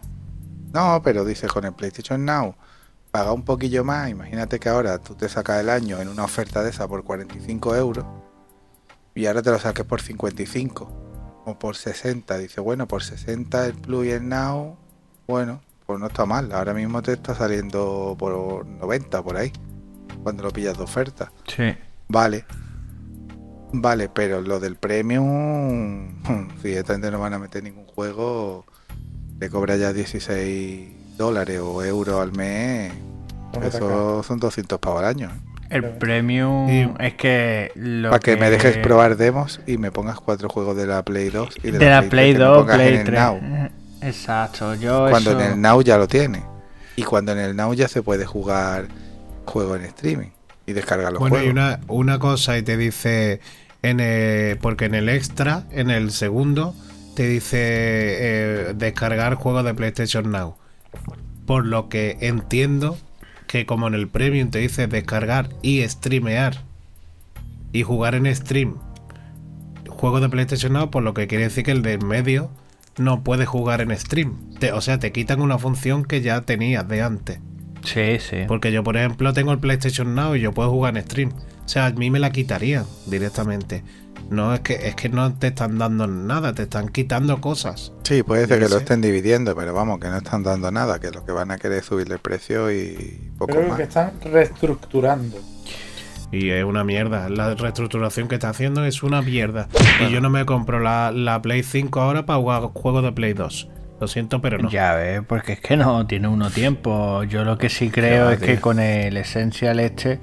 No, 0.72 1.01
pero 1.03 1.24
dices 1.24 1.51
con 1.51 1.64
el 1.64 1.72
PlayStation 1.72 2.24
Now, 2.24 2.55
paga 3.11 3.32
un 3.32 3.42
poquillo 3.45 3.84
más. 3.84 4.11
Imagínate 4.11 4.59
que 4.59 4.68
ahora 4.68 4.99
tú 4.99 5.14
te 5.14 5.28
sacas 5.28 5.61
el 5.61 5.70
año 5.70 6.01
en 6.01 6.09
una 6.09 6.24
oferta 6.24 6.62
de 6.62 6.70
esa 6.70 6.88
por 6.88 7.05
45 7.05 7.76
euros 7.76 8.05
y 9.14 9.26
ahora 9.26 9.42
te 9.42 9.51
lo 9.51 9.59
saques 9.59 9.84
por 9.84 10.01
55 10.01 11.42
o 11.45 11.59
por 11.59 11.76
60. 11.76 12.38
Dice, 12.38 12.61
bueno, 12.61 12.88
por 12.88 13.03
60 13.05 13.66
el 13.66 13.74
Plus 13.74 14.07
y 14.07 14.11
el 14.11 14.28
Now, 14.28 14.76
bueno, 15.28 15.61
pues 15.86 16.01
no 16.01 16.07
está 16.07 16.26
mal. 16.26 16.51
Ahora 16.53 16.74
mismo 16.74 17.03
te 17.03 17.12
está 17.12 17.34
saliendo 17.34 18.16
por 18.18 18.66
90 18.66 19.22
por 19.22 19.36
ahí, 19.36 19.53
cuando 20.25 20.43
lo 20.43 20.51
pillas 20.51 20.77
de 20.77 20.83
oferta. 20.83 21.31
Sí. 21.47 21.77
Vale. 22.09 22.45
Vale, 23.72 24.09
pero 24.09 24.41
lo 24.41 24.59
del 24.59 24.77
premium, 24.77 26.22
si 26.62 26.72
esta 26.72 26.95
gente 26.95 27.11
no 27.11 27.18
van 27.18 27.35
a 27.35 27.39
meter 27.39 27.62
ningún 27.62 27.87
juego, 27.87 28.64
le 29.39 29.51
cobra 29.51 29.77
ya 29.77 29.93
16 29.93 31.16
dólares 31.16 31.61
o 31.61 31.83
euros 31.85 32.20
al 32.20 32.33
mes. 32.33 32.93
Eso 33.62 34.22
son 34.22 34.41
200 34.41 34.79
pavos 34.79 35.01
al 35.01 35.07
año. 35.07 35.31
El 35.70 35.83
premium 35.85 36.95
es 37.01 37.14
que. 37.14 37.72
Lo 37.75 38.11
Para 38.11 38.20
que... 38.20 38.37
me 38.37 38.51
dejes 38.51 38.79
probar 38.79 39.16
demos 39.16 39.61
y 39.66 39.77
me 39.77 39.91
pongas 39.91 40.20
cuatro 40.20 40.49
juegos 40.49 40.77
de 40.77 40.87
la 40.87 41.03
Play 41.03 41.31
2 41.31 41.49
y 41.64 41.70
de, 41.72 41.79
De 41.79 41.91
la 41.91 42.03
Play 42.03 42.35
3 42.35 42.35
que 42.35 42.39
me 42.39 42.45
2, 42.45 42.59
pongas 42.59 42.75
en 42.75 42.81
Play 42.81 42.95
el 42.95 43.05
3. 43.05 43.20
Now. 43.20 43.41
Exacto. 44.03 44.75
Yo 44.75 45.07
Cuando 45.11 45.31
eso... 45.31 45.41
en 45.41 45.53
el 45.53 45.61
Now 45.61 45.83
ya 45.83 45.99
lo 45.99 46.07
tiene. 46.07 46.45
Y 46.97 47.03
cuando 47.03 47.33
en 47.33 47.39
el 47.39 47.57
Now 47.57 47.75
ya 47.75 47.89
se 47.89 48.03
puede 48.03 48.25
jugar 48.25 48.87
juego 49.45 49.76
en 49.76 49.84
streaming 49.84 50.28
y 50.66 50.72
descargar 50.72 51.12
los 51.12 51.20
Bueno, 51.20 51.36
juegos. 51.36 51.49
y 51.49 51.51
una, 51.51 51.80
una 51.88 52.18
cosa 52.18 52.57
y 52.59 52.62
te 52.62 52.76
dice, 52.76 53.40
en 53.82 54.01
el- 54.01 54.57
porque 54.59 54.86
en 54.86 54.95
el 54.95 55.09
extra, 55.09 55.64
en 55.70 55.90
el 55.90 56.11
segundo, 56.11 56.74
te 57.14 57.28
dice 57.28 57.59
eh, 57.61 58.74
descargar 58.74 59.34
juegos 59.34 59.64
de 59.64 59.74
PlayStation 59.74 60.30
Now. 60.30 60.57
Por 61.47 61.66
lo 61.66 61.88
que 61.88 62.16
entiendo 62.20 62.96
que 63.46 63.66
como 63.66 63.87
en 63.87 63.95
el 63.95 64.08
Premium 64.08 64.50
te 64.50 64.58
dice 64.58 64.87
descargar 64.87 65.50
y 65.62 65.87
streamear 65.88 66.62
y 67.72 67.83
jugar 67.83 68.14
en 68.14 68.34
stream 68.34 68.76
juegos 69.88 70.21
de 70.22 70.29
PlayStation 70.29 70.72
Now, 70.72 70.91
por 70.91 71.03
lo 71.03 71.14
que 71.14 71.26
quiere 71.26 71.45
decir 71.45 71.64
que 71.64 71.71
el 71.71 71.83
de 71.83 71.92
en 71.95 72.07
medio 72.07 72.50
no 72.99 73.22
puede 73.22 73.46
jugar 73.46 73.80
en 73.80 73.96
stream. 73.96 74.54
Te- 74.58 74.72
o 74.72 74.80
sea, 74.80 74.99
te 74.99 75.12
quitan 75.12 75.41
una 75.41 75.58
función 75.58 76.04
que 76.04 76.21
ya 76.21 76.41
tenías 76.42 76.87
de 76.88 77.03
antes. 77.03 77.38
Sí, 77.85 78.19
sí. 78.19 78.39
Porque 78.49 78.73
yo, 78.73 78.83
por 78.83 78.97
ejemplo, 78.97 79.33
tengo 79.33 79.53
el 79.53 79.59
PlayStation 79.59 80.15
Now 80.15 80.35
y 80.37 80.41
yo 80.41 80.53
puedo 80.53 80.71
jugar 80.71 80.97
en 80.97 81.05
stream. 81.05 81.33
O 81.65 81.69
sea, 81.69 81.87
a 81.87 81.91
mí 81.93 82.11
me 82.11 82.19
la 82.19 82.31
quitarían 82.31 82.85
directamente. 83.07 83.85
No 84.31 84.55
es 84.55 84.61
que 84.61 84.75
es 84.89 84.95
que 84.95 85.11
no 85.11 85.35
te 85.35 85.49
están 85.49 85.77
dando 85.79 86.07
nada, 86.07 86.55
te 86.55 86.63
están 86.63 86.89
quitando 86.89 87.41
cosas. 87.43 87.93
Sí, 88.05 88.23
puede 88.23 88.47
ser 88.47 88.59
que 88.59 88.69
lo 88.71 88.79
estén 88.79 89.03
dividiendo, 89.03 89.55
pero 89.55 89.75
vamos, 89.75 90.01
que 90.01 90.09
no 90.09 90.17
están 90.17 90.43
dando 90.43 90.71
nada, 90.71 90.99
que 90.99 91.11
lo 91.11 91.25
que 91.27 91.33
van 91.33 91.51
a 91.51 91.59
querer 91.59 91.79
es 91.79 91.85
subirle 91.85 92.15
el 92.15 92.21
precio 92.21 92.73
y 92.73 93.31
poco 93.37 93.53
Creo 93.53 93.69
más. 93.69 93.77
que 93.77 93.83
están 93.83 94.13
reestructurando. 94.23 95.39
Y 96.33 96.51
es 96.51 96.65
una 96.65 96.85
mierda. 96.85 97.29
La 97.29 97.55
reestructuración 97.55 98.27
que 98.29 98.35
está 98.37 98.49
haciendo 98.49 98.85
es 98.85 99.03
una 99.03 99.23
mierda. 99.23 99.69
Y 100.01 100.11
yo 100.11 100.21
no 100.21 100.31
me 100.31 100.45
compro 100.47 100.81
la, 100.81 101.13
la 101.13 101.41
Play 101.43 101.63
5 101.63 102.01
ahora 102.01 102.27
para 102.27 102.39
jugar 102.41 102.63
juegos 102.73 103.05
de 103.05 103.13
Play 103.13 103.35
2. 103.35 103.69
Lo 104.05 104.09
siento, 104.09 104.41
pero 104.41 104.59
no. 104.59 104.68
Ya 104.71 104.95
ves, 104.95 105.22
porque 105.26 105.55
es 105.55 105.61
que 105.61 105.76
no 105.76 106.07
tiene 106.07 106.29
uno 106.29 106.51
tiempo. 106.51 107.22
Yo 107.25 107.45
lo 107.45 107.57
que 107.59 107.68
sí 107.68 107.91
creo 107.91 108.31
es 108.31 108.39
que 108.39 108.61
con 108.61 108.79
el 108.79 109.17
Essential 109.17 109.81
este, 109.81 110.18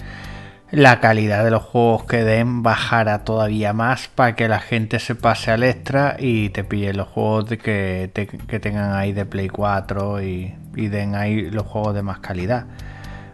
la 0.71 0.99
calidad 0.99 1.43
de 1.43 1.51
los 1.51 1.63
juegos 1.63 2.05
que 2.05 2.23
den 2.23 2.63
bajará 2.63 3.23
todavía 3.23 3.73
más 3.73 4.07
para 4.07 4.35
que 4.35 4.47
la 4.47 4.59
gente 4.59 4.99
se 4.99 5.15
pase 5.15 5.51
al 5.51 5.63
extra 5.63 6.15
y 6.19 6.49
te 6.49 6.63
pille 6.63 6.93
los 6.93 7.07
juegos 7.07 7.45
que, 7.61 8.09
te- 8.13 8.27
que 8.27 8.59
tengan 8.59 8.93
ahí 8.93 9.11
de 9.11 9.25
Play 9.25 9.49
4 9.49 10.21
y, 10.21 10.55
y 10.75 10.87
den 10.87 11.15
ahí 11.15 11.49
los 11.49 11.65
juegos 11.65 11.93
de 11.95 12.03
más 12.03 12.19
calidad. 12.19 12.65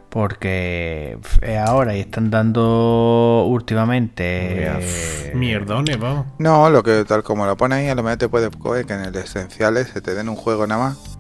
Porque 0.09 1.17
es 1.41 1.57
ahora 1.59 1.95
y 1.95 1.99
están 1.99 2.31
dando 2.31 3.45
últimamente. 3.47 4.63
eh, 4.67 5.31
Mierdones, 5.35 5.99
vamos. 5.99 6.25
No, 6.39 6.69
lo 6.69 6.81
que 6.81 7.03
tal 7.05 7.23
como 7.23 7.45
lo 7.45 7.57
pone 7.57 7.75
ahí, 7.75 7.88
a 7.89 7.95
lo 7.95 8.03
mejor 8.03 8.17
te 8.17 8.29
puede 8.29 8.49
coger 8.49 8.85
que 8.85 8.93
en 8.93 9.01
el 9.01 9.15
esencial 9.15 9.77
se 9.85 10.01
te 10.01 10.15
den 10.15 10.29
un 10.29 10.35
juego 10.35 10.65
nada 10.65 10.89
más 10.89 11.17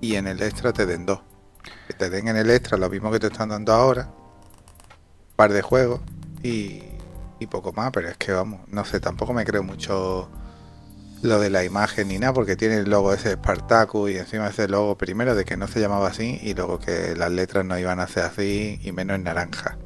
y 0.00 0.16
en 0.16 0.26
el 0.26 0.42
extra 0.42 0.72
te 0.72 0.86
den 0.86 1.06
dos. 1.06 1.20
Que 1.86 1.94
te 1.94 2.10
den 2.10 2.28
en 2.28 2.36
el 2.36 2.50
extra 2.50 2.78
lo 2.78 2.88
mismo 2.88 3.10
que 3.10 3.20
te 3.20 3.26
están 3.28 3.50
dando 3.50 3.72
ahora, 3.72 4.08
un 4.08 5.36
par 5.36 5.52
de 5.52 5.62
juegos 5.62 6.00
y, 6.42 6.82
y 7.38 7.46
poco 7.48 7.72
más, 7.72 7.90
pero 7.92 8.08
es 8.08 8.16
que 8.16 8.32
vamos, 8.32 8.60
no 8.68 8.84
sé, 8.84 8.98
tampoco 8.98 9.32
me 9.32 9.44
creo 9.44 9.62
mucho 9.62 10.28
lo 11.22 11.38
de 11.40 11.50
la 11.50 11.64
imagen 11.64 12.08
ni 12.08 12.18
nada, 12.18 12.32
porque 12.32 12.56
tiene 12.56 12.76
el 12.78 12.90
logo 12.90 13.12
ese 13.14 13.32
Spartacus 13.34 14.10
y 14.10 14.16
encima 14.18 14.48
ese 14.48 14.68
logo 14.68 14.98
primero 14.98 15.34
de 15.34 15.44
que 15.44 15.56
no 15.56 15.68
se 15.68 15.80
llamaba 15.80 16.08
así 16.08 16.38
y 16.42 16.54
luego 16.54 16.78
que 16.78 17.14
las 17.16 17.30
letras 17.30 17.64
no 17.64 17.78
iban 17.78 18.00
a 18.00 18.06
ser 18.08 18.24
así 18.24 18.80
y 18.82 18.92
menos 18.92 19.14
en 19.16 19.24
naranja. 19.24 19.78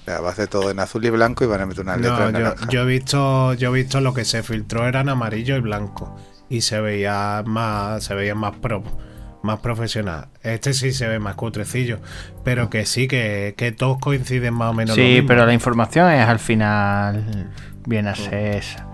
O 0.00 0.04
sea, 0.04 0.20
va 0.20 0.30
a 0.30 0.34
ser 0.34 0.48
todo 0.48 0.70
en 0.70 0.78
azul 0.80 1.04
y 1.04 1.10
blanco 1.10 1.44
y 1.44 1.48
van 1.48 1.60
a 1.60 1.66
meter 1.66 1.82
unas 1.84 1.98
letras 1.98 2.18
No, 2.20 2.28
en 2.28 2.32
yo, 2.34 2.40
naranja. 2.40 2.68
yo 2.70 2.82
he 2.82 2.86
visto, 2.86 3.54
yo 3.54 3.70
he 3.70 3.82
visto 3.82 4.00
lo 4.00 4.14
que 4.14 4.24
se 4.24 4.42
filtró 4.42 4.86
eran 4.86 5.08
amarillo 5.08 5.56
y 5.56 5.60
blanco 5.60 6.16
y 6.48 6.62
se 6.62 6.80
veía 6.80 7.42
más, 7.44 8.04
se 8.04 8.14
veía 8.14 8.34
más 8.34 8.56
pro, 8.56 8.82
más 9.42 9.60
profesional. 9.60 10.28
Este 10.42 10.72
sí 10.72 10.92
se 10.92 11.06
ve 11.08 11.18
más 11.18 11.34
cutrecillo, 11.34 11.98
pero 12.44 12.70
que 12.70 12.86
sí 12.86 13.06
que, 13.06 13.52
que 13.56 13.70
todos 13.72 13.98
coinciden 13.98 14.54
más 14.54 14.70
o 14.70 14.74
menos. 14.74 14.96
lo 14.96 15.02
Sí, 15.02 15.10
mismo. 15.10 15.28
pero 15.28 15.44
la 15.44 15.52
información 15.52 16.10
es 16.10 16.26
al 16.26 16.38
final. 16.38 17.50
Viene 17.86 18.08
a 18.10 18.14
ser 18.14 18.56
esa. 18.56 18.87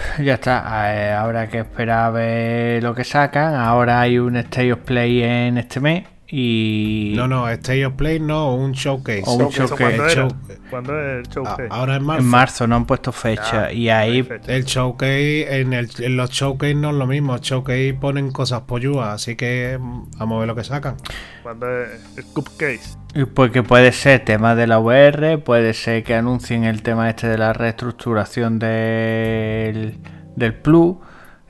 Ya 0.18 0.34
está, 0.34 1.20
habrá 1.20 1.48
que 1.48 1.58
esperar 1.58 2.06
a 2.06 2.10
ver 2.10 2.82
lo 2.82 2.94
que 2.94 3.04
sacan. 3.04 3.54
Ahora 3.54 4.00
hay 4.00 4.18
un 4.18 4.36
State 4.36 4.72
of 4.72 4.80
Play 4.80 5.22
en 5.22 5.58
este 5.58 5.80
mes 5.80 6.04
y. 6.30 7.12
No, 7.16 7.26
no, 7.28 7.48
State 7.48 7.84
of 7.86 7.94
Play 7.94 8.20
no, 8.20 8.54
un 8.54 8.72
showcase. 8.72 9.22
O 9.26 9.34
un 9.34 9.46
¿Eso 9.48 9.66
showcase. 9.66 9.76
cuándo 9.96 10.04
El 10.04 10.10
era? 10.10 10.22
show- 10.22 10.36
¿Cuándo 10.70 11.00
es 11.00 11.18
el 11.26 11.28
show? 11.34 11.44
Ah, 11.46 11.56
ahora 11.70 11.96
en 11.96 12.04
marzo. 12.04 12.22
En 12.22 12.28
marzo 12.28 12.66
no 12.68 12.76
han 12.76 12.86
puesto 12.86 13.10
fecha 13.12 13.70
Ya, 13.70 13.72
y 13.72 13.88
ahí. 13.90 14.28
El 14.46 14.64
showcase, 14.64 15.60
en, 15.60 15.72
el, 15.72 15.88
en 15.98 16.16
los 16.16 16.30
showcase 16.30 16.74
no 16.74 16.90
es 16.90 16.96
lo 16.96 17.06
mismo. 17.08 17.36
Showcase 17.38 17.94
ponen 18.00 18.30
cosas 18.30 18.60
polluas, 18.62 19.08
así 19.08 19.34
que 19.34 19.76
mm, 19.80 20.10
vamos 20.18 20.36
a 20.36 20.38
ver 20.40 20.48
lo 20.48 20.54
que 20.54 20.62
sacan. 20.64 20.96
¿Cuándo 21.42 21.66
es 21.82 22.16
el 22.16 22.24
Cupcase? 22.26 22.96
Y 23.14 23.24
Porque 23.24 23.64
puede 23.64 23.90
ser 23.90 24.24
tema 24.24 24.54
de 24.54 24.68
la 24.68 24.78
VR, 24.78 25.38
puede 25.38 25.74
ser 25.74 26.04
que 26.04 26.14
anuncien 26.14 26.62
el 26.62 26.82
tema 26.82 27.10
este 27.10 27.26
de 27.26 27.38
la 27.38 27.52
reestructuración 27.52 28.60
del, 28.60 29.98
del 30.36 30.54
Plus 30.54 30.96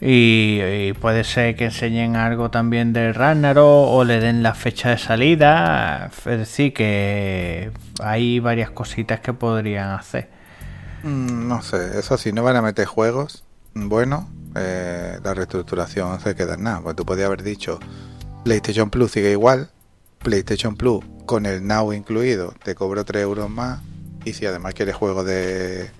y, 0.01 0.93
puede 0.95 1.25
ser 1.25 1.57
que 1.57 1.67
enseñen 1.67 2.17
algo 2.17 2.51
también 2.51 2.93
del 2.93 3.15
Ragnarok 3.15 3.89
o 3.89 4.05
le 4.05 4.21
den 4.21 4.43
la 4.43 4.55
fecha 4.55 4.91
de 4.91 4.99
salida. 4.99 6.11
Es 6.17 6.39
decir, 6.39 6.73
que 6.73 7.71
hay 8.03 8.41
varias 8.41 8.71
cositas 8.71 9.21
que 9.21 9.33
podrían 9.35 9.91
hacer. 9.91 10.29
Mm, 11.03 11.49
no 11.49 11.63
sé, 11.63 11.99
eso 11.99 12.17
sí, 12.17 12.33
no 12.33 12.43
van 12.43 12.57
a 12.57 12.63
meter 12.63 12.87
juegos. 12.87 13.45
Bueno, 13.75 14.31
eh, 14.57 15.19
la 15.23 15.35
reestructuración 15.35 16.19
se 16.21 16.35
queda 16.35 16.55
en 16.55 16.63
nada. 16.63 16.81
Pues 16.81 16.97
tú 16.97 17.05
podías 17.05 17.27
haber 17.27 17.43
dicho 17.43 17.79
PlayStation 18.45 18.89
Plus 18.91 19.13
sigue 19.13 19.33
igual. 19.33 19.71
PlayStation 20.21 20.77
Plus 20.77 21.05
con 21.27 21.47
el 21.47 21.67
Now 21.67 21.93
incluido 21.93 22.55
te 22.63 22.75
cobro 22.75 23.05
3 23.05 23.23
euros 23.23 23.51
más. 23.51 23.81
Y 24.25 24.33
si 24.33 24.47
además 24.47 24.75
quieres 24.75 24.97
juegos 24.97 25.27
de 25.27 25.91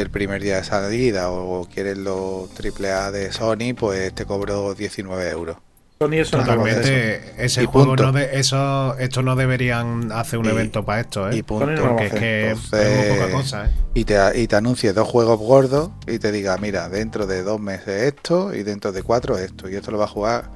del 0.00 0.10
primer 0.10 0.42
día 0.42 0.56
de 0.56 0.64
salida 0.64 1.30
o 1.30 1.66
quieres 1.72 1.96
los 1.98 2.48
AAA 2.50 3.10
de 3.10 3.32
Sony, 3.32 3.74
pues 3.78 4.14
te 4.14 4.24
cobro 4.26 4.74
19 4.74 5.30
euros. 5.30 5.56
Sony 5.98 6.12
eso 6.16 6.36
no 6.36 6.42
va. 6.42 6.48
Totalmente, 6.56 7.32
ese 7.42 7.62
Y 7.62 7.66
juego 7.66 7.86
punto. 7.88 8.02
no 8.04 8.12
de, 8.12 8.38
eso, 8.38 8.98
esto 8.98 9.22
no 9.22 9.34
deberían 9.34 10.12
hacer 10.12 10.38
un 10.38 10.44
Y- 10.44 10.48
evento 10.50 10.84
para 10.84 11.00
esto, 11.00 11.30
¿eh? 11.30 11.36
y 11.36 11.42
punto. 11.42 11.66
Va 11.82 11.88
Porque 11.88 12.06
es 12.06 12.12
que 12.12 12.48
Entonces- 12.50 12.80
es 12.86 13.08
muy 13.08 13.18
poca 13.18 13.32
cosa, 13.32 13.64
¿eh? 13.66 13.70
y 13.94 14.04
te, 14.04 14.38
y 14.40 14.46
te 14.46 14.56
anuncie 14.56 14.92
dos 14.92 15.08
juegos 15.08 15.38
gordos 15.40 15.90
y 16.06 16.18
te 16.18 16.32
diga, 16.32 16.58
mira, 16.58 16.90
dentro 16.90 17.26
de 17.26 17.42
dos 17.42 17.58
meses 17.60 18.02
esto 18.12 18.54
y 18.54 18.62
dentro 18.62 18.92
de 18.92 19.02
cuatro 19.02 19.38
esto. 19.38 19.70
Y 19.70 19.76
esto 19.76 19.90
lo 19.90 19.96
vas 19.96 20.10
a 20.10 20.12
jugar 20.12 20.50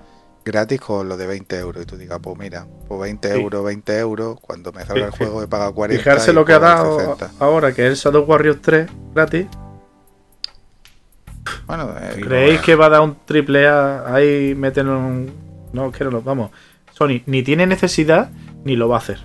gratis 0.44 0.80
con 0.80 1.08
lo 1.08 1.16
de 1.16 1.26
20 1.26 1.58
euros. 1.58 1.82
Y 1.82 1.86
tú 1.86 1.96
digas, 1.96 2.18
pues 2.22 2.38
mira, 2.38 2.66
pues 2.88 3.00
20 3.00 3.32
Sí. 3.34 3.40
euros, 3.40 3.64
20 3.64 3.98
euros. 3.98 4.38
Cuando 4.40 4.72
me 4.72 4.84
salga 4.84 5.06
el 5.06 5.10
juego 5.12 5.42
he 5.42 5.48
pagado 5.48 5.74
40. 5.74 6.02
Fijarse 6.02 6.32
lo 6.32 6.44
que 6.44 6.52
ha 6.54 6.58
dado 6.58 6.98
60. 6.98 7.30
ahora, 7.38 7.72
que 7.72 7.86
es 7.86 7.90
el 7.92 7.96
Shadow 7.96 8.24
Warriors 8.24 8.60
3 8.62 8.88
gratis. 9.14 9.46
Bueno, 11.66 11.94
eh, 11.98 12.20
¿Creéis 12.22 12.60
que 12.60 12.74
va 12.74 12.86
a 12.86 12.88
dar 12.90 13.00
un 13.00 13.16
triple 13.24 13.66
A 13.68 14.14
ahí, 14.14 14.54
meten 14.54 14.88
un... 14.88 15.32
No, 15.72 15.90
que 15.92 16.04
no 16.04 16.10
lo... 16.10 16.22
Vamos. 16.22 16.50
Sony 16.92 17.22
ni 17.26 17.42
tiene 17.42 17.66
necesidad 17.66 18.30
ni 18.64 18.76
lo 18.76 18.88
va 18.88 18.96
a 18.96 18.98
hacer. 18.98 19.18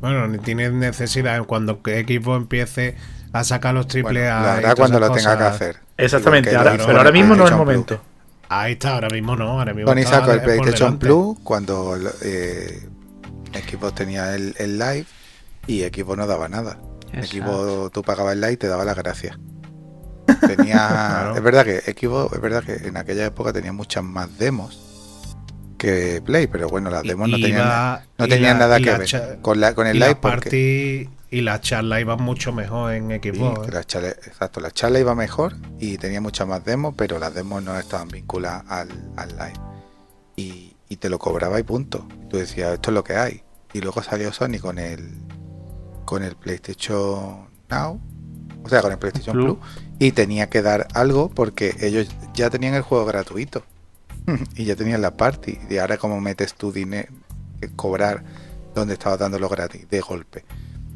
Bueno, 0.00 0.26
ni 0.28 0.38
tiene 0.38 0.70
necesidad 0.70 1.42
cuando 1.44 1.82
que 1.82 1.98
Equipo 1.98 2.36
empiece 2.36 2.96
a 3.32 3.44
sacar 3.44 3.74
los 3.74 3.86
triple 3.88 4.20
bueno, 4.20 4.36
A. 4.36 4.54
y 4.54 4.58
hará 4.64 4.74
cuando 4.74 5.00
lo 5.00 5.10
tenga 5.10 5.36
que 5.36 5.44
hacer. 5.44 5.76
Exactamente, 5.96 6.54
ahora- 6.54 6.76
pero 6.86 6.98
ahora 6.98 7.12
mismo 7.12 7.34
no 7.34 7.44
es 7.44 7.50
el 7.50 7.56
momento. 7.56 8.00
Ahí 8.48 8.72
está, 8.74 8.94
ahora 8.94 9.08
mismo 9.10 9.34
no, 9.36 9.58
ahora 9.58 9.74
mismo 9.74 9.90
Sony 9.92 10.02
sacó 10.04 10.32
el 10.32 10.40
por 10.40 10.44
PlayStation. 10.56 10.98
Plus 10.98 11.38
cuando 11.42 11.96
eh, 12.22 12.88
Xbox 13.68 13.94
tenía 13.94 14.34
el, 14.34 14.54
el 14.58 14.78
live 14.78 15.06
y 15.66 15.80
Xbox 15.82 16.16
no 16.18 16.26
daba 16.26 16.48
nada. 16.48 16.78
Xbox 17.12 17.92
tú 17.92 18.02
pagabas 18.02 18.34
el 18.34 18.40
live 18.40 18.52
y 18.52 18.56
te 18.56 18.68
daba 18.68 18.84
las 18.84 18.96
gracias. 18.96 19.38
Tenía, 20.46 20.88
Claro. 20.88 21.36
es 21.36 21.42
verdad 21.42 21.64
que 21.64 21.80
Xbox, 21.80 22.32
es 22.34 22.40
verdad 22.40 22.62
que 22.64 22.74
en 22.88 22.96
aquella 22.96 23.26
época 23.26 23.52
tenía 23.52 23.72
muchas 23.72 24.02
más 24.04 24.38
demos 24.38 25.36
que 25.78 26.20
Play, 26.24 26.46
pero 26.46 26.68
bueno, 26.68 26.90
las 26.90 27.04
Y- 27.04 27.08
demos 27.08 27.28
no 27.28 27.36
tenían, 27.36 27.58
la- 27.68 28.04
no 28.18 28.26
tenían 28.28 28.54
la- 28.58 28.66
nada 28.66 28.78
que 28.78 28.86
la 28.86 28.98
ver 28.98 29.38
con, 29.42 29.60
la, 29.60 29.74
con 29.74 29.86
el 29.86 29.98
live 29.98 30.16
porque 30.16 31.08
y 31.30 31.40
las 31.40 31.60
charlas 31.60 32.00
iban 32.00 32.22
mucho 32.22 32.52
mejor 32.52 32.92
en 32.92 33.10
sí, 33.10 33.20
que 33.20 33.28
¿eh? 33.30 33.54
la 33.72 33.84
charla, 33.84 34.10
exacto, 34.10 34.60
la 34.60 34.70
charla 34.70 35.00
iba 35.00 35.14
mejor 35.14 35.56
y 35.78 35.98
tenía 35.98 36.20
muchas 36.20 36.46
más 36.46 36.64
demos, 36.64 36.94
pero 36.96 37.18
las 37.18 37.34
demos 37.34 37.62
no 37.62 37.76
estaban 37.78 38.08
vinculadas 38.08 38.64
al, 38.68 38.88
al 39.16 39.28
live. 39.30 39.60
Y, 40.36 40.76
y 40.88 40.96
te 40.96 41.08
lo 41.08 41.18
cobraba 41.18 41.58
y 41.58 41.62
punto. 41.62 42.06
Tú 42.30 42.36
decías, 42.36 42.74
esto 42.74 42.90
es 42.90 42.94
lo 42.94 43.04
que 43.04 43.16
hay. 43.16 43.42
Y 43.72 43.80
luego 43.80 44.02
salió 44.02 44.32
Sony 44.32 44.58
con 44.60 44.78
el 44.78 45.10
con 46.04 46.22
el 46.22 46.36
PlayStation 46.36 47.48
Now, 47.68 48.00
o 48.62 48.68
sea, 48.68 48.80
con 48.80 48.92
el 48.92 48.98
PlayStation 48.98 49.36
Plus. 49.36 49.56
Plus, 49.56 49.68
y 49.98 50.12
tenía 50.12 50.48
que 50.48 50.62
dar 50.62 50.86
algo 50.94 51.28
porque 51.28 51.74
ellos 51.80 52.08
ya 52.32 52.48
tenían 52.48 52.74
el 52.74 52.82
juego 52.82 53.04
gratuito 53.04 53.64
y 54.56 54.64
ya 54.64 54.76
tenían 54.76 55.02
la 55.02 55.16
party. 55.16 55.58
Y 55.68 55.78
ahora, 55.78 55.98
como 55.98 56.20
metes 56.20 56.54
tu 56.54 56.72
dinero, 56.72 57.08
eh, 57.60 57.68
cobrar 57.74 58.22
donde 58.74 58.94
estaba 58.94 59.16
dándolo 59.16 59.48
gratis, 59.48 59.88
de 59.88 60.00
golpe. 60.00 60.44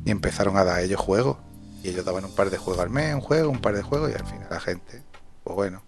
Y 0.04 0.10
empezaron 0.10 0.56
a 0.56 0.64
dar 0.64 0.80
ellos 0.80 1.00
juegos. 1.00 1.38
Y 1.82 1.88
ellos 1.88 2.04
daban 2.04 2.24
un 2.24 2.34
par 2.34 2.50
de 2.50 2.58
juegos 2.58 2.82
al 2.82 2.90
mes, 2.90 3.14
un 3.14 3.20
juego, 3.20 3.50
un 3.50 3.60
par 3.60 3.74
de 3.74 3.82
juegos, 3.82 4.10
y 4.10 4.14
al 4.14 4.26
final 4.26 4.48
la 4.50 4.60
gente, 4.60 5.02
pues 5.44 5.56
bueno. 5.56 5.82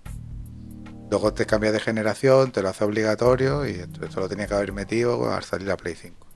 Luego 1.11 1.35
te 1.35 1.45
cambias 1.45 1.75
de 1.75 1.81
generación, 1.81 2.53
te 2.53 2.63
lo 2.63 2.71
hace 2.71 2.85
obligatorio, 2.85 3.67
y 3.67 3.73
esto, 3.73 4.21
lo 4.21 4.29
tenía 4.29 4.47
que 4.47 4.55
haber 4.55 4.73
metido 4.73 5.31
al 5.31 5.45
salir 5.45 5.69
la 5.69 5.77
Play 5.77 5.95
5. 5.95 6.27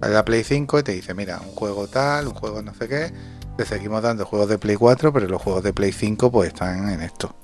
Sale 0.00 0.14
la 0.14 0.24
Play 0.24 0.44
5 0.44 0.78
y 0.78 0.82
te 0.82 0.92
dice, 0.92 1.12
mira, 1.12 1.38
un 1.40 1.52
juego 1.54 1.88
tal, 1.88 2.28
un 2.28 2.34
juego 2.34 2.62
no 2.62 2.72
sé 2.72 2.88
qué. 2.88 3.12
Te 3.58 3.66
seguimos 3.66 4.02
dando 4.02 4.24
juegos 4.24 4.48
de 4.48 4.56
Play 4.56 4.76
4, 4.76 5.12
pero 5.12 5.26
los 5.26 5.42
juegos 5.42 5.62
de 5.64 5.72
Play 5.72 5.92
5 5.92 6.30
pues 6.30 6.48
están 6.48 6.88
en 6.88 7.02
esto. 7.02 7.34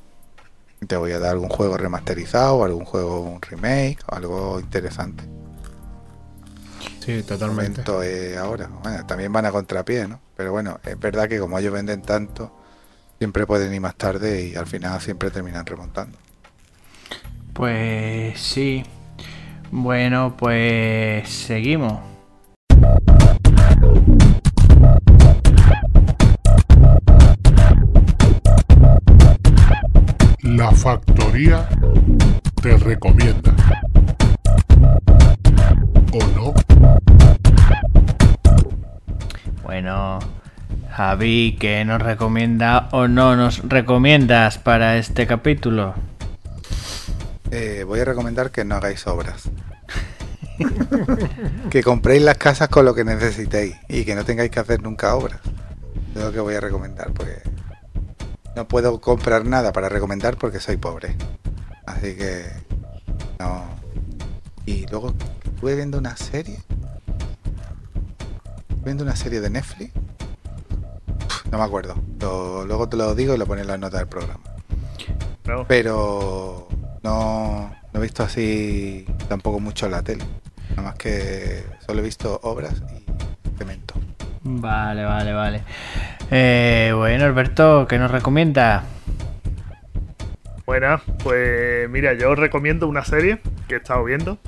Te 0.87 0.97
voy 0.97 1.13
a 1.13 1.19
dar 1.19 1.33
algún 1.33 1.49
juego 1.49 1.77
remasterizado, 1.77 2.65
algún 2.65 2.85
juego, 2.85 3.21
un 3.21 3.43
remake, 3.43 3.99
algo 4.07 4.61
interesante. 4.61 5.25
Sí, 7.05 7.23
totalmente. 7.23 7.83
momento 7.83 8.03
es 8.03 8.37
ahora. 8.39 8.69
Bueno, 8.83 9.05
también 9.05 9.31
van 9.31 9.45
a 9.45 9.53
contrapié, 9.53 10.09
¿no? 10.09 10.21
Pero 10.37 10.53
bueno, 10.53 10.81
es 10.85 10.99
verdad 10.99 11.29
que 11.29 11.39
como 11.39 11.59
ellos 11.59 11.73
venden 11.73 12.01
tanto, 12.01 12.51
siempre 13.19 13.47
pueden 13.47 13.75
ir 13.75 13.81
más 13.83 13.95
tarde 13.97 14.47
y 14.47 14.57
al 14.57 14.67
final 14.67 14.99
siempre 15.03 15.31
terminan 15.31 15.67
remontando. 15.67 16.17
Pues 17.53 18.41
sí. 18.41 18.85
Bueno, 19.71 20.35
pues 20.39 21.29
seguimos. 21.29 22.01
La 30.43 30.71
factoría 30.73 31.69
te 32.63 32.77
recomienda. 32.79 33.55
¿O 36.15 36.25
no? 36.29 36.55
Bueno, 39.65 40.21
Javi, 40.93 41.57
¿qué 41.59 41.85
nos 41.85 42.01
recomienda 42.01 42.89
o 42.93 43.09
no 43.09 43.35
nos 43.35 43.69
recomiendas 43.69 44.59
para 44.59 44.97
este 44.97 45.27
capítulo? 45.27 45.95
Eh, 47.51 47.83
voy 47.85 47.99
a 47.99 48.05
recomendar 48.05 48.53
que 48.53 48.65
no 48.65 48.77
hagáis 48.77 49.05
obras. 49.09 49.51
que 51.71 51.83
compréis 51.83 52.23
las 52.23 52.39
casas 52.39 52.69
con 52.69 52.85
lo 52.85 52.95
que 52.95 53.03
necesitéis 53.03 53.75
y 53.89 54.05
que 54.05 54.15
no 54.15 54.25
tengáis 54.25 54.53
que 54.53 54.61
hacer 54.61 54.81
nunca 54.81 55.17
obras. 55.17 55.41
Es 56.15 56.23
lo 56.23 56.31
que 56.31 56.39
voy 56.39 56.55
a 56.55 56.61
recomendar, 56.61 57.11
porque 57.13 57.43
no 58.55 58.69
puedo 58.69 59.01
comprar 59.01 59.45
nada 59.45 59.73
para 59.73 59.89
recomendar 59.89 60.37
porque 60.37 60.61
soy 60.61 60.77
pobre. 60.77 61.17
Así 61.87 62.15
que 62.15 62.45
no. 63.41 63.65
Y 64.65 64.87
luego 64.87 65.13
estuve 65.65 65.77
viendo 65.77 65.97
una 65.97 66.15
serie. 66.15 66.59
Viendo 68.85 69.03
una 69.03 69.17
serie 69.17 69.41
de 69.41 69.49
Netflix. 69.49 69.93
Uf, 71.27 71.47
No 71.51 71.57
me 71.57 71.65
acuerdo. 71.65 71.95
Lo- 72.21 72.67
luego 72.67 72.87
te 72.87 72.99
lo 72.99 73.15
digo 73.15 73.35
y 73.35 73.39
lo 73.39 73.47
pones 73.47 73.63
en 73.63 73.69
las 73.69 73.79
notas 73.81 74.01
del 74.01 74.09
programa. 74.09 74.43
No. 75.47 75.65
Pero 75.67 76.69
No, 77.03 77.75
no 77.95 77.99
he 77.99 78.03
visto 78.03 78.23
así 78.23 79.07
tampoco 79.29 79.59
mucho 79.59 79.87
en 79.87 79.93
la 79.93 80.03
tele. 80.03 80.25
Nada 80.71 80.83
más 80.83 80.95
que 80.97 81.65
solo 81.87 82.01
he 82.01 82.05
visto 82.05 82.41
obras 82.43 82.83
y 82.95 83.57
cemento. 83.59 83.95
Vale, 84.43 85.05
vale, 85.07 85.33
vale. 85.33 85.63
Eh, 86.31 86.93
bueno, 86.95 87.25
Alberto, 87.25 87.87
¿qué 87.89 87.97
nos 87.99 88.11
recomienda? 88.11 88.85
Buenas, 90.67 91.01
pues 91.23 91.89
mira, 91.91 92.13
yo 92.15 92.31
os 92.33 92.39
recomiendo 92.39 92.87
una 92.89 93.05
serie 93.05 93.41
que 93.69 93.75
he 93.77 93.79
estado 93.79 94.03
viendo. 94.05 94.39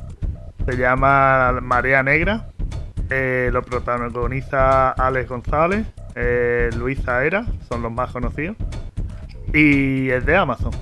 Se 0.67 0.77
llama 0.77 1.61
Marea 1.63 2.03
Negra. 2.03 2.49
Eh, 3.09 3.51
lo 3.53 3.63
protagoniza 3.63 4.91
Alex 4.91 5.29
González, 5.29 5.87
eh, 6.17 6.71
Luisa 6.77 7.25
Era, 7.25 7.47
son 7.69 7.83
los 7.83 7.93
más 7.93 8.11
conocidos. 8.11 8.57
Y 9.55 10.11
es 10.11 10.27
de 10.27 10.37
Amazon. 10.37 10.73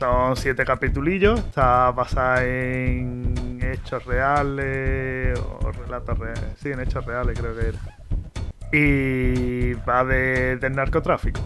Son 0.00 0.34
siete 0.34 0.64
capitulillos, 0.64 1.38
está 1.38 1.92
basada 1.92 2.44
en 2.44 3.60
hechos 3.62 4.04
reales 4.04 5.38
o 5.38 5.70
relatos 5.70 6.18
reales. 6.18 6.44
Sí, 6.56 6.70
en 6.70 6.80
hechos 6.80 7.04
reales 7.06 7.38
creo 7.38 7.54
que 7.54 7.68
era. 7.68 7.78
Y 8.72 9.74
va 9.88 10.04
de, 10.04 10.56
del 10.56 10.74
narcotráfico. 10.74 11.40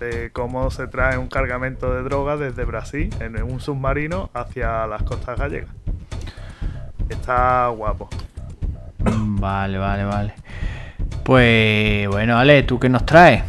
De 0.00 0.30
cómo 0.32 0.72
se 0.72 0.88
trae 0.88 1.18
un 1.18 1.28
cargamento 1.28 1.94
de 1.94 2.02
droga 2.02 2.36
desde 2.36 2.64
Brasil 2.64 3.14
en 3.20 3.40
un 3.42 3.60
submarino 3.60 4.28
hacia 4.34 4.88
las 4.88 5.04
costas 5.04 5.38
gallegas. 5.38 5.70
Está 7.08 7.68
guapo. 7.68 8.08
Vale, 8.98 9.78
vale, 9.78 10.04
vale. 10.04 10.34
Pues 11.22 12.08
bueno, 12.08 12.38
Ale, 12.38 12.62
¿tú 12.62 12.78
qué 12.78 12.88
nos 12.88 13.04
traes? 13.06 13.42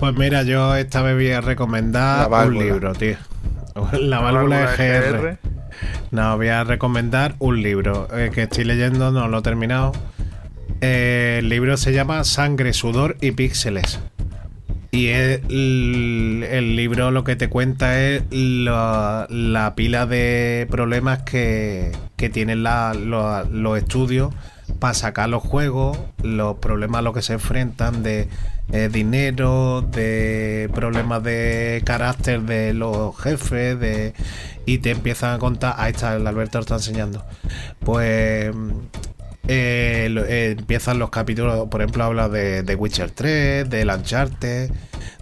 Pues 0.00 0.14
mira, 0.16 0.42
yo 0.42 0.74
esta 0.76 1.02
vez 1.02 1.14
voy 1.14 1.30
a 1.32 1.40
recomendar 1.40 2.18
La 2.20 2.24
un 2.26 2.30
válvula. 2.32 2.64
libro, 2.64 2.92
tío. 2.94 3.16
La 4.00 4.20
válvula 4.20 4.74
EGR. 4.74 5.38
No, 6.10 6.36
voy 6.36 6.48
a 6.48 6.64
recomendar 6.64 7.34
un 7.38 7.62
libro 7.62 8.08
eh, 8.16 8.30
que 8.34 8.42
estoy 8.44 8.64
leyendo, 8.64 9.10
no 9.10 9.28
lo 9.28 9.38
he 9.38 9.42
terminado. 9.42 9.92
Eh, 10.80 11.36
el 11.40 11.48
libro 11.48 11.76
se 11.76 11.92
llama 11.92 12.24
Sangre, 12.24 12.72
Sudor 12.72 13.16
y 13.20 13.32
Píxeles. 13.32 14.00
Y 14.90 15.08
el, 15.08 16.76
libro 16.76 17.10
lo 17.10 17.22
que 17.22 17.36
te 17.36 17.48
cuenta 17.48 18.00
es 18.00 18.22
la, 18.30 19.26
la 19.28 19.74
pila 19.74 20.06
de 20.06 20.66
problemas 20.70 21.22
que, 21.24 21.92
que 22.16 22.30
tienen 22.30 22.62
la- 22.62 22.94
lo- 22.94 23.44
los 23.44 23.76
estudios 23.78 24.32
para 24.78 24.94
sacar 24.94 25.28
los 25.28 25.42
juegos, 25.42 25.98
los 26.22 26.56
problemas 26.58 27.00
a 27.00 27.02
los 27.02 27.12
que 27.14 27.20
se 27.22 27.34
enfrentan 27.34 28.02
de 28.02 28.28
eh, 28.72 28.88
dinero, 28.90 29.82
de 29.82 30.70
problemas 30.74 31.22
de 31.22 31.82
carácter 31.84 32.42
de 32.42 32.72
los 32.74 33.16
jefes, 33.18 33.78
de 33.78 34.14
y 34.66 34.78
te 34.78 34.90
empiezan 34.90 35.34
a 35.34 35.38
contar. 35.38 35.74
Ahí 35.78 35.92
está, 35.92 36.16
el 36.16 36.26
Alberto 36.26 36.58
lo 36.58 36.62
está 36.62 36.74
enseñando. 36.76 37.24
Pues 37.80 38.54
eh, 39.48 40.14
eh, 40.28 40.56
empiezan 40.58 40.98
los 40.98 41.08
capítulos, 41.08 41.68
por 41.68 41.80
ejemplo, 41.80 42.04
habla 42.04 42.28
de, 42.28 42.76
Witcher 42.78 43.10
3, 43.10 43.68
de 43.68 43.84
Uncharted, 43.84 44.70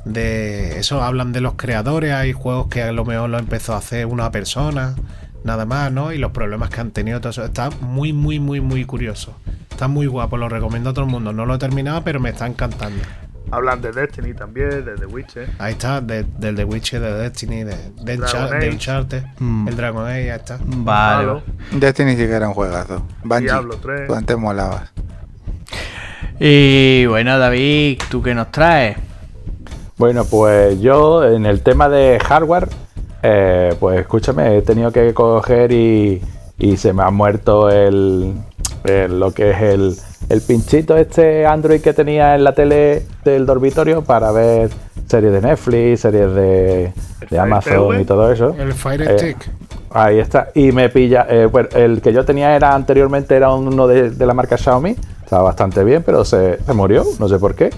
de 0.05 0.79
eso 0.79 1.03
hablan 1.03 1.33
de 1.33 1.41
los 1.41 1.55
creadores, 1.55 2.13
hay 2.13 2.33
juegos 2.33 2.67
que 2.67 2.83
a 2.83 2.93
lo 2.93 3.05
mejor 3.05 3.31
lo 3.31 3.39
empezó 3.39 3.75
a 3.75 3.79
hacer 3.79 4.07
una 4.07 4.33
persona, 4.33 4.97
nada 5.45 5.65
más, 5.65 5.93
¿no? 5.93 6.13
Y 6.13 6.19
los 6.19 6.33
problemas 6.33 6.71
que 6.71 6.81
han 6.81 6.91
tenido, 6.91 7.21
todo 7.21 7.31
eso. 7.31 7.45
Está 7.45 7.71
muy, 7.71 8.13
muy, 8.13 8.41
muy, 8.41 8.61
muy 8.61 8.85
curioso. 8.85 9.37
Está 9.71 9.87
muy 9.87 10.07
guapo, 10.07 10.37
lo 10.37 10.49
recomiendo 10.49 10.91
a 10.91 10.93
todo 10.93 11.05
el 11.05 11.11
mundo. 11.11 11.33
No 11.33 11.47
lo 11.47 11.55
he 11.55 11.59
terminado, 11.59 12.03
pero 12.03 12.19
me 12.19 12.31
está 12.31 12.47
encantando. 12.47 13.03
Hablan 13.51 13.81
de 13.81 13.93
Destiny 13.93 14.35
también, 14.35 14.85
de 14.85 14.97
The 14.97 15.07
Witcher. 15.07 15.49
Ahí 15.59 15.73
está, 15.73 16.01
de- 16.01 16.25
del 16.39 16.57
The 16.57 16.65
Witcher, 16.65 17.01
de 17.01 17.13
Destiny, 17.15 17.65
de, 17.65 17.77
de, 18.03 18.19
Unchar- 18.19 18.59
de. 18.59 18.71
Uncharted, 18.71 19.23
Mm. 19.39 19.69
el 19.69 19.77
Dragon 19.77 20.07
Age, 20.07 20.27
ya 20.27 20.35
está. 20.37 20.59
Vale. 20.65 21.23
Halo. 21.31 21.43
Destiny 21.73 22.13
sí 22.13 22.27
que 22.27 22.33
era 22.33 22.49
un 22.49 22.55
juegazo. 22.55 23.03
Bungie, 23.23 23.45
Diablo 23.45 23.77
3. 23.77 24.09
tú 24.09 24.15
antes 24.15 24.37
molabas. 24.37 24.91
Y 26.39 27.07
bueno, 27.07 27.39
David, 27.39 27.99
¿tú 28.11 28.23
qué 28.23 28.35
nos 28.35 28.51
traes? 28.53 28.97
Bueno, 29.97 30.25
pues 30.27 30.81
yo 30.81 31.25
en 31.25 31.47
el 31.47 31.63
tema 31.63 31.89
de 31.89 32.19
hardware, 32.21 32.69
eh, 33.23 33.75
pues 33.81 34.01
escúchame, 34.01 34.59
he 34.59 34.63
tenido 34.63 34.93
que 34.93 35.15
coger 35.15 35.73
y, 35.73 36.21
y 36.59 36.77
se 36.77 36.93
me 36.93 37.03
ha 37.03 37.11
muerto 37.11 37.71
el, 37.71 38.35
el- 38.91 39.19
lo 39.21 39.31
que 39.33 39.51
es 39.51 39.63
el, 39.63 39.97
el 40.29 40.41
pinchito 40.43 40.97
este 40.97 41.47
Android 41.47 41.81
que 41.81 41.93
tenía 41.93 42.35
en 42.35 42.45
la 42.45 42.53
tele 42.55 43.05
del 43.25 43.47
dormitorio 43.47 44.03
para 44.03 44.31
ver 44.33 44.71
series 45.07 45.33
de 45.33 45.41
Netflix, 45.41 46.01
series 46.01 46.35
de, 46.35 46.93
de 47.31 47.39
Amazon 47.39 47.91
TV? 47.91 48.01
y 48.03 48.05
todo 48.05 48.33
eso. 48.33 48.55
El 48.59 48.73
Fire 48.73 49.03
Eh, 49.03 49.19
Stick. 49.19 49.51
Ahí 49.91 50.19
está. 50.19 50.49
Y 50.55 50.73
me 50.73 50.89
pilla. 50.89 51.27
eh, 51.29 51.47
bueno, 51.47 51.69
el 51.75 52.01
que 52.03 52.13
yo 52.13 52.25
tenía 52.25 52.55
era 52.57 52.75
anteriormente 52.75 53.35
era 53.37 53.53
uno 53.55 53.87
de, 53.87 54.11
de 54.11 54.27
la 54.27 54.35
marca 54.35 54.57
Xiaomi. 54.59 54.97
Estaba 55.25 55.45
bastante 55.45 55.83
bien, 55.85 56.03
pero 56.05 56.25
se, 56.25 56.59
se 56.63 56.73
murió. 56.73 57.05
No 57.19 57.29
sé 57.29 57.39
por 57.39 57.55
qué. 57.55 57.71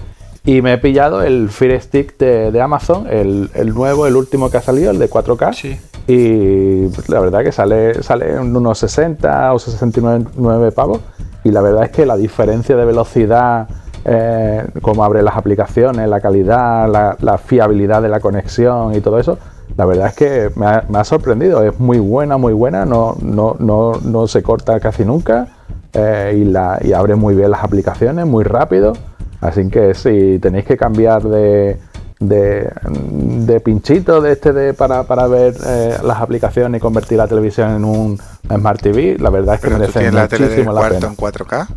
Y 0.45 0.61
me 0.61 0.73
he 0.73 0.77
pillado 0.77 1.21
el 1.21 1.49
Fire 1.49 1.79
Stick 1.81 2.17
de, 2.17 2.51
de 2.51 2.61
Amazon, 2.61 3.05
el, 3.09 3.49
el 3.53 3.73
nuevo, 3.73 4.07
el 4.07 4.15
último 4.15 4.49
que 4.49 4.57
ha 4.57 4.61
salido, 4.61 4.89
el 4.91 4.97
de 4.97 5.09
4K. 5.09 5.53
Sí. 5.53 5.79
Y 6.09 6.89
la 7.07 7.19
verdad 7.19 7.43
que 7.43 7.51
sale, 7.51 8.01
sale 8.01 8.31
en 8.31 8.55
unos 8.55 8.79
60 8.79 9.53
o 9.53 9.59
69 9.59 10.71
pavos. 10.71 11.01
Y 11.43 11.51
la 11.51 11.61
verdad 11.61 11.83
es 11.83 11.91
que 11.91 12.03
la 12.07 12.17
diferencia 12.17 12.75
de 12.75 12.83
velocidad, 12.83 13.67
eh, 14.05 14.65
cómo 14.81 15.03
abre 15.03 15.21
las 15.21 15.37
aplicaciones, 15.37 16.09
la 16.09 16.19
calidad, 16.19 16.89
la, 17.19 17.37
fiabilidad 17.37 18.01
de 18.01 18.09
la 18.09 18.19
conexión 18.21 18.95
y 18.95 19.01
todo 19.01 19.19
eso, 19.19 19.37
la 19.77 19.85
verdad 19.85 20.07
es 20.07 20.15
que 20.15 20.51
me 20.55 20.97
ha, 20.97 21.03
sorprendido. 21.03 21.63
Es 21.63 21.79
muy 21.79 21.99
buena, 21.99 22.37
muy 22.37 22.53
buena. 22.53 22.85
No, 22.85 23.15
no, 23.21 23.55
no, 23.59 23.91
no 24.03 24.27
se 24.27 24.41
corta 24.41 24.79
casi 24.79 25.05
nunca. 25.05 25.47
eh, 25.93 26.43
y 26.81 26.91
abre 26.91 27.13
muy 27.13 27.35
bien 27.35 27.51
las 27.51 27.63
aplicaciones, 27.63 28.25
muy 28.25 28.43
rápido. 28.43 28.93
Así 29.41 29.69
que 29.69 29.93
si 29.93 30.39
tenéis 30.39 30.65
que 30.65 30.75
cambiar 30.75 31.21
de, 31.21 31.77
de, 32.19 32.69
de 32.83 33.59
pinchito 33.61 34.21
de 34.21 34.33
este 34.33 34.51
de, 34.53 34.73
para, 34.73 35.03
para 35.03 35.27
ver 35.27 35.55
eh, 35.65 35.97
las 36.03 36.19
aplicaciones 36.19 36.79
y 36.79 36.81
convertir 36.81 37.17
la 37.17 37.27
televisión 37.27 37.75
en 37.75 37.85
un 37.85 38.19
Smart 38.47 38.81
TV, 38.81 39.17
la 39.19 39.29
verdad 39.29 39.55
es 39.55 39.61
que 39.61 39.69
Pero 39.69 39.79
tú 39.81 39.91
merece 39.93 39.99
tienes 39.99 40.13
la 40.13 40.27
tele 40.27 40.49
del 40.49 40.49
muchísimo 40.49 40.73
la 40.73 40.79
cuarto 40.79 40.99
pena. 40.99 41.07
en 41.07 41.17
4K. 41.17 41.67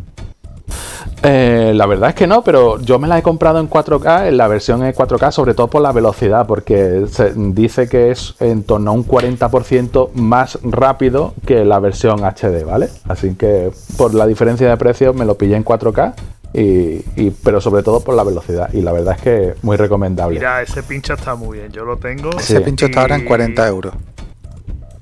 Eh, 1.25 1.71
la 1.73 1.85
verdad 1.85 2.09
es 2.09 2.15
que 2.15 2.27
no, 2.27 2.43
pero 2.43 2.79
yo 2.81 2.99
me 2.99 3.07
la 3.07 3.17
he 3.17 3.21
comprado 3.21 3.59
en 3.59 3.69
4K, 3.69 4.27
en 4.27 4.35
la 4.35 4.47
versión 4.49 4.83
en 4.83 4.93
4K, 4.93 5.31
sobre 5.31 5.53
todo 5.53 5.67
por 5.69 5.81
la 5.81 5.93
velocidad, 5.93 6.45
porque 6.45 7.05
se 7.09 7.31
dice 7.35 7.87
que 7.87 8.11
es 8.11 8.35
en 8.41 8.63
torno 8.63 8.91
a 8.91 8.93
un 8.93 9.07
40% 9.07 10.11
más 10.15 10.59
rápido 10.63 11.33
que 11.45 11.63
la 11.63 11.79
versión 11.79 12.19
HD, 12.25 12.65
¿vale? 12.65 12.89
Así 13.07 13.35
que 13.35 13.71
por 13.97 14.13
la 14.13 14.27
diferencia 14.27 14.69
de 14.69 14.75
precios 14.75 15.15
me 15.15 15.23
lo 15.23 15.35
pillé 15.35 15.55
en 15.55 15.63
4K, 15.63 16.13
y, 16.53 17.03
y- 17.15 17.31
pero 17.43 17.59
sobre 17.61 17.81
todo 17.83 17.99
por 18.01 18.15
la 18.15 18.23
velocidad, 18.23 18.71
y 18.73 18.81
la 18.81 18.91
verdad 18.91 19.15
es 19.17 19.21
que 19.21 19.53
muy 19.63 19.75
recomendable. 19.77 20.39
Mira, 20.39 20.61
ese 20.61 20.83
pincho 20.83 21.13
está 21.13 21.35
muy 21.35 21.57
bien. 21.59 21.71
Yo 21.71 21.83
lo 21.85 21.97
tengo. 21.97 22.29
Ese 22.37 22.61
pincho 22.61 22.85
está 22.85 23.01
ahora 23.01 23.15
en 23.15 23.21
y- 23.23 23.25
40 23.25 23.67
euros. 23.67 23.93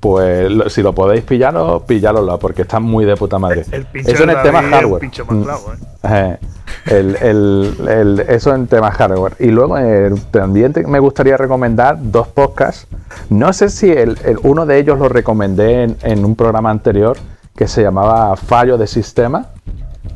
Pues 0.00 0.50
lo- 0.50 0.68
si 0.68 0.82
lo 0.82 0.92
podéis 0.94 1.22
pillaros, 1.22 1.82
pillároslo, 1.84 2.36
porque 2.40 2.62
está 2.62 2.80
muy 2.80 3.04
de 3.04 3.16
puta 3.16 3.38
madre. 3.38 3.64
El 3.70 3.86
Eso 3.94 4.24
en 4.24 4.30
el 4.30 4.42
tema 4.42 4.54
David 4.54 4.56
es 4.58 4.64
un 4.64 4.70
hardware. 4.72 5.00
pincho 5.00 5.24
más 5.26 5.36
Mm. 5.36 5.42
clavo, 5.44 5.72
¿eh? 5.72 5.76
Eh, 6.02 6.38
el- 6.86 7.16
el- 7.20 7.88
el- 7.88 8.20
eso 8.28 8.52
en 8.52 8.66
temas 8.66 8.96
hardware. 8.96 9.36
Y 9.38 9.46
luego 9.52 9.78
eh, 9.78 10.10
también 10.32 10.72
te- 10.72 10.84
me 10.88 10.98
gustaría 10.98 11.36
recomendar 11.36 11.98
dos 12.00 12.26
podcasts. 12.26 12.88
No 13.30 13.52
sé 13.52 13.68
si 13.68 13.90
el, 13.92 14.18
el- 14.24 14.38
uno 14.42 14.66
de 14.66 14.78
ellos 14.80 14.98
lo 14.98 15.08
recomendé 15.08 15.84
en, 15.84 15.96
en 16.02 16.24
un 16.24 16.34
programa 16.34 16.70
anterior 16.70 17.16
que 17.54 17.68
se 17.68 17.82
llamaba 17.82 18.34
Fallo 18.36 18.78
de 18.78 18.88
Sistema. 18.88 19.50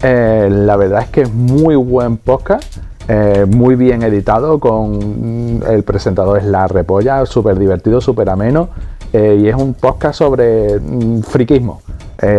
Eh, 0.03 0.49
la 0.51 0.77
verdad 0.77 1.03
es 1.03 1.09
que 1.09 1.23
es 1.23 1.33
muy 1.33 1.77
buen 1.77 2.17
podcast. 2.17 2.79
eh, 3.09 3.47
muy 3.49 3.77
bien 3.77 4.03
editado 4.03 4.59
con 4.59 5.59
mm, 5.59 5.63
el 5.69 5.85
presentador 5.85 6.39
es 6.39 6.45
la 6.45 6.67
repolla, 6.67 7.25
súper 7.25 7.57
divertido, 7.57 8.01
súper 8.01 8.29
ameno 8.29 8.69
eh, 9.13 9.39
y 9.41 9.49
es 9.49 9.55
un 9.55 9.75
podcast 9.75 10.19
sobre 10.19 10.81
mm, 10.81 11.23
friquismo. 11.23 11.83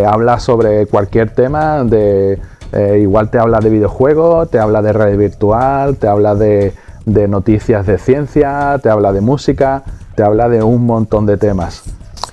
Habla 0.08 0.40
sobre 0.40 0.88
cualquier 0.88 1.30
tema, 1.36 1.84
de, 1.84 2.40
igual 3.00 3.30
te 3.30 3.38
habla 3.38 3.60
de 3.60 3.70
videojuegos, 3.70 4.50
te 4.50 4.58
habla 4.58 4.82
de 4.82 4.92
red 4.92 5.16
virtual, 5.18 5.98
te 5.98 6.08
habla 6.08 6.34
de, 6.34 6.74
de 7.06 7.28
noticias 7.28 7.86
de 7.86 8.00
ciencia, 8.00 8.80
te 8.82 8.90
habla 8.90 9.14
de 9.14 9.22
música, 9.22 9.84
te 10.16 10.24
habla 10.24 10.50
de 10.50 10.64
un 10.64 10.86
montón 10.88 11.28
de 11.28 11.38
temas. 11.38 11.84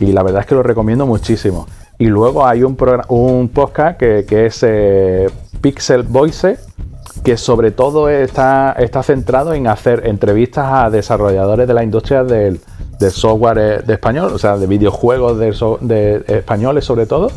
Y 0.01 0.13
la 0.13 0.23
verdad 0.23 0.41
es 0.41 0.47
que 0.47 0.55
lo 0.55 0.63
recomiendo 0.63 1.05
muchísimo. 1.07 1.67
Y 1.99 2.07
luego 2.07 2.47
hay 2.47 2.63
un, 2.63 2.77
un 3.09 3.49
podcast 3.49 3.99
que, 3.99 4.25
que 4.27 4.47
es 4.47 4.61
eh, 4.63 5.27
Pixel 5.61 6.03
Voice, 6.03 6.59
que 7.23 7.37
sobre 7.37 7.71
todo 7.71 8.09
está, 8.09 8.73
está 8.79 9.03
centrado 9.03 9.55
en 9.55 9.67
hacer 9.69 10.07
entrevistas 10.07 10.67
a 10.71 10.91
desarrolladores 10.91 11.67
de 11.69 11.75
la 11.75 11.85
industria 11.85 12.25
del, 12.25 12.61
software 13.11 13.59
eh, 13.59 13.83
de 13.87 13.93
español, 13.95 14.33
o 14.35 14.39
sea, 14.39 14.57
de 14.57 14.67
videojuegos 14.67 15.39
de, 15.39 16.25
españoles 16.27 16.85
sobre 16.85 17.07
todo. 17.07 17.31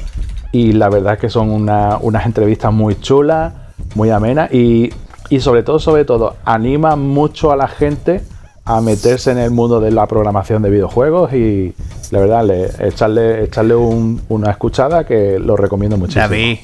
Y 0.51 0.71
la 0.73 0.89
verdad 0.89 1.13
es 1.13 1.19
que 1.19 1.29
son 1.29 1.49
una- 1.51 1.97
unas 2.01 2.25
entrevistas 2.25 2.73
muy 2.73 2.99
chulas, 2.99 3.53
muy 3.95 4.09
amenas 4.09 4.51
y, 4.53 4.91
y 5.29 5.39
sobre 5.39 5.61
todo, 5.63 5.77
sobre 5.79 6.03
todo, 6.05 6.35
animan 6.45 6.99
mucho 7.01 7.51
a 7.51 7.55
la 7.57 7.67
gente 7.67 8.21
a 8.67 8.81
meterse 8.81 9.31
en 9.31 9.37
el 9.37 9.51
mundo 9.51 9.79
de 9.79 9.91
la 9.91 10.05
programación 10.07 10.61
de 10.61 10.69
videojuegos 10.69 11.33
y 11.33 11.73
la 12.11 12.19
verdad, 12.19 12.43
le, 12.45 12.69
echarle, 12.87 13.43
echarle 13.45 13.75
un- 13.75 14.21
una 14.29 14.51
escuchada 14.51 15.05
que 15.05 15.39
lo 15.39 15.55
recomiendo 15.55 15.97
muchísimo. 15.97 16.23
David, 16.23 16.57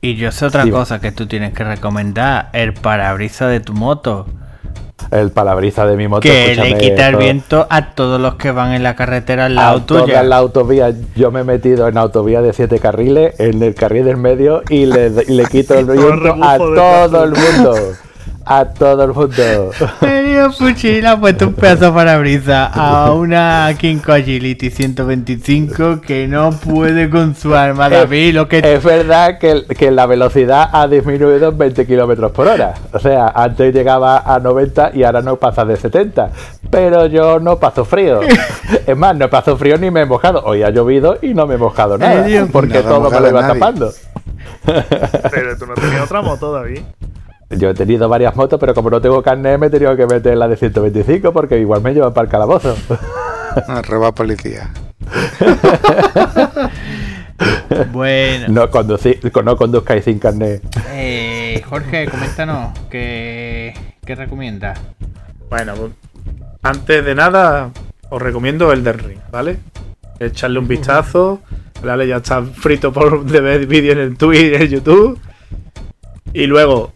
y 0.00 0.16
yo 0.16 0.32
sé 0.32 0.46
otra 0.46 0.68
cosa 0.70 1.00
que 1.00 1.12
tú 1.12 1.26
tienes 1.26 1.52
que 1.52 1.62
recomendar, 1.64 2.48
el 2.54 2.72
parabrisas 2.74 3.50
de 3.50 3.60
tu 3.60 3.72
moto. 3.74 4.26
El 5.10 5.30
palabriza 5.30 5.84
de 5.84 5.96
mi 5.96 6.06
moto. 6.06 6.20
Que 6.22 6.54
le 6.54 6.78
quita 6.78 7.08
el 7.08 7.16
viento 7.16 7.66
a 7.68 7.90
todos 7.94 8.20
los 8.20 8.36
que 8.36 8.52
van 8.52 8.72
en 8.72 8.82
la 8.84 8.94
carretera 8.94 9.46
al 9.46 9.58
a 9.58 9.62
lado 9.62 9.82
tuya. 9.82 10.04
todas 10.06 10.26
las 10.26 10.38
autovías. 10.38 10.94
Yo 11.16 11.30
me 11.32 11.40
he 11.40 11.44
metido 11.44 11.88
en 11.88 11.98
autovía 11.98 12.40
de 12.40 12.52
siete 12.52 12.78
carriles, 12.78 13.38
en 13.40 13.62
el 13.62 13.74
carril 13.74 14.04
del 14.04 14.16
medio 14.16 14.62
y 14.68 14.86
le, 14.86 15.10
le 15.10 15.44
quito 15.46 15.74
el 15.74 15.86
Todo 15.86 15.94
viento 15.96 16.44
a 16.44 16.56
todo 16.56 17.24
el 17.24 17.32
mundo. 17.32 17.74
A 18.44 18.64
todo 18.64 19.04
el 19.04 19.12
mundo. 19.12 19.70
Medio 20.00 20.50
Puchi 20.50 21.00
le 21.00 21.08
ha 21.08 21.16
puesto 21.18 21.46
un 21.48 21.54
pedazo 21.54 21.86
de 21.86 21.92
parabrisas 21.92 22.70
a 22.74 23.12
una 23.12 23.72
Kinko 23.78 24.12
Agility 24.12 24.70
125 24.70 26.00
que 26.00 26.26
no 26.26 26.50
puede 26.50 27.08
con 27.08 27.34
su 27.34 27.54
arma. 27.54 27.88
David, 27.88 28.34
lo 28.34 28.48
que 28.48 28.58
Es 28.58 28.82
verdad 28.82 29.38
que, 29.38 29.64
que 29.66 29.90
la 29.90 30.06
velocidad 30.06 30.68
ha 30.72 30.88
disminuido 30.88 31.50
en 31.50 31.58
20 31.58 31.86
kilómetros 31.86 32.32
por 32.32 32.48
hora. 32.48 32.74
O 32.92 32.98
sea, 32.98 33.28
antes 33.28 33.74
llegaba 33.74 34.18
a 34.18 34.38
90 34.38 34.92
y 34.94 35.04
ahora 35.04 35.22
no 35.22 35.36
pasa 35.36 35.64
de 35.64 35.76
70. 35.76 36.30
Pero 36.70 37.06
yo 37.06 37.38
no 37.38 37.58
paso 37.58 37.84
frío. 37.84 38.20
Es 38.86 38.96
más, 38.96 39.14
no 39.16 39.28
paso 39.28 39.56
frío 39.56 39.76
ni 39.76 39.90
me 39.90 40.00
he 40.00 40.06
mojado. 40.06 40.42
Hoy 40.44 40.62
ha 40.62 40.70
llovido 40.70 41.18
y 41.20 41.34
no 41.34 41.46
me 41.46 41.54
he 41.54 41.58
mojado 41.58 41.98
nada. 41.98 42.26
Porque 42.50 42.80
todo 42.80 43.10
me 43.10 43.20
lo 43.20 43.28
iba 43.28 43.42
nadie. 43.42 43.60
tapando. 43.60 43.92
Pero 44.64 45.58
tú 45.58 45.66
no 45.66 45.74
tenías 45.74 46.02
otra 46.02 46.22
moto, 46.22 46.52
David. 46.52 46.80
Yo 47.58 47.70
he 47.70 47.74
tenido 47.74 48.08
varias 48.08 48.34
motos, 48.36 48.58
pero 48.58 48.74
como 48.74 48.90
no 48.90 49.00
tengo 49.00 49.22
carnet, 49.22 49.58
me 49.58 49.66
he 49.66 49.70
tenido 49.70 49.94
que 49.96 50.06
meter 50.06 50.36
la 50.36 50.48
de 50.48 50.56
125 50.56 51.32
porque 51.32 51.58
igual 51.58 51.82
me 51.82 51.92
llevan 51.94 52.12
para 52.14 52.24
el 52.26 52.30
calabozo. 52.30 52.76
Roba 53.88 54.12
policía. 54.12 54.70
Bueno, 57.92 58.46
No, 58.48 58.70
conduci- 58.70 59.18
no 59.42 59.56
conduzcáis 59.56 60.04
sin 60.04 60.18
carnet. 60.18 60.62
eh, 60.90 61.60
Jorge, 61.68 62.06
coméntanos 62.08 62.78
¿qué, 62.90 63.74
qué 64.04 64.14
recomiendas? 64.14 64.78
Bueno, 65.50 65.74
pues, 65.74 65.92
antes 66.62 67.04
de 67.04 67.14
nada, 67.14 67.70
os 68.10 68.22
recomiendo 68.22 68.72
el 68.72 68.84
del 68.84 68.98
Ring, 68.98 69.18
¿vale? 69.30 69.58
Echarle 70.20 70.58
un 70.60 70.68
vistazo. 70.68 71.40
¿vale? 71.82 72.06
Ya 72.06 72.18
está 72.18 72.42
frito 72.42 72.92
por 72.92 73.24
de 73.24 73.40
ver 73.40 73.66
vídeo 73.66 73.92
en 73.92 73.98
el 73.98 74.16
Twitch 74.16 74.52
y 74.52 74.54
en 74.54 74.68
YouTube. 74.68 75.18
Y 76.32 76.46
luego, 76.46 76.92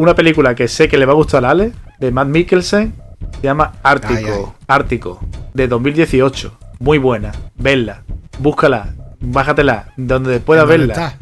una 0.00 0.14
película 0.14 0.54
que 0.54 0.66
sé 0.66 0.88
que 0.88 0.96
le 0.96 1.04
va 1.04 1.12
a 1.12 1.16
gustar 1.16 1.44
a 1.44 1.50
Ale, 1.50 1.72
de 1.98 2.10
Matt 2.10 2.28
Mikkelsen, 2.28 2.94
se 3.36 3.42
llama 3.42 3.72
Ártico. 3.82 4.14
Ay, 4.16 4.24
ay. 4.26 4.44
Ártico, 4.66 5.20
de 5.52 5.68
2018. 5.68 6.56
Muy 6.78 6.96
buena. 6.96 7.32
Vedla. 7.56 8.02
Búscala. 8.38 8.94
Bájatela. 9.20 9.92
Donde 9.98 10.40
puedas 10.40 10.66
¿Dónde 10.66 10.86
verla. 10.86 10.94
está? 10.94 11.18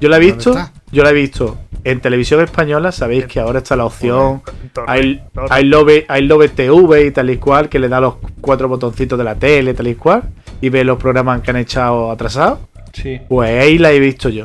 Yo 0.00 0.08
la 0.08 0.18
he 0.18 0.20
¿Dónde 0.20 0.34
visto. 0.36 0.50
está? 0.50 0.72
Yo 0.92 1.02
la 1.02 1.10
he 1.10 1.12
visto 1.12 1.58
en 1.82 2.00
televisión 2.00 2.40
española. 2.40 2.92
Sabéis 2.92 3.26
que 3.26 3.40
ahora 3.40 3.58
está 3.58 3.74
la 3.74 3.84
opción. 3.84 4.42
I. 4.86 5.20
I 5.60 5.64
love, 5.64 5.90
I 6.08 6.20
love 6.20 6.48
TV 6.54 7.06
y 7.06 7.10
tal 7.10 7.30
y 7.30 7.38
cual, 7.38 7.68
que 7.68 7.80
le 7.80 7.88
da 7.88 8.00
los 8.00 8.14
cuatro 8.40 8.68
botoncitos 8.68 9.18
de 9.18 9.24
la 9.24 9.34
tele, 9.34 9.74
tal 9.74 9.88
y 9.88 9.96
cual, 9.96 10.22
y 10.60 10.68
ve 10.68 10.84
los 10.84 10.98
programas 10.98 11.40
que 11.40 11.50
han 11.50 11.56
echado 11.56 12.12
atrasados. 12.12 12.60
Sí. 12.92 13.20
Pues 13.28 13.60
ahí 13.60 13.76
la 13.78 13.90
he 13.90 13.98
visto 13.98 14.28
yo. 14.28 14.44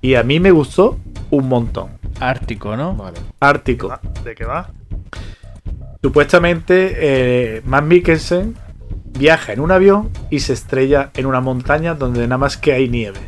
Y 0.00 0.16
a 0.16 0.24
mí 0.24 0.40
me 0.40 0.50
gustó 0.50 0.98
un 1.30 1.48
montón. 1.48 2.01
Ártico, 2.28 2.76
¿no? 2.76 2.94
Vale. 2.94 3.18
Ártico. 3.40 3.90
Ah, 3.90 4.00
¿De 4.24 4.34
qué 4.34 4.44
va? 4.44 4.70
Supuestamente, 6.02 6.94
eh, 6.96 7.62
Matt 7.64 7.84
Mikkelsen 7.84 8.56
viaja 9.18 9.52
en 9.52 9.60
un 9.60 9.70
avión 9.72 10.10
y 10.30 10.40
se 10.40 10.52
estrella 10.52 11.10
en 11.14 11.26
una 11.26 11.40
montaña 11.40 11.94
donde 11.94 12.20
nada 12.22 12.38
más 12.38 12.56
que 12.56 12.72
hay 12.72 12.88
nieve. 12.88 13.18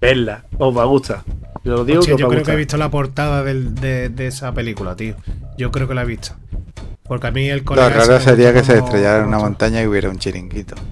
Vedla, 0.00 0.44
os 0.58 0.76
va 0.76 0.82
a 0.82 0.86
gustar. 0.86 1.20
Yo 1.64 1.72
lo 1.76 1.84
digo 1.84 2.00
Hostia, 2.00 2.12
que 2.12 2.14
os 2.16 2.20
yo 2.20 2.26
a 2.26 2.30
creo 2.30 2.42
que 2.42 2.52
he 2.52 2.56
visto 2.56 2.76
la 2.76 2.90
portada 2.90 3.42
del- 3.42 3.74
de, 3.74 4.08
de 4.10 4.26
esa 4.26 4.52
película, 4.52 4.94
tío. 4.96 5.14
Yo 5.56 5.70
creo 5.70 5.88
que 5.88 5.94
la 5.94 6.02
he 6.02 6.06
visto. 6.06 6.34
Porque 7.04 7.26
a 7.26 7.30
mí 7.30 7.48
el 7.48 7.58
Lo 7.58 7.64
colega 7.64 7.88
ese 7.88 7.98
raro 7.98 8.20
sería 8.20 8.52
que 8.52 8.62
se 8.64 8.76
estrellara 8.78 9.20
en 9.22 9.28
una 9.28 9.38
montaña 9.38 9.82
y 9.82 9.86
hubiera 9.86 10.08
un 10.10 10.18
chiringuito. 10.18 10.74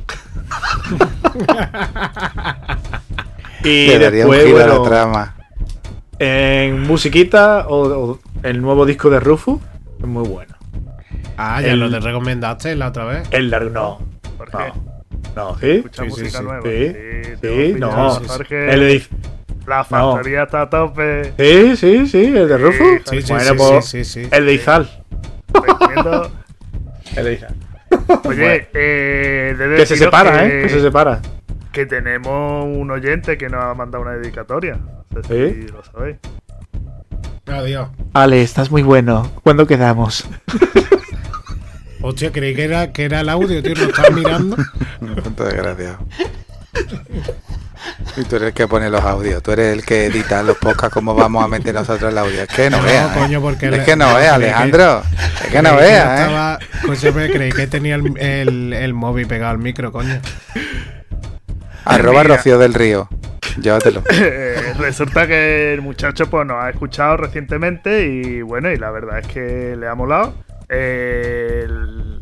Y 3.64 3.86
Le 3.86 3.98
daría 3.98 4.26
un 4.26 4.32
giro 4.34 4.48
a 4.48 4.52
bueno, 4.66 4.82
la 4.82 4.88
trama. 4.88 5.31
En 6.24 6.80
musiquita 6.80 7.66
o, 7.68 8.12
o 8.12 8.18
el 8.42 8.60
nuevo 8.62 8.86
disco 8.86 9.10
de 9.10 9.18
Rufus 9.20 9.60
es 10.00 10.06
muy 10.06 10.26
bueno. 10.28 10.54
Ah, 11.36 11.60
ya 11.60 11.72
El- 11.72 11.80
lo 11.80 11.90
te 11.90 11.98
recomendaste 12.00 12.76
la 12.76 12.88
otra 12.88 13.04
vez. 13.06 13.28
El 13.30 13.50
largo 13.50 13.70
no. 13.70 13.98
¿Por 14.38 14.50
qué? 14.50 14.56
No. 14.56 14.92
No, 15.34 15.58
¿sí? 15.58 15.70
Escucha 15.70 16.04
Sí, 16.04 16.10
sí, 16.10 16.20
música 16.22 16.38
sí. 16.38 16.44
nueva. 16.44 16.62
Sí, 16.62 17.36
sí, 17.40 17.74
no. 17.78 18.10
sí, 18.14 18.20
sí. 18.20 18.28
Jorge. 18.28 18.72
El 18.74 18.80
de- 18.80 19.02
La 19.66 19.84
factoría 19.84 20.42
está 20.44 20.62
a 20.62 20.70
tope. 20.70 21.32
Sí, 21.38 21.76
sí, 21.76 22.06
sí, 22.06 22.24
el 22.36 22.48
de 22.48 22.58
Rufus. 22.58 23.00
Sí, 23.08 23.22
sí, 23.22 23.32
bueno, 23.32 23.50
sí, 23.50 23.56
pues, 23.56 23.84
sí, 23.86 24.04
sí, 24.04 24.22
sí. 24.24 24.28
el 24.30 24.46
de 24.46 24.54
Izal. 24.54 24.88
El 27.16 27.24
de 27.24 27.32
Izal. 27.34 27.54
Oye, 28.24 28.68
eh, 28.72 29.54
de 29.58 29.76
Que 29.76 29.86
se 29.86 29.96
separa, 29.96 30.46
que, 30.46 30.60
¿eh? 30.60 30.62
Que 30.62 30.68
se 30.70 30.80
separa. 30.80 31.20
que 31.72 31.84
tenemos 31.86 32.64
un 32.64 32.90
oyente 32.90 33.36
que 33.36 33.48
nos 33.48 33.62
ha 33.62 33.74
mandado 33.74 34.02
una 34.02 34.12
dedicatoria. 34.12 34.78
No 35.14 35.22
sé 35.22 35.54
si 35.54 35.60
¿Sí? 35.62 35.66
lo 35.68 35.84
sabéis. 35.84 36.16
Adiós. 37.46 37.88
Ale, 38.14 38.42
estás 38.42 38.70
muy 38.70 38.82
bueno. 38.82 39.30
¿Cuándo 39.42 39.66
quedamos? 39.66 40.26
Hostia, 42.02 42.32
creí 42.32 42.54
que 42.54 42.64
era, 42.64 42.92
que 42.92 43.04
era 43.04 43.20
el 43.20 43.28
audio, 43.28 43.62
tío. 43.62 43.74
Lo 43.74 43.84
estaba 43.84 44.10
mirando. 44.10 44.56
Un 45.00 45.14
punto 45.16 45.44
desgraciado. 45.44 45.98
Y 48.16 48.22
tú 48.24 48.36
eres 48.36 48.48
el 48.48 48.54
que 48.54 48.68
pone 48.68 48.88
los 48.90 49.02
audios, 49.02 49.42
tú 49.42 49.50
eres 49.52 49.72
el 49.72 49.84
que 49.84 50.06
edita 50.06 50.42
los 50.42 50.56
podcasts, 50.58 50.94
¿cómo 50.94 51.14
vamos 51.14 51.44
a 51.44 51.48
meter 51.48 51.74
nosotros 51.74 52.12
el 52.12 52.18
audio? 52.18 52.42
Es 52.42 52.48
que 52.48 52.70
no, 52.70 52.76
No, 52.78 52.82
veas. 52.84 53.16
¿eh? 53.16 53.20
coño, 53.20 53.40
porque 53.40 53.66
es 53.66 53.72
le- 53.72 53.84
que 53.84 53.96
no 53.96 54.16
que- 54.16 54.28
Alejandro. 54.28 55.02
Es 55.44 55.50
que 55.50 55.62
no 55.62 55.76
veas, 55.76 56.30
¿eh? 56.60 56.66
Escúchame, 56.74 57.30
creí 57.30 57.50
que 57.52 57.66
tenía 57.66 57.96
el, 57.96 58.16
el, 58.18 58.72
el 58.72 58.94
móvil 58.94 59.26
pegado 59.26 59.50
al 59.52 59.58
micro, 59.58 59.90
coño. 59.92 60.20
Arroba 61.84 62.22
Mira. 62.22 62.36
Rocío 62.36 62.58
del 62.58 62.74
Río. 62.74 63.08
Llévatelo. 63.60 64.02
Eh, 64.12 64.74
resulta 64.78 65.26
que 65.26 65.72
el 65.74 65.82
muchacho 65.82 66.28
pues 66.30 66.46
nos 66.46 66.62
ha 66.62 66.70
escuchado 66.70 67.16
recientemente 67.16 68.06
y 68.06 68.42
bueno, 68.42 68.70
y 68.70 68.76
la 68.76 68.90
verdad 68.90 69.18
es 69.18 69.26
que 69.26 69.76
le 69.76 69.86
ha 69.88 69.94
molado. 69.94 70.34
Eh, 70.68 71.62
el- 71.64 72.20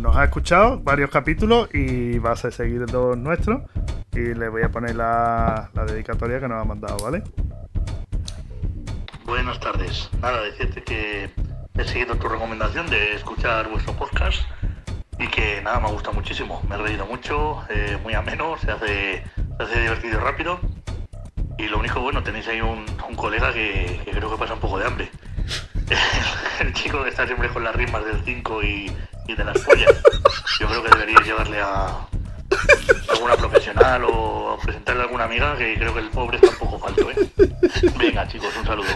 nos 0.00 0.16
ha 0.16 0.24
escuchado 0.24 0.80
varios 0.80 1.10
capítulos 1.10 1.68
y 1.74 2.18
va 2.18 2.32
a 2.32 2.36
ser 2.36 2.52
seguido 2.52 3.14
nuestro. 3.16 3.64
Y 4.12 4.34
le 4.34 4.48
voy 4.48 4.62
a 4.62 4.70
poner 4.70 4.94
la, 4.96 5.70
la 5.74 5.84
dedicatoria 5.84 6.40
que 6.40 6.48
nos 6.48 6.62
ha 6.62 6.64
mandado, 6.64 6.96
¿vale? 7.04 7.22
Buenas 9.24 9.58
tardes. 9.60 10.08
Nada, 10.22 10.42
decirte 10.42 10.82
que 10.82 11.30
he 11.76 11.84
seguido 11.84 12.14
tu 12.16 12.28
recomendación 12.28 12.86
de 12.88 13.14
escuchar 13.14 13.68
vuestro 13.68 13.92
podcast 13.94 14.40
y 15.18 15.26
que 15.28 15.60
nada, 15.62 15.80
me 15.80 15.90
gusta 15.90 16.12
muchísimo. 16.12 16.62
Me 16.68 16.76
he 16.76 16.78
reído 16.78 17.06
mucho, 17.06 17.62
eh, 17.68 17.98
muy 18.02 18.14
ameno, 18.14 18.56
se 18.58 18.70
hace, 18.70 19.22
se 19.58 19.62
hace 19.64 19.80
divertido 19.80 20.18
y 20.18 20.22
rápido. 20.22 20.60
Y 21.58 21.68
lo 21.68 21.78
único 21.78 22.00
bueno, 22.00 22.22
tenéis 22.22 22.46
ahí 22.48 22.60
un, 22.60 22.84
un 23.08 23.16
colega 23.16 23.52
que, 23.52 24.00
que 24.04 24.10
creo 24.10 24.30
que 24.30 24.36
pasa 24.36 24.54
un 24.54 24.60
poco 24.60 24.78
de 24.78 24.86
hambre. 24.86 25.10
El 26.60 26.72
chico 26.74 27.02
que 27.02 27.10
está 27.10 27.26
siempre 27.26 27.48
con 27.48 27.64
las 27.64 27.74
rimas 27.74 28.04
del 28.04 28.22
5 28.24 28.62
y, 28.62 28.92
y 29.28 29.34
de 29.34 29.44
las 29.44 29.58
pollas. 29.60 29.92
Yo 30.60 30.66
creo 30.68 30.82
que 30.82 30.90
debería 30.90 31.20
llevarle 31.20 31.60
a 31.60 31.86
alguna 33.12 33.36
profesional 33.36 34.04
o 34.04 34.52
a 34.58 34.62
presentarle 34.64 35.02
a 35.02 35.04
alguna 35.04 35.24
amiga 35.24 35.56
que 35.56 35.74
creo 35.76 35.92
que 35.94 36.00
el 36.00 36.10
pobre 36.10 36.36
está 36.36 36.50
un 36.50 36.56
poco 36.56 36.78
falto, 36.78 37.10
¿eh? 37.10 37.30
Venga, 37.98 38.26
chicos, 38.28 38.54
un 38.58 38.66
saludo. 38.66 38.88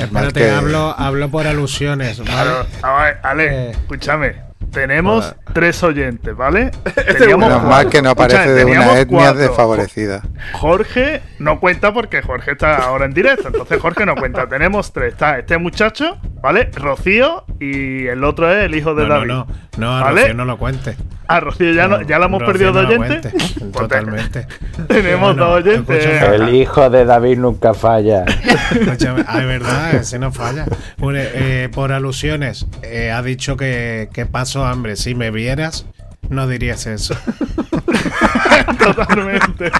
Espérate, 0.00 0.32
que- 0.40 0.50
hablo, 0.50 0.94
hablo 0.96 1.28
por 1.30 1.46
alusiones, 1.46 2.18
¿vale? 2.18 2.30
Claro, 2.30 2.66
a 2.82 3.02
ver, 3.02 3.20
Ale, 3.22 3.46
Eh. 3.46 3.70
escúchame. 3.72 4.36
Tenemos 4.72 5.34
tres 5.52 5.82
oyentes, 5.82 6.34
¿vale? 6.36 6.70
Menos 7.20 7.62
mal 7.64 7.88
que 7.88 8.00
no 8.02 8.10
aparece 8.10 8.50
de 8.52 8.64
una 8.64 8.72
teníamos 8.74 8.96
etnia 8.96 9.18
cuatro. 9.18 9.40
desfavorecida. 9.40 10.22
Jorge 10.54 11.22
no 11.38 11.60
cuenta 11.60 11.92
porque 11.92 12.22
Jorge 12.22 12.52
está 12.52 12.76
ahora 12.76 13.04
en 13.04 13.12
directo, 13.12 13.48
entonces 13.48 13.80
Jorge 13.80 14.06
no 14.06 14.14
cuenta. 14.16 14.46
Tenemos 14.48 14.92
tres. 14.92 15.12
Está 15.12 15.38
este 15.38 15.58
muchacho, 15.58 16.16
¿vale? 16.42 16.70
Rocío 16.74 17.44
y 17.60 18.06
el 18.06 18.24
otro 18.24 18.50
es 18.50 18.64
el 18.64 18.74
hijo 18.74 18.94
de 18.94 19.02
No, 19.06 19.08
no, 19.08 19.14
David. 19.14 19.28
no, 19.28 19.46
no, 19.78 19.96
a 19.98 20.02
¿Vale? 20.04 20.20
Rocío 20.22 20.34
no 20.34 20.44
lo 20.46 20.58
cuente. 20.58 20.96
Ah, 21.28 21.40
Rocío 21.40 21.72
ya, 21.72 21.88
no, 21.88 22.02
ya 22.02 22.18
la 22.18 22.26
hemos 22.26 22.40
Rocío 22.42 22.52
perdido 22.52 22.72
de 22.72 22.82
no 22.82 22.88
oyente. 23.04 23.30
cuente. 23.30 23.52
Pues 23.62 23.88
te- 23.88 23.96
Totalmente. 23.96 24.46
Tenemos 24.88 25.34
Bueno, 25.34 25.46
dos 25.50 25.64
oyentes. 25.64 26.04
escúchame, 26.04 26.34
El 26.36 26.54
hijo 26.54 26.90
de 26.90 27.04
David 27.04 27.38
nunca 27.38 27.72
falla. 27.74 28.24
Escúchame, 28.24 29.24
ah, 29.26 29.40
es 29.40 29.46
verdad, 29.46 29.94
ese 29.94 30.18
no 30.18 30.30
falla. 30.32 30.66
Bueno, 30.98 31.18
eh, 31.22 31.68
por 31.72 31.92
alusiones, 31.92 32.66
eh, 32.82 33.10
ha 33.10 33.22
dicho 33.22 33.56
que, 33.56 34.08
que 34.12 34.26
paso 34.62 34.72
hambre. 34.72 34.96
Si 34.96 35.14
me 35.14 35.30
vieras, 35.30 35.86
no 36.28 36.46
dirías 36.46 36.86
eso. 36.86 37.14
Totalmente. 38.78 39.70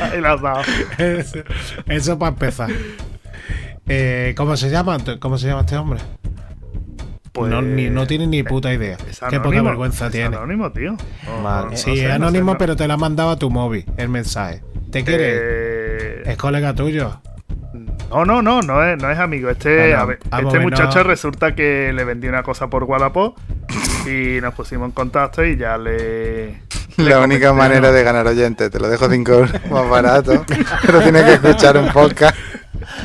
Ahí 0.00 0.20
la 0.20 0.36
eso 0.98 1.38
eso 1.86 2.18
para 2.18 2.30
empezar. 2.32 2.70
Eh, 3.86 4.34
¿Cómo 4.36 4.56
se 4.56 4.70
llama? 4.70 4.98
¿Cómo 5.18 5.38
se 5.38 5.46
llama 5.48 5.60
este 5.62 5.76
hombre? 5.76 6.00
pues. 7.32 7.50
No, 7.50 7.62
ni, 7.62 7.88
no 7.88 8.06
tiene 8.06 8.26
ni 8.26 8.42
puta 8.42 8.72
idea. 8.72 8.96
Es 9.08 9.20
Qué 9.30 9.38
poca 9.40 9.62
vergüenza 9.62 10.06
es 10.06 10.12
tiene. 10.12 10.36
anónimo, 10.36 10.72
tío. 10.72 10.96
No- 11.26 11.66
no 11.66 11.70
sí, 11.76 11.76
sé, 11.84 11.92
es 11.92 11.98
sé, 12.00 12.12
anónimo, 12.12 12.58
pero 12.58 12.74
te 12.76 12.86
lo 12.88 12.94
ha 12.94 12.96
mandado 12.96 13.30
a 13.30 13.38
tu 13.38 13.48
móvil 13.50 13.84
el 13.96 14.08
mensaje. 14.08 14.62
¿Te 14.90 15.04
quiere? 15.04 15.30
Eh, 15.36 16.22
Es 16.26 16.36
colega 16.36 16.74
tuyo. 16.74 17.20
No, 18.10 18.24
no, 18.24 18.42
no, 18.42 18.62
no 18.62 18.84
es, 18.84 19.00
no 19.00 19.10
es 19.10 19.18
amigo. 19.18 19.50
Este, 19.50 19.76
Bueno, 19.76 19.98
a 19.98 20.04
ver, 20.06 20.18
vamos 20.30 20.54
este 20.54 20.64
muchacho 20.64 20.98
no. 20.98 21.04
resulta 21.04 21.54
que 21.54 21.92
le 21.92 22.04
vendí 22.04 22.26
una 22.28 22.42
cosa 22.42 22.68
por 22.68 22.84
Wallapop 22.84 23.38
y 24.06 24.40
nos 24.40 24.54
pusimos 24.54 24.86
en 24.86 24.92
contacto 24.92 25.44
y 25.44 25.56
ya 25.56 25.76
le. 25.76 26.62
La 26.96 27.20
única 27.20 27.52
manera 27.52 27.92
de 27.92 28.02
ganar 28.02 28.26
oyentes, 28.26 28.70
te 28.70 28.80
lo 28.80 28.88
dejo 28.88 29.08
5 29.08 29.32
euros 29.32 29.52
más 29.70 29.88
barato, 29.88 30.44
pero 30.84 31.00
tienes 31.00 31.22
que 31.24 31.32
escuchar 31.34 31.76
un 31.76 31.88
podcast. 31.92 32.36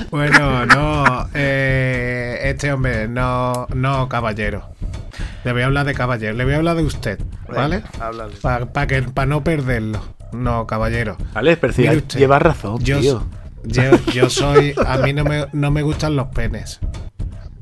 Bueno, 0.10 0.66
no, 0.66 1.28
eh, 1.34 2.40
este 2.44 2.72
hombre, 2.72 3.08
no, 3.08 3.68
no, 3.74 4.08
caballero. 4.10 4.70
Le 5.44 5.52
voy 5.52 5.62
a 5.62 5.66
hablar 5.66 5.86
de 5.86 5.94
caballero, 5.94 6.34
le 6.34 6.44
voy 6.46 6.54
a 6.54 6.58
hablar 6.58 6.78
de 6.78 6.84
usted, 6.84 7.20
¿vale? 7.48 7.84
Para 8.42 8.88
que 8.88 9.02
para 9.04 9.26
no 9.28 9.44
perderlo. 9.44 10.02
No, 10.32 10.66
caballero. 10.66 11.18
Vale, 11.34 11.58
pero 11.58 11.74
si 11.74 11.88
llevas 12.18 12.42
razón, 12.42 12.80
Yo, 12.80 13.00
tío. 13.00 13.24
Yo, 13.65 13.84
yo 14.14 14.30
soy. 14.30 14.73
A 14.85 14.98
mí 14.98 15.14
no 15.14 15.23
me, 15.23 15.45
no 15.53 15.72
me 15.72 15.81
gustan 15.81 16.15
los 16.15 16.27
penes. 16.27 16.80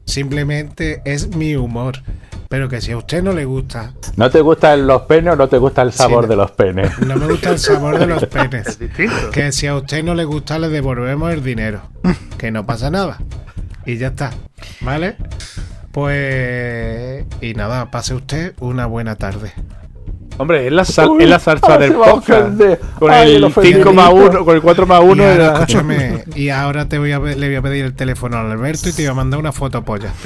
Simplemente 0.06 1.02
es 1.06 1.36
mi 1.36 1.56
humor. 1.56 2.02
Pero 2.50 2.68
que 2.68 2.82
si 2.82 2.92
a 2.92 2.98
usted 2.98 3.24
no 3.24 3.32
le 3.32 3.46
gusta, 3.46 3.94
¿No 4.18 4.30
te 4.30 4.42
gustan 4.42 4.86
los 4.86 5.04
penes 5.04 5.34
o 5.34 5.36
no 5.38 5.48
te 5.48 5.58
gusta 5.58 5.84
el 5.84 5.94
sabor 5.94 6.26
Sí, 6.26 6.30
de 6.32 6.36
los 6.36 6.52
penes? 6.52 7.00
no 7.00 7.16
me 7.16 7.28
gusta 7.28 7.52
el 7.52 7.60
sabor 7.60 7.98
de 7.98 8.06
los 8.08 8.24
Es 8.24 8.28
penes. 8.28 8.78
distinto. 8.78 9.30
Que 9.32 9.54
si 9.54 9.68
a 9.68 9.76
usted 9.78 10.04
no 10.04 10.14
le 10.16 10.26
gusta, 10.26 10.60
le 10.60 10.68
devolvemos 10.68 11.32
el 11.32 11.42
dinero. 11.44 11.82
Que 12.38 12.52
no 12.52 12.66
pasa 12.66 12.90
nada. 12.92 13.20
Y 13.86 13.98
ya 13.98 14.08
está. 14.08 14.32
¿Vale? 14.82 15.16
Pues. 15.94 17.26
Y 17.40 17.54
nada, 17.54 17.90
pase 17.90 18.16
usted 18.16 18.54
una 18.60 18.86
buena 18.86 19.16
tarde. 19.16 19.54
Hombre, 20.42 20.66
es 20.68 20.74
la, 20.74 20.86
sal- 20.86 21.10
Uy, 21.10 21.24
es 21.24 21.30
la 21.30 21.40
salsa 21.40 21.78
del 21.78 21.94
podcast. 21.94 22.60
Con 22.98 23.12
Ay, 23.12 23.36
el 23.36 23.44
el 23.44 23.54
5 23.54 23.60
ofendido. 23.60 23.94
más 23.94 24.10
1, 24.12 24.46
con 24.46 24.56
el 24.56 24.62
4 24.62 24.86
más 24.88 25.02
1 25.02 25.16
y 25.16 25.20
ahora, 25.26 25.34
era... 25.36 25.54
escúchame, 25.54 26.24
y 26.36 26.50
ahora 26.50 26.88
te 26.88 26.98
voy 26.98 27.12
a, 27.12 27.20
le 27.20 27.48
voy 27.48 27.56
a 27.56 27.62
pedir 27.62 27.86
el 27.86 27.94
teléfono 27.94 28.38
a 28.38 28.42
Alberto 28.52 28.90
y 28.90 28.94
te 28.94 29.04
voy 29.04 29.12
a 29.12 29.14
mandar 29.14 29.40
una 29.40 29.52
foto 29.52 29.84
polla. 29.84 30.12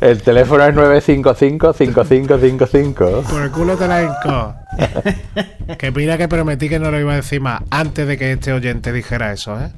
El 0.00 0.22
teléfono 0.22 0.64
es 0.64 0.74
955-5555. 0.74 3.22
Por 3.22 3.42
el 3.42 3.50
culo 3.50 3.76
te 3.76 3.86
la 3.88 4.02
hinco. 4.02 4.54
que 5.78 5.90
mira 5.92 6.18
que 6.18 6.28
prometí 6.28 6.68
que 6.68 6.78
no 6.78 6.90
lo 6.90 6.98
iba 7.00 7.12
a 7.12 7.16
decir 7.16 7.40
más 7.40 7.62
antes 7.70 8.06
de 8.06 8.18
que 8.18 8.32
este 8.32 8.52
oyente 8.52 8.92
dijera 8.92 9.32
eso, 9.32 9.58
¿eh? 9.60 9.70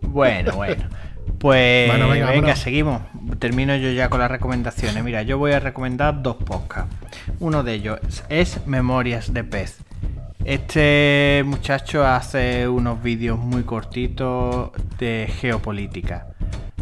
Bueno, 0.00 0.52
bueno. 0.56 0.84
Pues 1.38 1.88
Bueno, 1.88 2.08
venga, 2.08 2.56
seguimos. 2.56 3.02
Termino 3.38 3.74
yo 3.76 3.90
ya 3.90 4.08
con 4.08 4.20
las 4.20 4.30
recomendaciones. 4.30 5.02
Mira, 5.02 5.22
yo 5.22 5.38
voy 5.38 5.52
a 5.52 5.60
recomendar 5.60 6.22
dos 6.22 6.36
podcasts. 6.36 6.94
Uno 7.40 7.62
de 7.62 7.74
ellos 7.74 8.00
es 8.28 8.66
Memorias 8.66 9.32
de 9.32 9.44
Pez. 9.44 9.78
Este 10.44 11.42
muchacho 11.46 12.04
hace 12.04 12.66
unos 12.66 13.02
vídeos 13.02 13.38
muy 13.38 13.62
cortitos 13.62 14.70
de 14.98 15.32
geopolítica. 15.40 16.26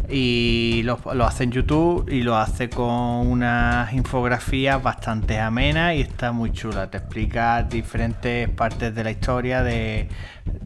Y 0.09 0.81
lo, 0.83 0.99
hace 1.23 1.45
en 1.45 1.51
YouTube 1.51 2.09
y 2.09 2.21
lo 2.21 2.35
hace 2.35 2.69
con 2.69 3.27
unas 3.27 3.93
infografías 3.93 4.81
bastante 4.81 5.39
amenas 5.39 5.95
y 5.95 6.01
está 6.01 6.31
muy 6.31 6.51
chula. 6.51 6.89
Te 6.89 6.97
explica 6.97 7.63
diferentes 7.63 8.49
partes 8.49 8.93
de 8.93 9.03
la 9.03 9.11
historia 9.11 9.63
de 9.63 10.09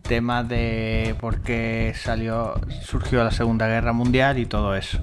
temas 0.01 0.47
de 0.47 1.15
por 1.19 1.41
qué 1.41 1.93
salió, 1.95 2.59
surgió 2.81 3.23
la 3.23 3.31
Segunda 3.31 3.67
Guerra 3.67 3.93
Mundial 3.93 4.39
y 4.39 4.45
todo 4.45 4.75
eso. 4.75 4.99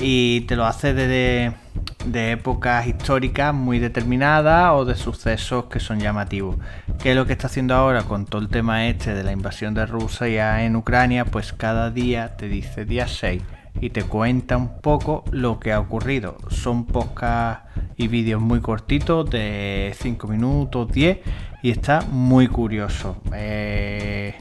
Y 0.00 0.42
te 0.42 0.56
lo 0.56 0.64
hace 0.64 0.94
de, 0.94 1.52
de 2.06 2.32
épocas 2.32 2.86
históricas 2.86 3.54
muy 3.54 3.78
determinadas 3.78 4.72
o 4.72 4.84
de 4.84 4.94
sucesos 4.94 5.66
que 5.66 5.78
son 5.78 6.00
llamativos. 6.00 6.56
¿Qué 7.02 7.10
es 7.10 7.16
lo 7.16 7.26
que 7.26 7.32
está 7.34 7.48
haciendo 7.48 7.74
ahora 7.74 8.04
con 8.04 8.24
todo 8.24 8.40
el 8.40 8.48
tema 8.48 8.86
este 8.86 9.14
de 9.14 9.22
la 9.24 9.32
invasión 9.32 9.74
de 9.74 9.86
Rusia 9.86 10.64
en 10.64 10.76
Ucrania? 10.76 11.26
Pues 11.26 11.52
cada 11.52 11.90
día 11.90 12.36
te 12.36 12.48
dice 12.48 12.84
día 12.84 13.06
6 13.06 13.42
y 13.80 13.90
te 13.90 14.02
cuenta 14.02 14.56
un 14.56 14.80
poco 14.80 15.24
lo 15.30 15.60
que 15.60 15.72
ha 15.72 15.80
ocurrido. 15.80 16.36
Son 16.48 16.86
podcasts 16.86 17.68
y 17.96 18.08
vídeos 18.08 18.40
muy 18.40 18.60
cortitos 18.60 19.30
de 19.30 19.94
5 19.98 20.26
minutos, 20.26 20.90
10 20.92 21.18
y 21.62 21.70
está 21.70 22.00
muy 22.10 22.48
curioso. 22.48 23.16
Eh, 23.34 24.34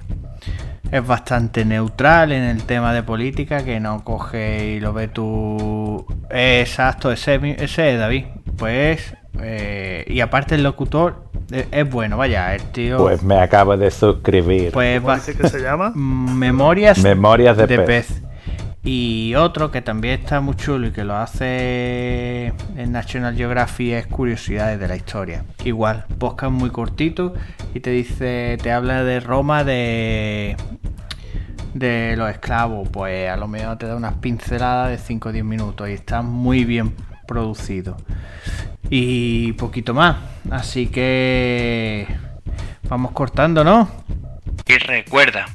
es 0.91 1.05
bastante 1.05 1.65
neutral 1.65 2.31
en 2.31 2.43
el 2.43 2.63
tema 2.63 2.93
de 2.93 3.03
política, 3.03 3.63
que 3.63 3.79
no 3.79 4.03
coge 4.03 4.65
y 4.65 4.79
lo 4.79 4.93
ve 4.93 5.07
tú. 5.07 6.05
Eh, 6.29 6.61
exacto, 6.61 7.11
ese, 7.11 7.39
ese 7.57 7.93
es 7.93 7.99
David. 7.99 8.25
Pues, 8.57 9.15
eh, 9.41 10.05
y 10.07 10.19
aparte 10.21 10.55
el 10.55 10.63
locutor 10.63 11.23
eh, 11.51 11.67
es 11.71 11.89
bueno, 11.89 12.17
vaya, 12.17 12.53
el 12.55 12.63
tío. 12.71 12.97
Pues 12.97 13.23
me 13.23 13.39
acabo 13.39 13.77
de 13.77 13.91
suscribir. 13.91 14.71
pues 14.71 15.01
¿Cómo 15.01 15.15
dice 15.15 15.35
que 15.35 15.47
se 15.47 15.59
llama? 15.59 15.91
Memorias, 15.95 16.99
Memorias 16.99 17.57
de 17.57 17.79
pez. 17.79 18.21
Y 18.83 19.35
otro 19.35 19.71
que 19.71 19.81
también 19.81 20.21
está 20.21 20.39
muy 20.39 20.55
chulo 20.55 20.87
y 20.87 20.91
que 20.91 21.03
lo 21.03 21.17
hace 21.17 22.53
en 22.77 22.91
National 22.91 23.35
Geographic 23.35 23.93
es 23.93 24.07
Curiosidades 24.07 24.79
de 24.79 24.87
la 24.87 24.95
Historia. 24.95 25.43
Igual, 25.65 26.05
podcast 26.17 26.51
muy 26.53 26.69
cortito 26.69 27.33
y 27.73 27.81
te 27.81 27.89
dice, 27.89 28.57
te 28.61 28.71
habla 28.71 29.03
de 29.03 29.19
Roma 29.19 29.63
de 29.63 30.55
de 31.73 32.15
los 32.17 32.29
esclavos, 32.31 32.89
pues 32.89 33.29
a 33.29 33.37
lo 33.37 33.47
mejor 33.47 33.77
te 33.77 33.85
da 33.85 33.95
unas 33.95 34.15
pinceladas 34.15 34.89
de 34.89 34.97
5 34.97 35.29
o 35.29 35.31
10 35.31 35.45
minutos 35.45 35.89
y 35.89 35.93
está 35.93 36.21
muy 36.21 36.65
bien 36.65 36.95
producido. 37.27 37.97
Y 38.89 39.53
poquito 39.53 39.93
más. 39.93 40.17
Así 40.49 40.87
que 40.87 42.07
vamos 42.89 43.11
cortando, 43.11 43.63
¿no? 43.63 43.87
Y 44.65 44.77
recuerda 44.77 45.45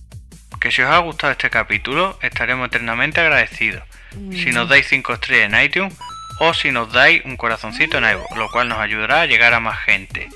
que 0.61 0.71
si 0.71 0.83
os 0.83 0.91
ha 0.91 0.99
gustado 0.99 1.33
este 1.33 1.51
capítulo, 1.51 2.19
estaremos 2.23 2.67
eternamente 2.69 3.21
agradecidos. 3.21 3.83
Si 4.31 4.53
nos 4.53 4.69
dais 4.69 4.87
5 4.87 5.13
estrellas 5.15 5.53
en 5.53 5.61
iTunes 5.61 5.95
o 6.39 6.55
si 6.55 6.71
nos 6.71 6.93
dais 6.93 7.25
un 7.25 7.37
corazoncito 7.37 7.99
en 7.99 8.05
iVoox, 8.05 8.37
lo 8.37 8.51
cual 8.51 8.69
nos 8.69 8.79
ayudará 8.79 9.23
a 9.23 9.27
llegar 9.27 9.55
a 9.55 9.61
más 9.61 9.79
gente. 9.81 10.29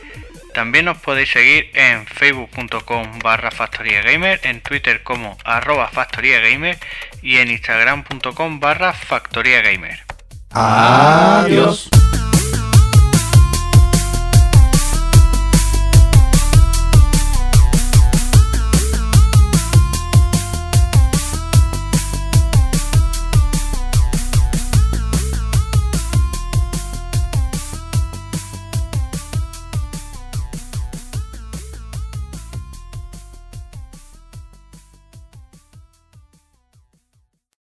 También 0.54 0.86
nos 0.86 0.98
podéis 0.98 1.30
seguir 1.30 1.70
en 1.74 2.06
facebook.com 2.06 3.20
barra 3.20 3.50
factoriagamer, 3.50 4.40
en 4.42 4.60
twitter 4.60 5.02
como 5.02 5.36
arroba 5.44 5.88
factoriagamer 5.88 6.78
y 7.22 7.36
en 7.36 7.50
instagram.com 7.50 8.58
barra 8.58 8.92
factoriagamer. 8.92 10.04
Adiós. 10.50 11.88
Adiós. 11.92 12.27